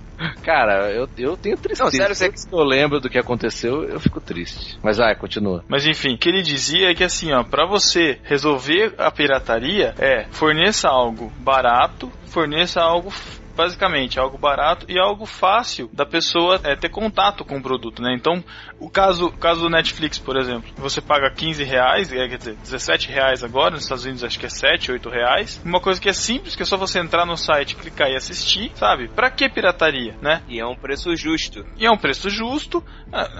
Cara, 0.44 0.90
eu, 0.92 1.08
eu 1.16 1.36
tenho 1.36 1.56
tristeza. 1.56 1.84
Não, 1.84 1.90
sério, 1.90 2.14
você- 2.14 2.30
que 2.30 2.38
eu 2.54 2.62
lembro 2.62 3.00
do 3.00 3.08
que 3.08 3.18
aconteceu, 3.18 3.84
eu 3.84 3.98
fico 3.98 4.20
triste. 4.20 4.78
Mas 4.82 4.98
vai, 4.98 5.14
continua. 5.14 5.64
Mas 5.68 5.86
enfim, 5.86 6.14
o 6.14 6.18
que 6.18 6.28
ele 6.28 6.42
dizia 6.42 6.90
é 6.90 6.94
que 6.94 7.04
assim, 7.04 7.32
ó, 7.32 7.42
para 7.42 7.66
você 7.66 8.18
resolver 8.22 8.94
a 8.98 9.10
pirataria 9.10 9.94
é 9.98 10.26
forneça 10.30 10.88
algo 10.88 11.30
barato, 11.38 12.10
forneça 12.26 12.80
algo 12.82 13.10
basicamente 13.56 14.20
algo 14.20 14.36
barato 14.36 14.86
e 14.88 14.98
algo 14.98 15.24
fácil 15.26 15.88
da 15.92 16.04
pessoa 16.04 16.60
é, 16.62 16.76
ter 16.76 16.90
contato 16.90 17.44
com 17.44 17.56
o 17.56 17.62
produto, 17.62 18.02
né? 18.02 18.14
Então, 18.14 18.44
o 18.78 18.90
caso, 18.90 19.26
o 19.26 19.32
caso 19.38 19.62
do 19.62 19.70
Netflix, 19.70 20.18
por 20.18 20.36
exemplo, 20.36 20.70
você 20.76 21.00
paga 21.00 21.30
15 21.30 21.64
reais, 21.64 22.12
é, 22.12 22.28
quer 22.28 22.38
dizer, 22.38 22.54
17 22.56 23.08
reais 23.10 23.42
agora, 23.42 23.70
nos 23.72 23.84
Estados 23.84 24.04
Unidos 24.04 24.22
acho 24.22 24.38
que 24.38 24.46
é 24.46 24.50
7, 24.50 24.92
8 24.92 25.08
reais. 25.08 25.60
Uma 25.64 25.80
coisa 25.80 26.00
que 26.00 26.08
é 26.08 26.12
simples, 26.12 26.54
que 26.54 26.62
é 26.62 26.66
só 26.66 26.76
você 26.76 26.98
entrar 27.00 27.24
no 27.24 27.36
site, 27.36 27.74
clicar 27.74 28.10
e 28.10 28.16
assistir, 28.16 28.70
sabe? 28.74 29.08
Pra 29.08 29.30
que 29.30 29.48
pirataria, 29.48 30.14
né? 30.20 30.42
E 30.48 30.60
é 30.60 30.66
um 30.66 30.76
preço 30.76 31.16
justo. 31.16 31.64
E 31.78 31.86
é 31.86 31.90
um 31.90 31.96
preço 31.96 32.28
justo, 32.28 32.84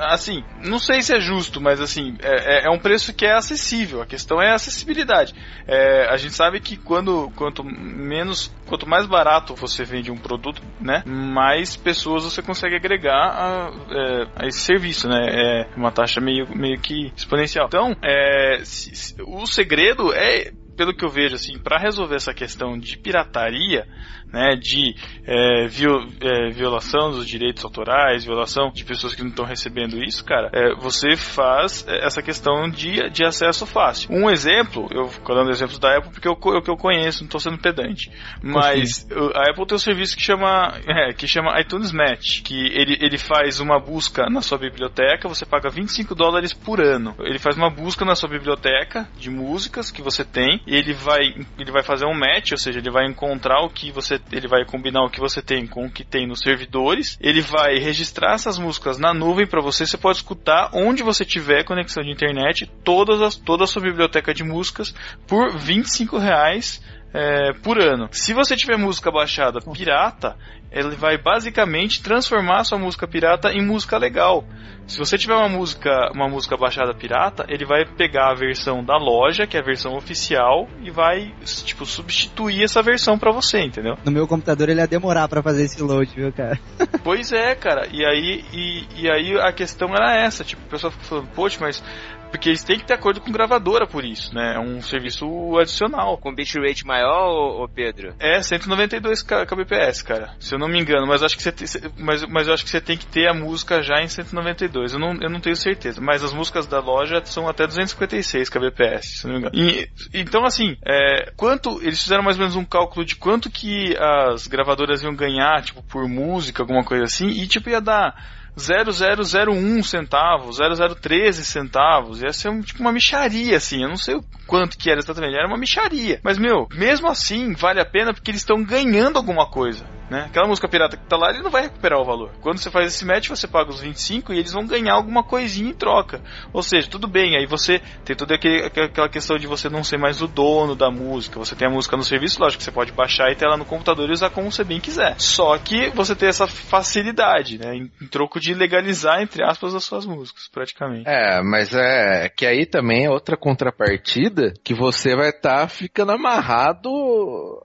assim, 0.01 0.43
não 0.65 0.79
sei 0.79 1.03
se 1.03 1.15
é 1.15 1.21
justo, 1.21 1.61
mas 1.61 1.81
assim, 1.81 2.17
é, 2.23 2.61
é- 2.61 2.67
é 2.67 2.71
um 2.71 2.79
preço 2.79 3.13
que 3.13 3.27
é 3.27 3.33
acessível. 3.35 4.01
A 4.01 4.07
questão 4.07 4.41
é 4.41 4.51
a 4.51 4.55
acessibilidade. 4.55 5.35
É, 5.67 6.07
a 6.09 6.17
gente 6.17 6.35
sabe 6.35 6.61
que 6.61 6.77
quando, 6.77 7.31
quanto 7.37 7.63
menos, 7.63 8.51
quanto 8.67 8.89
mais 8.89 9.07
barato 9.07 9.55
você 9.55 9.85
vende 9.85 10.06
um 10.11 10.17
produto, 10.17 10.63
né, 10.81 11.03
mais 11.07 11.77
pessoas 11.77 12.25
você 12.25 12.43
consegue 12.43 12.77
agregar 12.77 13.29
a, 13.31 13.71
é, 13.91 14.27
a 14.45 14.47
esse 14.47 14.61
serviço, 14.61 15.09
né, 15.09 15.27
é 15.29 15.69
uma 15.77 15.91
taxa 15.93 16.21
meio, 16.21 16.47
meio 16.57 16.79
que 16.81 17.13
exponencial. 17.17 17.67
Então, 17.67 17.97
é, 18.03 18.59
se- 18.65 18.95
se- 18.95 19.15
o 19.23 19.47
segredo 19.47 20.13
é 20.13 20.53
pelo 20.77 20.95
que 20.95 21.05
eu 21.05 21.09
vejo, 21.09 21.35
assim, 21.35 21.59
para 21.59 21.79
resolver 21.79 22.17
essa 22.17 22.35
questão 22.35 22.79
de 22.79 22.99
pirataria, 22.99 23.87
né, 24.33 24.57
de 24.57 24.95
é, 25.25 25.67
viol, 25.67 26.07
é, 26.21 26.51
violação 26.51 27.11
dos 27.11 27.27
direitos 27.27 27.65
autorais, 27.65 28.25
violação 28.25 28.71
de 28.71 28.85
pessoas 28.85 29.15
que 29.15 29.23
não 29.23 29.31
estão 29.31 29.45
recebendo 29.45 30.03
isso, 30.03 30.25
cara, 30.25 30.51
é, 30.53 30.75
você 30.75 31.17
faz 31.17 31.85
essa 31.89 32.23
questão 32.23 32.69
de, 32.69 33.11
de 33.11 33.25
acesso 33.25 33.67
fácil. 33.67 34.11
Um 34.13 34.31
exemplo, 34.31 34.89
eu 34.93 35.09
falando 35.09 35.51
exemplos 35.51 35.79
da 35.79 35.97
Apple 35.97 36.13
porque 36.13 36.29
eu, 36.29 36.39
eu, 36.55 36.63
que 36.63 36.71
eu 36.71 36.77
conheço, 36.77 37.21
não 37.21 37.27
estou 37.27 37.41
sendo 37.41 37.59
pedante, 37.59 38.11
mas 38.43 39.07
a 39.35 39.51
Apple 39.51 39.67
tem 39.67 39.77
um 39.77 39.79
serviço 39.79 40.17
que 40.17 40.23
chama, 40.23 40.75
é, 40.87 41.13
que 41.13 41.27
chama 41.27 41.59
iTunes 41.61 41.93
Match, 41.93 42.43
que 42.43 42.67
ele, 42.69 42.99
ele 43.01 43.19
faz 43.19 43.61
uma 43.61 43.79
busca 43.79 44.29
na 44.31 44.41
sua 44.41 44.59
biblioteca, 44.59 45.29
você 45.29 45.45
paga 45.45 45.69
25 45.69 46.15
dólares 46.15 46.53
por 46.53 46.81
ano. 46.81 47.15
Ele 47.21 47.39
faz 47.39 47.57
uma 47.57 47.71
busca 47.71 48.05
na 48.05 48.15
sua 48.15 48.29
biblioteca 48.29 49.09
de 49.19 49.31
músicas 49.31 49.91
que 49.91 50.03
você 50.03 50.25
tem 50.25 50.61
e 50.67 50.75
ele 50.75 50.93
vai, 50.93 51.35
ele 51.59 51.71
vai 51.71 51.83
fazer 51.83 52.07
um 52.07 52.15
match, 52.15 52.53
ou 52.53 52.59
seja, 52.59 52.79
ele 52.79 52.91
vai 52.91 53.07
encontrar 53.07 53.65
o 53.65 53.71
que 53.71 53.91
você, 53.91 54.16
ele 54.33 54.49
vai 54.49 54.65
combinar 54.65 55.05
o 55.05 55.11
que 55.11 55.21
você 55.21 55.41
tem 55.41 55.67
com 55.67 55.87
o 55.87 55.91
que 55.91 56.05
tem 56.05 56.27
nos 56.27 56.41
servidores, 56.41 57.19
ele 57.21 57.41
vai 57.41 57.79
registrar 57.79 58.35
essas 58.35 58.59
músicas 58.59 58.99
na 58.99 59.13
nuvem 59.13 59.47
para 59.47 59.63
você, 59.63 59.87
você 59.87 59.97
pode 59.97 60.19
escutar 60.19 60.71
onde 60.73 61.03
você 61.03 61.25
tiver 61.25 61.65
conexão 61.65 62.03
de 62.03 62.11
internet, 62.11 62.71
todas 62.85 63.21
as, 63.21 63.37
toda 63.37 63.65
a 63.65 63.67
sua 63.67 63.83
biblioteca 63.83 64.33
de 64.35 64.45
músicas 64.45 64.95
por 65.27 65.57
25 65.57 66.19
reais 66.19 66.83
é, 67.13 67.53
por 67.63 67.79
ano. 67.81 68.09
Se 68.13 68.35
você 68.35 68.57
tiver 68.57 68.77
música 68.77 69.11
baixada 69.11 69.61
pirata, 69.61 70.37
ele 70.71 70.97
vai 70.97 71.17
basicamente 71.17 72.03
transformar 72.03 72.61
a 72.61 72.65
sua 72.65 72.79
música 72.79 73.07
pirata 73.07 73.51
em 73.51 73.65
música 73.65 73.97
legal. 73.97 74.45
Se 74.87 74.99
você 74.99 75.19
tiver 75.19 75.35
uma 75.35 75.49
música, 75.49 75.91
uma 76.15 76.29
música 76.29 76.57
baixada 76.57 76.95
pirata, 76.95 77.45
ele 77.49 77.65
vai 77.65 77.85
pegar 77.85 78.31
a 78.31 78.35
versão 78.35 78.85
da 78.85 78.97
loja, 78.97 79.47
que 79.47 79.57
é 79.57 79.61
a 79.61 79.65
versão 79.65 79.97
oficial, 79.97 80.69
e 80.81 80.91
vai, 80.91 81.35
tipo, 81.65 81.85
substituir 81.85 82.63
essa 82.63 82.83
versão 82.83 83.19
para 83.19 83.33
você, 83.33 83.63
entendeu? 83.63 83.97
No 84.05 84.13
meu 84.13 84.29
computador 84.29 84.69
ele 84.69 84.81
ia 84.81 84.87
demorar 84.87 85.27
para 85.29 85.43
fazer 85.43 85.65
esse 85.65 85.83
load, 85.83 86.13
viu, 86.15 86.33
cara? 86.33 86.61
pois 87.03 87.33
é, 87.33 87.55
cara. 87.57 87.89
E 87.91 88.05
aí, 88.05 88.45
e, 88.53 89.03
e 89.03 89.11
aí 89.11 89.37
a 89.41 89.53
questão 89.53 89.89
era 89.89 90.25
essa, 90.25 90.45
tipo, 90.45 90.63
o 90.63 90.69
pessoal 90.69 90.93
fica 90.93 91.05
falando, 91.05 91.29
poxa, 91.35 91.59
mas 91.61 91.83
porque 92.31 92.51
eles 92.51 92.65
têm 92.65 92.79
que 92.79 92.85
ter 92.85 92.95
acordo 92.95 93.21
com 93.21 93.33
gravadora 93.33 93.87
por 93.87 94.05
isso, 94.05 94.35
né? 94.35 94.55
É 94.57 94.59
um 94.59 94.81
serviço 94.83 95.27
adicional. 95.59 96.19
Com 96.19 96.35
bitrate 96.35 96.87
maior, 96.87 97.63
ô, 97.63 97.69
Pedro? 97.69 98.15
É, 98.19 98.41
192 98.41 99.23
kbps, 99.23 100.03
cara. 100.03 100.35
Se 100.39 100.55
eu 100.55 100.59
não 100.59 100.69
me 100.69 100.81
engano, 100.81 101.07
mas 101.07 101.23
acho 101.23 101.37
que 101.37 101.43
você 101.43 101.53
tem, 101.53 101.67
mas, 101.99 102.25
mas 102.27 102.49
eu 102.49 102.55
acho 102.55 102.65
que 102.65 102.71
você 102.71 102.81
tem 102.81 102.97
que 102.97 103.07
ter 103.07 103.29
a 103.29 103.35
música 103.35 103.83
já 103.83 104.01
em 104.03 104.09
192. 104.09 104.93
Eu 104.93 104.99
não, 104.99 105.15
eu 105.21 105.31
não 105.31 105.41
tenho 105.41 105.57
certeza. 105.57 106.01
Mas 106.01 106.23
as 106.23 106.33
músicas 106.33 106.67
da 106.67 106.81
loja 106.81 107.23
são 107.25 107.49
até 107.49 107.67
256 107.67 108.49
kbps, 108.49 109.21
se 109.21 109.27
eu 109.27 109.33
não 109.33 109.41
me 109.41 109.47
engano. 109.47 109.57
E, 109.57 109.89
então, 110.15 110.45
assim, 110.45 110.77
é, 110.85 111.33
quanto. 111.37 111.81
Eles 111.83 112.03
fizeram 112.03 112.23
mais 112.23 112.37
ou 112.37 112.41
menos 112.41 112.57
um 112.57 112.65
cálculo 112.65 113.05
de 113.05 113.17
quanto 113.17 113.51
que 113.51 113.97
as 113.99 114.47
gravadoras 114.47 115.03
iam 115.03 115.15
ganhar, 115.15 115.63
tipo, 115.63 115.83
por 115.83 116.09
música, 116.09 116.63
alguma 116.63 116.85
coisa 116.85 117.05
assim, 117.05 117.29
e 117.29 117.47
tipo, 117.47 117.71
ia 117.71 117.81
dar 117.81 118.15
0001 118.57 119.83
centavos, 119.83 120.57
0013 120.59 121.45
centavos. 121.45 122.23
Ia 122.23 122.33
ser 122.33 122.49
um, 122.49 122.61
tipo 122.61 122.81
uma 122.81 122.93
micharia, 122.93 123.57
assim. 123.57 123.83
Eu 123.83 123.89
não 123.89 123.97
sei 123.97 124.17
o 124.17 124.25
quanto 124.47 124.79
que 124.79 124.91
era 124.91 124.99
exatamente. 124.99 125.37
Era 125.37 125.47
uma 125.47 125.59
micharia. 125.59 126.21
Mas, 126.25 126.39
meu, 126.39 126.67
mesmo 126.75 127.09
assim, 127.09 127.53
vale 127.53 127.81
a 127.81 127.85
pena 127.85 128.15
porque 128.15 128.31
eles 128.31 128.41
estão 128.41 128.63
ganhando 128.63 129.17
alguma 129.17 129.49
coisa 129.49 129.85
né? 130.11 130.27
Aquela 130.27 130.47
música 130.47 130.69
pirata 130.69 130.97
que 130.97 131.07
tá 131.07 131.17
lá, 131.17 131.31
ele 131.31 131.43
não 131.43 131.51
vai 131.51 131.63
recuperar 131.63 132.01
o 132.01 132.05
valor. 132.05 132.31
Quando 132.41 132.59
você 132.59 132.71
faz 132.71 132.87
esse 132.87 133.05
match, 133.05 133.29
você 133.29 133.47
paga 133.47 133.71
os 133.71 133.81
25 133.81 134.33
e 134.33 134.39
eles 134.39 134.53
vão 134.53 134.67
ganhar 134.67 134.95
alguma 134.95 135.23
coisinha 135.23 135.71
em 135.71 135.75
troca. 135.75 136.21
Ou 136.53 136.63
seja, 136.63 136.89
tudo 136.89 137.07
bem, 137.07 137.37
aí 137.37 137.47
você 137.47 137.81
tem 138.05 138.17
toda 138.17 138.35
aquela 138.35 139.09
questão 139.09 139.39
de 139.39 139.47
você 139.47 139.69
não 139.69 139.83
ser 139.83 139.99
mais 139.99 140.23
o 140.23 140.27
dono 140.27 140.75
da 140.75 140.91
música. 140.91 141.39
Você 141.39 141.55
tem 141.55 141.69
a 141.69 141.71
música 141.71 141.97
no 141.97 142.05
serviço, 142.05 142.41
lógico 142.41 142.59
que 142.59 142.65
você 142.65 142.73
pode 142.73 142.93
baixar 142.93 143.31
e 143.31 143.35
ter 143.35 143.47
ela 143.47 143.57
no 143.57 143.65
computador 143.65 144.09
e 144.09 144.13
usar 144.13 144.31
como 144.31 144.51
você 144.51 144.65
bem 144.65 144.81
quiser. 144.81 145.15
Só 145.19 145.57
que 145.59 145.91
você 145.91 146.15
tem 146.15 146.29
essa 146.29 146.47
facilidade, 146.47 147.59
né? 147.59 147.75
Em, 147.75 147.91
em 148.01 148.07
troco 148.07 148.41
de 148.41 148.55
legalizar, 148.55 149.21
entre 149.21 149.43
aspas, 149.43 149.75
as 149.75 149.85
suas 149.85 150.07
músicas, 150.07 150.49
praticamente. 150.49 151.09
É, 151.09 151.43
mas 151.43 151.75
é 151.75 152.29
que 152.29 152.47
aí 152.47 152.67
também 152.67 153.07
é 153.07 153.11
outra 153.11 153.37
contrapartida 153.37 154.55
que 154.63 154.75
você 154.75 155.15
vai 155.17 155.31
estar 155.31 155.63
tá 155.63 155.69
ficando 155.69 156.13
amarrado 156.13 156.91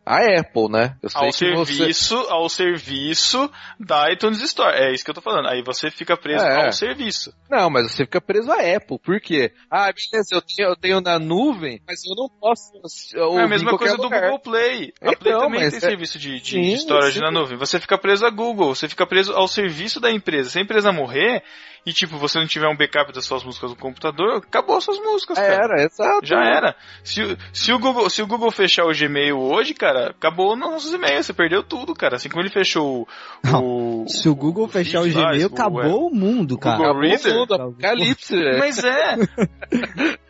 à 0.06 0.40
Apple, 0.40 0.70
né? 0.70 0.98
Eu 1.02 1.10
sei 1.10 1.22
Ao 1.22 1.28
que 1.28 1.34
serviço, 1.34 2.18
você 2.18 2.32
ao 2.32 2.50
serviço 2.50 3.52
da 3.80 4.12
iTunes 4.12 4.42
Store. 4.42 4.76
É 4.76 4.94
isso 4.94 5.04
que 5.04 5.10
eu 5.12 5.16
tô 5.16 5.22
falando. 5.22 5.48
Aí 5.48 5.62
você 5.64 5.92
fica 5.92 6.18
preso 6.18 6.44
é. 6.44 6.66
ao 6.66 6.72
serviço. 6.72 7.34
Não, 7.50 7.70
mas 7.70 7.92
você 7.92 8.06
fica 8.06 8.20
preso 8.20 8.52
à 8.52 8.58
Apple. 8.76 9.00
Por 9.00 9.20
quê? 9.20 9.52
Ah, 9.70 9.92
beleza, 9.92 10.30
eu 10.34 10.42
tenho, 10.42 10.70
eu 10.70 10.76
tenho 10.76 11.02
na 11.02 11.20
nuvem, 11.20 11.82
mas 11.88 12.04
eu 12.06 12.16
não 12.16 12.30
posso. 12.30 12.72
É 13.16 13.44
a 13.44 13.48
mesma 13.48 13.78
coisa 13.78 13.98
do 13.98 14.10
Google 14.10 14.40
Play. 14.40 14.94
A 15.02 15.12
então, 15.12 15.20
Play 15.20 15.38
também 15.38 15.70
tem 15.70 15.78
é... 15.78 15.82
serviço 15.82 16.18
de, 16.18 16.40
de, 16.40 16.52
sim, 16.52 16.62
de 16.62 16.74
storage 16.76 17.20
na 17.20 17.32
nuvem. 17.32 17.58
Você 17.58 17.80
fica 17.80 17.98
preso 17.98 18.26
a 18.26 18.30
Google, 18.30 18.74
você 18.74 18.88
fica 18.88 19.06
preso 19.06 19.34
ao 19.34 19.48
serviço 19.48 20.00
da 20.00 20.12
empresa. 20.12 20.50
Se 20.50 20.60
a 20.60 20.62
empresa 20.62 20.92
morrer, 20.92 21.44
e 21.86 21.92
tipo, 21.94 22.18
você 22.18 22.40
não 22.40 22.46
tiver 22.46 22.68
um 22.68 22.76
backup 22.76 23.12
das 23.12 23.26
suas 23.26 23.44
músicas 23.44 23.72
no 23.72 23.76
computador, 23.76 24.38
acabou 24.38 24.80
suas 24.80 25.00
músicas, 25.00 25.38
cara. 25.38 25.64
Era, 25.64 25.84
exato. 25.84 26.26
Já 26.26 26.44
era. 26.44 26.76
Se, 27.04 27.38
se, 27.52 27.74
o 27.74 27.80
Google, 27.80 28.10
se 28.10 28.22
o 28.22 28.28
Google 28.28 28.52
fechar 28.52 28.86
o 28.86 28.94
Gmail 28.94 29.40
hoje, 29.40 29.74
cara, 29.74 30.12
acabou 30.12 30.56
nossos 30.56 30.94
e-mails, 30.94 31.26
você 31.26 31.34
perdeu 31.34 31.64
tudo, 31.64 31.96
cara. 31.96 32.18
Assim 32.18 32.30
como 32.30 32.42
ele 32.42 32.52
fechou 32.52 33.08
o... 33.46 34.06
se 34.08 34.30
o 34.30 34.36
Google 34.36 34.66
o 34.66 34.70
fechar 34.70 35.02
o 35.02 35.10
Gmail, 35.10 35.48
acabou 35.48 35.82
é. 35.82 35.88
o 35.88 36.10
mundo, 36.12 36.58
cara. 36.58 36.78
Google 36.78 36.92
acabou 36.92 37.10
Reader? 37.10 37.34
o 37.34 37.40
mundo, 37.40 37.54
apocalipse. 37.56 38.36
Mas 38.60 38.84
é. 38.84 39.16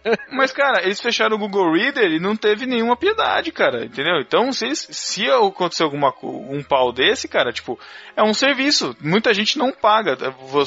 Mas, 0.32 0.52
cara, 0.52 0.84
eles 0.84 1.00
fecharam 1.00 1.36
o 1.36 1.40
Google 1.40 1.74
Reader 1.74 2.12
e 2.12 2.20
não 2.20 2.36
teve 2.36 2.66
nenhuma 2.66 2.96
piedade, 2.96 3.52
cara, 3.52 3.86
entendeu? 3.86 4.20
Então, 4.20 4.52
se, 4.52 4.76
se 4.76 5.30
acontecer 5.30 5.84
alguma, 5.84 6.14
um 6.24 6.64
pau 6.64 6.92
desse, 6.92 7.28
cara, 7.28 7.52
tipo, 7.52 7.78
é 8.16 8.24
um 8.24 8.34
serviço. 8.34 8.96
Muita 9.00 9.34
gente 9.34 9.58
não 9.58 9.72
paga. 9.72 10.18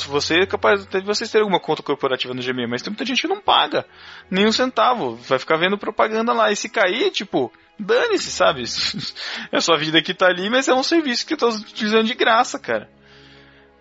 Você 0.06 0.40
é 0.40 0.46
capaz 0.46 0.73
de 0.76 1.00
vocês 1.02 1.30
terem 1.30 1.42
alguma 1.42 1.60
conta 1.60 1.82
corporativa 1.82 2.34
no 2.34 2.42
Gmail, 2.42 2.68
mas 2.68 2.82
tem 2.82 2.90
muita 2.90 3.04
gente 3.04 3.22
que 3.22 3.28
não 3.28 3.40
paga 3.40 3.86
nem 4.30 4.46
um 4.46 4.52
centavo. 4.52 5.16
Vai 5.16 5.38
ficar 5.38 5.56
vendo 5.56 5.78
propaganda 5.78 6.32
lá. 6.32 6.50
E 6.50 6.56
se 6.56 6.68
cair, 6.68 7.10
tipo, 7.10 7.52
dane-se, 7.78 8.30
sabe? 8.30 8.64
é 9.52 9.60
sua 9.60 9.76
vida 9.76 10.02
que 10.02 10.14
tá 10.14 10.26
ali, 10.26 10.48
mas 10.50 10.68
é 10.68 10.74
um 10.74 10.82
serviço 10.82 11.26
que 11.26 11.34
eu 11.34 11.38
tô 11.38 11.48
utilizando 11.48 12.06
de 12.06 12.14
graça, 12.14 12.58
cara. 12.58 12.88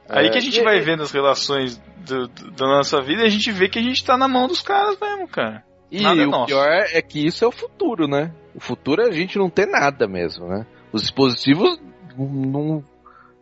Aí 0.09 0.29
que 0.29 0.37
a 0.37 0.41
gente 0.41 0.59
é, 0.59 0.63
vai 0.63 0.79
vendo 0.81 1.03
as 1.03 1.11
relações 1.11 1.81
do, 2.05 2.27
do, 2.27 2.51
da 2.51 2.67
nossa 2.67 3.01
vida 3.01 3.23
e 3.23 3.25
a 3.25 3.29
gente 3.29 3.51
vê 3.51 3.69
que 3.69 3.79
a 3.79 3.81
gente 3.81 4.03
tá 4.03 4.17
na 4.17 4.27
mão 4.27 4.47
dos 4.47 4.61
caras 4.61 4.97
mesmo, 4.99 5.27
cara. 5.27 5.63
E 5.91 6.01
nada 6.01 6.23
o 6.23 6.29
nosso. 6.29 6.47
pior 6.47 6.85
é 6.91 7.01
que 7.01 7.25
isso 7.25 7.45
é 7.45 7.47
o 7.47 7.51
futuro, 7.51 8.07
né? 8.07 8.33
O 8.55 8.59
futuro 8.59 9.01
é 9.01 9.07
a 9.07 9.11
gente 9.11 9.37
não 9.37 9.49
ter 9.49 9.67
nada 9.67 10.07
mesmo, 10.07 10.47
né? 10.47 10.65
Os 10.91 11.03
dispositivos 11.03 11.79
não. 12.17 12.83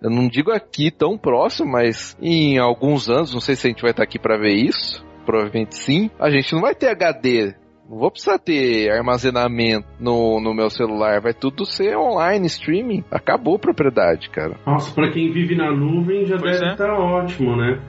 Eu 0.01 0.09
não 0.09 0.27
digo 0.27 0.51
aqui 0.51 0.89
tão 0.89 1.17
próximo, 1.17 1.71
mas 1.71 2.17
em 2.21 2.57
alguns 2.57 3.09
anos, 3.09 3.33
não 3.33 3.39
sei 3.39 3.55
se 3.55 3.67
a 3.67 3.69
gente 3.69 3.81
vai 3.81 3.91
estar 3.91 4.03
aqui 4.03 4.17
para 4.17 4.37
ver 4.37 4.53
isso, 4.53 5.05
provavelmente 5.25 5.75
sim, 5.75 6.09
a 6.19 6.29
gente 6.29 6.53
não 6.53 6.61
vai 6.61 6.73
ter 6.73 6.87
HD 6.87 7.53
não 7.91 7.99
vou 7.99 8.09
precisar 8.09 8.39
ter 8.39 8.89
armazenamento 8.89 9.85
no, 9.99 10.39
no 10.39 10.53
meu 10.53 10.69
celular, 10.69 11.19
vai 11.19 11.33
tudo 11.33 11.65
ser 11.65 11.97
online, 11.97 12.47
streaming. 12.47 13.03
Acabou 13.11 13.57
a 13.57 13.59
propriedade, 13.59 14.29
cara. 14.29 14.55
Nossa, 14.65 14.95
pra 14.95 15.11
quem 15.11 15.29
vive 15.29 15.55
na 15.55 15.69
nuvem 15.75 16.25
já 16.25 16.37
pois 16.37 16.57
deve 16.57 16.71
estar 16.71 16.85
é. 16.85 16.87
tá 16.87 16.97
ótimo, 16.97 17.57
né? 17.57 17.81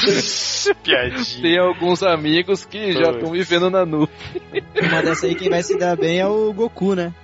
Piadinha. 0.82 1.42
Tem 1.42 1.58
alguns 1.58 2.02
amigos 2.02 2.64
que 2.64 2.90
já 2.90 3.12
estão 3.12 3.30
vivendo 3.30 3.70
na 3.70 3.86
nuvem. 3.86 4.08
Uma 4.82 5.00
dessa 5.00 5.26
aí, 5.26 5.36
quem 5.36 5.48
vai 5.48 5.62
se 5.62 5.78
dar 5.78 5.96
bem 5.96 6.18
é 6.18 6.26
o 6.26 6.52
Goku, 6.52 6.96
né? 6.96 7.14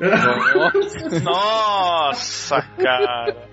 Nossa, 0.00 1.20
Nossa 1.24 2.62
cara. 2.78 3.48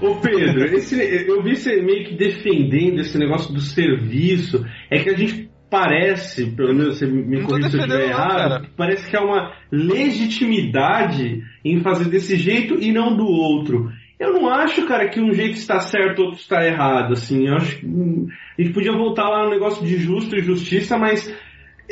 Ô 0.00 0.16
Pedro, 0.16 0.64
esse, 0.74 0.98
eu 1.28 1.42
vi 1.42 1.56
você 1.56 1.80
meio 1.80 2.04
que 2.06 2.16
defendendo 2.16 3.00
esse 3.00 3.16
negócio 3.18 3.52
do 3.52 3.60
serviço. 3.60 4.64
É 4.90 4.98
que 4.98 5.10
a 5.10 5.16
gente 5.16 5.50
parece, 5.70 6.50
pelo 6.50 6.74
menos 6.74 6.98
você 6.98 7.06
me 7.06 7.42
corrija 7.42 7.70
se 7.70 7.76
eu 7.76 7.80
estiver 7.80 8.08
errado, 8.10 8.68
parece 8.76 9.08
que 9.08 9.16
há 9.16 9.22
uma 9.22 9.54
legitimidade 9.70 11.42
em 11.64 11.80
fazer 11.80 12.10
desse 12.10 12.36
jeito 12.36 12.74
e 12.78 12.92
não 12.92 13.16
do 13.16 13.24
outro. 13.24 13.90
Eu 14.20 14.34
não 14.34 14.48
acho, 14.48 14.86
cara, 14.86 15.08
que 15.08 15.20
um 15.20 15.32
jeito 15.32 15.54
está 15.54 15.80
certo, 15.80 16.22
outro 16.22 16.38
está 16.38 16.64
errado, 16.64 17.14
assim. 17.14 17.48
Eu 17.48 17.54
acho 17.54 17.78
que 17.78 17.86
hum, 17.86 18.28
a 18.56 18.62
gente 18.62 18.74
podia 18.74 18.92
voltar 18.92 19.28
lá 19.28 19.44
no 19.44 19.50
negócio 19.50 19.84
de 19.84 19.96
justo 19.96 20.36
e 20.36 20.42
justiça, 20.42 20.98
mas 20.98 21.34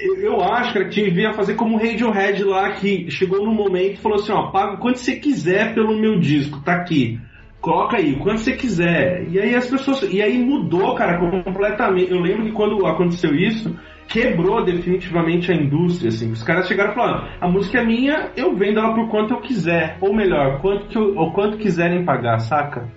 eu 0.03 0.41
acho, 0.43 0.73
que 0.89 1.03
devia 1.03 1.33
fazer 1.33 1.55
como 1.55 1.77
o 1.77 1.79
Radiohead 1.79 2.43
lá, 2.45 2.73
que 2.73 3.11
chegou 3.11 3.45
no 3.45 3.53
momento 3.53 3.95
e 3.95 4.03
falou 4.03 4.19
assim, 4.19 4.33
ó, 4.33 4.51
paga 4.51 4.77
quanto 4.79 4.99
você 4.99 5.17
quiser 5.17 5.75
pelo 5.75 6.01
meu 6.01 6.19
disco, 6.19 6.61
tá 6.63 6.75
aqui 6.75 7.19
coloca 7.61 7.99
aí, 7.99 8.17
quando 8.17 8.39
você 8.39 8.57
quiser. 8.57 9.27
E 9.29 9.39
aí 9.39 9.55
as 9.55 9.69
pessoas. 9.69 10.03
E 10.03 10.23
aí 10.23 10.39
mudou, 10.39 10.95
cara, 10.95 11.19
completamente. 11.19 12.11
Eu 12.11 12.21
lembro 12.21 12.45
que 12.45 12.53
quando 12.53 12.87
aconteceu 12.87 13.35
isso, 13.35 13.77
quebrou 14.09 14.65
definitivamente 14.65 15.53
a 15.53 15.55
indústria, 15.55 16.09
assim. 16.09 16.33
Os 16.33 16.43
caras 16.43 16.67
chegaram 16.67 16.95
falando, 16.95 17.29
a 17.41 17.49
música 17.49 17.81
é 17.81 17.85
minha, 17.85 18.31
eu 18.37 18.57
vendo 18.57 18.81
ela 18.81 18.95
por 18.95 19.09
quanto 19.09 19.35
eu 19.35 19.41
quiser. 19.41 19.99
Ou 20.01 20.15
melhor, 20.15 20.61
quanto 20.61 20.87
que 20.89 20.97
eu, 20.97 21.17
ou 21.17 21.33
quanto 21.33 21.59
quiserem 21.59 22.05
pagar, 22.05 22.39
saca? 22.41 22.89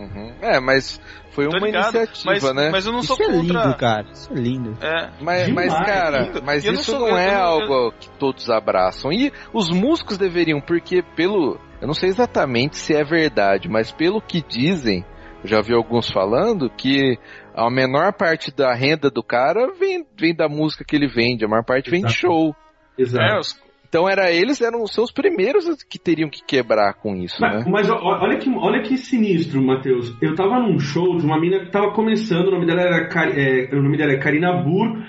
Uhum. 0.00 0.32
É, 0.40 0.58
mas 0.60 1.00
foi 1.32 1.48
Tô 1.48 1.56
uma 1.56 1.66
ligado, 1.66 1.94
iniciativa, 1.96 2.24
mas, 2.32 2.54
né? 2.54 2.70
Mas 2.70 2.86
eu 2.86 2.92
não 2.92 3.02
sou 3.02 3.16
Isso 3.16 3.22
é 3.30 3.32
contra. 3.34 3.62
lindo, 3.64 3.76
cara. 3.76 4.06
Isso 4.12 4.32
é 4.32 4.36
lindo. 4.36 4.76
É, 4.80 5.10
Mas, 5.20 5.46
Demais, 5.46 5.72
mas, 5.72 5.86
cara, 5.86 6.20
lindo. 6.22 6.42
mas 6.44 6.64
eu 6.64 6.72
não 6.72 6.80
isso 6.80 6.90
sou- 6.90 7.00
não, 7.00 7.08
eu- 7.08 7.16
é 7.18 7.34
eu- 7.34 7.42
algo 7.42 7.92
que 7.98 8.08
todos 8.18 8.48
abraçam. 8.50 9.12
E 9.12 9.32
os 9.52 9.68
músicos 9.70 10.16
deveriam, 10.18 10.60
porque 10.60 11.02
pelo. 11.14 11.58
Eu 11.80 11.86
não 11.86 11.94
sei 11.94 12.08
exatamente 12.10 12.76
se 12.76 12.94
é 12.94 13.02
verdade, 13.04 13.68
mas 13.68 13.90
pelo 13.90 14.20
que 14.20 14.42
dizem, 14.42 15.04
eu 15.42 15.48
já 15.48 15.60
vi 15.62 15.74
alguns 15.74 16.10
falando, 16.10 16.68
que 16.70 17.18
a 17.54 17.70
menor 17.70 18.12
parte 18.12 18.50
da 18.54 18.74
renda 18.74 19.10
do 19.10 19.22
cara 19.22 19.72
vem, 19.78 20.06
vem 20.18 20.34
da 20.34 20.48
música 20.48 20.84
que 20.84 20.94
ele 20.94 21.08
vende, 21.08 21.44
a 21.44 21.48
maior 21.48 21.64
parte 21.64 21.90
vem 21.90 22.02
de 22.04 22.12
show. 22.12 22.54
Exato. 22.98 23.24
é, 23.24 23.38
os- 23.38 23.58
Então 23.90 24.08
era 24.08 24.30
eles 24.30 24.60
eram 24.60 24.84
os 24.84 24.94
seus 24.94 25.10
primeiros 25.10 25.82
que 25.82 25.98
teriam 25.98 26.30
que 26.30 26.44
quebrar 26.44 26.94
com 26.94 27.16
isso, 27.16 27.40
Mas, 27.40 27.64
né? 27.64 27.70
mas 27.70 27.90
olha, 27.90 28.38
que, 28.38 28.48
olha 28.48 28.82
que 28.82 28.96
sinistro, 28.96 29.60
Matheus. 29.60 30.16
Eu 30.22 30.36
tava 30.36 30.60
num 30.60 30.78
show 30.78 31.18
de 31.18 31.26
uma 31.26 31.40
mina 31.40 31.58
que 31.58 31.72
tava 31.72 31.90
começando, 31.90 32.46
o 32.46 32.50
nome 32.52 32.66
dela 32.66 32.82
era 32.82 33.08
é, 33.36 33.68
o 33.74 33.82
nome 33.82 33.98
dela 33.98 34.12
é 34.12 34.18
Karina 34.18 34.52
Burr. 34.62 35.02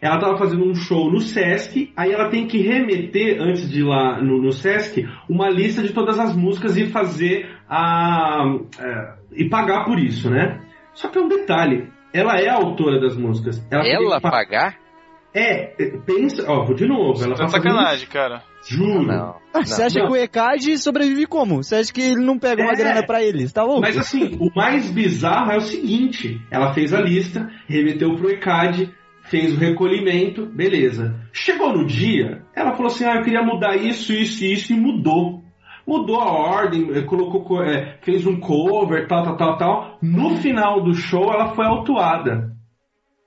Ela 0.00 0.20
tava 0.20 0.38
fazendo 0.38 0.64
um 0.64 0.76
show 0.76 1.10
no 1.10 1.20
Sesc, 1.20 1.92
aí 1.96 2.12
ela 2.12 2.28
tem 2.28 2.46
que 2.46 2.58
remeter, 2.58 3.42
antes 3.42 3.68
de 3.68 3.80
ir 3.80 3.84
lá 3.84 4.22
no, 4.22 4.40
no 4.40 4.52
Sesc, 4.52 5.04
uma 5.28 5.50
lista 5.50 5.82
de 5.82 5.92
todas 5.92 6.20
as 6.20 6.36
músicas 6.36 6.76
e 6.76 6.86
fazer 6.86 7.50
a. 7.68 8.44
é, 8.78 9.14
e 9.32 9.48
pagar 9.48 9.84
por 9.84 9.98
isso, 9.98 10.30
né? 10.30 10.60
Só 10.94 11.08
que 11.08 11.18
é 11.18 11.20
um 11.20 11.28
detalhe. 11.28 11.88
Ela 12.14 12.38
é 12.40 12.48
a 12.48 12.54
autora 12.54 13.00
das 13.00 13.16
músicas. 13.16 13.60
Ela, 13.68 13.84
Ela 13.84 14.20
pagar? 14.20 14.76
É, 15.34 15.74
é, 15.82 15.98
pensa, 16.06 16.44
ó, 16.50 16.64
vou 16.64 16.74
de 16.74 16.86
novo. 16.86 17.22
Ela 17.22 17.34
tá 17.36 17.44
tá 17.44 17.48
fazendo- 17.48 17.70
sacanagem, 17.72 18.08
cara. 18.08 18.42
Juro. 18.66 19.02
Não. 19.06 19.36
Ah, 19.54 19.64
Você 19.64 19.82
acha 19.82 19.98
não. 20.00 20.06
que 20.06 20.12
o 20.12 20.16
ECAD 20.16 20.78
sobrevive 20.78 21.26
como? 21.26 21.62
Você 21.62 21.76
acha 21.76 21.92
que 21.92 22.00
ele 22.00 22.24
não 22.24 22.38
pega 22.38 22.62
uma 22.62 22.72
É. 22.72 22.76
grana 22.76 23.06
pra 23.06 23.22
eles? 23.22 23.52
Tá 23.52 23.62
louco? 23.62 23.80
Mas 23.82 23.96
assim, 23.96 24.36
o 24.40 24.50
mais 24.54 24.90
bizarro 24.90 25.52
é 25.52 25.56
o 25.56 25.60
seguinte: 25.60 26.40
ela 26.50 26.72
fez 26.74 26.92
a 26.92 27.00
lista, 27.00 27.48
remeteu 27.68 28.14
pro 28.16 28.30
ECAD, 28.30 28.90
fez 29.22 29.54
o 29.54 29.58
recolhimento, 29.60 30.46
beleza. 30.46 31.14
Chegou 31.32 31.72
no 31.72 31.86
dia, 31.86 32.42
ela 32.54 32.72
falou 32.72 32.88
assim: 32.88 33.04
ah, 33.04 33.16
eu 33.16 33.22
queria 33.22 33.42
mudar 33.42 33.76
isso, 33.76 34.12
isso 34.12 34.44
e 34.44 34.52
isso, 34.52 34.72
e 34.72 34.76
mudou. 34.76 35.42
Mudou 35.86 36.20
a 36.20 36.30
ordem, 36.30 36.90
eh, 36.94 37.02
colocou, 37.02 37.42
co- 37.44 37.62
eh, 37.62 37.96
fez 38.02 38.26
um 38.26 38.38
cover, 38.40 39.06
tal, 39.08 39.22
tal, 39.24 39.36
tal, 39.36 39.56
tal. 39.56 39.98
No 40.02 40.36
final 40.36 40.82
do 40.82 40.92
show, 40.94 41.32
ela 41.32 41.54
foi 41.54 41.64
autuada. 41.64 42.50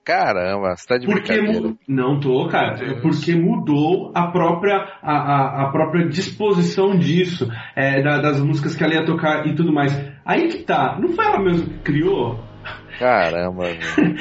Caramba, 0.04 0.76
você 0.76 0.88
tá 0.88 0.98
de 0.98 1.06
Porque 1.06 1.34
brincadeira. 1.34 1.68
mu- 1.70 1.78
não 1.88 2.20
tô, 2.20 2.48
cara. 2.48 2.78
É 2.84 3.00
porque 3.02 3.36
mudou 3.36 4.12
a 4.16 4.28
própria 4.32 4.78
a, 5.02 5.12
a, 5.16 5.64
a 5.64 5.72
própria 5.72 6.08
disposição 6.08 6.98
disso, 6.98 7.48
é, 7.76 8.02
da- 8.02 8.20
das 8.20 8.40
músicas 8.42 8.76
que 8.76 8.84
ela 8.84 8.96
ia 8.96 9.06
tocar 9.06 9.46
e 9.48 9.54
tudo 9.56 9.72
mais. 9.72 9.94
Aí 10.26 10.48
que 10.48 10.60
tá. 10.64 10.98
Não 11.00 11.10
foi 11.10 11.26
ela 11.26 11.40
mesmo 11.40 11.68
que 11.68 11.78
criou? 11.80 12.40
Caramba, 13.00 13.64
velho. 13.74 14.16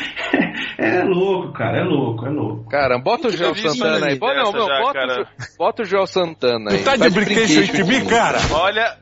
É 0.78 1.02
louco, 1.04 1.52
cara. 1.52 1.78
É 1.78 1.84
louco, 1.84 2.26
é 2.26 2.30
louco. 2.30 2.68
Caramba, 2.70 3.02
bota 3.02 3.28
o 3.28 3.30
Joel 3.30 3.54
Santana 3.54 4.06
aí. 4.06 4.18
Bota, 4.18 4.34
não, 4.34 4.44
dessa 4.52 4.58
não, 4.58 4.66
já, 4.68 4.80
bota, 4.80 4.98
o, 5.22 5.58
bota 5.58 5.82
o 5.82 5.84
Joel 5.84 6.06
Santana 6.06 6.70
aí. 6.70 6.78
Tu 6.78 6.84
tá 6.84 6.96
de 6.96 7.10
brinquedo 7.10 7.72
de 7.72 7.84
mim, 7.84 8.04
cara? 8.06 8.38
Olha, 8.52 8.96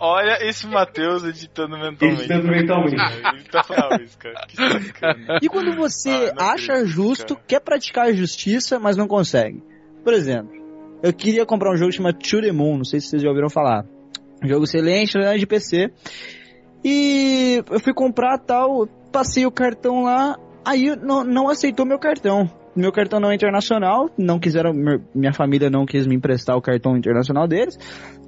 olha 0.00 0.38
esse 0.48 0.66
Matheus 0.66 1.24
editando 1.24 1.76
mentalmente. 1.78 2.20
Editando 2.20 2.48
mentalmente. 2.48 2.94
Ele 3.34 3.44
tá 3.50 3.62
falando 3.62 4.02
isso, 4.02 4.18
cara. 4.18 5.38
E 5.42 5.48
quando 5.48 5.74
você 5.76 6.32
Ah, 6.36 6.52
acha 6.52 6.72
acredito, 6.72 6.94
justo, 6.94 7.34
cara. 7.34 7.46
quer 7.46 7.60
praticar 7.60 8.06
a 8.06 8.12
justiça, 8.12 8.78
mas 8.78 8.96
não 8.96 9.06
consegue. 9.06 9.62
Por 10.04 10.12
exemplo, 10.12 10.50
eu 11.02 11.12
queria 11.12 11.44
comprar 11.46 11.72
um 11.72 11.76
jogo 11.76 11.92
chamado 11.92 12.18
To 12.18 12.40
The 12.40 12.52
Moon, 12.52 12.78
não 12.78 12.84
sei 12.84 13.00
se 13.00 13.08
vocês 13.08 13.22
já 13.22 13.28
ouviram 13.28 13.50
falar. 13.50 13.84
Um 14.42 14.48
jogo 14.48 14.64
excelente, 14.64 15.16
né, 15.18 15.36
de 15.36 15.46
PC. 15.46 15.90
E 16.84 17.62
eu 17.70 17.80
fui 17.80 17.92
comprar 17.92 18.38
tal, 18.38 18.86
passei 19.12 19.44
o 19.46 19.50
cartão 19.50 20.02
lá, 20.04 20.36
aí 20.64 20.94
não, 20.96 21.24
não 21.24 21.48
aceitou 21.48 21.84
meu 21.84 21.98
cartão. 21.98 22.48
Meu 22.78 22.92
cartão 22.92 23.18
não 23.18 23.32
é 23.32 23.34
internacional, 23.34 24.08
não 24.16 24.38
quiseram, 24.38 24.72
minha 25.12 25.32
família 25.32 25.68
não 25.68 25.84
quis 25.84 26.06
me 26.06 26.14
emprestar 26.14 26.56
o 26.56 26.62
cartão 26.62 26.96
internacional 26.96 27.48
deles, 27.48 27.76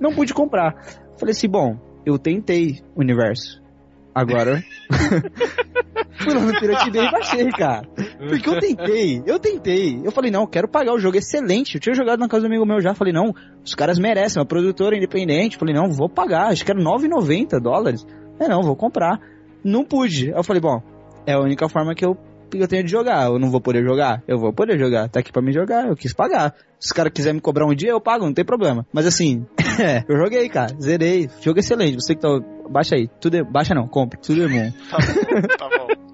não 0.00 0.12
pude 0.12 0.34
comprar. 0.34 0.74
Falei 1.16 1.30
assim, 1.30 1.48
bom, 1.48 1.78
eu 2.04 2.18
tentei, 2.18 2.80
universo. 2.96 3.62
Agora. 4.12 4.60
Fui 6.18 6.34
lá 6.34 6.40
no 6.40 6.58
Pirate 6.58 6.90
Bay 6.90 7.06
e 7.06 7.10
baixei, 7.12 7.48
cara. 7.50 7.86
Porque 8.28 8.48
eu 8.48 8.58
tentei, 8.58 9.22
eu 9.24 9.38
tentei. 9.38 10.00
Eu 10.04 10.10
falei, 10.10 10.32
não, 10.32 10.48
quero 10.48 10.66
pagar 10.66 10.94
o 10.94 10.98
jogo 10.98 11.16
excelente. 11.16 11.76
Eu 11.76 11.80
tinha 11.80 11.94
jogado 11.94 12.18
na 12.18 12.26
casa 12.26 12.42
do 12.42 12.46
amigo 12.46 12.66
meu 12.66 12.80
já. 12.80 12.92
Falei, 12.92 13.12
não, 13.12 13.32
os 13.64 13.76
caras 13.76 14.00
merecem, 14.00 14.40
uma 14.40 14.46
produtora 14.46 14.96
independente. 14.96 15.56
Falei, 15.56 15.76
não, 15.76 15.92
vou 15.92 16.08
pagar. 16.08 16.48
Acho 16.48 16.64
que 16.64 16.72
era 16.72 16.80
9,90 16.80 17.60
dólares. 17.60 18.04
É, 18.40 18.48
não, 18.48 18.62
vou 18.62 18.74
comprar. 18.74 19.20
Não 19.64 19.84
pude. 19.84 20.30
Eu 20.30 20.42
falei, 20.42 20.60
bom, 20.60 20.82
é 21.24 21.34
a 21.34 21.40
única 21.40 21.68
forma 21.68 21.94
que 21.94 22.04
eu, 22.04 22.16
eu 22.58 22.68
tenho 22.68 22.84
de 22.84 22.90
jogar. 22.90 23.26
Eu 23.26 23.38
não 23.38 23.50
vou 23.50 23.60
poder 23.60 23.82
jogar? 23.84 24.22
Eu 24.26 24.38
vou 24.38 24.52
poder 24.52 24.78
jogar. 24.78 25.08
Tá 25.08 25.20
aqui 25.20 25.32
pra 25.32 25.42
me 25.42 25.52
jogar, 25.52 25.88
eu 25.88 25.96
quis 25.96 26.12
pagar. 26.12 26.54
Se 26.78 26.86
os 26.88 26.92
caras 26.92 27.12
quiserem 27.12 27.34
me 27.36 27.40
cobrar 27.40 27.66
um 27.66 27.74
dia, 27.74 27.90
eu 27.90 28.00
pago, 28.00 28.24
não 28.24 28.32
tem 28.32 28.44
problema. 28.44 28.86
Mas 28.92 29.06
assim, 29.06 29.46
é, 29.78 30.04
eu 30.08 30.16
joguei, 30.16 30.48
cara. 30.48 30.74
Zerei. 30.80 31.28
Jogo 31.40 31.58
excelente. 31.58 31.96
Você 31.96 32.14
que 32.14 32.20
tá. 32.20 32.28
Baixa 32.70 32.94
aí. 32.94 33.08
Tudo 33.20 33.36
é- 33.36 33.42
Baixa 33.42 33.74
não, 33.74 33.86
compre. 33.88 34.18
Tudo 34.20 34.44
é 34.44 34.48
bom. 34.48 34.72
Tá 34.90 34.98
bom, 34.98 35.56
tá 35.58 35.68
bom. 35.68 36.10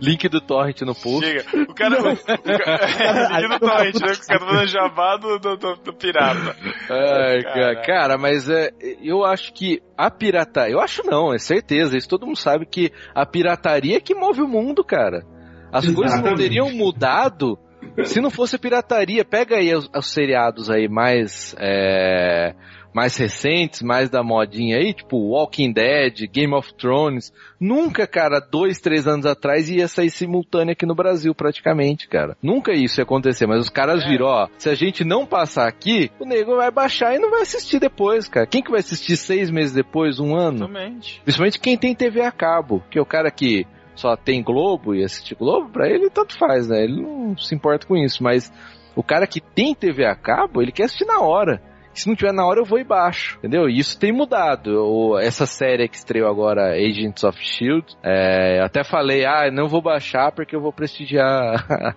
Link 0.00 0.28
do 0.28 0.40
Torrent 0.40 0.82
no 0.82 0.94
post. 0.94 1.26
Chega. 1.26 1.44
O 1.68 1.74
cara. 1.74 1.98
O 1.98 2.24
cara 2.24 3.40
link 3.40 3.48
do 3.50 3.58
torrent, 3.58 3.94
né? 3.94 4.00
Que 4.00 4.12
os 4.12 4.26
caras 4.26 4.48
fazendo 4.48 4.66
jabá 4.68 5.16
do, 5.16 5.38
do, 5.38 5.56
do, 5.56 5.74
do 5.76 5.92
pirata. 5.94 6.56
Ai, 6.88 7.42
cara, 7.42 7.82
cara, 7.82 8.18
mas 8.18 8.48
é, 8.48 8.70
eu 9.02 9.24
acho 9.24 9.52
que 9.52 9.82
a 9.96 10.10
pirataria, 10.10 10.72
eu 10.72 10.80
acho 10.80 11.02
não, 11.04 11.34
é 11.34 11.38
certeza, 11.38 11.96
isso 11.96 12.08
todo 12.08 12.26
mundo 12.26 12.36
sabe 12.38 12.66
que 12.66 12.92
a 13.14 13.26
pirataria 13.26 13.96
é 13.96 14.00
que 14.00 14.14
move 14.14 14.42
o 14.42 14.48
mundo, 14.48 14.84
cara. 14.84 15.24
As 15.72 15.84
coisas 15.84 15.96
não 15.96 16.04
Exatamente. 16.20 16.42
teriam 16.42 16.70
mudado 16.70 17.58
se 18.04 18.20
não 18.20 18.30
fosse 18.30 18.58
pirataria. 18.58 19.24
Pega 19.24 19.56
aí 19.56 19.74
os, 19.74 19.88
os 19.94 20.12
seriados 20.12 20.70
aí 20.70 20.88
mais 20.88 21.54
é, 21.58 22.54
mais 22.92 23.16
recentes, 23.16 23.82
mais 23.82 24.08
da 24.10 24.22
modinha 24.22 24.76
aí, 24.78 24.92
tipo 24.94 25.16
Walking 25.18 25.72
Dead, 25.72 26.26
Game 26.32 26.54
of 26.54 26.74
Thrones. 26.74 27.32
Nunca, 27.60 28.06
cara, 28.06 28.40
dois, 28.40 28.80
três 28.80 29.06
anos 29.06 29.26
atrás 29.26 29.68
ia 29.68 29.86
sair 29.86 30.10
simultâneo 30.10 30.72
aqui 30.72 30.86
no 30.86 30.94
Brasil, 30.94 31.34
praticamente, 31.34 32.08
cara. 32.08 32.36
Nunca 32.42 32.72
isso 32.72 33.00
ia 33.00 33.04
acontecer, 33.04 33.46
mas 33.46 33.60
os 33.60 33.68
caras 33.70 34.02
É. 34.04 34.08
viram, 34.08 34.26
ó, 34.26 34.48
se 34.58 34.68
a 34.68 34.74
gente 34.74 35.04
não 35.04 35.26
passar 35.26 35.68
aqui, 35.68 36.10
o 36.18 36.24
nego 36.24 36.56
vai 36.56 36.70
baixar 36.70 37.14
e 37.14 37.18
não 37.18 37.30
vai 37.30 37.42
assistir 37.42 37.78
depois, 37.78 38.26
cara. 38.28 38.46
Quem 38.46 38.62
que 38.62 38.70
vai 38.70 38.80
assistir 38.80 39.16
seis 39.16 39.50
meses 39.50 39.72
depois, 39.72 40.18
um 40.18 40.34
ano? 40.34 40.64
Exatamente. 40.64 41.20
Principalmente 41.22 41.60
quem 41.60 41.76
tem 41.76 41.94
TV 41.94 42.22
a 42.22 42.32
cabo, 42.32 42.82
que 42.90 42.98
é 42.98 43.02
o 43.02 43.06
cara 43.06 43.30
que 43.30 43.66
só 43.98 44.16
tem 44.16 44.42
Globo 44.42 44.94
e 44.94 45.02
assiste 45.02 45.34
Globo, 45.34 45.70
pra 45.70 45.88
ele 45.88 46.08
tanto 46.10 46.38
faz, 46.38 46.68
né? 46.68 46.84
Ele 46.84 47.02
não 47.02 47.36
se 47.36 47.54
importa 47.54 47.86
com 47.86 47.96
isso, 47.96 48.22
mas 48.22 48.52
o 48.94 49.02
cara 49.02 49.26
que 49.26 49.40
tem 49.40 49.74
TV 49.74 50.04
a 50.06 50.14
cabo, 50.14 50.62
ele 50.62 50.72
quer 50.72 50.84
assistir 50.84 51.04
na 51.04 51.20
hora. 51.20 51.60
Se 51.92 52.06
não 52.06 52.14
tiver 52.14 52.32
na 52.32 52.46
hora, 52.46 52.60
eu 52.60 52.64
vou 52.64 52.78
e 52.78 52.84
baixo, 52.84 53.38
entendeu? 53.38 53.68
E 53.68 53.76
isso 53.78 53.98
tem 53.98 54.12
mudado. 54.12 54.70
Eu- 54.70 55.18
essa 55.18 55.46
série 55.46 55.88
que 55.88 55.96
estreou 55.96 56.30
agora, 56.30 56.74
Agents 56.74 57.24
of 57.24 57.36
S.H.I.E.L.D., 57.40 57.96
é, 58.04 58.60
até 58.62 58.84
falei, 58.84 59.24
ah, 59.26 59.50
não 59.50 59.66
vou 59.66 59.82
baixar 59.82 60.30
porque 60.30 60.54
eu 60.54 60.60
vou 60.60 60.72
prestigiar 60.72 61.66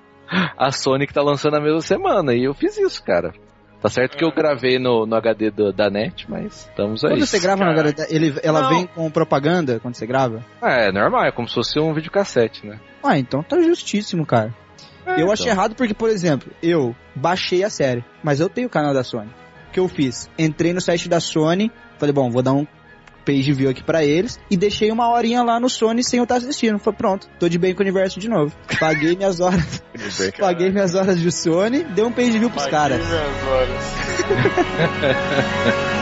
a 0.57 0.71
Sony 0.71 1.05
que 1.05 1.13
tá 1.13 1.21
lançando 1.21 1.53
na 1.53 1.61
mesma 1.61 1.81
semana. 1.81 2.33
E 2.33 2.45
eu 2.45 2.53
fiz 2.55 2.77
isso, 2.77 3.03
cara. 3.03 3.31
Tá 3.81 3.89
certo 3.89 4.15
que 4.15 4.23
eu 4.23 4.31
gravei 4.31 4.77
no, 4.77 5.05
no 5.07 5.15
HD 5.15 5.49
do- 5.49 5.73
da 5.73 5.89
net, 5.89 6.29
mas 6.29 6.67
estamos 6.69 7.03
aí. 7.03 7.11
Quando 7.13 7.25
você 7.25 7.39
grava 7.39 7.61
cara. 7.63 7.73
galera, 7.73 8.07
ele, 8.09 8.35
ela 8.43 8.61
Não. 8.61 8.69
vem 8.69 8.85
com 8.87 9.09
propaganda 9.09 9.79
quando 9.79 9.95
você 9.95 10.05
grava? 10.05 10.45
Ah, 10.61 10.73
é 10.73 10.91
normal, 10.91 11.25
é 11.25 11.31
como 11.31 11.47
se 11.47 11.55
fosse 11.55 11.79
um 11.79 11.91
videocassete, 11.93 12.65
né? 12.67 12.79
Ah, 13.03 13.17
então 13.17 13.41
tá 13.41 13.59
justíssimo, 13.61 14.23
cara. 14.25 14.53
É, 15.05 15.19
eu 15.21 15.31
achei 15.31 15.47
então. 15.47 15.57
errado 15.57 15.75
porque, 15.75 15.95
por 15.95 16.09
exemplo, 16.09 16.51
eu 16.61 16.95
baixei 17.15 17.63
a 17.63 17.69
série, 17.71 18.05
mas 18.23 18.39
eu 18.39 18.47
tenho 18.47 18.67
o 18.67 18.69
canal 18.69 18.93
da 18.93 19.03
Sony. 19.03 19.29
O 19.69 19.71
que 19.71 19.79
eu 19.79 19.87
fiz? 19.87 20.29
Entrei 20.37 20.73
no 20.73 20.81
site 20.81 21.09
da 21.09 21.19
Sony, 21.19 21.71
falei, 21.97 22.13
bom, 22.13 22.29
vou 22.29 22.43
dar 22.43 22.53
um 22.53 22.67
page 23.21 23.53
view 23.53 23.69
aqui 23.69 23.83
pra 23.83 24.03
eles 24.03 24.39
e 24.49 24.57
deixei 24.57 24.91
uma 24.91 25.09
horinha 25.09 25.43
lá 25.43 25.59
no 25.59 25.69
Sony 25.69 26.03
sem 26.03 26.17
eu 26.17 26.23
estar 26.23 26.35
assistindo. 26.37 26.79
Foi 26.79 26.93
pronto, 26.93 27.27
tô 27.39 27.47
de 27.47 27.57
bem 27.57 27.73
com 27.73 27.79
o 27.79 27.83
universo 27.83 28.19
de 28.19 28.27
novo. 28.29 28.53
Paguei 28.79 29.15
minhas 29.15 29.39
horas, 29.39 29.83
paguei 30.39 30.69
minhas 30.71 30.95
horas 30.95 31.19
de 31.19 31.31
Sony, 31.31 31.83
dei 31.83 32.03
um 32.03 32.11
page 32.11 32.37
view 32.37 32.49
pros 32.49 32.63
Paguei 32.65 32.79
caras. 32.79 33.07
minhas 33.07 33.43
horas. 33.47 33.93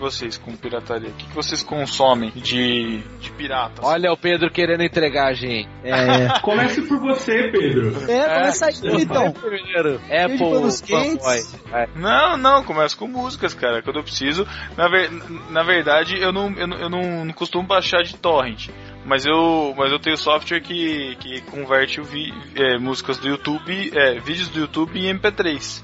vocês 0.00 0.36
com 0.36 0.56
pirataria? 0.56 1.10
O 1.10 1.12
que, 1.12 1.26
que 1.26 1.34
vocês 1.34 1.62
consomem 1.62 2.30
de, 2.30 2.98
de 3.20 3.30
piratas? 3.32 3.84
Olha 3.84 4.12
o 4.12 4.16
Pedro 4.16 4.50
querendo 4.50 4.82
entregar 4.82 5.28
a 5.28 5.32
gente. 5.34 5.68
É. 5.84 6.40
Comece 6.42 6.82
por 6.82 6.98
você, 6.98 7.50
Pedro. 7.52 8.10
É, 8.10 8.34
começa 8.34 8.66
aí 8.66 9.02
então. 9.02 9.32
Primeiro, 9.32 9.98
de 9.98 10.14
Apple. 10.14 11.18
Vai. 11.20 11.86
Não, 11.94 12.36
não, 12.36 12.64
começo 12.64 12.96
com 12.96 13.06
músicas, 13.06 13.54
cara, 13.54 13.82
quando 13.82 13.96
eu 13.96 14.02
preciso. 14.02 14.46
Na, 14.76 14.88
ver- 14.88 15.10
na 15.50 15.62
verdade, 15.62 16.20
eu, 16.20 16.32
não, 16.32 16.50
eu, 16.54 16.66
não, 16.66 16.76
eu 16.78 16.90
não, 16.90 17.24
não 17.26 17.32
costumo 17.32 17.66
baixar 17.66 18.02
de 18.02 18.16
torrent. 18.16 18.68
Mas 19.04 19.24
eu, 19.24 19.74
mas 19.76 19.90
eu 19.90 19.98
tenho 19.98 20.16
software 20.16 20.60
que, 20.60 21.16
que 21.16 21.40
converte 21.42 22.00
o 22.00 22.04
vi, 22.04 22.32
é, 22.54 22.78
músicas 22.78 23.18
do 23.18 23.28
YouTube, 23.28 23.92
é, 23.94 24.18
vídeos 24.20 24.48
do 24.48 24.60
YouTube 24.60 24.98
em 24.98 25.14
MP3. 25.14 25.82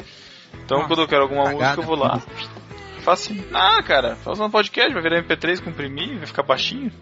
Então 0.65 0.87
quando 0.87 1.03
eu 1.03 1.09
quero 1.09 1.23
alguma 1.23 1.45
cagada. 1.45 1.65
música, 1.65 1.81
eu 1.81 1.87
vou 1.87 1.97
lá. 1.97 2.19
Faço 2.19 2.56
assim. 3.15 3.45
Ah, 3.53 3.83
cara, 3.83 4.17
faz 4.17 4.39
um 4.41 4.51
podcast, 4.51 4.93
vai 4.93 5.03
virar 5.03 5.23
MP3, 5.23 5.63
comprimir, 5.63 6.17
vai 6.19 6.27
ficar 6.27 6.43
baixinho. 6.43 6.93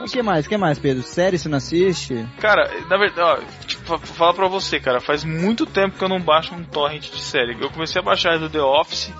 O 0.00 0.04
que 0.04 0.22
mais? 0.22 0.44
O 0.44 0.48
que 0.48 0.56
mais, 0.58 0.78
Pedro? 0.78 1.02
Série 1.02 1.38
você 1.38 1.48
não 1.48 1.56
assiste? 1.58 2.26
Cara, 2.40 2.70
na 2.88 2.98
verdade, 2.98 3.20
ó, 3.42 3.64
tipo, 3.66 3.82
fa- 3.84 3.98
falar 3.98 4.34
pra 4.34 4.46
você, 4.48 4.78
cara, 4.78 5.00
faz 5.00 5.24
muito 5.24 5.64
tempo 5.64 5.96
que 5.96 6.04
eu 6.04 6.08
não 6.08 6.20
baixo 6.20 6.54
um 6.54 6.62
torrent 6.64 7.10
de 7.10 7.20
série. 7.20 7.56
Eu 7.60 7.70
comecei 7.70 8.00
a 8.00 8.04
baixar 8.04 8.38
do 8.38 8.50
The 8.50 8.60
Office 8.60 9.10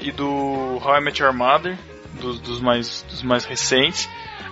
e 0.00 0.12
do 0.12 0.26
How 0.84 0.98
I 0.98 1.00
Met 1.00 1.22
Your 1.22 1.32
Mother, 1.32 1.78
dos, 2.20 2.38
dos 2.40 2.60
mais, 2.60 3.02
dos 3.08 3.22
mais 3.22 3.44
recentes. 3.46 4.08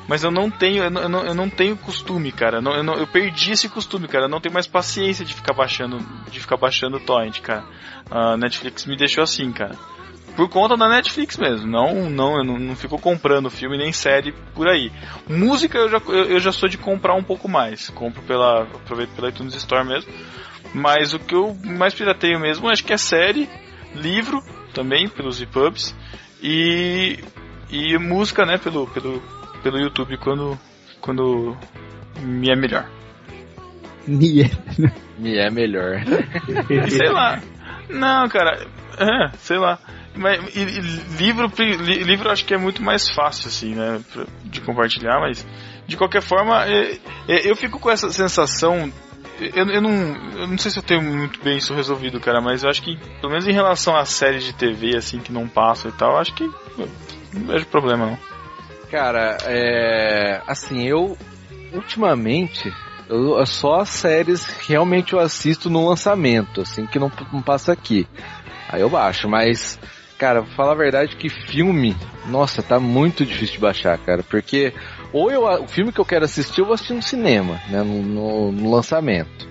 Mas 0.09 0.23
eu 0.23 0.31
não 0.31 0.51
tenho, 0.51 0.83
eu 0.85 0.91
não, 0.91 1.25
eu 1.25 1.35
não, 1.35 1.49
tenho 1.49 1.77
costume, 1.79 2.31
cara. 2.31 2.59
Eu, 2.59 2.63
não- 2.63 2.75
eu, 2.77 2.83
não- 2.83 2.95
eu 2.95 3.07
perdi 3.07 3.53
esse 3.53 3.69
costume, 3.71 4.07
cara. 4.09 4.25
Eu 4.27 4.29
não 4.29 4.41
tenho 4.41 4.53
mais 4.53 4.67
paciência 4.67 5.25
de 5.25 5.33
ficar 5.35 5.53
baixando, 5.55 5.99
de 6.31 6.41
ficar 6.41 6.57
baixando 6.59 7.01
torrent, 7.01 7.41
cara. 7.41 7.65
A 8.11 8.37
Netflix 8.37 8.85
me 8.87 8.97
deixou 8.97 9.25
assim, 9.25 9.51
cara. 9.53 9.75
Por 10.37 10.49
conta 10.49 10.77
da 10.77 10.89
Netflix 10.89 11.37
mesmo. 11.37 11.71
Não, 11.71 12.11
não, 12.11 12.39
eu 12.39 12.45
não, 12.45 12.59
não 12.59 12.75
fico 12.77 12.99
comprando 12.99 13.51
filme 13.51 13.79
nem 13.79 13.93
série 13.93 14.33
por 14.55 14.69
aí. 14.69 14.91
Música 15.29 15.79
eu 15.79 15.89
já, 15.89 16.01
eu, 16.09 16.25
eu 16.25 16.41
já 16.41 16.51
sou 16.51 16.69
de 16.69 16.77
comprar 16.77 17.15
um 17.15 17.23
pouco 17.23 17.49
mais. 17.49 17.89
Compro 17.91 18.23
pela. 18.23 18.63
aproveito 18.63 19.11
pela 19.11 19.29
iTunes 19.29 19.55
Store 19.55 19.87
mesmo. 19.87 20.13
Mas 20.75 21.15
o 21.15 21.21
que 21.21 21.35
eu 21.35 21.57
mais 21.65 21.95
pirateio 21.95 22.41
mesmo 22.41 22.69
acho 22.69 22.85
que 22.85 22.93
é 22.93 22.97
série, 22.97 23.49
livro 23.95 24.43
também, 24.73 25.09
pelos 25.09 25.41
EPUBs. 25.41 25.95
E. 26.43 27.19
E 27.71 27.97
música, 27.99 28.45
né, 28.45 28.59
pelo, 28.59 28.87
pelo, 28.89 29.23
pelo 29.63 29.79
YouTube 29.79 30.17
quando. 30.19 30.59
quando 31.01 31.57
me 32.21 32.51
é 32.51 32.57
melhor. 32.57 32.89
Nia. 34.07 34.51
Me 35.17 35.39
é 35.39 35.49
melhor. 35.49 36.01
Sei 36.91 37.09
lá. 37.09 37.41
Não, 37.89 38.29
cara. 38.29 38.67
É, 38.99 39.37
sei 39.39 39.59
lá. 39.59 39.79
Mas, 40.17 40.41
e- 40.55 40.65
livro, 41.19 41.51
li- 41.59 42.05
livro 42.05 42.29
eu 42.29 42.33
acho 42.33 42.45
que 42.45 42.55
é 42.55 42.59
muito 42.59 42.83
mais 42.83 43.09
fácil, 43.11 43.49
assim, 43.49 43.75
né? 43.75 44.01
De 44.45 44.61
compartilhar, 44.61 45.19
mas 45.21 45.45
de 45.87 45.97
qualquer 45.97 46.23
forma, 46.23 46.65
é- 46.67 46.99
é, 47.29 47.51
eu 47.51 47.57
fico 47.57 47.79
com 47.79 47.91
essa 47.91 48.11
sensação. 48.11 48.93
Eu, 49.41 49.67
eu, 49.69 49.83
não, 49.83 49.91
eu 50.39 50.47
não 50.47 50.57
sei 50.59 50.71
se 50.71 50.79
eu 50.79 50.83
tenho 50.83 51.03
muito 51.03 51.43
bem 51.43 51.57
isso 51.57 51.75
resolvido, 51.75 52.21
cara, 52.21 52.41
mas 52.41 52.63
eu 52.63 52.71
acho 52.71 52.81
que, 52.83 52.97
pelo 53.21 53.31
menos 53.33 53.47
em 53.49 53.53
relação 53.53 53.97
às 53.97 54.11
séries 54.11 54.45
de 54.45 54.53
TV, 54.53 54.97
assim, 54.97 55.19
que 55.19 55.33
não 55.33 55.49
passam 55.49 55.91
e 55.91 55.95
tal, 55.95 56.13
eu 56.13 56.19
acho 56.19 56.33
que 56.35 56.45
eu 56.45 56.89
não 57.33 57.47
vejo 57.47 57.67
problema, 57.67 58.07
não. 58.07 58.19
Cara, 58.91 59.37
é. 59.45 60.41
Assim, 60.47 60.87
eu. 60.87 61.19
Ultimamente. 61.73 62.73
Eu, 63.09 63.45
só 63.45 63.85
séries 63.85 64.47
realmente 64.67 65.13
eu 65.13 65.19
assisto 65.19 65.69
no 65.69 65.87
lançamento, 65.89 66.61
assim, 66.61 66.87
que 66.87 66.99
não, 66.99 67.11
não 67.33 67.43
passa 67.43 67.73
aqui. 67.73 68.07
Aí 68.69 68.81
eu 68.81 68.89
baixo, 68.89 69.29
mas. 69.29 69.79
Cara, 70.19 70.41
vou 70.43 70.51
falar 70.55 70.73
a 70.73 70.77
verdade 70.77 71.17
que 71.17 71.29
filme, 71.29 71.95
nossa, 72.29 72.63
tá 72.63 72.79
muito 72.79 73.27
difícil 73.27 73.57
de 73.57 73.61
baixar, 73.61 73.99
cara, 73.99 74.23
porque 74.23 74.73
ou 75.13 75.31
eu, 75.31 75.43
o 75.45 75.67
filme 75.67 75.93
que 75.93 76.01
eu 76.01 76.05
quero 76.05 76.25
assistir 76.25 76.61
eu 76.61 76.67
vou 76.67 76.75
assistir 76.75 76.95
no 76.95 77.03
cinema, 77.03 77.61
né, 77.69 77.83
no, 77.83 78.01
no- 78.03 78.53
no 78.53 78.71
lançamento. 78.71 79.49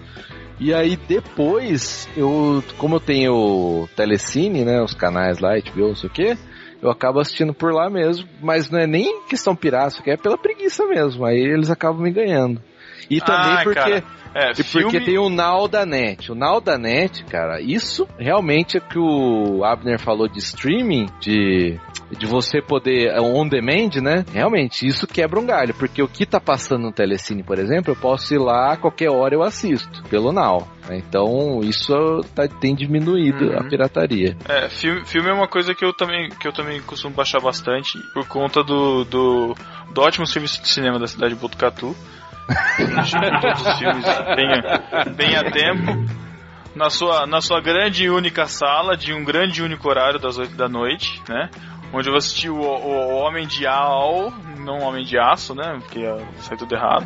E 0.60 0.74
aí 0.74 0.96
depois, 0.96 2.08
eu, 2.16 2.64
como 2.78 2.96
eu 2.96 3.00
tenho 3.00 3.88
Telecine, 3.96 4.64
né, 4.64 4.82
os 4.82 4.94
canais 4.94 5.40
lá, 5.40 5.58
HBO, 5.58 5.90
não 5.90 5.96
sei 5.96 6.10
o 6.10 6.14
que, 6.14 6.38
eu 6.82 6.90
acabo 6.90 7.20
assistindo 7.20 7.54
por 7.54 7.74
lá 7.74 7.90
mesmo, 7.90 8.28
mas 8.42 8.70
não 8.70 8.80
é 8.80 8.88
nem 8.88 9.22
questão 9.24 9.56
pirata, 9.56 10.00
aqui 10.00 10.12
é 10.12 10.18
pela 10.18 10.38
preguiça 10.38 10.86
mesmo, 10.86 11.26
aí 11.26 11.38
eles 11.40 11.70
acabam 11.70 12.02
me 12.02 12.12
ganhando. 12.12 12.62
E 13.10 13.20
também 13.20 13.54
Ah, 13.54 13.62
porque, 13.64 13.80
cara, 13.80 14.04
é, 14.36 14.52
e 14.52 14.56
porque 14.56 14.64
filme- 14.64 15.00
tem 15.06 15.18
o 15.18 15.30
Now 15.30 15.68
da 15.68 15.86
Net. 15.86 16.32
O 16.32 16.36
Now 16.36 16.60
da 16.62 16.78
Net, 16.78 17.24
cara, 17.26 17.62
isso 17.62 18.08
realmente 18.18 18.78
é 18.78 18.80
que 18.80 18.98
o 19.00 19.64
Abner 19.64 20.00
falou 20.00 20.28
de 20.28 20.40
streaming, 20.40 21.08
de, 21.20 21.80
de 22.18 22.26
você 22.26 22.62
poder, 22.62 23.08
é, 23.10 23.22
on 23.22 23.48
demand, 23.48 24.02
né? 24.02 24.26
Realmente, 24.34 24.86
isso 24.88 25.06
quebra 25.08 25.40
um 25.40 25.46
galho, 25.46 25.74
porque 25.74 26.02
o 26.02 26.08
que 26.08 26.26
tá 26.26 26.40
passando 26.40 26.84
no 26.84 26.92
Telecine, 26.92 27.44
por 27.44 27.60
exemplo, 27.60 27.92
eu 27.92 27.96
posso 27.96 28.34
ir 28.34 28.40
lá 28.40 28.74
a 28.74 28.78
qualquer 28.78 29.10
hora 29.10 29.34
eu 29.36 29.44
assisto, 29.44 30.04
pelo 30.10 30.32
Now. 30.32 30.68
né? 30.90 30.98
Então, 30.98 31.62
isso 31.64 31.94
tá- 32.36 32.48
tem 32.48 32.76
diminuído 32.76 33.52
Uhum. 33.52 33.58
a 33.60 33.64
pirataria. 33.64 34.36
É, 34.50 34.68
filme, 34.70 35.06
filme 35.06 35.30
é 35.30 35.34
uma 35.34 35.48
coisa 35.48 35.74
que 35.74 35.86
eu 35.86 35.94
também, 35.94 36.28
que 36.30 36.48
eu 36.48 36.52
também 36.54 36.82
costumo 36.82 37.14
baixar 37.16 37.40
bastante 37.40 37.98
por 38.14 38.28
conta 38.28 38.62
do, 38.64 39.04
do, 39.06 39.56
do 39.94 40.02
ótimo 40.02 40.26
serviço 40.28 40.62
de 40.62 40.68
cinema 40.70 41.00
da 41.00 41.08
cidade 41.08 41.34
de 41.36 41.40
Botucatu. 41.40 41.96
Todos 43.42 43.62
os 43.68 43.78
filmes 43.78 44.06
bem, 44.36 44.50
a- 44.52 45.06
bem 45.10 45.36
a 45.36 45.52
tempo. 45.52 46.24
Na 46.76 46.90
sua, 46.90 47.28
na 47.28 47.40
sua 47.40 47.62
grande 47.62 48.06
e 48.06 48.10
única 48.10 48.48
sala, 48.48 48.98
de 48.98 49.14
um 49.14 49.24
grande 49.24 49.62
e 49.62 49.64
único 49.64 49.88
horário 49.88 50.20
das 50.20 50.38
8 50.40 50.56
da 50.56 50.68
noite, 50.68 51.22
né? 51.30 51.50
Onde 51.94 52.10
eu 52.10 52.16
assisti 52.16 52.50
o, 52.50 52.56
o, 52.56 53.12
o 53.12 53.16
Homem 53.18 53.46
de 53.46 53.68
Al, 53.68 54.34
não 54.58 54.80
o 54.80 54.84
Homem 54.84 55.06
de 55.06 55.16
Aço, 55.20 55.54
né? 55.54 55.78
Porque 55.82 56.00
ia 56.00 56.18
sair 56.40 56.58
tudo 56.58 56.74
errado. 56.74 57.06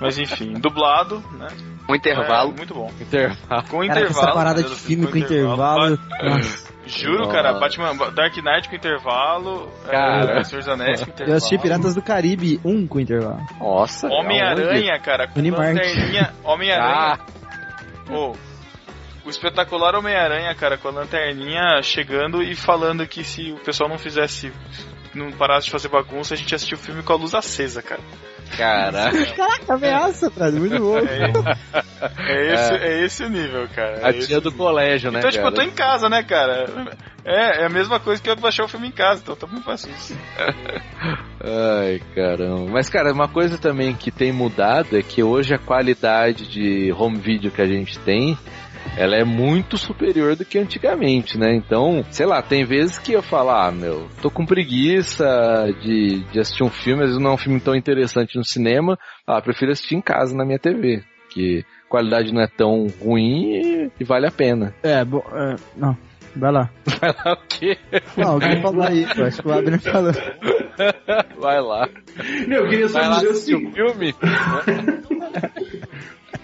Mas 0.00 0.18
enfim, 0.18 0.54
dublado, 0.54 1.22
né? 1.38 1.46
Um 1.88 1.94
intervalo. 1.94 2.50
É, 2.50 2.56
muito 2.56 2.74
bom. 2.74 2.90
Intervalo. 3.00 3.38
Com 3.70 3.78
Cara, 3.78 4.00
intervalo. 4.00 4.06
essa 4.10 4.32
parada 4.32 4.60
né, 4.62 4.68
de 4.68 4.74
filme 4.74 5.06
com 5.06 5.16
intervalo. 5.16 5.96
Nossa. 6.20 6.75
Juro, 6.86 7.18
Nossa. 7.24 7.32
cara, 7.32 7.52
Batman, 7.54 7.96
Dark 8.12 8.36
Knight 8.36 8.68
com 8.68 8.76
intervalo, 8.76 9.70
Cara. 9.84 10.38
é, 10.40 10.44
Senhor 10.44 10.60
dos 10.60 10.68
Anéis 10.68 11.02
com 11.02 11.10
intervalo. 11.10 11.32
Eu 11.32 11.36
assisti 11.36 11.58
Piratas 11.58 11.94
do 11.94 12.02
Caribe 12.02 12.60
1 12.64 12.86
com 12.86 13.00
intervalo. 13.00 13.40
Nossa. 13.58 14.06
Homem-Aranha, 14.08 14.98
cara, 15.00 15.26
com 15.26 15.38
Unimark. 15.40 15.74
lanterninha. 15.74 16.32
Homem-Aranha. 16.44 17.18
Ah, 17.18 18.12
Ô, 18.12 18.34
o 19.24 19.28
espetacular 19.28 19.96
Homem-Aranha, 19.96 20.54
cara, 20.54 20.78
com 20.78 20.86
a 20.86 20.92
lanterninha 20.92 21.82
chegando 21.82 22.40
e 22.40 22.54
falando 22.54 23.04
que 23.06 23.24
se 23.24 23.50
o 23.50 23.56
pessoal 23.56 23.90
não 23.90 23.98
fizesse. 23.98 24.52
Não 25.12 25.32
parasse 25.32 25.66
de 25.66 25.72
fazer 25.72 25.88
bagunça, 25.88 26.34
a 26.34 26.36
gente 26.36 26.52
ia 26.52 26.56
assistir 26.56 26.74
o 26.74 26.78
filme 26.78 27.02
com 27.02 27.12
a 27.12 27.16
luz 27.16 27.34
acesa, 27.34 27.82
cara. 27.82 28.02
Caraca. 28.56 29.26
Caraca, 29.34 29.74
ameaça, 29.74 30.30
cara. 30.30 30.52
Muito 30.52 30.78
bom. 30.78 30.98
É, 30.98 31.32
é 32.28 32.54
esse, 32.54 32.74
é 32.74 33.04
esse 33.04 33.24
o 33.24 33.28
nível, 33.28 33.68
cara. 33.74 34.06
A 34.06 34.10
É 34.10 34.18
esse 34.18 34.28
tia 34.28 34.40
do 34.40 34.52
colégio, 34.52 35.10
né, 35.10 35.18
Então, 35.18 35.30
tipo, 35.30 35.44
eu 35.46 35.50
tô 35.50 35.56
cara? 35.56 35.68
em 35.68 35.72
casa, 35.72 36.08
né, 36.08 36.22
cara? 36.22 36.66
É, 37.24 37.62
é 37.62 37.66
a 37.66 37.68
mesma 37.68 37.98
coisa 37.98 38.22
que 38.22 38.30
eu 38.30 38.36
baixar 38.36 38.64
o 38.64 38.68
filme 38.68 38.88
em 38.88 38.92
casa, 38.92 39.20
então 39.22 39.34
tá 39.34 39.46
muito 39.46 39.64
fácil 39.64 39.90
isso. 39.90 40.16
Ai, 41.42 42.00
caramba. 42.14 42.70
Mas, 42.70 42.88
cara, 42.88 43.12
uma 43.12 43.28
coisa 43.28 43.58
também 43.58 43.94
que 43.94 44.10
tem 44.10 44.32
mudado 44.32 44.96
é 44.96 45.02
que 45.02 45.22
hoje 45.22 45.54
a 45.54 45.58
qualidade 45.58 46.48
de 46.48 46.92
home 46.92 47.18
video 47.18 47.50
que 47.50 47.62
a 47.62 47.66
gente 47.66 47.98
tem, 48.00 48.36
ela 48.96 49.16
é 49.16 49.24
muito 49.24 49.76
superior 49.76 50.36
do 50.36 50.44
que 50.44 50.58
antigamente, 50.58 51.38
né? 51.38 51.54
Então, 51.54 52.04
sei 52.10 52.26
lá, 52.26 52.42
tem 52.42 52.64
vezes 52.64 52.98
que 52.98 53.12
eu 53.12 53.22
falo, 53.22 53.50
ah, 53.50 53.70
meu, 53.70 54.08
tô 54.20 54.30
com 54.30 54.46
preguiça 54.46 55.26
de, 55.82 56.20
de 56.24 56.40
assistir 56.40 56.64
um 56.64 56.70
filme, 56.70 57.02
às 57.02 57.08
vezes 57.08 57.22
não 57.22 57.32
é 57.32 57.34
um 57.34 57.38
filme 57.38 57.60
tão 57.60 57.74
interessante 57.74 58.36
no 58.36 58.44
cinema, 58.44 58.98
ah, 59.26 59.40
prefiro 59.40 59.72
assistir 59.72 59.96
em 59.96 60.00
casa 60.00 60.36
na 60.36 60.44
minha 60.44 60.58
TV, 60.58 61.02
que 61.30 61.64
a 61.86 61.88
qualidade 61.88 62.32
não 62.32 62.42
é 62.42 62.46
tão 62.46 62.86
ruim 63.00 63.52
e, 63.52 63.90
e 64.00 64.04
vale 64.04 64.26
a 64.26 64.30
pena. 64.30 64.74
É, 64.82 65.04
bom. 65.04 65.22
é, 65.32 65.56
não, 65.76 65.96
vai 66.34 66.52
lá. 66.52 66.70
Vai 66.98 67.10
lá 67.12 67.32
o 67.34 67.46
quê? 67.48 67.76
Não, 68.16 68.32
alguém 68.32 68.62
falou 68.62 68.82
aí. 68.82 69.06
Eu 69.16 69.26
acho 69.26 69.42
que 69.42 69.48
o 69.48 69.52
Abner 69.52 69.80
falou. 69.80 70.12
Vai 71.38 71.60
lá. 71.60 71.88
Não, 72.48 72.56
eu 72.56 72.68
queria 72.68 72.88
só 72.88 73.00
Vai 73.00 73.08
lá 73.08 73.14
dizer 73.16 73.28
o 73.28 73.30
assistir 73.32 73.54
o 73.54 73.72
filme? 73.72 74.14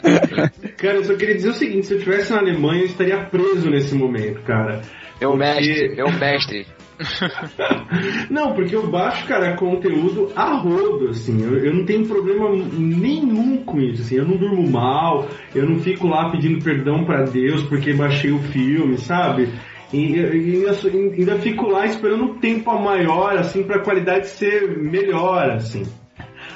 Cara, 0.79 0.95
eu 0.97 1.05
só 1.05 1.15
queria 1.15 1.35
dizer 1.35 1.51
o 1.51 1.55
seguinte: 1.55 1.87
se 1.87 1.95
eu 1.95 1.99
estivesse 1.99 2.33
na 2.33 2.39
Alemanha, 2.39 2.81
eu 2.83 2.87
estaria 2.87 3.19
preso 3.25 3.71
nesse 3.71 3.95
momento, 3.95 4.41
cara. 4.43 4.81
Meu 5.21 5.31
Porque- 5.31 5.45
mestre, 5.45 5.95
meu 5.97 6.11
mestre. 6.13 6.67
Não, 8.31 8.55
porque 8.55 8.75
eu 8.77 8.87
baixo, 8.89 9.27
cara, 9.27 9.57
conteúdo 9.57 10.31
a 10.37 10.55
rodo, 10.55 11.09
assim. 11.09 11.43
Eu, 11.43 11.59
eu 11.65 11.75
não 11.75 11.85
tenho 11.85 12.07
problema 12.07 12.49
nenhum 12.73 13.65
com 13.65 13.81
isso, 13.81 14.03
assim. 14.03 14.17
Eu 14.17 14.25
não 14.27 14.37
durmo 14.37 14.69
mal, 14.71 15.29
eu 15.55 15.69
não 15.69 15.79
fico 15.81 16.07
lá 16.07 16.31
pedindo 16.31 16.63
perdão 16.63 17.05
pra 17.05 17.23
Deus 17.25 17.63
porque 17.65 17.93
baixei 17.93 18.31
o 18.31 18.39
filme, 18.39 18.99
sabe? 18.99 19.49
E, 19.93 19.99
e- 20.15 20.63
e 20.63 21.19
ainda 21.19 21.39
fico 21.39 21.67
lá 21.69 21.87
esperando 21.87 22.25
um 22.25 22.39
tempo 22.39 22.71
a 22.71 22.81
maior, 22.81 23.37
assim, 23.37 23.63
pra 23.65 23.81
qualidade 23.81 24.29
ser 24.29 24.77
melhor, 24.79 25.51
assim. 25.51 25.83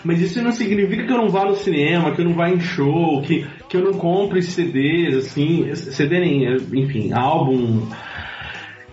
Mas 0.06 0.20
isso 0.20 0.40
não 0.40 0.52
significa 0.52 1.04
que 1.04 1.12
eu 1.12 1.16
não 1.16 1.28
vá 1.28 1.44
no 1.44 1.56
cinema, 1.56 2.14
que 2.14 2.20
eu 2.20 2.26
não 2.26 2.34
vá 2.34 2.48
em 2.48 2.60
show, 2.60 3.20
que, 3.22 3.44
que 3.68 3.76
eu 3.76 3.82
não 3.82 3.94
compre 3.94 4.40
CDs, 4.40 5.16
assim, 5.16 5.74
CD 5.74 6.20
nem, 6.20 6.56
enfim, 6.80 7.12
álbum. 7.12 7.88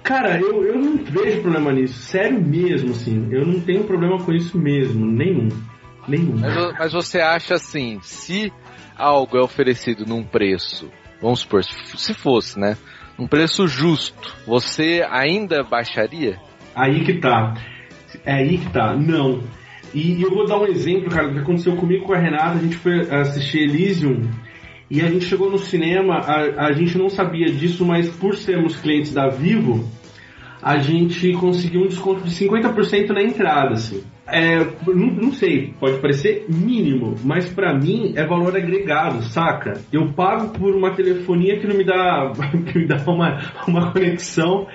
Cara, 0.02 0.40
eu, 0.40 0.64
eu 0.64 0.76
não 0.76 0.98
vejo 0.98 1.42
problema 1.42 1.72
nisso. 1.72 1.94
Sério 1.94 2.42
mesmo, 2.42 2.92
assim. 2.94 3.28
Eu 3.32 3.46
não 3.46 3.60
tenho 3.60 3.84
problema 3.84 4.18
com 4.18 4.34
isso 4.34 4.58
mesmo. 4.58 5.06
Nenhum. 5.06 5.50
Nenhum. 6.08 6.36
Mas, 6.36 6.80
mas 6.80 6.94
você 6.94 7.20
acha 7.20 7.54
assim, 7.54 8.00
se 8.02 8.52
algo 8.98 9.38
é 9.38 9.42
oferecido 9.42 10.08
num 10.08 10.24
preço, 10.24 10.90
vamos 11.22 11.42
supor, 11.42 11.64
se 11.64 12.14
fosse, 12.16 12.60
né? 12.60 12.76
Um 13.20 13.28
preço 13.28 13.68
justo, 13.68 14.36
você 14.48 15.06
ainda 15.08 15.64
baixaria? 15.64 16.40
Aí 16.76 17.06
que 17.06 17.20
tá. 17.20 17.54
É 18.26 18.34
aí 18.34 18.58
que 18.58 18.70
tá. 18.72 18.96
Não. 18.96 19.44
E 19.94 20.22
eu 20.22 20.32
vou 20.32 20.46
dar 20.46 20.60
um 20.60 20.66
exemplo, 20.66 21.10
cara, 21.10 21.28
do 21.28 21.34
que 21.34 21.40
aconteceu 21.40 21.76
comigo 21.76 22.04
e 22.04 22.08
com 22.08 22.14
a 22.14 22.18
Renata. 22.18 22.58
A 22.58 22.62
gente 22.62 22.78
foi 22.78 23.02
assistir 23.02 23.60
Elysium 23.60 24.30
e 24.90 25.02
a 25.02 25.08
gente 25.08 25.26
chegou 25.26 25.50
no 25.50 25.58
cinema, 25.58 26.18
a, 26.18 26.68
a 26.68 26.72
gente 26.72 26.98
não 26.98 27.10
sabia 27.10 27.52
disso, 27.52 27.86
mas 27.86 28.10
por 28.10 28.36
sermos 28.36 28.76
clientes 28.80 29.14
da 29.14 29.28
Vivo, 29.28 29.90
a 30.62 30.78
gente 30.78 31.32
conseguiu 31.34 31.82
um 31.82 31.88
desconto 31.88 32.24
de 32.24 32.32
50% 32.32 33.10
na 33.10 33.22
entrada, 33.22 33.74
assim. 33.74 34.04
É, 34.26 34.60
não, 34.88 35.08
não 35.08 35.34
sei, 35.34 35.74
pode 35.80 36.00
parecer 36.00 36.46
mínimo, 36.48 37.16
mas 37.24 37.50
pra 37.50 37.74
mim 37.78 38.14
é 38.16 38.26
valor 38.26 38.56
agregado, 38.56 39.22
saca? 39.24 39.82
Eu 39.92 40.14
pago 40.14 40.58
por 40.58 40.74
uma 40.74 40.92
telefonia 40.92 41.60
que 41.60 41.68
não 41.68 41.76
me 41.76 41.84
dá, 41.84 42.32
que 42.72 42.80
me 42.80 42.88
dá 42.88 43.04
uma, 43.06 43.42
uma 43.68 43.92
conexão 43.92 44.68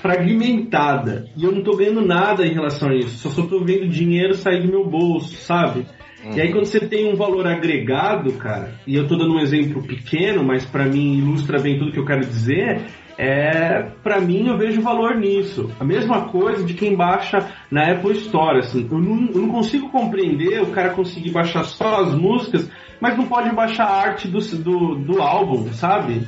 fragmentada. 0.00 1.26
E 1.36 1.44
eu 1.44 1.52
não 1.52 1.62
tô 1.62 1.76
ganhando 1.76 2.04
nada 2.04 2.46
em 2.46 2.52
relação 2.52 2.90
a 2.90 2.94
isso, 2.94 3.18
só, 3.18 3.30
só 3.30 3.46
tô 3.46 3.60
vendo 3.60 3.88
dinheiro 3.88 4.34
sair 4.34 4.62
do 4.62 4.68
meu 4.68 4.86
bolso, 4.86 5.34
sabe? 5.36 5.86
E 6.34 6.40
aí 6.40 6.50
quando 6.50 6.64
você 6.64 6.80
tem 6.80 7.12
um 7.12 7.14
valor 7.14 7.46
agregado, 7.46 8.32
cara, 8.32 8.74
e 8.86 8.96
eu 8.96 9.06
tô 9.06 9.16
dando 9.16 9.34
um 9.34 9.40
exemplo 9.40 9.82
pequeno, 9.82 10.42
mas 10.42 10.64
pra 10.64 10.84
mim 10.84 11.18
ilustra 11.18 11.60
bem 11.60 11.78
tudo 11.78 11.92
que 11.92 11.98
eu 12.00 12.04
quero 12.04 12.20
dizer, 12.20 12.82
é, 13.18 13.82
para 14.02 14.20
mim 14.20 14.48
eu 14.48 14.58
vejo 14.58 14.82
valor 14.82 15.16
nisso. 15.16 15.70
A 15.78 15.84
mesma 15.84 16.28
coisa 16.28 16.64
de 16.64 16.74
quem 16.74 16.96
baixa 16.96 17.48
na 17.70 17.92
Apple 17.92 18.12
Store, 18.18 18.58
assim, 18.58 18.88
eu 18.90 18.98
não, 18.98 19.28
eu 19.28 19.40
não 19.42 19.48
consigo 19.48 19.88
compreender 19.88 20.60
o 20.62 20.72
cara 20.72 20.90
conseguir 20.90 21.30
baixar 21.30 21.64
só 21.64 22.02
as 22.02 22.14
músicas, 22.14 22.68
mas 23.00 23.16
não 23.16 23.26
pode 23.26 23.54
baixar 23.54 23.84
a 23.84 24.00
arte 24.00 24.28
do, 24.28 24.40
do, 24.40 24.94
do 24.96 25.22
álbum, 25.22 25.72
sabe? 25.72 26.26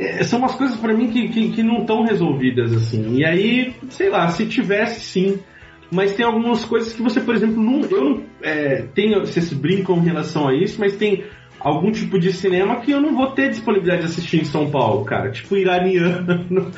É, 0.00 0.22
são 0.22 0.38
umas 0.38 0.54
coisas 0.54 0.78
pra 0.78 0.94
mim 0.94 1.10
que, 1.10 1.28
que, 1.28 1.50
que 1.50 1.62
não 1.62 1.82
estão 1.82 2.02
resolvidas, 2.02 2.72
assim. 2.72 3.16
E 3.16 3.24
aí, 3.24 3.74
sei 3.90 4.08
lá, 4.08 4.28
se 4.28 4.46
tivesse 4.46 5.00
sim, 5.00 5.38
mas 5.92 6.14
tem 6.14 6.24
algumas 6.24 6.64
coisas 6.64 6.94
que 6.94 7.02
você, 7.02 7.20
por 7.20 7.34
exemplo, 7.34 7.62
não, 7.62 7.82
eu 7.82 8.02
não 8.02 8.22
é, 8.42 8.86
tenho, 8.94 9.20
vocês 9.20 9.52
brincam 9.52 9.98
em 9.98 10.04
relação 10.04 10.48
a 10.48 10.54
isso, 10.54 10.80
mas 10.80 10.96
tem 10.96 11.24
algum 11.60 11.90
tipo 11.90 12.18
de 12.18 12.32
cinema 12.32 12.80
que 12.80 12.92
eu 12.92 13.00
não 13.00 13.14
vou 13.14 13.32
ter 13.32 13.50
disponibilidade 13.50 14.00
de 14.00 14.06
assistir 14.06 14.40
em 14.40 14.44
São 14.44 14.70
Paulo, 14.70 15.04
cara. 15.04 15.30
Tipo 15.30 15.58
iraniano, 15.58 16.70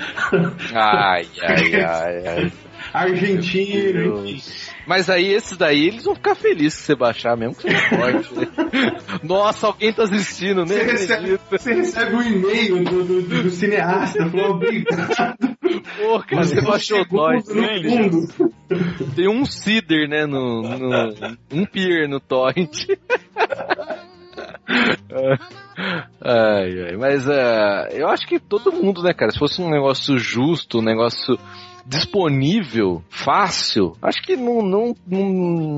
Ai, 0.75 1.27
ai, 1.43 1.75
ai, 1.81 2.27
ai. 2.27 2.53
Argentino, 2.93 4.27
enfim. 4.27 4.43
Mas 4.87 5.09
aí 5.09 5.33
esses 5.33 5.57
daí, 5.57 5.87
eles 5.87 6.05
vão 6.05 6.15
ficar 6.15 6.35
felizes 6.35 6.81
que 6.81 6.87
você 6.87 6.95
baixar, 6.97 7.37
mesmo 7.37 7.55
que 7.55 7.63
você 7.63 7.73
não 7.73 8.01
pode. 8.01 8.35
né? 8.35 8.99
Nossa, 9.23 9.67
alguém 9.69 9.93
tá 9.93 10.03
assistindo, 10.03 10.67
Você 10.67 10.75
nem 10.75 10.85
recebe, 10.85 11.39
você 11.51 11.73
recebe 11.75 12.17
um 12.17 12.23
e-mail 12.23 12.85
do, 12.85 13.05
do, 13.05 13.23
do 13.45 13.51
cineasta 13.51 14.29
falando 14.29 14.51
obrigado. 14.57 15.37
Pô, 15.99 16.21
cara, 16.21 16.45
você 16.45 16.61
baixou 16.61 17.07
nós. 17.13 17.45
no 17.47 17.55
fundo. 17.55 18.53
Tem 19.15 19.29
um 19.29 19.45
Cider, 19.45 20.09
né, 20.09 20.27
no, 20.27 20.63
no- 20.63 21.37
um 21.53 21.65
Pier 21.65 22.09
no 22.09 22.19
torrent. 22.19 22.87
ai, 26.21 26.85
ai, 26.89 26.97
mas 26.99 27.29
ah, 27.29 27.89
eu 27.93 28.09
acho 28.09 28.27
que 28.27 28.39
todo 28.41 28.73
mundo, 28.73 29.03
né, 29.03 29.13
cara, 29.13 29.31
se 29.31 29.39
fosse 29.39 29.61
um 29.61 29.71
negócio 29.71 30.19
justo, 30.19 30.79
um 30.79 30.83
negócio 30.83 31.39
disponível, 31.87 33.03
fácil, 33.09 33.97
acho 34.03 34.23
que 34.23 34.37
não, 34.37 34.63
não, 34.63 34.97
não, 35.07 35.31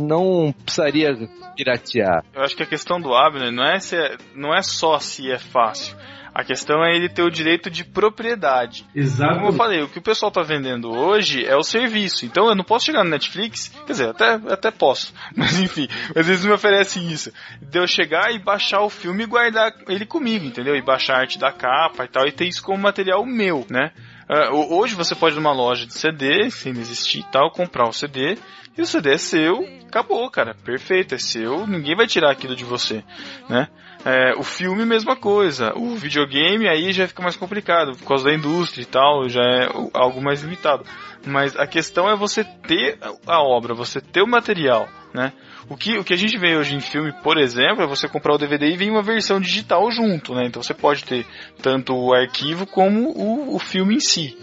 não 0.07 0.53
precisaria 0.65 1.29
piratear. 1.57 2.25
Eu 2.35 2.43
acho 2.43 2.57
que 2.57 2.63
a 2.63 2.67
questão 2.67 3.01
do 3.01 3.15
Abner 3.15 3.53
não 3.53 3.65
é, 3.65 3.79
se 3.79 3.97
é- 3.97 4.17
não 4.35 4.55
é 4.55 4.63
só 4.63 4.99
se 4.99 5.31
é 5.31 5.39
fácil. 5.39 5.97
A 6.35 6.43
questão 6.43 6.85
é 6.85 6.97
ele 6.97 7.09
ter 7.09 7.23
o 7.23 7.31
direito 7.31 7.71
de 7.71 7.85
propriedade. 7.85 8.85
Exato. 8.93 9.35
Como 9.37 9.47
eu 9.47 9.53
falei, 9.53 9.83
o 9.83 9.89
que 9.89 10.01
o 10.01 10.03
pessoal 10.03 10.33
tá 10.33 10.43
vendendo 10.43 10.91
hoje 10.91 11.47
é 11.47 11.55
o 11.55 11.63
serviço. 11.63 12.27
Então 12.27 12.49
eu 12.49 12.57
não 12.57 12.65
posso 12.65 12.87
chegar 12.87 13.05
no 13.05 13.11
Netflix, 13.11 13.69
quer 13.69 13.93
dizer, 13.93 14.09
até, 14.09 14.33
até 14.49 14.73
posso. 14.73 15.15
Mas 15.37 15.61
enfim, 15.61 15.87
às 16.15 16.27
vezes 16.27 16.45
me 16.45 16.51
oferecem 16.51 17.09
isso. 17.09 17.33
De 17.63 17.79
eu 17.79 17.87
chegar 17.87 18.35
e 18.35 18.41
baixar 18.41 18.81
o 18.81 18.91
filme 18.91 19.23
e 19.23 19.27
guardar 19.27 19.73
ele 19.89 20.05
comigo, 20.05 20.45
entendeu? 20.45 20.75
E 20.75 20.83
baixar 20.83 21.19
a 21.19 21.21
arte 21.21 21.39
da 21.39 21.53
capa 21.53 22.05
e 22.05 22.09
tal, 22.09 22.27
e 22.27 22.33
ter 22.33 22.49
isso 22.49 22.65
como 22.65 22.83
material 22.83 23.25
meu, 23.25 23.65
né? 23.71 23.93
Ho- 24.29 24.79
hoje 24.79 24.95
você 24.95 25.15
pode 25.15 25.35
ir 25.35 25.39
numa 25.39 25.53
loja 25.53 25.87
de 25.87 25.95
CD, 25.95 26.51
sem 26.51 26.73
existir 26.73 27.21
e 27.21 27.25
tal, 27.33 27.51
comprar 27.51 27.89
o 27.89 27.93
CD, 27.93 28.39
e 28.77 28.83
o 28.83 28.87
CD 28.87 29.13
é 29.15 29.19
seu, 29.19 29.65
acabou, 29.87 30.29
cara, 30.31 30.55
perfeito, 30.65 31.15
é 31.15 31.19
seu, 31.19 31.67
ninguém 31.67 31.95
vai 31.97 32.07
tirar 32.07 32.31
aquilo 32.31 32.57
de 32.57 32.65
você, 32.65 33.05
né? 33.49 33.69
É, 34.05 34.35
o 34.37 34.43
filme, 34.43 34.85
mesma 34.85 35.17
coisa. 35.17 35.73
O 35.77 35.95
videogame 35.97 36.69
aí 36.69 36.93
já 36.93 37.09
fica 37.09 37.23
mais 37.23 37.37
complicado, 37.37 37.97
por 37.97 38.07
causa 38.07 38.25
da 38.25 38.35
indústria 38.35 38.83
e 38.83 38.87
tal, 38.87 39.29
já 39.31 39.41
é 39.43 39.69
algo 39.95 40.21
mais 40.21 40.43
limitado. 40.43 40.85
Mas 41.27 41.57
a 41.57 41.67
questão 41.67 42.11
é 42.11 42.15
você 42.15 42.45
ter 42.45 42.99
a 43.27 43.41
obra, 43.43 43.73
você 43.73 44.03
ter 44.03 44.21
o 44.21 44.27
material, 44.27 44.87
né? 45.15 45.33
O 45.69 45.77
que, 45.77 45.97
o 45.99 46.05
que 46.05 46.13
a 46.13 46.17
gente 46.17 46.39
vê 46.39 46.57
hoje 46.57 46.75
em 46.75 46.81
filme, 46.81 47.13
por 47.23 47.39
exemplo, 47.39 47.83
é 47.83 47.87
você 47.87 48.07
comprar 48.09 48.35
o 48.35 48.39
DVD 48.39 48.67
e 48.67 48.77
vem 48.77 48.91
uma 48.91 49.03
versão 49.03 49.41
digital 49.41 49.91
junto, 49.91 50.35
né? 50.35 50.45
Então 50.47 50.63
você 50.63 50.75
pode 50.75 51.05
ter 51.05 51.27
tanto 51.63 51.95
o 51.95 52.13
arquivo 52.15 52.67
como 52.67 53.09
o, 53.11 53.55
o 53.55 53.59
filme 53.59 53.95
em 53.97 54.01
si. 54.01 54.37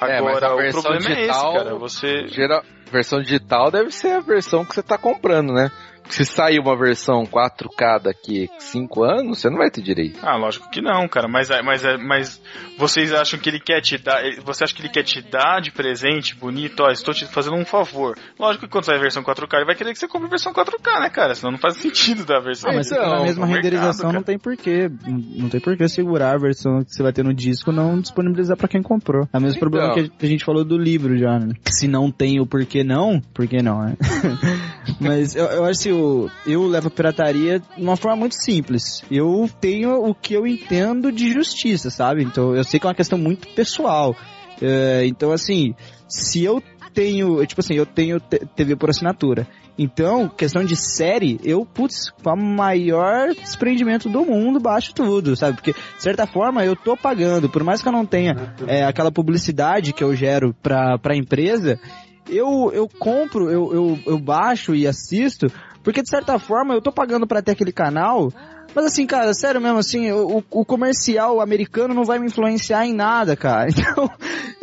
É, 0.00 0.18
Agora, 0.18 0.46
a 0.48 0.54
o 0.54 0.70
problema 0.70 0.94
é 0.94 0.98
esse, 0.98 1.14
digital- 1.14 1.52
cara. 1.54 1.74
Você. 1.76 2.26
Geral, 2.28 2.62
versão 2.90 3.20
digital 3.22 3.70
deve 3.70 3.90
ser 3.90 4.12
a 4.12 4.20
versão 4.20 4.64
que 4.64 4.74
você 4.74 4.82
tá 4.82 4.98
comprando, 4.98 5.52
né? 5.52 5.70
Se 6.08 6.24
sair 6.24 6.58
uma 6.58 6.76
versão 6.76 7.24
4K 7.24 7.98
daqui 8.02 8.48
5 8.58 9.02
anos, 9.02 9.38
você 9.40 9.48
não 9.48 9.56
vai 9.58 9.70
ter 9.70 9.80
direito. 9.82 10.18
Ah, 10.22 10.36
lógico 10.36 10.68
que 10.70 10.80
não, 10.82 11.08
cara. 11.08 11.26
Mas, 11.28 11.50
é- 11.50 11.62
mas, 11.62 11.84
é- 11.84 11.96
mas 11.96 12.40
vocês 12.78 13.12
acham 13.14 13.38
que 13.40 13.48
ele 13.48 13.58
quer 13.60 13.80
te 13.80 13.96
dar. 13.98 14.20
Você 14.44 14.64
acha 14.64 14.74
que 14.74 14.82
ele 14.82 14.88
quer 14.90 15.04
te 15.04 15.22
dar 15.22 15.60
de 15.60 15.70
presente 15.70 16.34
bonito? 16.36 16.80
Ó, 16.82 16.90
estou 16.90 17.14
te 17.14 17.24
fazendo 17.26 17.56
um 17.56 17.64
favor. 17.64 18.18
Lógico 18.38 18.66
que 18.66 18.70
quando 18.72 18.84
sair 18.84 18.96
a 18.98 19.00
versão 19.00 19.22
4K, 19.22 19.56
ele 19.58 19.66
vai 19.66 19.74
querer 19.74 19.92
que 19.92 19.98
você 19.98 20.06
compre 20.08 20.26
a 20.26 20.30
versão 20.30 20.52
4K, 20.52 21.00
né, 21.00 21.08
cara? 21.08 21.34
Senão 21.34 21.52
não 21.52 21.58
faz 21.58 21.76
sentido 21.76 22.24
da 22.26 22.40
versão. 22.40 22.70
Ah, 22.70 22.74
mas 22.74 22.90
Então, 22.92 23.08
na 23.08 23.22
mesma 23.22 23.46
renderização 23.46 24.06
mercado, 24.10 24.14
não 24.14 24.22
tem 24.22 24.38
porquê. 24.38 24.90
Não 25.06 25.42
não 25.42 25.48
tem 25.48 25.60
porquê 25.60 25.88
segurar 25.88 26.34
a 26.34 26.38
versão 26.38 26.84
que 26.84 26.92
você 26.92 27.02
vai 27.02 27.12
ter 27.12 27.24
no 27.24 27.32
disco 27.34 27.72
não 27.72 28.00
disponibilizar 28.00 28.56
pra 28.56 28.68
quem 28.68 28.82
comprou. 28.82 29.26
É 29.32 29.38
o 29.38 29.40
mesmo 29.40 29.56
Então. 29.56 29.60
problema 29.70 29.94
que 29.94 30.00
a 30.26 30.28
gente- 30.28 30.44
falou 30.44 30.64
do 30.64 30.76
livro 30.76 31.16
já, 31.16 31.38
né? 31.38 31.54
Se 31.68 31.86
não 31.88 32.10
tem 32.10 32.40
o 32.40 32.46
porquê 32.46 32.82
não, 32.84 33.20
por 33.32 33.46
que 33.46 33.62
não, 33.62 33.82
né? 33.84 33.96
Mas 35.00 35.34
eu, 35.34 35.46
eu 35.46 35.64
acho 35.64 35.82
que 35.82 35.92
o, 35.92 36.30
eu 36.46 36.66
levo 36.66 36.88
a 36.88 36.90
pirataria 36.90 37.58
de 37.60 37.82
uma 37.82 37.96
forma 37.96 38.16
muito 38.16 38.34
simples. 38.34 39.02
Eu 39.10 39.48
tenho 39.60 40.04
o 40.04 40.14
que 40.14 40.34
eu 40.34 40.46
entendo 40.46 41.10
de 41.12 41.32
justiça, 41.32 41.90
sabe? 41.90 42.22
Então 42.22 42.54
eu 42.54 42.64
sei 42.64 42.78
que 42.80 42.86
é 42.86 42.88
uma 42.88 42.94
questão 42.94 43.18
muito 43.18 43.48
pessoal. 43.48 44.16
É, 44.60 45.04
então, 45.06 45.32
assim, 45.32 45.74
se 46.08 46.44
eu 46.44 46.62
tenho, 46.94 47.44
tipo 47.46 47.60
assim, 47.60 47.74
eu 47.74 47.86
tenho 47.86 48.20
te- 48.20 48.46
TV 48.54 48.76
por 48.76 48.90
assinatura. 48.90 49.46
Então, 49.78 50.28
questão 50.28 50.62
de 50.62 50.76
série, 50.76 51.40
eu, 51.42 51.64
putz, 51.64 52.10
com 52.22 52.30
o 52.30 52.36
maior 52.36 53.34
desprendimento 53.34 54.08
do 54.08 54.22
mundo, 54.24 54.60
baixo 54.60 54.94
tudo, 54.94 55.34
sabe? 55.34 55.54
Porque, 55.54 55.72
de 55.72 56.02
certa 56.02 56.26
forma, 56.26 56.62
eu 56.64 56.76
tô 56.76 56.94
pagando, 56.94 57.48
por 57.48 57.64
mais 57.64 57.80
que 57.82 57.88
eu 57.88 57.92
não 57.92 58.04
tenha 58.04 58.54
é, 58.66 58.84
aquela 58.84 59.10
publicidade 59.10 59.94
que 59.94 60.04
eu 60.04 60.14
gero 60.14 60.54
pra, 60.62 60.98
pra 60.98 61.16
empresa, 61.16 61.80
eu, 62.28 62.70
eu 62.72 62.88
compro, 62.98 63.50
eu, 63.50 63.72
eu, 63.72 63.98
eu 64.06 64.18
baixo 64.18 64.74
e 64.74 64.86
assisto, 64.86 65.46
porque 65.82 66.02
de 66.02 66.08
certa 66.08 66.38
forma 66.38 66.74
eu 66.74 66.82
tô 66.82 66.92
pagando 66.92 67.26
pra 67.26 67.42
ter 67.42 67.52
aquele 67.52 67.72
canal, 67.72 68.32
mas 68.74 68.86
assim, 68.86 69.06
cara, 69.06 69.34
sério 69.34 69.60
mesmo, 69.60 69.78
assim, 69.78 70.10
o, 70.12 70.42
o 70.50 70.64
comercial 70.64 71.40
americano 71.40 71.94
não 71.94 72.04
vai 72.04 72.18
me 72.18 72.26
influenciar 72.26 72.86
em 72.86 72.94
nada, 72.94 73.36
cara. 73.36 73.68
Então, 73.92 74.08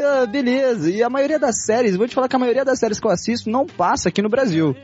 ah, 0.01 0.25
beleza. 0.25 0.89
E 0.89 1.03
a 1.03 1.09
maioria 1.09 1.37
das 1.37 1.63
séries, 1.65 1.95
vou 1.95 2.07
te 2.07 2.15
falar 2.15 2.27
que 2.27 2.35
a 2.35 2.39
maioria 2.39 2.63
das 2.63 2.79
séries 2.79 2.99
que 2.99 3.05
eu 3.05 3.11
assisto 3.11 3.49
não 3.49 3.65
passa 3.65 4.09
aqui 4.09 4.21
no 4.21 4.29
Brasil. 4.29 4.75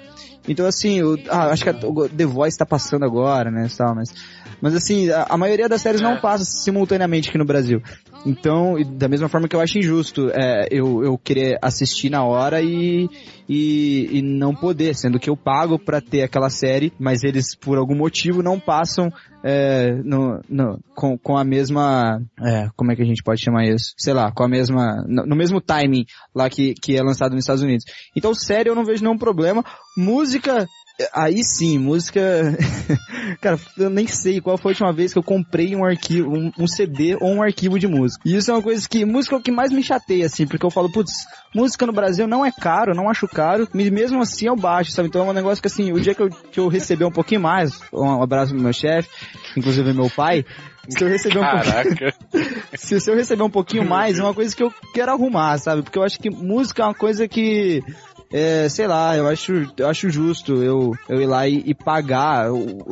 Então, 0.48 0.66
assim, 0.66 1.02
o- 1.02 1.18
ah, 1.30 1.52
acho 1.52 1.64
que 1.64 1.70
a- 1.70 1.80
o 1.84 2.08
The 2.10 2.26
Voice 2.26 2.58
tá 2.58 2.66
passando 2.66 3.04
agora, 3.06 3.50
né, 3.52 3.68
tal, 3.78 3.96
mas... 3.96 4.10
Mas 4.62 4.74
assim, 4.74 5.10
a, 5.10 5.28
a 5.30 5.38
maioria 5.38 5.68
das 5.68 5.82
séries 5.82 6.02
não 6.02 6.16
passa 6.18 6.46
simultaneamente 6.46 7.28
aqui 7.30 7.38
no 7.38 7.46
Brasil. 7.46 7.82
Então, 8.26 8.76
da 8.98 9.08
mesma 9.08 9.28
forma 9.30 9.48
que 9.48 9.56
eu 9.56 9.60
acho 9.60 9.78
injusto 9.78 10.30
é, 10.34 10.68
eu, 10.72 11.04
eu 11.04 11.18
querer 11.18 11.60
assistir 11.62 12.10
na 12.10 12.24
hora 12.24 12.62
e, 12.62 13.08
e, 13.48 14.18
e 14.18 14.22
não 14.22 14.56
poder, 14.56 14.96
sendo 14.96 15.20
que 15.20 15.30
eu 15.30 15.38
pago 15.38 15.78
pra 15.78 16.02
ter 16.02 16.24
aquela 16.24 16.50
série, 16.50 16.92
mas 16.98 17.24
eles, 17.24 17.54
por 17.56 17.78
algum 17.78 17.96
motivo, 17.96 18.42
não 18.42 18.60
passam 18.60 19.12
é, 19.48 19.92
no, 20.04 20.42
no, 20.50 20.80
com, 20.96 21.16
com 21.20 21.38
a 21.38 21.44
mesma. 21.44 22.20
É, 22.42 22.68
como 22.76 22.92
é 22.92 22.96
que 22.96 23.04
a 23.04 23.06
gente 23.06 23.22
pode 23.22 23.40
chamar 23.40 23.68
isso? 23.68 23.94
Sei 23.96 24.12
lá, 24.12 24.32
com 24.32 24.44
a 24.44 24.48
mesma. 24.48 25.06
No, 25.08 25.24
no 25.24 25.36
mesmo 25.36 25.62
timing 25.62 26.08
lá 26.34 26.50
que, 26.50 26.74
que 26.74 26.98
é 26.98 27.04
lançado 27.04 27.34
nos 27.34 27.44
Estados 27.44 27.62
Unidos. 27.62 27.86
Então, 28.16 28.34
série 28.34 28.70
eu 28.70 28.76
não 28.76 28.84
vejo 28.84 29.04
nenhum 29.04 29.20
problema. 29.20 29.64
Música. 29.96 30.68
Aí 31.14 31.44
sim, 31.44 31.78
música. 31.78 32.22
Cara, 33.42 33.60
eu 33.78 33.90
nem 33.90 34.08
sei 34.08 34.40
qual 34.40 34.58
foi 34.58 34.72
a 34.72 34.74
última 34.74 34.94
vez 34.94 35.12
que 35.12 35.20
eu 35.20 35.24
comprei 35.24 35.76
um 35.76 35.84
arquivo, 35.84 36.30
um, 36.30 36.52
um, 36.58 36.68
CD 36.68 37.16
ou 37.20 37.34
um 37.34 37.42
arquivo 37.44 37.78
de 37.78 37.88
música. 37.88 38.22
E 38.26 38.36
isso 38.36 38.50
é 38.50 38.54
uma 38.54 38.62
coisa 38.62 38.88
que. 38.88 39.04
Música 39.04 39.36
é 39.36 39.40
o 39.40 39.42
que 39.42 39.52
mais 39.52 39.72
me 39.72 39.84
chateia, 39.84 40.26
assim, 40.26 40.48
porque 40.48 40.66
eu 40.66 40.72
falo, 40.72 40.90
putz, 40.90 41.12
música 41.54 41.86
no 41.86 41.92
Brasil 41.92 42.28
não 42.28 42.46
é 42.46 42.52
caro, 42.52 42.96
não 42.96 43.10
acho 43.10 43.28
caro, 43.28 43.68
e 43.74 43.92
mesmo 43.92 44.22
assim 44.22 44.48
eu 44.48 44.56
baixo, 44.56 44.92
sabe? 44.92 45.10
Então 45.10 45.26
é 45.26 45.30
um 45.30 45.34
negócio 45.34 45.62
que 45.62 45.68
assim, 45.68 45.92
o 45.92 46.00
dia 46.00 46.16
que 46.16 46.22
eu, 46.22 46.30
que 46.30 46.60
eu 46.60 46.70
receber 46.70 47.06
um 47.06 47.12
pouquinho 47.12 47.42
mais, 47.42 47.78
um 47.92 48.22
abraço 48.22 48.54
pro 48.54 48.62
meu 48.62 48.74
chefe, 48.74 49.10
inclusive 49.58 49.94
meu 49.94 50.10
pai, 50.10 50.46
se 50.88 51.04
eu 51.04 51.10
receber 51.10 51.40
um 51.40 51.44
pouquinho, 51.44 52.14
se, 52.76 53.00
se 53.02 53.12
eu 53.12 53.16
receber 53.16 53.44
um 53.44 53.50
pouquinho 53.50 53.88
mais, 53.88 54.18
é 54.18 54.24
uma 54.24 54.34
coisa 54.34 54.56
que 54.56 54.64
eu 54.64 54.74
quero 54.94 55.12
arrumar, 55.12 55.58
sabe? 55.58 55.82
Porque 55.82 55.98
eu 55.98 56.04
acho 56.04 56.20
que 56.20 56.30
música 56.30 56.84
é 56.84 56.86
uma 56.86 56.96
coisa 56.96 57.28
que 57.28 57.84
é, 58.38 58.68
sei 58.68 58.86
lá, 58.86 59.16
eu 59.16 59.30
acho, 59.30 59.72
eu 59.78 59.88
acho 59.88 60.10
justo 60.10 60.62
eu, 60.62 60.94
eu 61.08 61.22
ir 61.22 61.26
lá 61.26 61.48
e, 61.48 61.64
e, 61.68 61.74
pagar 61.74 62.50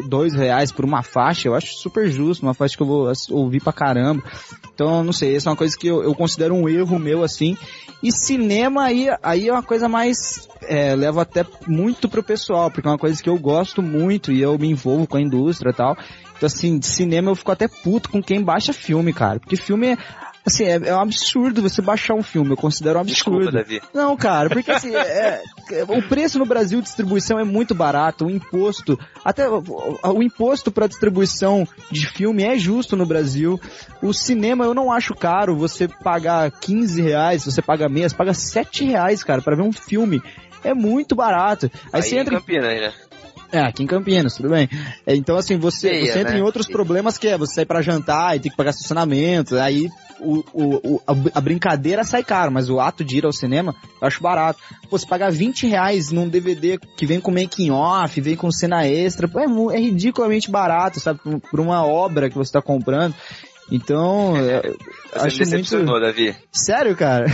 dois 0.07 0.33
reais 0.33 0.71
por 0.71 0.85
uma 0.85 1.03
faixa, 1.03 1.49
eu 1.49 1.53
acho 1.53 1.73
super 1.73 2.09
justo, 2.09 2.43
uma 2.43 2.53
faixa 2.53 2.77
que 2.77 2.81
eu 2.81 2.87
vou 2.87 3.11
ouvir 3.31 3.61
pra 3.61 3.73
caramba. 3.73 4.23
Então, 4.73 5.03
não 5.03 5.11
sei, 5.11 5.35
essa 5.35 5.49
é 5.49 5.51
uma 5.51 5.57
coisa 5.57 5.77
que 5.77 5.85
eu, 5.85 6.01
eu 6.01 6.15
considero 6.15 6.55
um 6.55 6.69
erro 6.69 6.97
meu, 6.97 7.25
assim. 7.25 7.57
E 8.01 8.09
cinema 8.09 8.83
aí, 8.83 9.09
aí 9.21 9.49
é 9.49 9.51
uma 9.51 9.61
coisa 9.61 9.89
mais, 9.89 10.47
é, 10.61 10.95
leva 10.95 11.23
até 11.23 11.45
muito 11.67 12.07
pro 12.07 12.23
pessoal, 12.23 12.71
porque 12.71 12.87
é 12.87 12.91
uma 12.91 12.97
coisa 12.97 13.21
que 13.21 13.29
eu 13.29 13.37
gosto 13.37 13.81
muito 13.81 14.31
e 14.31 14.41
eu 14.41 14.57
me 14.57 14.69
envolvo 14.69 15.05
com 15.05 15.17
a 15.17 15.21
indústria 15.21 15.71
e 15.71 15.75
tal. 15.75 15.97
Então, 16.37 16.47
assim, 16.47 16.79
de 16.79 16.87
cinema 16.87 17.29
eu 17.29 17.35
fico 17.35 17.51
até 17.51 17.67
puto 17.67 18.09
com 18.09 18.23
quem 18.23 18.41
baixa 18.41 18.71
filme, 18.71 19.11
cara. 19.11 19.41
Porque 19.41 19.57
filme 19.57 19.97
Assim, 20.45 20.65
é, 20.65 20.75
é, 20.75 20.95
um 20.95 20.99
absurdo 20.99 21.61
você 21.61 21.81
baixar 21.81 22.15
um 22.15 22.23
filme, 22.23 22.51
eu 22.51 22.57
considero 22.57 22.97
um 22.97 23.01
absurdo. 23.01 23.45
Desculpa, 23.45 23.51
Davi. 23.51 23.81
Não, 23.93 24.15
cara, 24.17 24.49
porque 24.49 24.71
assim, 24.71 24.93
é, 24.93 25.41
é, 25.71 25.83
o 25.87 26.01
preço 26.09 26.37
no 26.37 26.45
Brasil 26.45 26.79
de 26.79 26.85
distribuição 26.85 27.39
é 27.39 27.45
muito 27.45 27.73
barato, 27.73 28.25
o 28.25 28.29
imposto, 28.29 28.99
até 29.23 29.49
o, 29.49 29.63
o 30.03 30.21
imposto 30.21 30.69
para 30.69 30.87
distribuição 30.87 31.65
de 31.89 32.07
filme 32.07 32.43
é 32.43 32.57
justo 32.57 32.97
no 32.97 33.05
Brasil. 33.05 33.59
O 34.01 34.13
cinema 34.13 34.65
eu 34.65 34.73
não 34.73 34.91
acho 34.91 35.15
caro, 35.15 35.55
você 35.55 35.87
pagar 35.87 36.51
15 36.51 37.01
reais, 37.01 37.45
você 37.45 37.61
paga 37.61 37.87
meia, 37.87 38.09
você 38.09 38.15
paga 38.15 38.33
7 38.33 38.83
reais, 38.83 39.23
cara, 39.23 39.41
para 39.41 39.55
ver 39.55 39.63
um 39.63 39.71
filme. 39.71 40.21
É 40.63 40.73
muito 40.73 41.13
barato. 41.13 41.69
Aí, 41.91 42.01
Aí 42.01 42.03
você 42.03 42.17
entra. 42.17 42.35
Em 42.35 42.39
Campinas, 42.39 42.81
né? 42.81 42.93
É, 43.53 43.59
aqui 43.59 43.83
em 43.83 43.87
Campinas, 43.87 44.33
tudo 44.33 44.49
bem. 44.49 44.67
É, 45.05 45.15
então, 45.15 45.37
assim, 45.37 45.57
você, 45.59 45.89
Ceia, 45.89 46.11
você 46.11 46.19
entra 46.21 46.33
né? 46.33 46.39
em 46.39 46.41
outros 46.41 46.67
problemas 46.67 47.19
que 47.19 47.27
é 47.27 47.37
você 47.37 47.53
sair 47.53 47.65
pra 47.65 47.83
jantar 47.83 48.35
e 48.35 48.39
tem 48.39 48.49
que 48.49 48.57
pagar 48.57 48.71
estacionamento, 48.71 49.55
aí 49.57 49.91
o, 50.19 50.43
o, 50.51 50.95
o, 50.95 51.01
a, 51.05 51.39
brincadeira 51.39 52.03
sai 52.03 52.23
caro, 52.23 52.51
mas 52.51 52.67
o 52.67 52.79
ato 52.79 53.03
de 53.03 53.19
ir 53.19 53.25
ao 53.25 53.31
cinema 53.31 53.75
eu 54.01 54.07
acho 54.07 54.23
barato. 54.23 54.59
Pô, 54.89 54.97
você 54.97 55.05
pagar 55.05 55.31
20 55.31 55.67
reais 55.67 56.11
num 56.11 56.27
DVD 56.27 56.79
que 56.97 57.05
vem 57.05 57.19
com 57.19 57.29
making 57.29 57.69
off, 57.69 58.19
vem 58.19 58.35
com 58.35 58.51
cena 58.51 58.87
extra, 58.87 59.27
pô, 59.27 59.39
é, 59.39 59.75
é 59.75 59.79
ridiculamente 59.79 60.49
barato, 60.49 60.99
sabe? 60.99 61.19
Por, 61.19 61.39
por 61.39 61.59
uma 61.59 61.85
obra 61.85 62.31
que 62.31 62.35
você 62.35 62.51
tá 62.51 62.61
comprando. 62.61 63.13
Então, 63.71 64.35
é, 64.35 64.73
você 65.13 65.27
acho 65.27 65.37
decepcionou, 65.39 65.99
muito... 65.99 66.05
Davi. 66.05 66.35
Sério, 66.51 66.95
cara? 66.95 67.25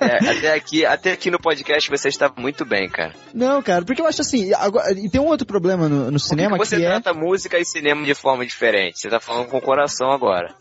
É, 0.00 0.16
até 0.30 0.54
aqui, 0.54 0.84
até 0.84 1.12
aqui 1.12 1.30
no 1.30 1.38
podcast 1.38 1.88
você 1.90 2.08
estava 2.08 2.34
muito 2.40 2.64
bem, 2.64 2.88
cara. 2.88 3.12
Não, 3.32 3.62
cara, 3.62 3.84
porque 3.84 4.00
eu 4.00 4.06
acho 4.06 4.20
assim, 4.20 4.52
agora, 4.54 4.92
e 4.92 5.08
tem 5.08 5.20
um 5.20 5.26
outro 5.26 5.46
problema 5.46 5.88
no, 5.88 6.10
no 6.10 6.18
cinema 6.18 6.58
que, 6.58 6.66
você 6.66 6.76
que 6.76 6.84
é 6.84 6.86
trata 6.86 7.14
música 7.14 7.58
e 7.58 7.64
cinema 7.64 8.04
de 8.04 8.14
forma 8.14 8.44
diferente. 8.44 9.00
Você 9.00 9.08
tá 9.08 9.20
falando 9.20 9.48
com 9.48 9.58
o 9.58 9.62
coração 9.62 10.10
agora. 10.10 10.54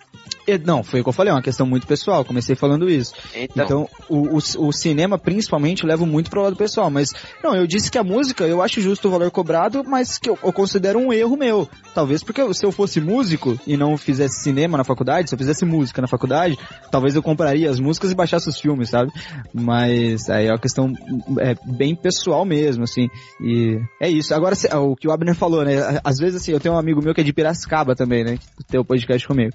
Não, 0.66 0.84
foi 0.84 1.00
o 1.00 1.04
que 1.04 1.10
eu 1.10 1.14
falei, 1.14 1.32
é 1.32 1.36
uma 1.36 1.42
questão 1.42 1.66
muito 1.66 1.88
pessoal, 1.88 2.26
comecei 2.26 2.56
falando 2.56 2.90
isso. 2.90 3.14
Então, 3.36 3.66
então 3.66 3.90
o, 4.10 4.38
o, 4.38 4.68
o, 4.68 4.74
cinema 4.74 5.18
principalmente 5.18 5.86
leva 5.86 6.06
muito 6.06 6.30
pro 6.30 6.42
lado 6.42 6.56
pessoal, 6.56 6.90
mas 6.90 7.10
não, 7.44 7.56
eu 7.56 7.66
disse 7.66 7.90
que 7.90 7.98
a 7.98 8.04
música, 8.04 8.46
eu 8.46 8.62
acho 8.62 8.82
justo 8.82 9.08
o 9.08 9.12
valor 9.12 9.32
cobrado, 9.32 9.84
mas 9.84 10.18
que 10.18 10.30
eu, 10.30 10.38
eu 10.44 10.52
considero 10.52 11.00
um 11.00 11.14
erro 11.14 11.38
meu. 11.38 11.68
Talvez 11.94 12.24
porque 12.24 12.54
se 12.54 12.66
eu 12.66 12.72
fosse 12.72 13.00
músico 13.00 13.58
e 13.66 13.78
não 13.78 13.98
fizesse 13.98 14.44
cinema 14.44 14.78
na 14.78 14.84
faculdade, 14.84 15.30
se 15.30 15.36
eu 15.36 15.40
fizesse 15.40 15.66
música 15.66 16.02
na 16.02 16.08
faculdade, 16.08 16.58
talvez 16.92 17.16
eu 17.16 17.24
compraria 17.24 17.70
as 17.70 17.80
músicas 17.80 18.12
e 18.12 18.16
baixasse 18.16 18.50
os 18.50 18.60
filmes, 18.60 18.90
sabe? 18.90 19.12
Mas 19.54 20.30
aí 20.30 20.48
é 20.48 20.52
uma 20.52 20.60
questão 20.60 20.94
é, 21.40 21.56
bem 21.66 21.96
pessoal 21.96 22.46
mesmo, 22.46 22.84
assim. 22.84 23.10
E 23.42 23.80
é 24.00 24.10
isso. 24.10 24.34
Agora, 24.34 24.56
o 24.80 24.96
que 24.96 25.08
o 25.08 25.12
Abner 25.12 25.36
falou, 25.36 25.64
né? 25.64 26.00
Às 26.04 26.18
vezes, 26.18 26.42
assim, 26.42 26.52
eu 26.52 26.60
tenho 26.60 26.76
um 26.76 26.78
amigo 26.78 27.02
meu 27.02 27.14
que 27.14 27.22
é 27.22 27.24
de 27.24 27.34
Piracicaba 27.34 27.96
também, 27.96 28.24
né? 28.24 28.38
Que 28.38 28.64
tem 28.64 28.80
o 28.80 28.86
podcast 28.86 29.28
comigo. 29.28 29.54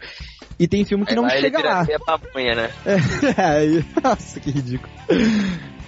E 0.59 0.67
tem 0.67 0.78
filme 0.85 1.05
que 1.05 1.13
Aí 1.13 1.17
não 1.17 1.29
chega 1.29 1.61
lá. 1.63 1.87
Papunha, 2.05 2.55
né? 2.55 2.71
É, 3.37 3.83
nossa, 4.03 4.41
que 4.41 4.51
ridículo. 4.51 4.93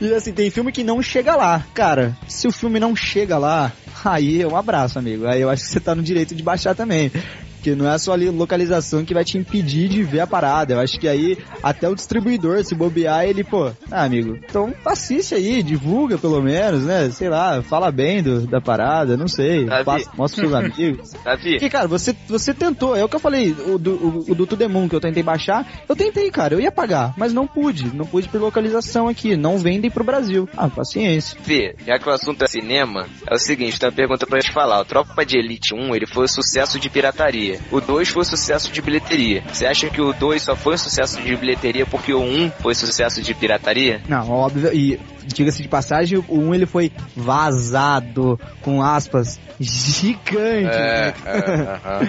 E 0.00 0.14
assim, 0.14 0.32
tem 0.32 0.50
filme 0.50 0.72
que 0.72 0.82
não 0.84 1.02
chega 1.02 1.36
lá. 1.36 1.64
Cara, 1.74 2.16
se 2.26 2.46
o 2.48 2.52
filme 2.52 2.80
não 2.80 2.96
chega 2.96 3.36
lá, 3.36 3.72
aí 4.04 4.42
é 4.42 4.46
um 4.46 4.56
abraço, 4.56 4.98
amigo. 4.98 5.26
Aí 5.26 5.40
eu 5.40 5.50
acho 5.50 5.64
que 5.64 5.70
você 5.70 5.80
tá 5.80 5.94
no 5.94 6.02
direito 6.02 6.34
de 6.34 6.42
baixar 6.42 6.74
também. 6.74 7.10
Porque 7.60 7.74
não 7.74 7.92
é 7.92 7.98
só 7.98 8.14
ali 8.14 8.30
localização 8.30 9.04
que 9.04 9.12
vai 9.12 9.22
te 9.22 9.36
impedir 9.36 9.86
de 9.86 10.02
ver 10.02 10.20
a 10.20 10.26
parada. 10.26 10.72
Eu 10.72 10.80
acho 10.80 10.98
que 10.98 11.06
aí 11.06 11.36
até 11.62 11.86
o 11.86 11.94
distribuidor, 11.94 12.64
se 12.64 12.74
bobear, 12.74 13.26
ele, 13.26 13.44
pô, 13.44 13.70
ah, 13.90 14.04
amigo, 14.04 14.38
então 14.42 14.72
assiste 14.82 15.34
aí, 15.34 15.62
divulga 15.62 16.16
pelo 16.16 16.40
menos, 16.40 16.84
né? 16.84 17.10
Sei 17.10 17.28
lá, 17.28 17.62
fala 17.62 17.92
bem 17.92 18.22
do, 18.22 18.46
da 18.46 18.62
parada, 18.62 19.14
não 19.14 19.28
sei. 19.28 19.66
Passa, 19.84 20.10
mostra 20.16 20.40
pros 20.40 20.54
amigos. 20.54 21.12
Davi. 21.22 21.50
Porque, 21.50 21.68
cara, 21.68 21.86
você, 21.86 22.16
você 22.26 22.54
tentou, 22.54 22.96
é 22.96 23.04
o 23.04 23.08
que 23.10 23.16
eu 23.16 23.20
falei, 23.20 23.52
o 23.52 23.78
do, 23.78 23.92
o, 23.92 24.32
o 24.32 24.34
do 24.34 24.46
To 24.46 24.56
The 24.56 24.66
Moon 24.66 24.88
que 24.88 24.96
eu 24.96 25.00
tentei 25.00 25.22
baixar, 25.22 25.84
eu 25.86 25.94
tentei, 25.94 26.30
cara, 26.30 26.54
eu 26.54 26.60
ia 26.60 26.72
pagar, 26.72 27.12
mas 27.18 27.34
não 27.34 27.46
pude. 27.46 27.94
Não 27.94 28.06
pude 28.06 28.26
por 28.30 28.40
localização 28.40 29.06
aqui, 29.06 29.36
não 29.36 29.58
vendem 29.58 29.90
pro 29.90 30.02
Brasil. 30.02 30.48
Ah, 30.56 30.70
paciência. 30.70 31.38
Fê, 31.42 31.76
já 31.86 31.98
que 31.98 32.08
o 32.08 32.12
assunto 32.12 32.42
é 32.42 32.48
cinema, 32.48 33.06
é 33.28 33.34
o 33.34 33.38
seguinte, 33.38 33.78
tem 33.78 33.90
uma 33.90 33.94
pergunta 33.94 34.26
pra 34.26 34.40
te 34.40 34.50
falar. 34.50 34.80
O 34.80 34.84
Tropa 34.86 35.26
de 35.26 35.36
Elite 35.36 35.74
1, 35.74 35.94
ele 35.94 36.06
foi 36.06 36.24
um 36.24 36.28
sucesso 36.28 36.80
de 36.80 36.88
pirataria 36.88 37.49
bilheteria. 37.50 37.60
O 37.70 37.80
2 37.80 38.08
foi 38.08 38.24
sucesso 38.24 38.72
de 38.72 38.82
bilheteria. 38.82 39.42
Você 39.52 39.66
acha 39.66 39.88
que 39.88 40.00
o 40.00 40.12
2 40.12 40.42
só 40.42 40.56
foi 40.56 40.76
sucesso 40.78 41.20
de 41.20 41.36
bilheteria 41.36 41.86
porque 41.86 42.12
o 42.12 42.20
1 42.20 42.44
um 42.44 42.50
foi 42.50 42.74
sucesso 42.74 43.22
de 43.22 43.34
pirataria? 43.34 44.00
Não, 44.08 44.30
óbvio. 44.30 44.72
E 44.72 45.00
diga-se 45.24 45.62
de 45.62 45.68
passagem, 45.68 46.18
o 46.18 46.38
1 46.38 46.48
um, 46.48 46.54
ele 46.54 46.66
foi 46.66 46.92
vazado, 47.16 48.38
com 48.62 48.82
aspas, 48.82 49.38
gigante. 49.58 50.76
É, 50.76 51.14
é, 51.24 51.34
uh 51.34 52.04
-huh. 52.04 52.08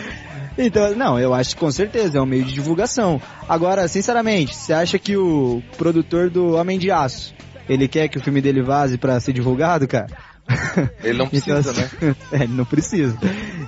Então, 0.58 0.94
não, 0.96 1.18
eu 1.18 1.34
acho 1.34 1.56
que 1.56 1.62
com 1.62 1.72
certeza 1.72 2.18
é 2.18 2.22
um 2.22 2.26
meio 2.26 2.44
de 2.44 2.54
divulgação. 2.54 3.22
Agora, 3.48 3.88
sinceramente, 3.88 4.54
você 4.54 4.74
acha 4.74 5.00
que 5.00 5.16
o 5.16 5.64
produtor 5.78 6.30
do 6.30 6.56
Homem 6.56 6.78
de 6.78 6.92
Aço, 6.92 7.34
ele 7.70 7.88
quer 7.88 8.10
que 8.10 8.18
o 8.18 8.22
filme 8.22 8.42
dele 8.42 8.62
vaze 8.62 8.98
para 8.98 9.20
ser 9.20 9.32
divulgado, 9.32 9.88
cara? 9.88 10.08
Ele 11.04 11.18
não 11.18 11.28
precisa, 11.28 11.60
então, 11.60 11.74
né? 11.74 12.16
É, 12.32 12.44
ele 12.44 12.54
não 12.54 12.66
precisa. 12.66 13.18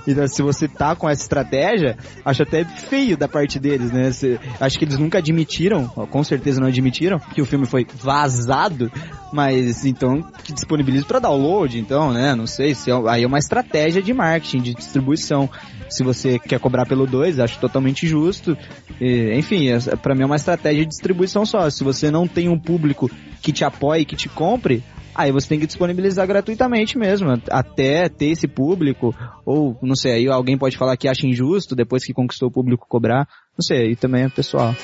Então, 0.06 0.26
se 0.26 0.42
você 0.42 0.68
tá 0.68 0.94
com 0.94 1.08
essa 1.08 1.22
estratégia, 1.22 1.96
acho 2.24 2.42
até 2.42 2.64
feio 2.64 3.16
da 3.16 3.28
parte 3.28 3.58
deles, 3.58 3.90
né? 3.90 4.10
Se, 4.12 4.38
acho 4.60 4.78
que 4.78 4.84
eles 4.84 4.98
nunca 4.98 5.18
admitiram, 5.18 5.86
com 5.86 6.24
certeza 6.24 6.60
não 6.60 6.68
admitiram, 6.68 7.18
que 7.18 7.42
o 7.42 7.46
filme 7.46 7.66
foi 7.66 7.86
vazado, 7.94 8.90
mas 9.32 9.84
então 9.84 10.22
que 10.42 10.52
disponibiliza 10.52 11.04
para 11.04 11.18
download, 11.18 11.78
então, 11.78 12.12
né? 12.12 12.34
Não 12.34 12.46
sei 12.46 12.74
se 12.74 12.90
é, 12.90 12.94
aí 13.08 13.24
é 13.24 13.26
uma 13.26 13.38
estratégia 13.38 14.02
de 14.02 14.12
marketing, 14.12 14.62
de 14.62 14.74
distribuição. 14.74 15.48
Se 15.88 16.02
você 16.02 16.38
quer 16.38 16.58
cobrar 16.58 16.86
pelo 16.86 17.06
2, 17.06 17.38
acho 17.38 17.58
totalmente 17.58 18.06
justo. 18.06 18.56
E, 19.00 19.32
enfim, 19.34 19.68
é, 19.68 19.78
para 19.96 20.14
mim 20.14 20.22
é 20.22 20.26
uma 20.26 20.36
estratégia 20.36 20.82
de 20.82 20.88
distribuição 20.88 21.44
só. 21.44 21.68
Se 21.70 21.84
você 21.84 22.10
não 22.10 22.26
tem 22.26 22.48
um 22.48 22.58
público 22.58 23.10
que 23.42 23.52
te 23.52 23.64
apoie, 23.64 24.04
que 24.04 24.16
te 24.16 24.28
compre, 24.28 24.82
aí 25.14 25.30
você 25.30 25.48
tem 25.48 25.60
que 25.60 25.66
disponibilizar 25.66 26.26
gratuitamente 26.26 26.98
mesmo, 26.98 27.30
até 27.50 28.08
ter 28.08 28.26
esse 28.26 28.48
público, 28.48 29.14
ou 29.44 29.78
não 29.82 29.94
sei, 29.94 30.12
aí 30.12 30.28
alguém 30.28 30.58
pode 30.58 30.76
falar 30.76 30.96
que 30.96 31.08
acha 31.08 31.26
injusto 31.26 31.76
depois 31.76 32.04
que 32.04 32.12
conquistou 32.12 32.48
o 32.48 32.52
público 32.52 32.86
cobrar, 32.88 33.28
não 33.56 33.62
sei, 33.62 33.88
aí 33.88 33.96
também 33.96 34.24
é 34.24 34.28
pessoal. 34.28 34.74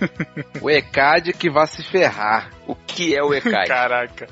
o 0.60 0.70
ECAD? 0.70 1.32
Que 1.32 1.50
vai 1.50 1.66
se 1.66 1.82
ferrar. 1.82 2.50
O 2.66 2.74
que 2.74 3.16
é 3.16 3.22
o 3.22 3.34
ECAD? 3.34 3.66
Caraca. 3.68 4.26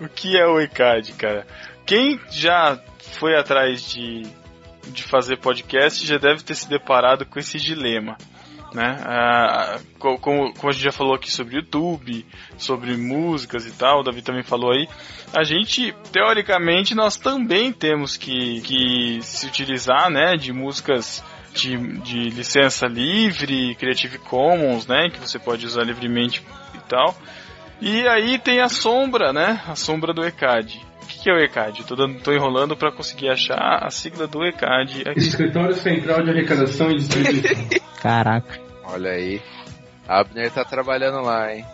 O 0.00 0.08
que 0.08 0.36
é 0.36 0.46
o 0.46 0.60
ECAD, 0.60 1.12
cara? 1.12 1.46
Quem 1.86 2.20
já 2.30 2.78
foi 3.18 3.36
atrás 3.38 3.82
de, 3.88 4.22
de 4.88 5.02
fazer 5.02 5.36
podcast 5.38 6.04
já 6.06 6.18
deve 6.18 6.42
ter 6.42 6.54
se 6.54 6.68
deparado 6.68 7.26
com 7.26 7.38
esse 7.38 7.58
dilema. 7.58 8.16
Né? 8.74 8.96
Ah, 9.04 9.78
co- 9.98 10.18
como, 10.18 10.54
como 10.54 10.70
a 10.70 10.72
gente 10.72 10.84
já 10.84 10.92
falou 10.92 11.14
aqui 11.14 11.30
sobre 11.30 11.56
YouTube, 11.56 12.24
sobre 12.56 12.96
músicas 12.96 13.66
e 13.66 13.72
tal, 13.72 14.00
o 14.00 14.02
Davi 14.02 14.22
também 14.22 14.42
falou 14.42 14.72
aí, 14.72 14.88
a 15.34 15.44
gente, 15.44 15.92
teoricamente, 16.10 16.94
nós 16.94 17.18
também 17.18 17.70
temos 17.70 18.16
que, 18.16 18.62
que 18.62 19.18
se 19.20 19.46
utilizar 19.46 20.08
né, 20.10 20.36
de 20.38 20.54
músicas 20.54 21.22
de, 21.54 21.76
de 21.98 22.30
licença 22.30 22.86
livre, 22.86 23.74
Creative 23.76 24.18
Commons, 24.18 24.86
né, 24.86 25.10
que 25.10 25.18
você 25.18 25.38
pode 25.38 25.66
usar 25.66 25.84
livremente 25.84 26.44
e 26.74 26.78
tal. 26.88 27.14
E 27.80 28.06
aí 28.06 28.38
tem 28.38 28.60
a 28.60 28.68
sombra, 28.68 29.32
né, 29.32 29.60
a 29.66 29.74
sombra 29.74 30.12
do 30.12 30.24
ECAD. 30.24 30.80
O 31.02 31.06
que 31.06 31.18
que 31.18 31.30
é 31.30 31.34
o 31.34 31.38
ECAD? 31.38 31.84
Tô, 31.84 31.96
dando, 31.96 32.20
tô 32.20 32.32
enrolando 32.32 32.76
para 32.76 32.92
conseguir 32.92 33.28
achar 33.28 33.84
a 33.84 33.90
sigla 33.90 34.26
do 34.26 34.44
ECAD 34.44 35.02
aqui. 35.08 35.18
Escritório 35.18 35.74
Central 35.74 36.22
de 36.22 36.30
Arrecadação 36.30 36.90
e 36.90 36.96
Distribuição. 36.96 37.80
Caraca. 38.00 38.60
Olha 38.84 39.10
aí. 39.10 39.42
Abner 40.06 40.50
tá 40.50 40.64
trabalhando 40.64 41.20
lá, 41.22 41.52
hein? 41.52 41.64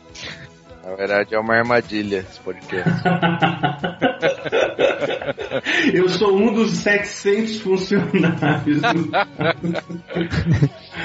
Na 0.89 0.95
verdade 0.95 1.35
é 1.35 1.39
uma 1.39 1.55
armadilha 1.55 2.21
esse 2.21 2.41
podcast. 2.41 2.89
Eu 5.93 6.09
sou 6.09 6.35
um 6.35 6.55
dos 6.55 6.71
700 6.79 7.61
funcionários. 7.61 8.81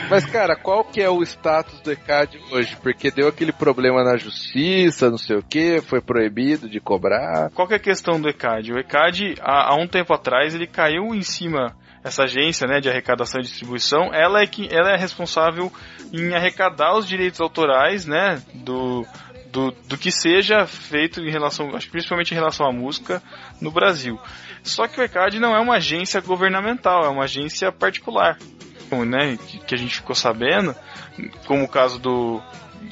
Mas, 0.10 0.26
cara, 0.26 0.56
qual 0.56 0.86
que 0.86 1.02
é 1.02 1.10
o 1.10 1.22
status 1.22 1.82
do 1.82 1.92
ECAD 1.92 2.40
hoje? 2.50 2.78
Porque 2.82 3.12
deu 3.12 3.28
aquele 3.28 3.52
problema 3.52 4.06
na 4.06 4.16
justiça, 4.16 5.10
não 5.10 5.18
sei 5.18 5.36
o 5.36 5.44
que, 5.44 5.82
foi 5.82 6.00
proibido 6.00 6.70
de 6.70 6.80
cobrar. 6.80 7.50
Qual 7.54 7.68
que 7.68 7.74
é 7.74 7.78
a 7.78 7.80
questão 7.80 8.22
do 8.22 8.30
ECAD? 8.30 8.72
O 8.72 8.80
ECAD, 8.80 9.36
há, 9.42 9.74
há 9.74 9.76
um 9.76 9.88
tempo 9.88 10.14
atrás, 10.14 10.56
ele 10.56 10.66
caiu 10.66 11.14
em 11.14 11.24
cima, 11.24 11.76
essa 12.04 12.24
agência 12.24 12.66
né, 12.68 12.80
de 12.80 12.90
arrecadação 12.90 13.42
e 13.42 13.44
distribuição, 13.44 14.14
ela 14.14 14.42
é, 14.42 14.48
que, 14.48 14.74
ela 14.74 14.92
é 14.92 14.98
responsável 14.98 15.70
em 16.14 16.34
arrecadar 16.34 16.98
os 16.98 17.06
direitos 17.08 17.42
autorais 17.42 18.06
né, 18.06 18.42
do, 18.54 19.06
do, 19.54 19.72
do 19.88 19.98
que 20.00 20.12
seja 20.12 20.66
feito 20.66 21.22
em 21.22 21.30
relação, 21.30 21.70
principalmente 21.92 22.32
em 22.32 22.36
relação 22.36 22.66
à 22.66 22.74
música 22.74 23.22
no 23.62 23.70
Brasil. 23.70 24.20
Só 24.64 24.88
que 24.88 25.00
o 25.00 25.04
ECAD 25.04 25.40
não 25.40 25.56
é 25.56 25.60
uma 25.60 25.76
agência 25.76 26.20
governamental, 26.20 27.06
é 27.06 27.10
uma 27.10 27.26
agência 27.26 27.72
particular. 27.72 28.38
Né, 29.08 29.38
que, 29.38 29.58
que 29.58 29.74
a 29.74 29.78
gente 29.78 29.96
ficou 29.96 30.16
sabendo, 30.16 30.76
como 31.48 31.64
o 31.64 31.68
caso 31.68 31.98
do, 31.98 32.40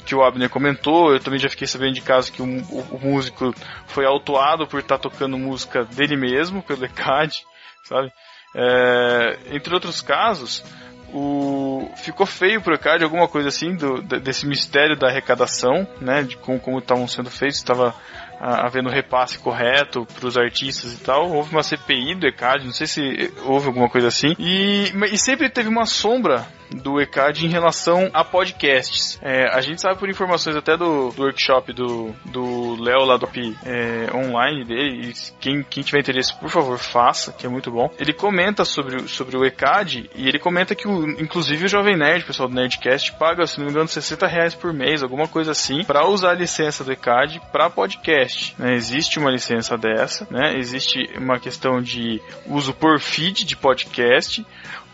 que 0.04 0.16
o 0.16 0.22
Abner 0.24 0.50
comentou, 0.50 1.12
eu 1.12 1.20
também 1.20 1.38
já 1.38 1.48
fiquei 1.48 1.66
sabendo 1.66 1.94
de 1.94 2.00
caso 2.00 2.32
que 2.32 2.42
o, 2.42 2.44
o, 2.44 2.96
o 2.96 3.00
músico 3.00 3.54
foi 3.86 4.04
autuado 4.04 4.66
por 4.66 4.80
estar 4.80 4.98
tocando 4.98 5.38
música 5.38 5.84
dele 5.84 6.16
mesmo, 6.16 6.60
pelo 6.60 6.82
ECAD, 6.86 7.44
sabe? 7.84 8.10
É, 8.56 9.38
entre 9.52 9.72
outros 9.72 10.02
casos, 10.02 10.64
o, 11.12 11.90
ficou 11.96 12.26
feio 12.26 12.60
pro 12.62 12.74
ECAD 12.74 13.04
alguma 13.04 13.28
coisa 13.28 13.48
assim 13.48 13.74
do, 13.74 14.00
desse 14.02 14.46
mistério 14.46 14.98
da 14.98 15.08
arrecadação, 15.08 15.86
né? 16.00 16.22
De 16.22 16.36
como, 16.36 16.58
como 16.58 16.78
estavam 16.78 17.06
sendo 17.06 17.30
feitos, 17.30 17.58
estava 17.58 17.94
havendo 18.42 18.90
repasse 18.90 19.38
correto 19.38 20.04
para 20.06 20.26
os 20.26 20.36
artistas 20.36 20.92
e 20.94 20.98
tal. 20.98 21.30
Houve 21.30 21.52
uma 21.52 21.62
CPI 21.62 22.16
do 22.16 22.26
ECAD, 22.26 22.64
não 22.64 22.72
sei 22.72 22.86
se 22.86 23.32
houve 23.44 23.68
alguma 23.68 23.88
coisa 23.88 24.08
assim. 24.08 24.34
E, 24.38 24.92
e 25.12 25.18
sempre 25.18 25.48
teve 25.48 25.68
uma 25.68 25.86
sombra 25.86 26.46
do 26.74 27.00
ECAD 27.00 27.46
em 27.46 27.48
relação 27.48 28.10
a 28.12 28.24
podcasts. 28.24 29.18
É, 29.22 29.46
a 29.54 29.60
gente 29.60 29.80
sabe 29.80 29.98
por 29.98 30.08
informações 30.08 30.56
até 30.56 30.76
do, 30.76 31.10
do 31.10 31.22
workshop 31.22 31.72
do 31.72 32.82
Léo 32.82 33.04
lá 33.04 33.16
do 33.16 33.28
é, 33.64 34.14
online 34.14 34.64
dele, 34.64 35.12
quem, 35.40 35.62
quem 35.62 35.82
tiver 35.82 36.00
interesse, 36.00 36.34
por 36.38 36.50
favor, 36.50 36.78
faça, 36.78 37.32
que 37.32 37.46
é 37.46 37.48
muito 37.48 37.70
bom. 37.70 37.90
Ele 37.98 38.12
comenta 38.12 38.64
sobre, 38.64 39.08
sobre 39.08 39.36
o 39.36 39.44
ECAD 39.44 40.10
e 40.14 40.28
ele 40.28 40.38
comenta 40.38 40.74
que, 40.74 40.86
o, 40.88 41.08
inclusive, 41.20 41.64
o 41.64 41.68
Jovem 41.68 41.96
Nerd, 41.96 42.24
o 42.24 42.26
pessoal 42.26 42.48
do 42.48 42.54
Nerdcast, 42.54 43.12
paga, 43.14 43.46
se 43.46 43.58
não 43.58 43.66
me 43.66 43.72
engano, 43.72 43.88
60 43.88 44.26
reais 44.26 44.54
por 44.54 44.72
mês, 44.72 45.02
alguma 45.02 45.28
coisa 45.28 45.52
assim, 45.52 45.84
para 45.84 46.06
usar 46.06 46.30
a 46.30 46.34
licença 46.34 46.84
do 46.84 46.92
ECAD 46.92 47.40
para 47.50 47.70
podcast. 47.70 48.31
Né? 48.58 48.74
Existe 48.74 49.18
uma 49.18 49.30
licença 49.30 49.76
dessa, 49.76 50.26
né? 50.30 50.56
existe 50.56 50.98
uma 51.16 51.38
questão 51.38 51.80
de 51.80 52.20
uso 52.46 52.72
por 52.72 53.00
feed 53.00 53.44
de 53.44 53.56
podcast. 53.56 54.44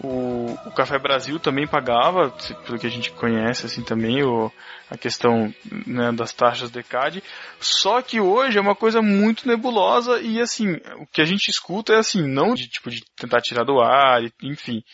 O, 0.00 0.56
o, 0.64 0.70
Café 0.72 0.98
Brasil 0.98 1.40
também 1.40 1.66
pagava, 1.66 2.30
pelo 2.64 2.78
que 2.78 2.86
a 2.86 2.90
gente 2.90 3.10
conhece 3.10 3.66
assim 3.66 3.82
também, 3.82 4.22
o, 4.22 4.50
a 4.88 4.96
questão 4.96 5.52
né, 5.86 6.12
das 6.12 6.32
taxas 6.32 6.70
do 6.70 6.78
ECAD. 6.78 7.22
Só 7.60 8.00
que 8.00 8.20
hoje 8.20 8.58
é 8.58 8.60
uma 8.60 8.76
coisa 8.76 9.02
muito 9.02 9.46
nebulosa 9.46 10.20
e 10.20 10.40
assim, 10.40 10.74
o 10.98 11.06
que 11.06 11.20
a 11.20 11.24
gente 11.24 11.48
escuta 11.50 11.94
é 11.94 11.98
assim, 11.98 12.22
não 12.22 12.54
de 12.54 12.68
tipo 12.68 12.90
de 12.90 13.04
tentar 13.16 13.40
tirar 13.40 13.64
do 13.64 13.80
ar, 13.80 14.22
enfim. 14.42 14.84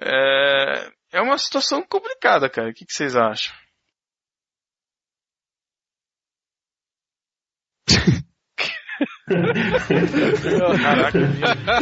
É, 0.00 0.90
é 1.12 1.20
uma 1.20 1.38
situação 1.38 1.82
complicada, 1.82 2.48
cara. 2.48 2.70
O 2.70 2.74
que, 2.74 2.84
que 2.84 2.92
vocês 2.92 3.14
acham? 3.14 3.54
Caraca, 10.82 11.18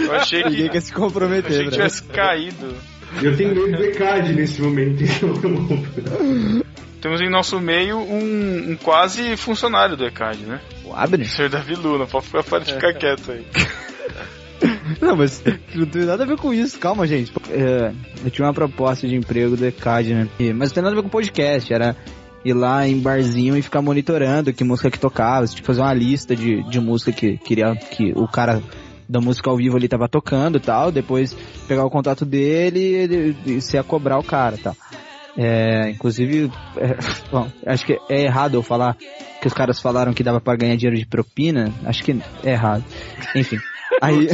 eu 0.01 0.13
achei 0.15 0.43
que. 0.43 0.51
Ninguém 0.51 0.69
quer 0.71 0.81
se 0.81 0.93
comprometer, 0.93 1.51
achei 1.51 1.65
que 1.65 1.71
tivesse 1.73 2.03
caído. 2.05 2.75
Eu 3.21 3.37
tenho 3.37 3.55
medo 3.55 3.77
do 3.77 3.85
ECAD 3.85 4.33
nesse 4.33 4.63
momento. 4.63 5.03
Temos 7.01 7.21
em 7.21 7.29
nosso 7.29 7.61
meio 7.61 7.99
um, 7.99 8.71
um, 8.71 8.77
quase 8.77 9.37
funcionário 9.37 9.97
do 9.97 10.07
ECAD, 10.07 10.45
né? 10.45 10.61
O 10.85 10.95
Abner? 10.95 11.27
O 11.27 11.31
senhor 11.31 11.51
Davi 11.51 11.75
Luna, 11.75 12.07
pode 12.07 12.27
ficar, 12.27 12.45
pode 12.45 12.73
ficar 12.73 12.95
quieto 12.95 13.33
aí. 13.33 13.45
Não, 15.01 15.17
mas 15.17 15.43
não 15.75 15.87
tem 15.87 16.05
nada 16.05 16.23
a 16.23 16.27
ver 16.27 16.37
com 16.37 16.55
isso, 16.55 16.79
calma, 16.79 17.05
gente. 17.05 17.33
É, 17.51 17.93
eu 18.25 18.31
tinha 18.31 18.47
uma 18.47 18.55
proposta 18.55 19.09
de 19.09 19.17
emprego 19.17 19.57
do 19.57 19.67
ECAD, 19.67 20.15
né? 20.15 20.29
Mas 20.55 20.69
não 20.69 20.75
tem 20.75 20.83
nada 20.85 20.95
a 20.95 20.97
ver 20.97 21.03
com 21.03 21.09
podcast, 21.09 21.73
era 21.73 21.97
ir 22.45 22.55
lá 22.55 22.87
em 22.87 22.99
barzinho 22.99 23.57
e 23.57 23.63
ficar 23.63 23.83
monitorando 23.83 24.53
que 24.53 24.65
música 24.65 24.91
que 24.91 24.99
tocava, 24.99 25.47
tipo, 25.47 25.67
fazer 25.67 25.81
uma 25.81 25.95
lista 25.95 26.35
de, 26.35 26.63
de 26.69 26.81
música 26.81 27.13
que 27.13 27.39
queria 27.39 27.75
que 27.75 28.13
o 28.17 28.27
cara 28.27 28.63
da 29.09 29.21
música 29.21 29.51
ao 29.51 29.57
vivo 29.57 29.77
ali 29.77 29.89
tava 29.89 30.09
tocando 30.09 30.57
e 30.57 30.61
tal, 30.61 30.91
depois 30.91 31.37
pegar 31.69 31.85
o 31.85 31.91
contato 31.91 32.25
dele 32.25 33.37
e, 33.47 33.57
e 33.57 33.61
se 33.61 33.77
ia 33.77 33.83
cobrar 33.83 34.19
o 34.19 34.25
cara 34.25 34.57
tal. 34.57 34.75
É, 35.37 35.91
inclusive, 35.91 36.51
é, 36.77 36.97
bom, 37.31 37.51
acho 37.67 37.87
que 37.87 37.99
é 38.09 38.23
errado 38.23 38.55
eu 38.55 38.63
falar 38.63 38.97
que 39.41 39.47
os 39.47 39.53
caras 39.53 39.81
falaram 39.81 40.13
que 40.13 40.23
dava 40.23 40.41
para 40.41 40.57
ganhar 40.57 40.77
dinheiro 40.77 40.99
de 40.99 41.07
propina, 41.07 41.73
acho 41.85 42.03
que 42.05 42.17
é 42.45 42.51
errado. 42.51 42.85
Enfim. 43.35 43.59
Aí. 44.01 44.27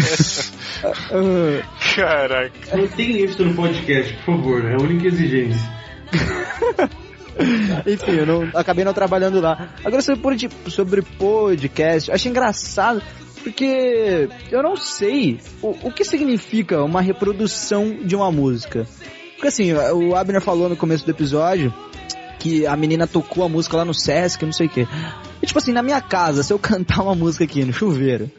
Caraca. 1.95 2.77
Não 2.77 2.87
tem 2.89 3.25
isso 3.25 3.45
no 3.45 3.55
podcast, 3.55 4.15
por 4.25 4.37
favor, 4.37 4.65
é 4.65 4.75
a 4.75 4.79
única 4.83 5.09
exigência. 5.09 5.69
Enfim, 7.87 8.13
eu 8.13 8.27
não, 8.27 8.51
acabei 8.55 8.85
não 8.85 8.93
trabalhando 8.93 9.41
lá. 9.41 9.75
Agora 9.85 10.03
sobre, 10.03 10.49
sobre 10.69 11.03
podcast, 11.03 12.11
acho 12.11 12.29
engraçado 12.29 13.03
porque 13.43 14.29
eu 14.51 14.63
não 14.63 14.77
sei 14.77 15.39
o, 15.63 15.71
o 15.89 15.93
que 15.93 16.05
significa 16.05 16.83
uma 16.83 17.01
reprodução 17.01 17.99
de 18.05 18.17
uma 18.17 18.31
música. 18.31 18.87
Porque 19.35 19.49
assim, 19.49 19.73
o 19.73 20.17
Abner 20.17 20.41
falou 20.41 20.69
no 20.69 20.77
começo 20.77 21.05
do 21.05 21.11
episódio 21.11 21.73
que 22.39 22.67
a 22.67 22.77
menina 22.77 23.07
tocou 23.07 23.45
a 23.45 23.49
música 23.49 23.77
lá 23.77 23.85
no 23.85 23.95
Sesc, 23.95 24.45
não 24.45 24.53
sei 24.53 24.67
o 24.67 24.71
que. 24.71 24.87
E, 25.43 25.47
tipo 25.47 25.59
assim, 25.59 25.73
na 25.73 25.83
minha 25.83 26.01
casa, 26.01 26.43
se 26.43 26.53
eu 26.53 26.59
cantar 26.61 27.03
uma 27.03 27.15
música 27.15 27.45
aqui 27.45 27.65
no 27.65 27.73
chuveiro, 27.73 28.31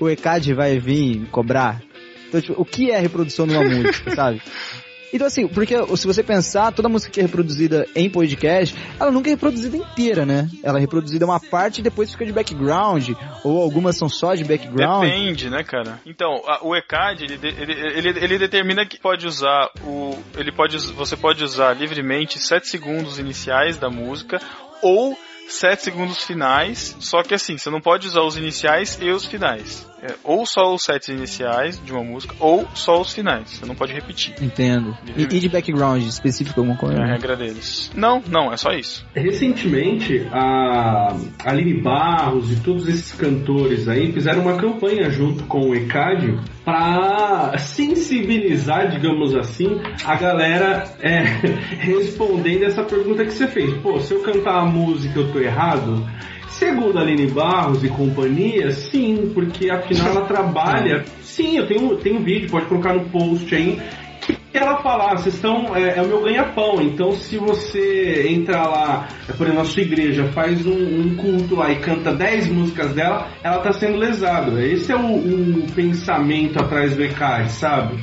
o 0.00 0.08
ECAD 0.08 0.54
vai 0.54 0.78
vir 0.78 1.26
cobrar. 1.30 1.82
Então, 2.28 2.40
tipo, 2.40 2.60
o 2.60 2.64
que 2.64 2.90
é 2.90 2.98
reprodução 2.98 3.46
de 3.46 3.54
uma 3.54 3.64
música, 3.64 4.14
sabe? 4.14 4.42
Então 5.14 5.28
assim, 5.28 5.46
porque 5.46 5.76
se 5.96 6.08
você 6.08 6.24
pensar, 6.24 6.72
toda 6.72 6.88
música 6.88 7.12
que 7.12 7.20
é 7.20 7.22
reproduzida 7.22 7.86
em 7.94 8.10
podcast, 8.10 8.76
ela 8.98 9.12
nunca 9.12 9.30
é 9.30 9.34
reproduzida 9.34 9.76
inteira, 9.76 10.26
né? 10.26 10.50
Ela 10.60 10.78
é 10.78 10.80
reproduzida 10.80 11.24
uma 11.24 11.38
parte 11.38 11.78
e 11.78 11.84
depois 11.84 12.10
fica 12.10 12.26
de 12.26 12.32
background, 12.32 13.10
ou 13.44 13.62
algumas 13.62 13.96
são 13.96 14.08
só 14.08 14.34
de 14.34 14.42
background. 14.42 15.04
Depende, 15.04 15.48
né, 15.48 15.62
cara? 15.62 16.00
Então, 16.04 16.42
a, 16.48 16.66
o 16.66 16.74
ECAD, 16.74 17.22
ele, 17.22 17.38
ele, 17.44 17.72
ele, 17.72 18.24
ele, 18.24 18.38
determina 18.38 18.84
que 18.84 18.98
pode 18.98 19.24
usar 19.24 19.70
o... 19.84 20.18
Ele 20.36 20.50
pode, 20.50 20.78
você 20.78 21.16
pode 21.16 21.44
usar 21.44 21.74
livremente 21.74 22.40
7 22.40 22.66
segundos 22.66 23.16
iniciais 23.16 23.76
da 23.76 23.88
música, 23.88 24.40
ou 24.82 25.16
7 25.48 25.80
segundos 25.80 26.24
finais, 26.24 26.96
só 26.98 27.22
que 27.22 27.34
assim, 27.34 27.56
você 27.56 27.70
não 27.70 27.80
pode 27.80 28.08
usar 28.08 28.22
os 28.22 28.36
iniciais 28.36 28.98
e 29.00 29.08
os 29.10 29.24
finais. 29.24 29.86
É, 30.04 30.16
ou 30.22 30.44
só 30.44 30.74
os 30.74 30.82
sets 30.82 31.08
iniciais 31.08 31.82
de 31.82 31.90
uma 31.90 32.04
música, 32.04 32.34
ou 32.38 32.68
só 32.74 33.00
os 33.00 33.14
finais. 33.14 33.48
Você 33.48 33.64
não 33.64 33.74
pode 33.74 33.94
repetir. 33.94 34.34
Entendo. 34.38 34.94
E, 35.16 35.22
e 35.22 35.40
de 35.40 35.48
background 35.48 36.02
específico, 36.02 36.60
alguma 36.60 36.76
coisa? 36.76 37.00
É 37.00 37.04
a 37.04 37.06
regra 37.06 37.34
deles. 37.34 37.90
Não, 37.96 38.22
não, 38.28 38.52
é 38.52 38.56
só 38.58 38.70
isso. 38.72 39.06
Recentemente, 39.14 40.28
a 40.30 41.16
Aline 41.42 41.80
Barros 41.80 42.52
e 42.52 42.56
todos 42.56 42.86
esses 42.86 43.12
cantores 43.12 43.88
aí 43.88 44.12
fizeram 44.12 44.42
uma 44.42 44.58
campanha 44.58 45.08
junto 45.08 45.44
com 45.44 45.70
o 45.70 45.74
ECAD 45.74 46.38
para 46.66 47.56
sensibilizar, 47.56 48.90
digamos 48.90 49.34
assim, 49.34 49.80
a 50.04 50.16
galera 50.16 50.84
é, 51.00 51.22
respondendo 51.80 52.64
essa 52.64 52.82
pergunta 52.82 53.24
que 53.24 53.32
você 53.32 53.48
fez. 53.48 53.72
Pô, 53.78 53.98
se 54.00 54.12
eu 54.12 54.20
cantar 54.20 54.60
a 54.60 54.66
música 54.66 55.18
eu 55.18 55.32
tô 55.32 55.38
errado? 55.38 56.06
Segundo 56.48 56.98
a 56.98 57.02
Aline 57.02 57.26
Barros 57.26 57.82
e 57.84 57.88
companhia, 57.88 58.70
sim, 58.70 59.30
porque 59.34 59.70
afinal 59.70 60.08
ela 60.08 60.26
trabalha. 60.26 61.04
Sim, 61.20 61.58
eu 61.58 61.66
tenho, 61.66 61.96
tenho 61.96 62.20
um 62.20 62.24
vídeo, 62.24 62.50
pode 62.50 62.66
colocar 62.66 62.94
no 62.94 63.08
post 63.10 63.54
aí. 63.54 63.80
Que 64.20 64.58
ela 64.58 64.80
fala, 64.82 65.10
ah, 65.10 65.16
vocês 65.16 65.34
estão. 65.34 65.74
É, 65.76 65.98
é 65.98 66.02
o 66.02 66.06
meu 66.06 66.22
ganha-pão. 66.22 66.80
Então, 66.80 67.12
se 67.12 67.36
você 67.36 68.28
entrar 68.30 68.68
lá, 68.68 69.08
por 69.36 69.46
exemplo, 69.46 69.62
na 69.62 69.64
sua 69.64 69.82
igreja, 69.82 70.24
faz 70.32 70.64
um, 70.64 70.72
um 70.72 71.16
culto 71.16 71.56
lá 71.56 71.72
e 71.72 71.80
canta 71.80 72.14
10 72.14 72.48
músicas 72.50 72.94
dela, 72.94 73.28
ela 73.42 73.58
tá 73.58 73.72
sendo 73.72 73.98
lesado. 73.98 74.60
Esse 74.60 74.92
é 74.92 74.96
o, 74.96 75.16
o 75.16 75.66
pensamento 75.74 76.58
atrás 76.58 76.94
do 76.96 77.02
ECAD, 77.02 77.50
sabe? 77.50 77.96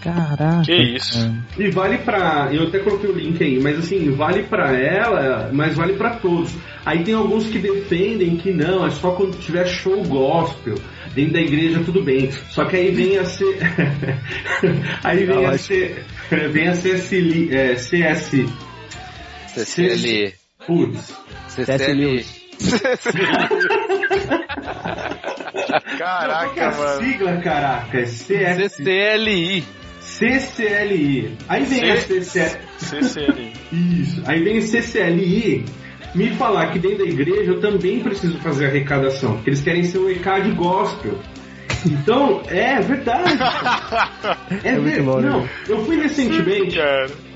Caraca. 0.00 0.62
Que 0.64 0.96
isso. 0.96 1.18
E 1.58 1.70
vale 1.70 1.98
pra. 1.98 2.50
Eu 2.52 2.68
até 2.68 2.78
coloquei 2.78 3.10
o 3.10 3.16
link 3.16 3.42
aí, 3.42 3.58
mas 3.60 3.78
assim, 3.78 4.10
vale 4.10 4.42
pra 4.44 4.72
ela, 4.76 5.50
mas 5.52 5.74
vale 5.76 5.94
pra 5.94 6.16
todos. 6.16 6.54
Aí 6.84 7.02
tem 7.02 7.14
alguns 7.14 7.46
que 7.46 7.58
defendem 7.58 8.36
que 8.36 8.52
não, 8.52 8.86
é 8.86 8.90
só 8.90 9.12
quando 9.12 9.38
tiver 9.38 9.66
show 9.66 10.02
gospel. 10.04 10.74
Dentro 11.14 11.34
da 11.34 11.40
igreja 11.40 11.80
tudo 11.84 12.02
bem. 12.02 12.30
Só 12.50 12.64
que 12.64 12.76
aí 12.76 12.90
vem 12.90 13.18
a 13.18 13.24
ser. 13.24 13.58
aí 15.02 15.24
vem 15.24 15.46
a 15.46 15.58
ser. 15.58 16.04
Vem 16.50 16.68
a 16.68 16.72
CSL. 16.72 17.54
É, 17.54 17.76
CS. 17.76 18.30
CCL. 19.54 20.34
Putz. 20.66 21.14
CCL. 21.48 22.43
Caraca, 25.98 26.54
que 26.54 26.60
é 26.60 26.64
a 26.64 26.70
mano. 26.70 27.02
sigla, 27.02 27.36
caraca? 27.38 27.98
É. 27.98 28.06
CCLI. 28.06 29.64
CCLI. 30.00 31.36
Aí 31.48 31.64
vem 31.64 31.90
a 31.90 31.96
CCLI. 31.96 32.58
CCL. 32.78 33.52
Isso. 33.72 34.22
Aí 34.26 34.42
vem 34.42 34.58
o 34.58 34.62
CCLI 34.62 35.64
me 36.14 36.30
falar 36.30 36.72
que 36.72 36.78
dentro 36.78 36.98
da 36.98 37.04
igreja 37.04 37.50
eu 37.50 37.60
também 37.60 38.00
preciso 38.00 38.38
fazer 38.38 38.66
arrecadação, 38.66 39.34
porque 39.34 39.50
eles 39.50 39.62
querem 39.62 39.82
ser 39.82 39.98
o 39.98 40.10
ECAD 40.10 40.52
gospel. 40.52 41.18
Então, 41.86 42.42
é 42.48 42.80
verdade. 42.80 43.36
É, 44.62 44.78
verdade. 44.78 45.02
bom, 45.02 45.20
né? 45.20 45.28
Não, 45.28 45.48
eu 45.68 45.84
fui 45.84 46.00
recentemente 46.00 46.78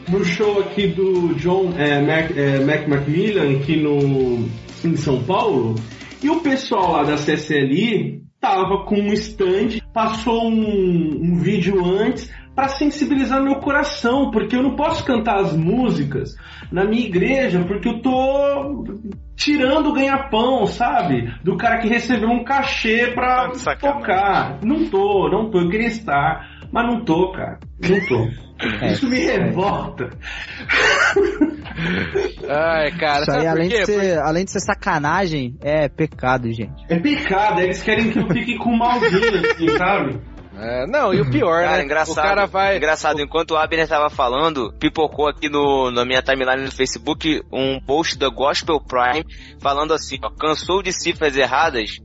no 0.09 0.25
show 0.25 0.61
aqui 0.61 0.89
do 0.89 1.35
John 1.35 1.75
é, 1.77 2.01
Mac, 2.01 2.31
é, 2.37 2.61
Mac 2.61 2.87
Macmillan 2.87 3.57
aqui 3.57 3.77
no, 3.77 4.49
em 4.85 4.97
São 4.97 5.23
Paulo 5.23 5.75
e 6.23 6.29
o 6.31 6.41
pessoal 6.41 6.93
lá 6.93 7.03
da 7.05 7.17
CCLI 7.17 8.23
tava 8.41 8.85
com 8.85 8.97
um 8.97 9.13
stand, 9.13 9.81
passou 9.93 10.49
um, 10.49 11.21
um 11.23 11.37
vídeo 11.39 11.85
antes 11.85 12.31
para 12.55 12.69
sensibilizar 12.69 13.41
meu 13.43 13.57
coração, 13.57 14.31
porque 14.33 14.57
eu 14.57 14.63
não 14.63 14.75
posso 14.75 15.05
cantar 15.05 15.37
as 15.39 15.57
músicas 15.57 16.35
na 16.73 16.85
minha 16.85 17.07
igreja, 17.07 17.65
porque 17.65 17.89
eu 17.89 18.01
tô 18.03 18.85
tirando 19.37 19.91
o 19.91 19.93
ganha-pão, 19.93 20.67
sabe? 20.67 21.33
Do 21.45 21.57
cara 21.57 21.79
que 21.79 21.89
recebeu 21.89 22.29
um 22.29 22.43
cachê 22.43 23.13
pra 23.15 23.49
Tá 23.51 23.55
sacanagem. 23.55 24.01
tocar. 24.01 24.59
Não 24.65 24.85
tô, 24.91 25.29
não 25.29 25.51
tô, 25.51 25.61
eu 25.61 25.69
queria 25.71 25.87
estar, 25.87 26.58
mas 26.73 26.87
não 26.87 27.05
tô, 27.05 27.33
cara. 27.33 27.59
Não 27.81 28.07
tô. 28.07 28.49
É, 28.81 28.93
Isso 28.93 29.09
me 29.09 29.19
revolta. 29.19 30.11
Ai, 32.49 32.91
cara, 32.99 33.23
Isso 33.23 33.31
aí, 33.31 33.47
além 33.47 33.69
de, 33.69 33.87
ser, 33.87 34.19
além 34.19 34.45
de 34.45 34.51
ser 34.51 34.61
sacanagem, 34.61 35.57
é 35.61 35.89
pecado, 35.89 36.51
gente. 36.53 36.85
É 36.89 36.99
pecado, 36.99 37.61
eles 37.61 37.83
querem 37.83 38.11
que 38.11 38.19
eu 38.19 38.29
fique 38.29 38.59
com 38.59 38.77
malzinho, 38.77 39.51
assim, 39.51 39.69
sabe? 39.79 40.21
É, 40.61 40.89
não, 40.89 41.15
e 41.15 41.21
o 41.21 41.31
pior, 41.31 41.63
Cara, 41.63 41.77
né? 41.77 41.85
engraçado. 41.85 42.25
O 42.25 42.29
cara 42.29 42.47
vai. 42.47 42.77
Engraçado, 42.77 43.21
enquanto 43.21 43.53
o 43.53 43.57
Abner 43.57 43.87
tava 43.87 44.11
falando, 44.11 44.73
pipocou 44.81 45.29
aqui 45.29 45.49
no, 45.49 45.93
na 45.93 46.05
minha 46.05 46.21
timeline 46.21 46.65
no 46.65 46.73
Facebook 46.73 47.41
um 47.53 47.79
post 47.81 48.19
da 48.19 48.29
Gospel 48.29 48.81
Prime 48.81 49.25
falando 49.61 49.95
assim, 49.95 50.19
ó, 50.21 50.31
cansou 50.31 50.83
de 50.83 50.93
cifras 50.93 51.37
erradas, 51.37 52.01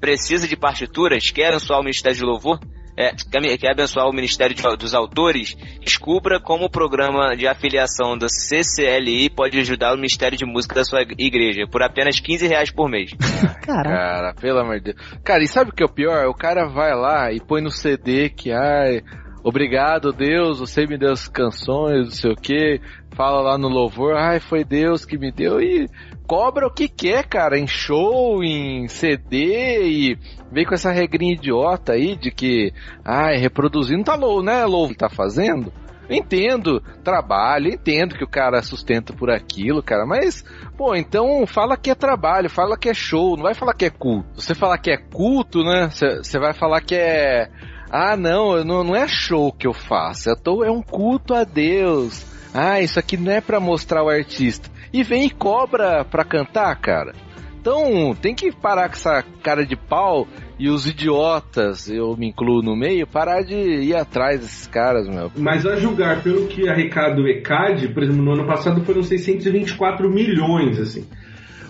precisa 0.00 0.48
de 0.48 0.56
partituras, 0.56 1.30
quer 1.30 1.54
o 1.54 1.82
Ministério 1.82 2.16
de 2.16 2.24
Louvor? 2.24 2.58
É, 3.00 3.12
quer, 3.30 3.56
quer 3.58 3.70
abençoar 3.70 4.08
o 4.08 4.12
Ministério 4.12 4.56
de- 4.56 4.76
dos 4.76 4.92
Autores? 4.92 5.54
Descubra 5.80 6.40
como 6.40 6.64
o 6.64 6.70
programa 6.70 7.36
de 7.36 7.46
afiliação 7.46 8.18
da 8.18 8.26
CCLI 8.28 9.30
pode 9.30 9.56
ajudar 9.60 9.92
o 9.92 9.96
Ministério 9.96 10.36
de 10.36 10.44
Música 10.44 10.74
da 10.74 10.84
sua 10.84 11.02
igreja, 11.16 11.64
por 11.70 11.80
apenas 11.80 12.18
15 12.18 12.48
reais 12.48 12.72
por 12.72 12.88
mês. 12.90 13.12
Caraca. 13.64 13.88
Cara, 13.88 14.34
pelo 14.34 14.58
amor 14.58 14.80
de 14.80 14.92
Deus. 14.92 14.96
Cara, 15.22 15.44
e 15.44 15.46
sabe 15.46 15.70
o 15.70 15.72
que 15.72 15.82
é 15.82 15.86
o 15.86 15.92
pior? 15.92 16.26
O 16.26 16.34
cara 16.34 16.66
vai 16.66 16.92
lá 16.92 17.32
e 17.32 17.38
põe 17.40 17.62
no 17.62 17.70
CD 17.70 18.30
que, 18.30 18.50
ai, 18.50 19.00
obrigado 19.44 20.12
Deus, 20.12 20.58
você 20.58 20.84
me 20.84 20.98
deu 20.98 21.12
as 21.12 21.28
canções, 21.28 22.04
não 22.04 22.10
sei 22.10 22.32
o 22.32 22.36
que, 22.36 22.80
fala 23.14 23.40
lá 23.42 23.56
no 23.58 23.68
louvor, 23.68 24.16
ai, 24.16 24.40
foi 24.40 24.64
Deus 24.64 25.04
que 25.04 25.16
me 25.16 25.30
deu 25.30 25.60
e 25.60 25.86
cobra 26.28 26.66
o 26.66 26.70
que 26.70 26.88
quer, 26.88 27.26
cara, 27.26 27.58
em 27.58 27.66
show, 27.66 28.44
em 28.44 28.86
CD 28.86 29.88
e 29.88 30.18
vem 30.52 30.66
com 30.66 30.74
essa 30.74 30.92
regrinha 30.92 31.32
idiota 31.32 31.94
aí 31.94 32.14
de 32.14 32.30
que, 32.30 32.70
ai, 33.02 33.38
reproduzindo 33.38 34.04
tá 34.04 34.14
louco, 34.14 34.42
né, 34.42 34.62
louco 34.66 34.94
tá 34.94 35.08
fazendo? 35.08 35.72
Entendo 36.10 36.82
trabalho, 37.02 37.72
entendo 37.72 38.14
que 38.14 38.24
o 38.24 38.28
cara 38.28 38.62
sustenta 38.62 39.12
por 39.12 39.30
aquilo, 39.30 39.82
cara, 39.82 40.04
mas, 40.04 40.44
pô, 40.76 40.94
então 40.94 41.46
fala 41.46 41.78
que 41.78 41.90
é 41.90 41.94
trabalho, 41.94 42.50
fala 42.50 42.76
que 42.76 42.90
é 42.90 42.94
show, 42.94 43.34
não 43.34 43.44
vai 43.44 43.54
falar 43.54 43.72
que 43.72 43.86
é 43.86 43.90
culto. 43.90 44.28
Você 44.34 44.54
falar 44.54 44.76
que 44.78 44.90
é 44.90 44.98
culto, 44.98 45.64
né, 45.64 45.88
você 45.90 46.38
vai 46.38 46.52
falar 46.52 46.82
que 46.82 46.94
é, 46.94 47.50
ah, 47.90 48.18
não, 48.18 48.62
não, 48.64 48.84
não 48.84 48.94
é 48.94 49.08
show 49.08 49.50
que 49.50 49.66
eu 49.66 49.72
faço, 49.72 50.28
eu 50.28 50.36
tô, 50.36 50.62
é 50.62 50.70
um 50.70 50.82
culto 50.82 51.32
a 51.32 51.44
Deus. 51.44 52.26
Ah, 52.52 52.80
isso 52.80 52.98
aqui 52.98 53.16
não 53.16 53.32
é 53.32 53.40
pra 53.40 53.60
mostrar 53.60 54.02
o 54.02 54.08
artista. 54.10 54.77
E 54.92 55.02
vem 55.02 55.26
e 55.26 55.30
cobra 55.30 56.04
pra 56.04 56.24
cantar, 56.24 56.74
cara. 56.80 57.12
Então, 57.60 58.14
tem 58.14 58.34
que 58.34 58.50
parar 58.52 58.88
com 58.88 58.94
essa 58.94 59.22
cara 59.42 59.66
de 59.66 59.76
pau 59.76 60.26
e 60.58 60.68
os 60.68 60.86
idiotas, 60.86 61.88
eu 61.88 62.16
me 62.16 62.28
incluo 62.28 62.62
no 62.62 62.74
meio, 62.74 63.06
parar 63.06 63.42
de 63.42 63.54
ir 63.54 63.94
atrás 63.94 64.40
desses 64.40 64.66
caras, 64.66 65.08
meu. 65.08 65.30
Mas 65.36 65.66
a 65.66 65.76
julgar 65.76 66.22
pelo 66.22 66.46
que 66.46 66.68
arrecada 66.68 67.20
o 67.20 67.28
ECAD, 67.28 67.88
por 67.88 68.02
exemplo, 68.02 68.22
no 68.22 68.32
ano 68.32 68.46
passado 68.46 68.84
foram 68.84 69.02
624 69.02 70.10
milhões, 70.10 70.80
assim. 70.80 71.06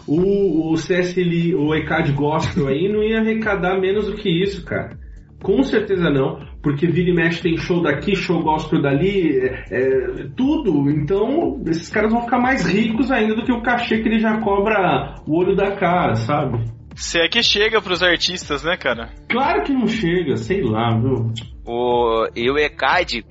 O, 0.07 0.73
o 0.73 0.75
CSL, 0.77 1.55
o 1.55 1.75
ECAD 1.75 2.13
Gospel 2.13 2.69
aí 2.69 2.89
não 2.91 3.03
ia 3.03 3.19
arrecadar 3.19 3.79
menos 3.79 4.07
do 4.07 4.15
que 4.15 4.31
isso, 4.31 4.65
cara. 4.65 4.97
Com 5.43 5.63
certeza 5.63 6.09
não, 6.09 6.39
porque 6.63 6.87
vira 6.87 7.11
e 7.11 7.15
mexe 7.15 7.43
tem 7.43 7.57
show 7.57 7.83
daqui, 7.83 8.17
show 8.17 8.43
gospel 8.43 8.83
dali, 8.83 9.39
é, 9.39 9.65
é, 9.71 10.29
tudo. 10.37 10.91
Então, 10.91 11.63
esses 11.67 11.89
caras 11.89 12.13
vão 12.13 12.23
ficar 12.23 12.39
mais 12.39 12.67
ricos 12.67 13.11
ainda 13.11 13.35
do 13.35 13.45
que 13.45 13.53
o 13.53 13.63
cachê 13.63 14.01
que 14.01 14.09
ele 14.09 14.19
já 14.19 14.39
cobra 14.41 15.15
o 15.27 15.39
olho 15.39 15.55
da 15.55 15.77
cara, 15.77 16.15
sabe? 16.15 16.65
Se 16.95 17.21
é 17.21 17.29
que 17.29 17.43
chega 17.43 17.81
pros 17.81 18.03
artistas, 18.03 18.65
né, 18.65 18.77
cara? 18.77 19.11
Claro 19.29 19.63
que 19.63 19.73
não 19.73 19.87
chega, 19.87 20.37
sei 20.37 20.63
lá, 20.63 20.99
viu? 20.99 21.33
O, 21.65 22.29
e 22.35 22.51
o 22.51 22.59
ECAD, 22.59 23.25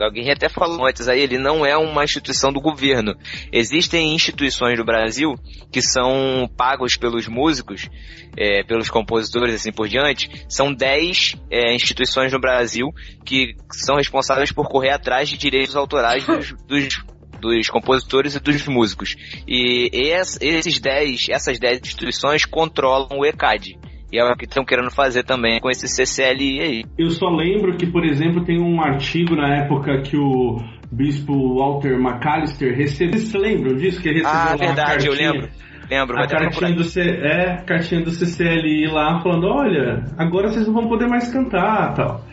alguém 0.00 0.30
até 0.30 0.48
falou 0.48 0.86
antes 0.86 1.08
aí, 1.08 1.20
ele 1.20 1.38
não 1.38 1.64
é 1.64 1.76
uma 1.76 2.04
instituição 2.04 2.52
do 2.52 2.60
governo. 2.60 3.14
Existem 3.52 4.14
instituições 4.14 4.76
do 4.78 4.84
Brasil 4.84 5.34
que 5.72 5.80
são 5.82 6.48
pagos 6.56 6.96
pelos 6.96 7.26
músicos, 7.26 7.88
é, 8.36 8.62
pelos 8.64 8.90
compositores 8.90 9.54
assim 9.54 9.72
por 9.72 9.88
diante. 9.88 10.30
São 10.48 10.72
10 10.72 11.36
é, 11.50 11.74
instituições 11.74 12.32
no 12.32 12.40
Brasil 12.40 12.88
que 13.24 13.54
são 13.72 13.96
responsáveis 13.96 14.52
por 14.52 14.68
correr 14.68 14.90
atrás 14.90 15.28
de 15.28 15.36
direitos 15.36 15.76
autorais 15.76 16.24
dos, 16.26 16.52
dos 16.66 16.88
dos 17.40 17.70
compositores 17.70 18.34
e 18.34 18.38
dos 18.38 18.66
músicos. 18.66 19.16
E 19.48 19.88
es- 20.12 20.36
esses 20.42 20.78
10, 20.78 21.30
essas 21.30 21.58
10 21.58 21.80
instituições 21.82 22.44
controlam 22.44 23.18
o 23.18 23.24
ECAD. 23.24 23.78
E 24.12 24.18
é 24.18 24.24
o 24.24 24.36
que 24.36 24.44
estão 24.44 24.64
querendo 24.64 24.90
fazer 24.90 25.22
também 25.22 25.60
com 25.60 25.70
esse 25.70 25.86
CCLI 25.86 26.60
aí. 26.60 26.84
Eu 26.98 27.10
só 27.10 27.28
lembro 27.28 27.76
que, 27.76 27.86
por 27.86 28.04
exemplo, 28.04 28.44
tem 28.44 28.60
um 28.60 28.80
artigo 28.82 29.36
na 29.36 29.56
época 29.56 30.02
que 30.02 30.16
o 30.16 30.56
bispo 30.90 31.58
Walter 31.58 31.94
McAllister 31.94 32.76
recebeu. 32.76 33.20
Vocês 33.20 33.34
lembram 33.34 33.76
disso? 33.76 34.02
Que 34.02 34.08
ele 34.08 34.22
recebeu 34.22 34.40
Ah, 34.40 34.56
verdade, 34.56 35.06
eu 35.06 35.12
lembro. 35.12 35.48
Lembro, 35.88 36.16
A 36.16 36.20
vai 36.20 36.24
até 36.26 36.38
cartinha 36.38 36.72
do, 36.72 36.84
C, 36.84 37.00
é, 37.00 37.56
cartinha 37.66 38.00
do 38.02 38.12
CCLI 38.12 38.86
lá 38.86 39.20
falando, 39.22 39.48
olha, 39.48 40.04
agora 40.16 40.48
vocês 40.48 40.66
não 40.66 40.74
vão 40.74 40.88
poder 40.88 41.08
mais 41.08 41.32
cantar 41.32 41.94
tal. 41.94 42.24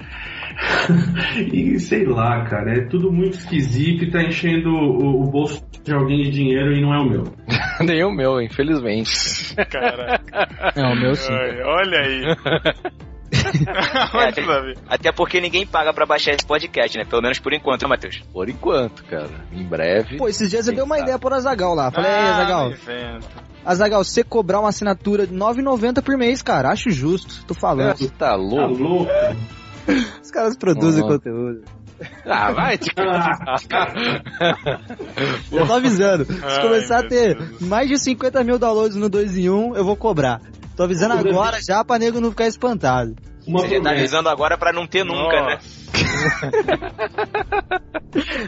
e 1.53 1.79
sei 1.79 2.05
lá, 2.05 2.43
cara, 2.45 2.77
é 2.77 2.85
tudo 2.87 3.11
muito 3.11 3.37
esquisito 3.37 4.05
e 4.05 4.11
tá 4.11 4.21
enchendo 4.23 4.69
o, 4.69 5.23
o 5.23 5.29
bolso 5.29 5.63
de 5.83 5.93
alguém 5.93 6.23
de 6.23 6.31
dinheiro 6.31 6.73
e 6.73 6.81
não 6.81 6.93
é 6.93 6.99
o 6.99 7.05
meu. 7.09 7.23
Nem 7.85 8.03
o 8.03 8.11
meu, 8.11 8.41
infelizmente. 8.41 9.55
Caraca. 9.69 10.71
É, 10.75 10.83
o 10.83 10.95
meu 10.95 11.15
sim. 11.15 11.31
Ai, 11.31 11.61
olha 11.63 11.99
aí. 11.99 12.35
É, 13.29 14.29
até, 14.29 14.41
até 14.87 15.11
porque 15.11 15.41
ninguém 15.41 15.65
paga 15.65 15.93
pra 15.93 16.05
baixar 16.05 16.31
esse 16.33 16.45
podcast, 16.45 16.97
né? 16.97 17.03
Pelo 17.03 17.21
menos 17.21 17.39
por 17.39 17.53
enquanto, 17.53 17.83
né, 17.83 17.89
Matheus? 17.89 18.23
Por 18.31 18.47
enquanto, 18.49 19.03
cara. 19.05 19.45
Em 19.51 19.63
breve. 19.65 20.17
Pô, 20.17 20.27
esses 20.29 20.49
dias 20.49 20.67
eu 20.67 20.73
dei 20.73 20.83
uma 20.83 20.99
ideia 20.99 21.19
pro 21.19 21.33
Azagal 21.33 21.75
lá. 21.75 21.91
Falei, 21.91 22.09
aí, 22.09 22.17
Ah, 22.17 22.33
Azagal. 22.35 22.71
Azagal, 23.65 24.03
você 24.03 24.23
cobrar 24.23 24.59
uma 24.61 24.69
assinatura 24.69 25.27
de 25.27 25.33
9,90 25.33 26.01
por 26.01 26.17
mês, 26.17 26.41
cara. 26.41 26.69
Acho 26.69 26.89
justo. 26.89 27.45
Tô 27.45 27.53
falando. 27.53 27.97
Você 27.97 28.09
tá 28.09 28.29
Tá 28.29 28.35
louco? 28.35 29.07
Os 30.21 30.31
caras 30.31 30.55
produzem 30.55 31.01
Nossa. 31.01 31.13
conteúdo. 31.13 31.63
Ah, 32.25 32.51
vai 32.51 32.77
te 32.77 32.91
Eu 35.51 35.65
tô 35.65 35.73
avisando. 35.73 36.25
Se 36.25 36.39
Ai, 36.43 36.61
começar 36.61 36.99
a 36.99 37.01
meu 37.01 37.09
ter 37.09 37.37
mais 37.61 37.89
de 37.89 37.97
50 37.97 38.43
mil 38.43 38.59
downloads 38.59 38.95
no 38.95 39.09
2 39.09 39.37
em 39.37 39.49
1, 39.49 39.75
eu 39.75 39.83
vou 39.83 39.95
cobrar. 39.95 40.39
Tô 40.75 40.83
avisando 40.83 41.15
agora 41.15 41.57
já 41.59 41.83
pra 41.83 41.97
nego 41.97 42.21
não 42.21 42.29
ficar 42.29 42.45
espantado. 42.45 43.15
Uma 43.47 43.61
Você 43.61 43.81
tá 43.81 43.91
avisando 43.91 44.29
agora 44.29 44.57
pra 44.57 44.71
não 44.71 44.85
ter 44.85 45.03
nunca, 45.03 45.41
né? 45.41 45.57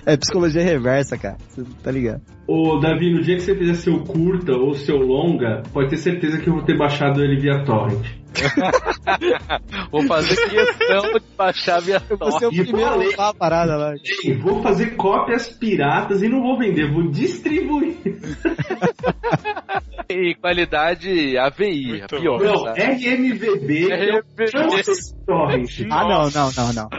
É 0.05 0.17
psicologia 0.17 0.63
reversa, 0.63 1.17
cara. 1.17 1.37
Você 1.49 1.63
tá 1.83 1.91
ligado? 1.91 2.21
Ô, 2.47 2.79
Davi, 2.79 3.13
no 3.13 3.21
dia 3.21 3.35
que 3.35 3.41
você 3.43 3.55
fizer 3.55 3.75
seu 3.75 3.99
curta 3.99 4.53
ou 4.53 4.73
seu 4.73 4.97
longa, 4.97 5.61
pode 5.71 5.89
ter 5.89 5.97
certeza 5.97 6.39
que 6.39 6.47
eu 6.49 6.53
vou 6.53 6.63
ter 6.63 6.77
baixado 6.77 7.23
ele 7.23 7.39
via 7.39 7.63
torrent. 7.63 8.05
Vou 9.91 10.03
fazer 10.03 10.35
questão 10.35 11.13
de 11.13 11.21
baixar 11.35 11.81
é 11.89 12.47
o 12.47 12.53
E 12.53 12.63
primeiro 12.63 12.85
a 12.87 12.91
falei. 12.91 13.07
levar 13.09 13.29
a 13.29 13.33
parada 13.33 13.75
lá. 13.75 13.93
Vou 14.41 14.61
fazer 14.61 14.95
cópias 14.95 15.49
piratas 15.49 16.21
e 16.21 16.29
não 16.29 16.41
vou 16.41 16.57
vender, 16.57 16.91
vou 16.91 17.09
distribuir. 17.09 17.97
E 20.11 20.33
qualidade 20.41 21.37
AVI, 21.37 21.85
a 21.85 21.89
Muito 21.99 22.17
pior. 22.19 22.41
Não, 22.41 22.63
tá? 22.63 22.73
RMVB 22.73 23.91
é 23.91 24.15
o 24.15 24.21
RMVB. 24.21 24.91
torrent. 25.27 25.69
Ah, 25.91 26.03
não, 26.03 26.29
não, 26.31 26.51
não, 26.51 26.73
não. 26.73 26.89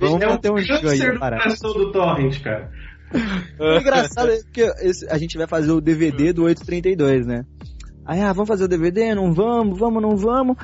Vamos 0.00 0.22
é 0.22 0.28
um 0.28 0.38
câncer 0.80 1.12
do 1.14 1.20
parada. 1.20 1.42
coração 1.42 1.72
do 1.72 1.92
torrent, 1.92 2.40
cara. 2.42 2.70
O 3.60 3.78
engraçado 3.80 4.30
é 4.30 4.38
que 4.52 4.60
esse- 4.82 5.08
a 5.08 5.16
gente 5.18 5.36
vai 5.38 5.46
fazer 5.46 5.70
o 5.70 5.80
DVD 5.80 6.32
do 6.32 6.44
832, 6.44 7.26
né? 7.26 7.44
Aí, 8.04 8.20
ah, 8.20 8.32
vamos 8.32 8.48
fazer 8.48 8.64
o 8.64 8.68
DVD? 8.68 9.14
Não 9.14 9.32
vamos, 9.32 9.78
vamos, 9.78 10.02
não 10.02 10.16
vamos. 10.16 10.56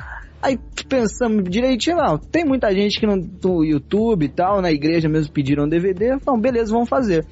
Aí 0.43 0.59
pensamos 0.89 1.45
direitinho, 1.49 1.97
não, 1.97 2.19
tem 2.19 2.45
muita 2.45 2.73
gente 2.73 2.99
que 2.99 3.07
não, 3.07 3.19
do 3.19 3.63
YouTube 3.63 4.25
e 4.25 4.29
tal, 4.29 4.61
na 4.63 4.73
igreja 4.73 5.09
mesmo 5.09 5.33
pediram 5.33 5.69
DVD, 5.69 6.19
falamos, 6.21 6.43
beleza, 6.43 6.73
vamos 6.73 6.89
fazer. 6.89 7.27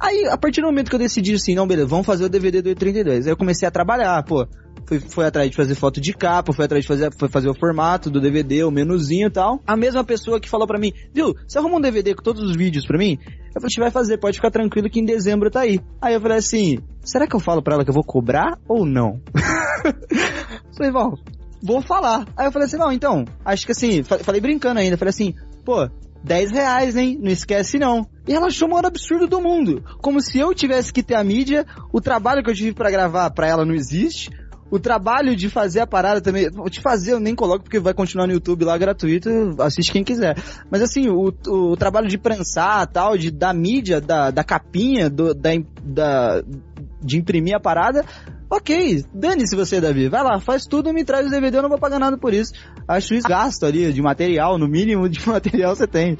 Aí, 0.00 0.26
a 0.30 0.36
partir 0.36 0.60
do 0.60 0.66
momento 0.66 0.88
que 0.90 0.94
eu 0.94 0.98
decidi 1.00 1.34
assim, 1.34 1.54
não, 1.54 1.66
beleza, 1.66 1.88
vamos 1.88 2.06
fazer 2.06 2.24
o 2.24 2.28
DVD 2.28 2.62
do 2.62 2.68
832, 2.68 3.26
aí 3.26 3.32
eu 3.32 3.36
comecei 3.36 3.66
a 3.66 3.70
trabalhar, 3.70 4.22
pô, 4.24 4.46
fui, 4.90 4.98
fui 4.98 5.24
atrás 5.24 5.48
de 5.48 5.56
fazer 5.56 5.76
foto 5.76 6.00
de 6.00 6.12
capa, 6.12 6.52
fui 6.52 6.64
atrás 6.64 6.82
de 6.82 6.88
fazer, 6.88 7.14
foi 7.16 7.28
fazer 7.28 7.48
o 7.48 7.54
formato 7.54 8.10
do 8.10 8.20
DVD, 8.20 8.64
o 8.64 8.70
menuzinho 8.72 9.28
e 9.28 9.30
tal. 9.30 9.60
A 9.64 9.76
mesma 9.76 10.02
pessoa 10.02 10.40
que 10.40 10.48
falou 10.48 10.66
pra 10.66 10.78
mim, 10.80 10.92
viu, 11.14 11.32
você 11.46 11.58
arruma 11.58 11.76
um 11.76 11.80
DVD 11.80 12.12
com 12.14 12.22
todos 12.22 12.42
os 12.42 12.56
vídeos 12.56 12.84
pra 12.84 12.98
mim? 12.98 13.16
Eu 13.22 13.54
falei, 13.54 13.66
a 13.66 13.68
gente 13.68 13.80
vai 13.80 13.90
fazer, 13.92 14.18
pode 14.18 14.36
ficar 14.38 14.50
tranquilo 14.50 14.90
que 14.90 14.98
em 14.98 15.04
dezembro 15.04 15.48
tá 15.50 15.60
aí. 15.60 15.80
Aí 16.02 16.14
eu 16.14 16.20
falei 16.20 16.38
assim, 16.38 16.78
será 17.04 17.26
que 17.26 17.36
eu 17.36 17.40
falo 17.40 17.62
pra 17.62 17.74
ela 17.74 17.84
que 17.84 17.90
eu 17.90 17.94
vou 17.94 18.04
cobrar 18.04 18.58
ou 18.66 18.84
não? 18.84 19.20
falei, 20.76 20.92
bom, 20.92 21.14
vou 21.62 21.80
falar. 21.82 22.26
Aí 22.36 22.46
eu 22.46 22.52
falei 22.52 22.66
assim, 22.66 22.76
não, 22.76 22.92
então, 22.92 23.24
acho 23.44 23.64
que 23.66 23.72
assim, 23.72 24.02
fa- 24.02 24.18
falei 24.18 24.40
brincando 24.40 24.80
ainda, 24.80 24.96
falei 24.96 25.10
assim, 25.10 25.34
pô, 25.64 25.88
10 26.22 26.50
reais, 26.50 26.96
hein? 26.96 27.18
Não 27.20 27.30
esquece 27.30 27.78
não. 27.78 28.06
E 28.28 28.32
ela 28.34 28.48
achou 28.48 28.68
o 28.68 28.70
maior 28.70 28.86
absurdo 28.86 29.26
do 29.26 29.40
mundo. 29.40 29.82
Como 30.02 30.20
se 30.20 30.38
eu 30.38 30.54
tivesse 30.54 30.92
que 30.92 31.02
ter 31.02 31.14
a 31.14 31.24
mídia, 31.24 31.64
o 31.92 32.00
trabalho 32.00 32.42
que 32.42 32.50
eu 32.50 32.54
tive 32.54 32.72
pra 32.72 32.90
gravar 32.90 33.30
pra 33.30 33.46
ela 33.48 33.64
não 33.64 33.74
existe. 33.74 34.30
O 34.70 34.78
trabalho 34.78 35.34
de 35.34 35.48
fazer 35.48 35.80
a 35.80 35.86
parada 35.86 36.20
também, 36.20 36.48
de 36.70 36.80
fazer 36.80 37.12
eu 37.12 37.20
nem 37.20 37.34
coloco 37.34 37.64
porque 37.64 37.80
vai 37.80 37.92
continuar 37.92 38.26
no 38.26 38.32
YouTube 38.32 38.64
lá 38.64 38.78
gratuito, 38.78 39.28
assiste 39.60 39.92
quem 39.92 40.04
quiser. 40.04 40.36
Mas 40.70 40.82
assim, 40.82 41.08
o, 41.08 41.32
o, 41.48 41.76
trabalho 41.76 42.08
de 42.08 42.16
prensar 42.16 42.86
tal, 42.86 43.18
de 43.18 43.30
da 43.30 43.52
mídia, 43.52 44.00
da, 44.00 44.30
da 44.30 44.44
capinha, 44.44 45.10
do, 45.10 45.34
da, 45.34 45.50
da, 45.82 46.42
de 47.02 47.18
imprimir 47.18 47.56
a 47.56 47.60
parada, 47.60 48.04
ok, 48.50 49.04
dane-se 49.14 49.54
você, 49.54 49.80
Davi. 49.80 50.08
Vai 50.08 50.22
lá, 50.22 50.40
faz 50.40 50.66
tudo, 50.66 50.92
me 50.92 51.04
traz 51.04 51.26
o 51.26 51.30
DVD, 51.30 51.58
eu 51.58 51.62
não 51.62 51.68
vou 51.68 51.78
pagar 51.78 51.98
nada 51.98 52.18
por 52.18 52.34
isso. 52.34 52.52
Acho 52.88 53.14
isso 53.14 53.26
gasto 53.28 53.64
ali 53.64 53.92
de 53.92 54.02
material, 54.02 54.58
no 54.58 54.68
mínimo 54.68 55.08
de 55.08 55.26
material 55.28 55.76
você 55.76 55.86
tem. 55.86 56.18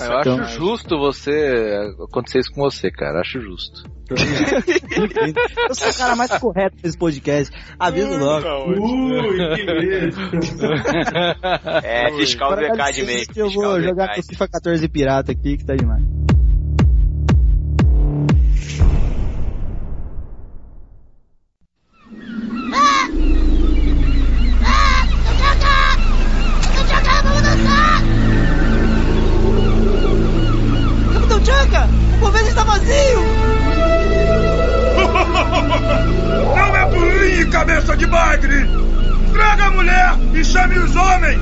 Eu 0.00 0.16
acho 0.16 0.58
justo 0.58 0.98
você 0.98 1.92
acontecer 2.02 2.40
isso 2.40 2.52
com 2.52 2.60
você, 2.62 2.90
cara. 2.90 3.20
Acho 3.20 3.40
justo. 3.40 3.82
Eu 5.68 5.74
sou 5.74 5.90
o 5.90 5.94
cara 5.94 6.16
mais 6.16 6.30
correto 6.38 6.76
desse 6.82 6.96
podcast. 6.96 7.54
Aviso 7.78 8.16
logo. 8.18 8.42
Tá 8.42 8.56
ótimo. 8.56 8.86
Ui, 8.86 9.56
que 9.56 9.64
medo. 9.64 10.16
É, 11.82 12.10
fiscal 12.16 12.54
do 12.56 12.60
licença 12.62 13.04
mesmo. 13.04 13.34
que 13.34 13.40
eu 13.40 13.50
vou 13.50 13.82
jogar 13.82 14.14
com 14.14 14.20
o 14.20 14.24
FIFA 14.24 14.48
14 14.48 14.88
pirata 14.88 15.32
aqui, 15.32 15.58
que 15.58 15.64
tá 15.64 15.74
demais. 15.74 16.17
Chanca, 31.58 31.88
o 32.14 32.18
convento 32.20 32.50
está 32.50 32.62
vazio! 32.62 33.18
Não 36.54 36.76
é 36.76 36.86
burrinho, 36.86 37.50
cabeça 37.50 37.96
de 37.96 38.06
bagre! 38.06 38.64
Traga 39.32 39.64
a 39.64 39.70
mulher 39.72 40.14
e 40.34 40.44
chame 40.44 40.78
os 40.78 40.94
homens! 40.94 41.40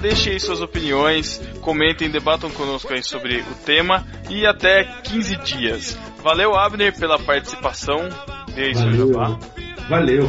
Deixem 0.00 0.32
aí 0.32 0.40
suas 0.40 0.60
opiniões, 0.60 1.40
comentem, 1.60 2.08
debatam 2.08 2.50
conosco 2.50 2.92
aí 2.92 3.02
sobre 3.02 3.40
o 3.40 3.54
tema 3.64 4.06
e 4.30 4.46
até 4.46 4.84
15 4.84 5.36
dias. 5.38 5.98
Valeu, 6.22 6.54
Abner, 6.54 6.96
pela 6.96 7.18
participação. 7.18 8.08
Dê 8.54 8.66
aí 8.66 8.74
Valeu. 8.74 9.12
jabá. 9.12 9.38
Valeu. 9.88 10.28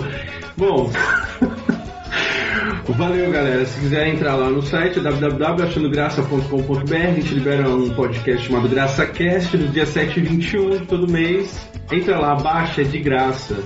Bom. 0.58 0.91
Valeu, 2.98 3.32
galera. 3.32 3.66
Se 3.66 3.80
quiser 3.80 4.08
entrar 4.08 4.36
lá 4.36 4.50
no 4.50 4.62
site 4.62 5.00
www.achandograça.com.br, 5.00 6.96
a 6.96 7.14
gente 7.14 7.34
libera 7.34 7.70
um 7.70 7.94
podcast 7.94 8.48
chamado 8.48 8.68
GraçaCast 8.68 9.56
no 9.56 9.68
dia 9.68 9.86
7 9.86 10.20
e 10.20 10.24
21 10.24 10.70
de 10.80 10.86
todo 10.86 11.08
mês. 11.08 11.70
Entra 11.91 12.20
lá, 12.20 12.36
baixa, 12.36 12.82
é 12.82 12.84
de 12.84 13.00
graça. 13.00 13.64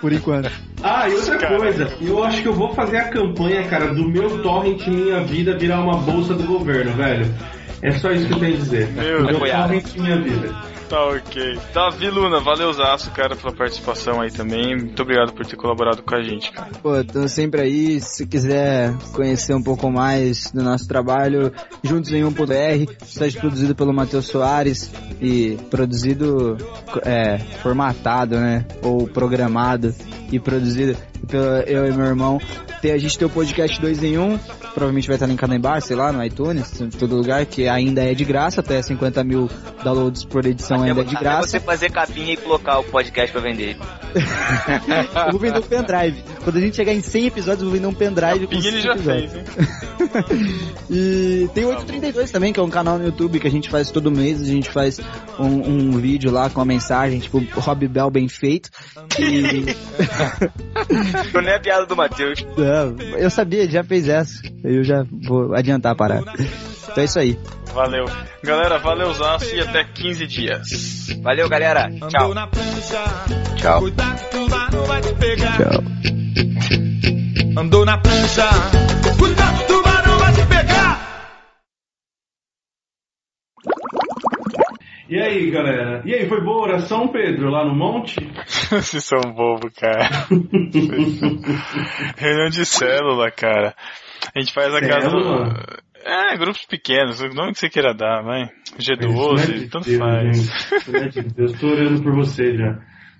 Por 0.00 0.12
enquanto. 0.12 0.50
Ah, 0.82 1.08
e 1.08 1.14
outra 1.14 1.36
Cara. 1.38 1.56
coisa, 1.56 1.92
eu 2.00 2.22
acho 2.24 2.42
que 2.42 2.48
eu 2.48 2.54
vou 2.54 2.74
fazer 2.74 2.98
a 2.98 3.08
campanha, 3.08 3.62
cara, 3.64 3.94
do 3.94 4.08
meu 4.08 4.42
torrent 4.42 4.86
Minha 4.86 5.20
Vida 5.22 5.56
virar 5.56 5.80
uma 5.80 5.96
bolsa 5.96 6.34
do 6.34 6.44
governo, 6.44 6.92
velho. 6.92 7.26
É 7.80 7.92
só 7.92 8.12
isso 8.12 8.26
que 8.26 8.34
eu 8.34 8.38
tenho 8.38 8.54
a 8.54 8.58
dizer. 8.58 8.88
Meu 8.92 9.24
meu 9.24 9.38
torrent 9.38 9.96
Minha 9.96 10.20
Vida. 10.20 10.71
Tá 10.92 11.06
ok. 11.06 11.58
Davi 11.72 12.10
Luna, 12.10 12.38
valeu, 12.40 12.70
Zaço, 12.70 13.10
cara, 13.12 13.34
pela 13.34 13.50
participação 13.54 14.20
aí 14.20 14.30
também. 14.30 14.76
Muito 14.76 15.00
obrigado 15.00 15.32
por 15.32 15.46
ter 15.46 15.56
colaborado 15.56 16.02
com 16.02 16.14
a 16.14 16.22
gente, 16.22 16.52
cara. 16.52 16.68
Pô, 16.82 17.02
tô 17.02 17.26
sempre 17.28 17.62
aí. 17.62 17.98
Se 17.98 18.26
quiser 18.26 18.94
conhecer 19.14 19.54
um 19.54 19.62
pouco 19.62 19.90
mais 19.90 20.50
do 20.52 20.62
nosso 20.62 20.86
trabalho, 20.86 21.50
juntos 21.82 22.12
em 22.12 22.22
1.br, 22.22 22.92
site 23.06 23.38
produzido 23.38 23.74
pelo 23.74 23.90
Matheus 23.94 24.26
Soares 24.26 24.92
e 25.18 25.56
produzido, 25.70 26.58
é, 27.06 27.38
formatado, 27.38 28.36
né? 28.38 28.66
Ou 28.82 29.08
programado 29.08 29.94
e 30.30 30.38
produzido 30.38 30.94
eu 31.66 31.86
e 31.86 31.92
meu 31.92 32.06
irmão. 32.06 32.40
Tem, 32.80 32.92
a 32.92 32.98
gente 32.98 33.16
tem 33.16 33.26
o 33.26 33.30
podcast 33.30 33.80
2 33.80 34.02
em 34.02 34.18
1, 34.18 34.38
provavelmente 34.74 35.06
vai 35.06 35.14
estar 35.16 35.26
linkado 35.26 35.52
aí 35.52 35.58
embaixo, 35.58 35.86
sei 35.86 35.96
lá, 35.96 36.10
no 36.10 36.22
iTunes, 36.24 36.80
em 36.80 36.88
todo 36.90 37.14
lugar, 37.16 37.46
que 37.46 37.68
ainda 37.68 38.02
é 38.02 38.12
de 38.12 38.24
graça, 38.24 38.60
até 38.60 38.82
50 38.82 39.22
mil 39.22 39.48
downloads 39.84 40.24
por 40.24 40.44
edição 40.44 40.82
ainda 40.82 41.00
é 41.02 41.04
de 41.04 41.14
Até 41.14 41.24
graça. 41.24 41.48
você 41.48 41.60
fazer 41.60 41.90
capinha 41.92 42.32
e 42.34 42.36
colocar 42.36 42.80
o 42.80 42.84
podcast 42.84 43.30
pra 43.32 43.40
vender. 43.40 43.76
Eu 44.14 45.30
vou 45.30 45.40
vender 45.40 45.58
um 45.58 45.62
pendrive. 45.62 46.22
Quando 46.42 46.56
a 46.56 46.60
gente 46.60 46.74
chegar 46.76 46.92
em 46.92 47.00
100 47.00 47.26
episódios, 47.26 47.62
eu 47.62 47.68
vou 47.68 47.76
vender 47.76 47.86
um 47.86 47.94
pendrive 47.94 48.46
com 48.46 48.50
Pinha 48.50 48.68
ele 48.68 48.82
100 48.82 48.82
já 48.82 48.92
episódios. 48.94 49.30
fez, 49.32 49.34
hein? 49.36 49.44
E 50.90 51.48
tem 51.54 51.64
o 51.64 51.68
832 51.68 52.30
também, 52.30 52.52
que 52.52 52.60
é 52.60 52.62
um 52.62 52.68
canal 52.68 52.98
no 52.98 53.04
YouTube 53.06 53.40
que 53.40 53.46
a 53.46 53.50
gente 53.50 53.70
faz 53.70 53.90
todo 53.90 54.10
mês. 54.10 54.42
A 54.42 54.44
gente 54.44 54.68
faz 54.68 55.00
um, 55.38 55.46
um 55.46 55.90
vídeo 55.92 56.30
lá 56.30 56.50
com 56.50 56.60
a 56.60 56.64
mensagem, 56.66 57.18
tipo, 57.20 57.42
Rob 57.54 57.88
Bell 57.88 58.10
bem 58.10 58.28
feito. 58.28 58.68
E 59.18 59.64
Não 61.32 61.40
é 61.40 61.56
a 61.56 61.60
piada 61.60 61.86
do 61.86 61.96
Matheus. 61.96 62.44
Não, 62.56 62.96
eu 63.16 63.30
sabia, 63.30 63.62
ele 63.62 63.72
já 63.72 63.84
fez 63.84 64.08
essa. 64.08 64.42
Eu 64.64 64.82
já 64.84 65.04
vou 65.26 65.54
adiantar 65.54 65.92
a 65.92 65.94
parada. 65.94 66.32
Então 66.36 67.02
é 67.02 67.04
isso 67.04 67.18
aí. 67.18 67.38
Valeu. 67.72 68.04
Galera, 68.42 68.78
valeu, 68.78 69.12
Zaço, 69.14 69.54
e 69.54 69.60
até 69.60 69.84
15 69.84 70.26
dias. 70.26 70.68
Valeu, 71.22 71.48
galera. 71.48 71.90
Tchau. 72.08 72.34
Tchau. 73.56 73.82
Tchau. 75.56 75.82
Andou 77.56 77.84
na 77.84 77.98
prancha. 77.98 78.48
Cuidado, 79.18 79.66
tubarão 79.66 79.82
vai 79.82 79.91
E 85.12 85.20
aí, 85.20 85.50
galera? 85.50 86.02
E 86.06 86.14
aí, 86.14 86.26
foi 86.26 86.40
boa 86.42 86.60
a 86.60 86.62
oração, 86.70 87.06
Pedro, 87.08 87.50
lá 87.50 87.66
no 87.66 87.74
monte? 87.74 88.16
Vocês 88.72 89.04
são 89.04 89.20
bobo, 89.34 89.70
cara. 89.70 90.08
Reunião 92.16 92.48
de 92.48 92.64
célula, 92.64 93.30
cara. 93.30 93.74
A 94.34 94.40
gente 94.40 94.54
faz 94.54 94.74
a 94.74 94.80
casa. 94.80 95.10
Célula? 95.10 95.66
É, 96.02 96.34
grupos 96.38 96.64
pequenos, 96.64 97.20
o 97.20 97.28
nome 97.28 97.52
que 97.52 97.58
você 97.58 97.68
queira 97.68 97.92
dar, 97.92 98.22
vai. 98.22 98.44
Isso 98.78 98.90
não 99.02 99.34
é 99.34 99.36
G12, 99.36 99.58
de 99.58 99.68
tanto 99.68 99.84
Deus, 99.84 99.98
faz. 99.98 100.36
gente. 100.38 100.96
É 100.96 101.08
de 101.08 101.22
Deus. 101.34 101.60
tô 101.60 101.66
orando 101.66 102.02
por 102.02 102.14
você 102.14 102.56
já. 102.56 102.78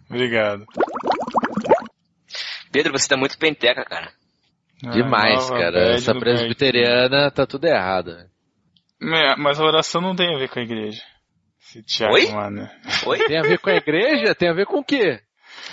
Obrigado. 0.09 0.64
Pedro, 2.73 2.93
você 2.98 3.06
tá 3.06 3.19
muito 3.19 3.36
penteca, 3.39 3.85
cara. 3.85 4.09
Demais, 4.94 5.44
Ah, 5.44 5.51
nova 5.51 5.59
cara. 5.62 5.93
Essa 5.93 6.14
presbiteriana 6.14 7.31
tá 7.31 7.47
tudo 7.47 7.66
errado. 7.66 8.12
É, 9.02 9.36
Mas 9.36 9.60
a 9.60 9.64
oração 9.64 10.01
não 10.01 10.16
tem 10.16 10.35
a 10.35 10.39
ver 10.39 10.48
com 10.48 10.59
a 10.59 10.62
igreja. 10.62 11.02
Esse 11.73 11.82
Thiago, 11.82 12.15
Oi? 12.15 12.31
mano. 12.31 12.69
Oi? 13.07 13.19
Tem 13.27 13.39
a 13.39 13.43
ver 13.43 13.59
com 13.59 13.70
a 13.70 13.74
igreja? 13.74 14.35
Tem 14.35 14.51
a 14.51 14.53
ver 14.53 14.66
com 14.66 14.81
o 14.81 14.85
quê? 14.85 15.20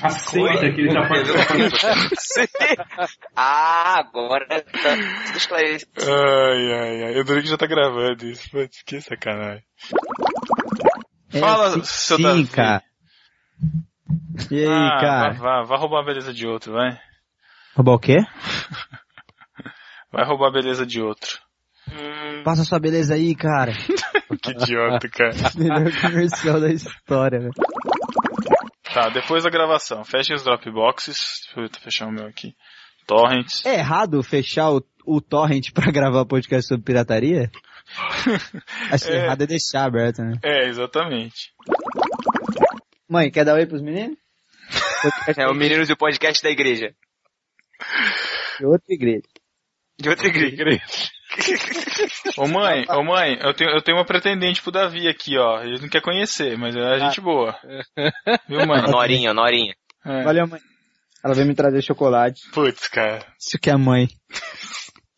A 0.02 0.10
seita 0.10 0.72
que 0.72 0.82
ele 0.82 0.94
tá 0.94 1.06
participando. 1.08 2.50
Ah, 3.36 4.00
agora 4.00 4.46
tá 4.48 4.62
tudo 4.62 5.38
esclarecido. 5.38 5.92
Ai, 6.02 6.74
ai, 6.74 7.04
ai. 7.04 7.20
O 7.20 7.24
Dorico 7.26 7.48
já 7.48 7.58
tá 7.58 7.66
gravando 7.66 8.26
isso. 8.26 8.50
Putz, 8.50 8.82
que 8.84 9.02
sacanagem. 9.02 9.64
É, 11.34 11.40
Fala, 11.40 11.72
sim, 11.72 11.84
seu 11.84 12.18
sim, 12.18 12.24
Davi. 12.24 12.48
cara. 12.48 12.84
E 14.50 14.60
aí, 14.60 14.68
ah, 14.68 14.98
cara? 15.02 15.34
Vai, 15.34 15.38
vai, 15.38 15.66
vai 15.66 15.78
roubar 15.78 16.02
a 16.02 16.06
beleza 16.06 16.34
de 16.34 16.48
outro, 16.48 16.74
vai. 16.74 16.98
Roubar 17.76 17.94
o 17.94 18.00
quê? 18.00 18.18
Vai 20.12 20.26
roubar 20.26 20.48
a 20.48 20.52
beleza 20.52 20.88
de 20.88 21.00
outro. 21.00 21.38
Passa 22.44 22.64
sua 22.64 22.80
beleza 22.80 23.14
aí, 23.14 23.36
cara. 23.36 23.74
Que 24.42 24.52
idiota, 24.52 25.10
cara. 25.10 25.32
Melhor 25.58 26.02
comercial 26.02 26.60
da 26.62 26.70
história, 26.72 27.40
velho. 27.40 27.54
Tá, 28.94 29.10
depois 29.10 29.44
da 29.44 29.50
gravação, 29.50 30.04
fechem 30.04 30.36
os 30.36 30.44
Dropboxes. 30.44 31.18
Deixa 31.56 31.76
eu 31.76 31.82
fechar 31.82 32.08
o 32.08 32.12
meu 32.12 32.26
aqui. 32.26 32.56
Torrents. 33.06 33.66
É 33.66 33.76
errado 33.80 34.22
fechar 34.24 34.72
o, 34.72 34.84
o 35.06 35.20
torrent 35.22 35.72
pra 35.74 35.90
gravar 35.92 36.26
podcast 36.26 36.68
sobre 36.68 36.84
pirataria? 36.86 37.52
Acho 38.92 39.06
que 39.06 39.12
É. 39.12 39.26
errado 39.26 39.42
é 39.44 39.48
deixar 39.48 39.86
aberto, 39.86 40.22
né? 40.22 40.34
É, 40.44 40.68
exatamente. 40.68 41.52
Mãe, 43.10 43.32
quer 43.32 43.44
dar 43.46 43.56
oi 43.56 43.66
pros 43.66 43.82
meninos? 43.82 44.18
É 45.38 45.48
o 45.48 45.54
Meninos 45.56 45.90
e 45.90 45.94
o 45.94 45.98
Podcast 45.98 46.44
da 46.44 46.50
Igreja. 46.52 46.94
De 48.60 48.66
outra 48.66 48.94
igreja. 48.94 49.24
De 50.00 50.10
outra 50.10 50.28
igreja. 50.28 50.84
Ô 52.38 52.48
mãe, 52.48 52.86
ô 52.90 53.04
mãe, 53.04 53.38
eu 53.42 53.54
tenho, 53.54 53.70
eu 53.72 53.82
tenho 53.82 53.98
uma 53.98 54.06
pretendente 54.06 54.62
pro 54.62 54.72
Davi 54.72 55.08
aqui, 55.08 55.38
ó. 55.38 55.62
Ele 55.62 55.80
não 55.80 55.90
quer 55.90 56.02
conhecer, 56.02 56.58
mas 56.58 56.76
é 56.76 56.82
a 56.82 57.00
gente 57.00 57.22
boa. 57.22 57.56
Viu, 58.48 58.66
mãe? 58.66 58.82
Norinha, 58.90 59.34
Norinha. 59.34 59.76
É. 60.06 60.24
Valeu, 60.24 60.48
mãe. 60.48 60.60
Ela 61.24 61.36
veio 61.36 61.48
me 61.48 61.56
trazer 61.56 61.82
chocolate. 61.82 62.50
Putz, 62.52 62.88
cara. 62.88 63.26
Isso 63.40 63.60
que 63.62 63.70
é 63.70 63.76
mãe. 63.76 64.08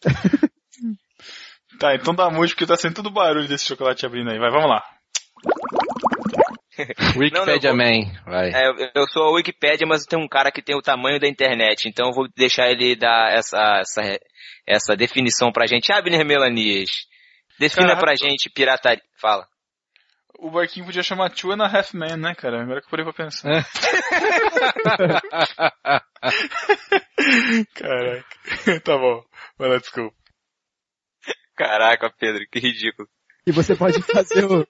Tá, 1.81 1.95
então 1.95 2.13
dá 2.13 2.29
música 2.29 2.59
porque 2.59 2.71
tá 2.71 2.77
sendo 2.77 2.93
tudo 2.93 3.09
barulho 3.09 3.47
desse 3.47 3.65
chocolate 3.65 4.05
abrindo 4.05 4.29
aí. 4.29 4.37
Vai, 4.37 4.51
vamos 4.51 4.69
lá. 4.69 4.83
Wikipedia 7.17 7.71
Não, 7.73 7.77
não, 7.77 7.85
Man, 7.85 8.11
vai. 8.25 8.49
É, 8.49 8.69
eu- 8.95 9.07
sou 9.09 9.23
a 9.23 9.31
Wikipédia, 9.35 9.85
mas 9.87 10.05
tem 10.05 10.19
um 10.19 10.27
cara 10.27 10.51
que 10.51 10.61
tem 10.61 10.75
o 10.75 10.81
tamanho 10.81 11.19
da 11.19 11.27
internet, 11.27 11.87
então 11.87 12.07
eu 12.07 12.13
vou 12.13 12.27
deixar 12.35 12.69
ele 12.69 12.95
dar 12.95 13.31
essa, 13.33 13.79
essa, 13.81 14.19
essa 14.67 14.95
definição 14.95 15.51
pra 15.51 15.67
gente. 15.67 15.91
Abner 15.91 16.25
Melanias, 16.25 16.89
defina 17.59 17.87
Caraca. 17.87 18.01
pra 18.01 18.15
gente 18.15 18.49
pirataria. 18.49 19.01
Fala. 19.19 19.47
O 20.39 20.49
barquinho 20.49 20.85
podia 20.85 21.03
chamar 21.03 21.29
Two 21.29 21.51
and 21.51 21.63
a 21.63 21.67
Half 21.67 21.93
Man, 21.93 22.17
né, 22.17 22.33
cara? 22.33 22.63
Agora 22.63 22.81
que 22.81 22.87
eu 22.87 22.89
parei 22.89 23.05
pra 23.05 23.13
pensar. 23.13 23.51
Caraca. 27.75 28.25
tá 28.83 28.97
bom. 28.97 29.23
Vai 29.57 29.69
lá, 29.69 29.77
desculpa. 29.77 30.15
Caraca, 31.55 32.11
Pedro, 32.17 32.43
que 32.51 32.59
ridículo. 32.59 33.07
E 33.45 33.51
você 33.51 33.75
pode 33.75 34.01
fazer 34.01 34.45
o... 34.45 34.65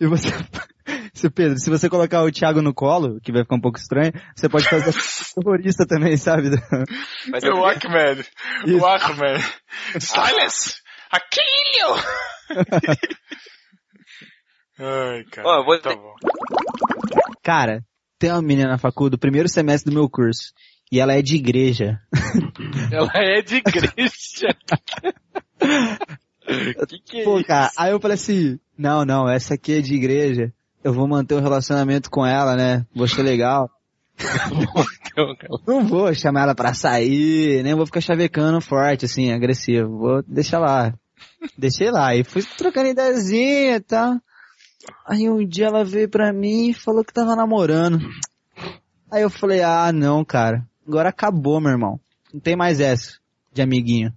E 0.00 0.06
você... 0.06 0.28
Se, 1.14 1.30
Pedro, 1.30 1.56
se 1.58 1.70
você 1.70 1.88
colocar 1.88 2.22
o 2.24 2.30
Thiago 2.30 2.60
no 2.60 2.74
colo, 2.74 3.20
que 3.22 3.30
vai 3.32 3.42
ficar 3.42 3.54
um 3.54 3.60
pouco 3.60 3.78
estranho, 3.78 4.12
você 4.36 4.48
pode 4.48 4.68
fazer 4.68 4.92
terrorista 5.40 5.86
também, 5.86 6.16
sabe? 6.16 6.50
Mas 7.30 7.44
É 7.44 7.50
o 7.50 7.64
Ahmed. 7.64 8.28
O 8.66 8.84
Ahmed. 8.84 9.42
Silence! 10.00 10.74
Aquilo! 11.10 11.94
Ai, 14.78 15.24
cara. 15.30 15.48
Eu 15.48 15.64
vou- 15.64 15.80
Tá 15.80 15.94
bom. 15.94 16.14
Cara, 17.42 17.80
tem 18.18 18.30
uma 18.32 18.42
menina 18.42 18.70
na 18.70 18.78
faculdade 18.78 19.12
do 19.12 19.20
primeiro 19.20 19.48
semestre 19.48 19.90
do 19.90 19.94
meu 19.96 20.10
curso. 20.10 20.52
E 20.90 20.98
ela 21.00 21.14
é 21.14 21.22
de 21.22 21.36
igreja. 21.36 22.00
Ela 22.92 23.10
é 23.14 23.40
de 23.40 23.56
igreja. 23.56 24.48
que 26.88 26.98
que 26.98 27.20
é 27.20 27.24
Pô, 27.24 27.38
isso? 27.38 27.46
cara, 27.46 27.70
aí 27.76 27.92
eu 27.92 28.00
falei 28.00 28.14
assim, 28.14 28.58
não, 28.76 29.04
não, 29.04 29.28
essa 29.28 29.54
aqui 29.54 29.78
é 29.78 29.80
de 29.80 29.94
igreja. 29.94 30.52
Eu 30.82 30.92
vou 30.92 31.08
manter 31.08 31.34
o 31.34 31.40
relacionamento 31.40 32.10
com 32.10 32.26
ela, 32.26 32.54
né? 32.54 32.86
Vou 32.94 33.08
ser 33.08 33.22
legal. 33.22 33.70
Não 35.66 35.86
vou 35.86 36.14
chamar 36.14 36.42
ela 36.42 36.54
pra 36.54 36.74
sair, 36.74 37.62
nem 37.62 37.74
vou 37.74 37.86
ficar 37.86 38.00
chavecando 38.00 38.60
forte, 38.60 39.04
assim, 39.04 39.32
agressivo. 39.32 39.98
Vou 39.98 40.22
deixar 40.22 40.58
lá. 40.58 40.92
Deixei 41.56 41.90
lá. 41.90 42.14
E 42.14 42.22
fui 42.22 42.42
trocando 42.42 42.88
ideiazinha 42.88 43.76
e 43.76 43.80
tal. 43.80 44.20
Aí 45.06 45.28
um 45.28 45.46
dia 45.46 45.66
ela 45.66 45.84
veio 45.84 46.08
pra 46.08 46.32
mim 46.32 46.70
e 46.70 46.74
falou 46.74 47.04
que 47.04 47.12
tava 47.12 47.34
namorando. 47.34 47.98
Aí 49.10 49.22
eu 49.22 49.30
falei, 49.30 49.62
ah, 49.62 49.92
não, 49.92 50.24
cara. 50.24 50.66
Agora 50.86 51.08
acabou, 51.08 51.60
meu 51.60 51.72
irmão. 51.72 51.98
Não 52.32 52.40
tem 52.40 52.56
mais 52.56 52.80
essa 52.80 53.18
de 53.52 53.62
amiguinho. 53.62 54.12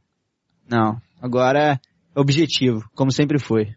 Não. 0.67 0.99
Agora 1.21 1.79
objetivo, 2.17 2.81
como 2.95 3.11
sempre 3.11 3.39
foi. 3.39 3.67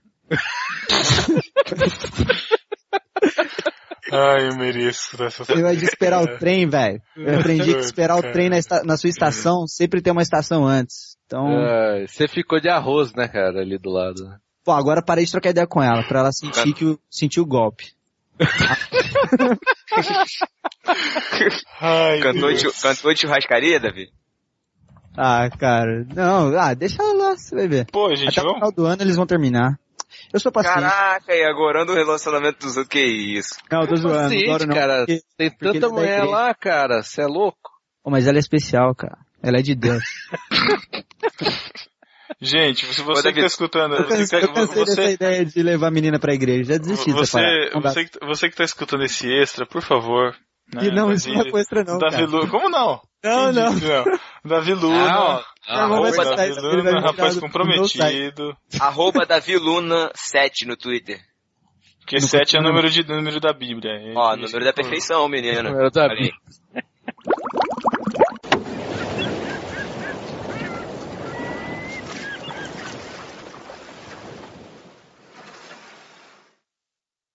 Ai, 4.13 4.49
eu 4.49 4.57
mereço 4.57 5.23
essa 5.23 5.45
Você 5.45 5.63
vai 5.63 5.77
de 5.77 5.85
esperar 5.85 6.21
o 6.23 6.39
trem, 6.39 6.69
velho. 6.69 7.01
Eu 7.17 7.39
aprendi 7.39 7.75
que 7.75 7.81
esperar 7.81 8.17
o 8.17 8.23
trem 8.23 8.49
na, 8.49 8.57
esta- 8.57 8.83
na 8.83 8.97
sua 8.97 9.09
estação, 9.11 9.67
sempre 9.69 10.01
tem 10.03 10.13
uma 10.13 10.23
estação 10.23 10.67
antes. 10.67 11.17
Então, 11.27 11.47
Ai, 11.47 12.07
Você 12.09 12.27
ficou 12.27 12.61
de 12.61 12.69
arroz, 12.69 13.13
né, 13.15 13.29
cara, 13.29 13.61
ali 13.61 13.79
do 13.79 13.91
lado. 13.91 14.21
pô, 14.65 14.73
agora 14.73 15.01
parei 15.03 15.25
de 15.25 15.31
trocar 15.31 15.51
ideia 15.51 15.67
com 15.67 15.81
ela, 15.83 16.03
pra 16.03 16.21
ela 16.21 16.33
sentir 16.33 16.73
que 16.75 16.85
o, 16.85 16.99
sentir 17.09 17.41
o 17.41 17.47
golpe. 17.47 17.93
Ai, 21.81 22.21
Cantou, 22.21 22.53
de, 22.53 22.73
cantou 22.83 23.15
de 23.15 23.21
churrascaria, 23.21 23.79
Davi? 23.79 24.09
Ah, 25.17 25.49
cara, 25.51 26.07
não, 26.15 26.57
ah, 26.59 26.73
deixa 26.75 27.03
ela 27.03 27.13
lá, 27.31 27.37
você 27.37 27.55
vai 27.55 27.69
ver. 27.69 27.87
Pô, 27.91 28.15
gente, 28.15 28.29
Até 28.31 28.41
o 28.41 28.45
vamos... 28.45 28.59
final 28.59 28.73
do 28.73 28.87
ano 28.87 29.03
eles 29.03 29.17
vão 29.17 29.27
terminar. 29.27 29.79
Eu 30.33 30.39
sou 30.41 30.51
paciente. 30.53 30.75
Caraca, 30.75 31.35
e 31.35 31.45
agora 31.45 31.85
o 31.85 31.95
relacionamento 31.95 32.59
dos 32.61 32.77
outros, 32.77 32.89
que 32.89 33.01
isso? 33.05 33.57
Não, 33.71 33.83
eu 33.83 33.89
tô 33.89 33.97
zoando, 33.97 34.23
Paciente, 34.23 34.45
agora 34.49 34.67
não. 34.67 34.75
cara. 34.75 34.97
porque- 35.07 35.23
Tem 35.37 35.51
porque 35.51 35.65
é 35.69 35.73
tanta 35.73 35.89
da 35.89 35.89
mulher 35.93 36.25
lá, 36.25 36.55
cara. 36.55 37.03
Você 37.03 37.23
é 37.23 37.27
louco? 37.27 37.71
Pô, 38.03 38.11
mas 38.11 38.27
ela 38.27 38.39
é 38.39 38.41
especial, 38.41 38.95
cara. 38.95 39.19
Ela 39.43 39.59
é 39.59 39.63
de 39.63 39.75
Deus. 39.75 40.03
Gente, 42.41 42.87
se 42.87 43.03
você 43.03 43.23
que 43.23 43.29
David, 43.29 43.41
tá 43.41 43.47
escutando, 43.47 43.95
Eu 43.97 44.05
você, 44.05 44.17
cansei, 44.17 44.43
eu 44.45 44.53
cansei 44.53 44.85
dessa 44.85 45.03
você, 45.03 45.13
ideia 45.13 45.45
de 45.45 45.63
levar 45.63 45.89
a 45.89 45.91
menina 45.91 46.19
pra 46.19 46.33
igreja. 46.33 46.73
Já 46.73 46.79
desisti 46.79 47.13
dessa 47.13 47.39
você, 47.39 47.71
dá. 47.75 47.81
você, 47.81 48.05
que- 48.07 48.27
você 48.27 48.49
que 48.49 48.57
tá 48.57 48.65
escutando 48.65 49.03
esse 49.05 49.31
extra, 49.31 49.67
por 49.67 49.83
favor. 49.83 50.35
Né, 50.75 50.85
E 50.85 50.91
não, 50.91 51.13
isso 51.13 51.27
Davi- 51.29 51.39
não 51.39 51.47
é 51.47 51.51
com 51.51 51.59
extra 51.59 51.85
não, 51.85 51.99
Davi. 51.99 52.27
Luna, 52.27 52.51
como 52.51 52.69
não? 52.69 53.01
Não, 53.23 53.53
Quem 53.53 53.63
não. 53.63 53.75
disse 53.75 53.87
não? 53.89 54.05
Davi 54.45 54.75
Luna, 54.75 55.09
Não, 55.09 55.43
não, 55.69 55.83
arroba 55.85 56.11
Davi 56.37 56.51
isso, 56.51 56.61
Luna, 56.61 57.01
rapaz 57.01 57.39
comprometido. 57.39 58.57
Arroba 58.81 59.27
Davi 59.27 59.57
Luna 59.57 60.11
7 60.15 60.67
no 60.67 60.77
Twitter. 60.77 61.21
Porque 62.01 62.21
7 62.21 62.57
é 62.57 62.61
o 62.61 62.63
número, 62.63 62.91
de, 62.91 63.07
número 63.07 63.39
da 63.39 63.53
Bíblia. 63.53 63.93
Ó, 64.17 64.35
Isso, 64.35 64.43
número 64.47 64.65
da 64.65 64.73
perfeição, 64.73 65.29
menino. 65.29 65.63
Número 65.71 65.91
da 65.91 66.07
aí. 66.07 66.33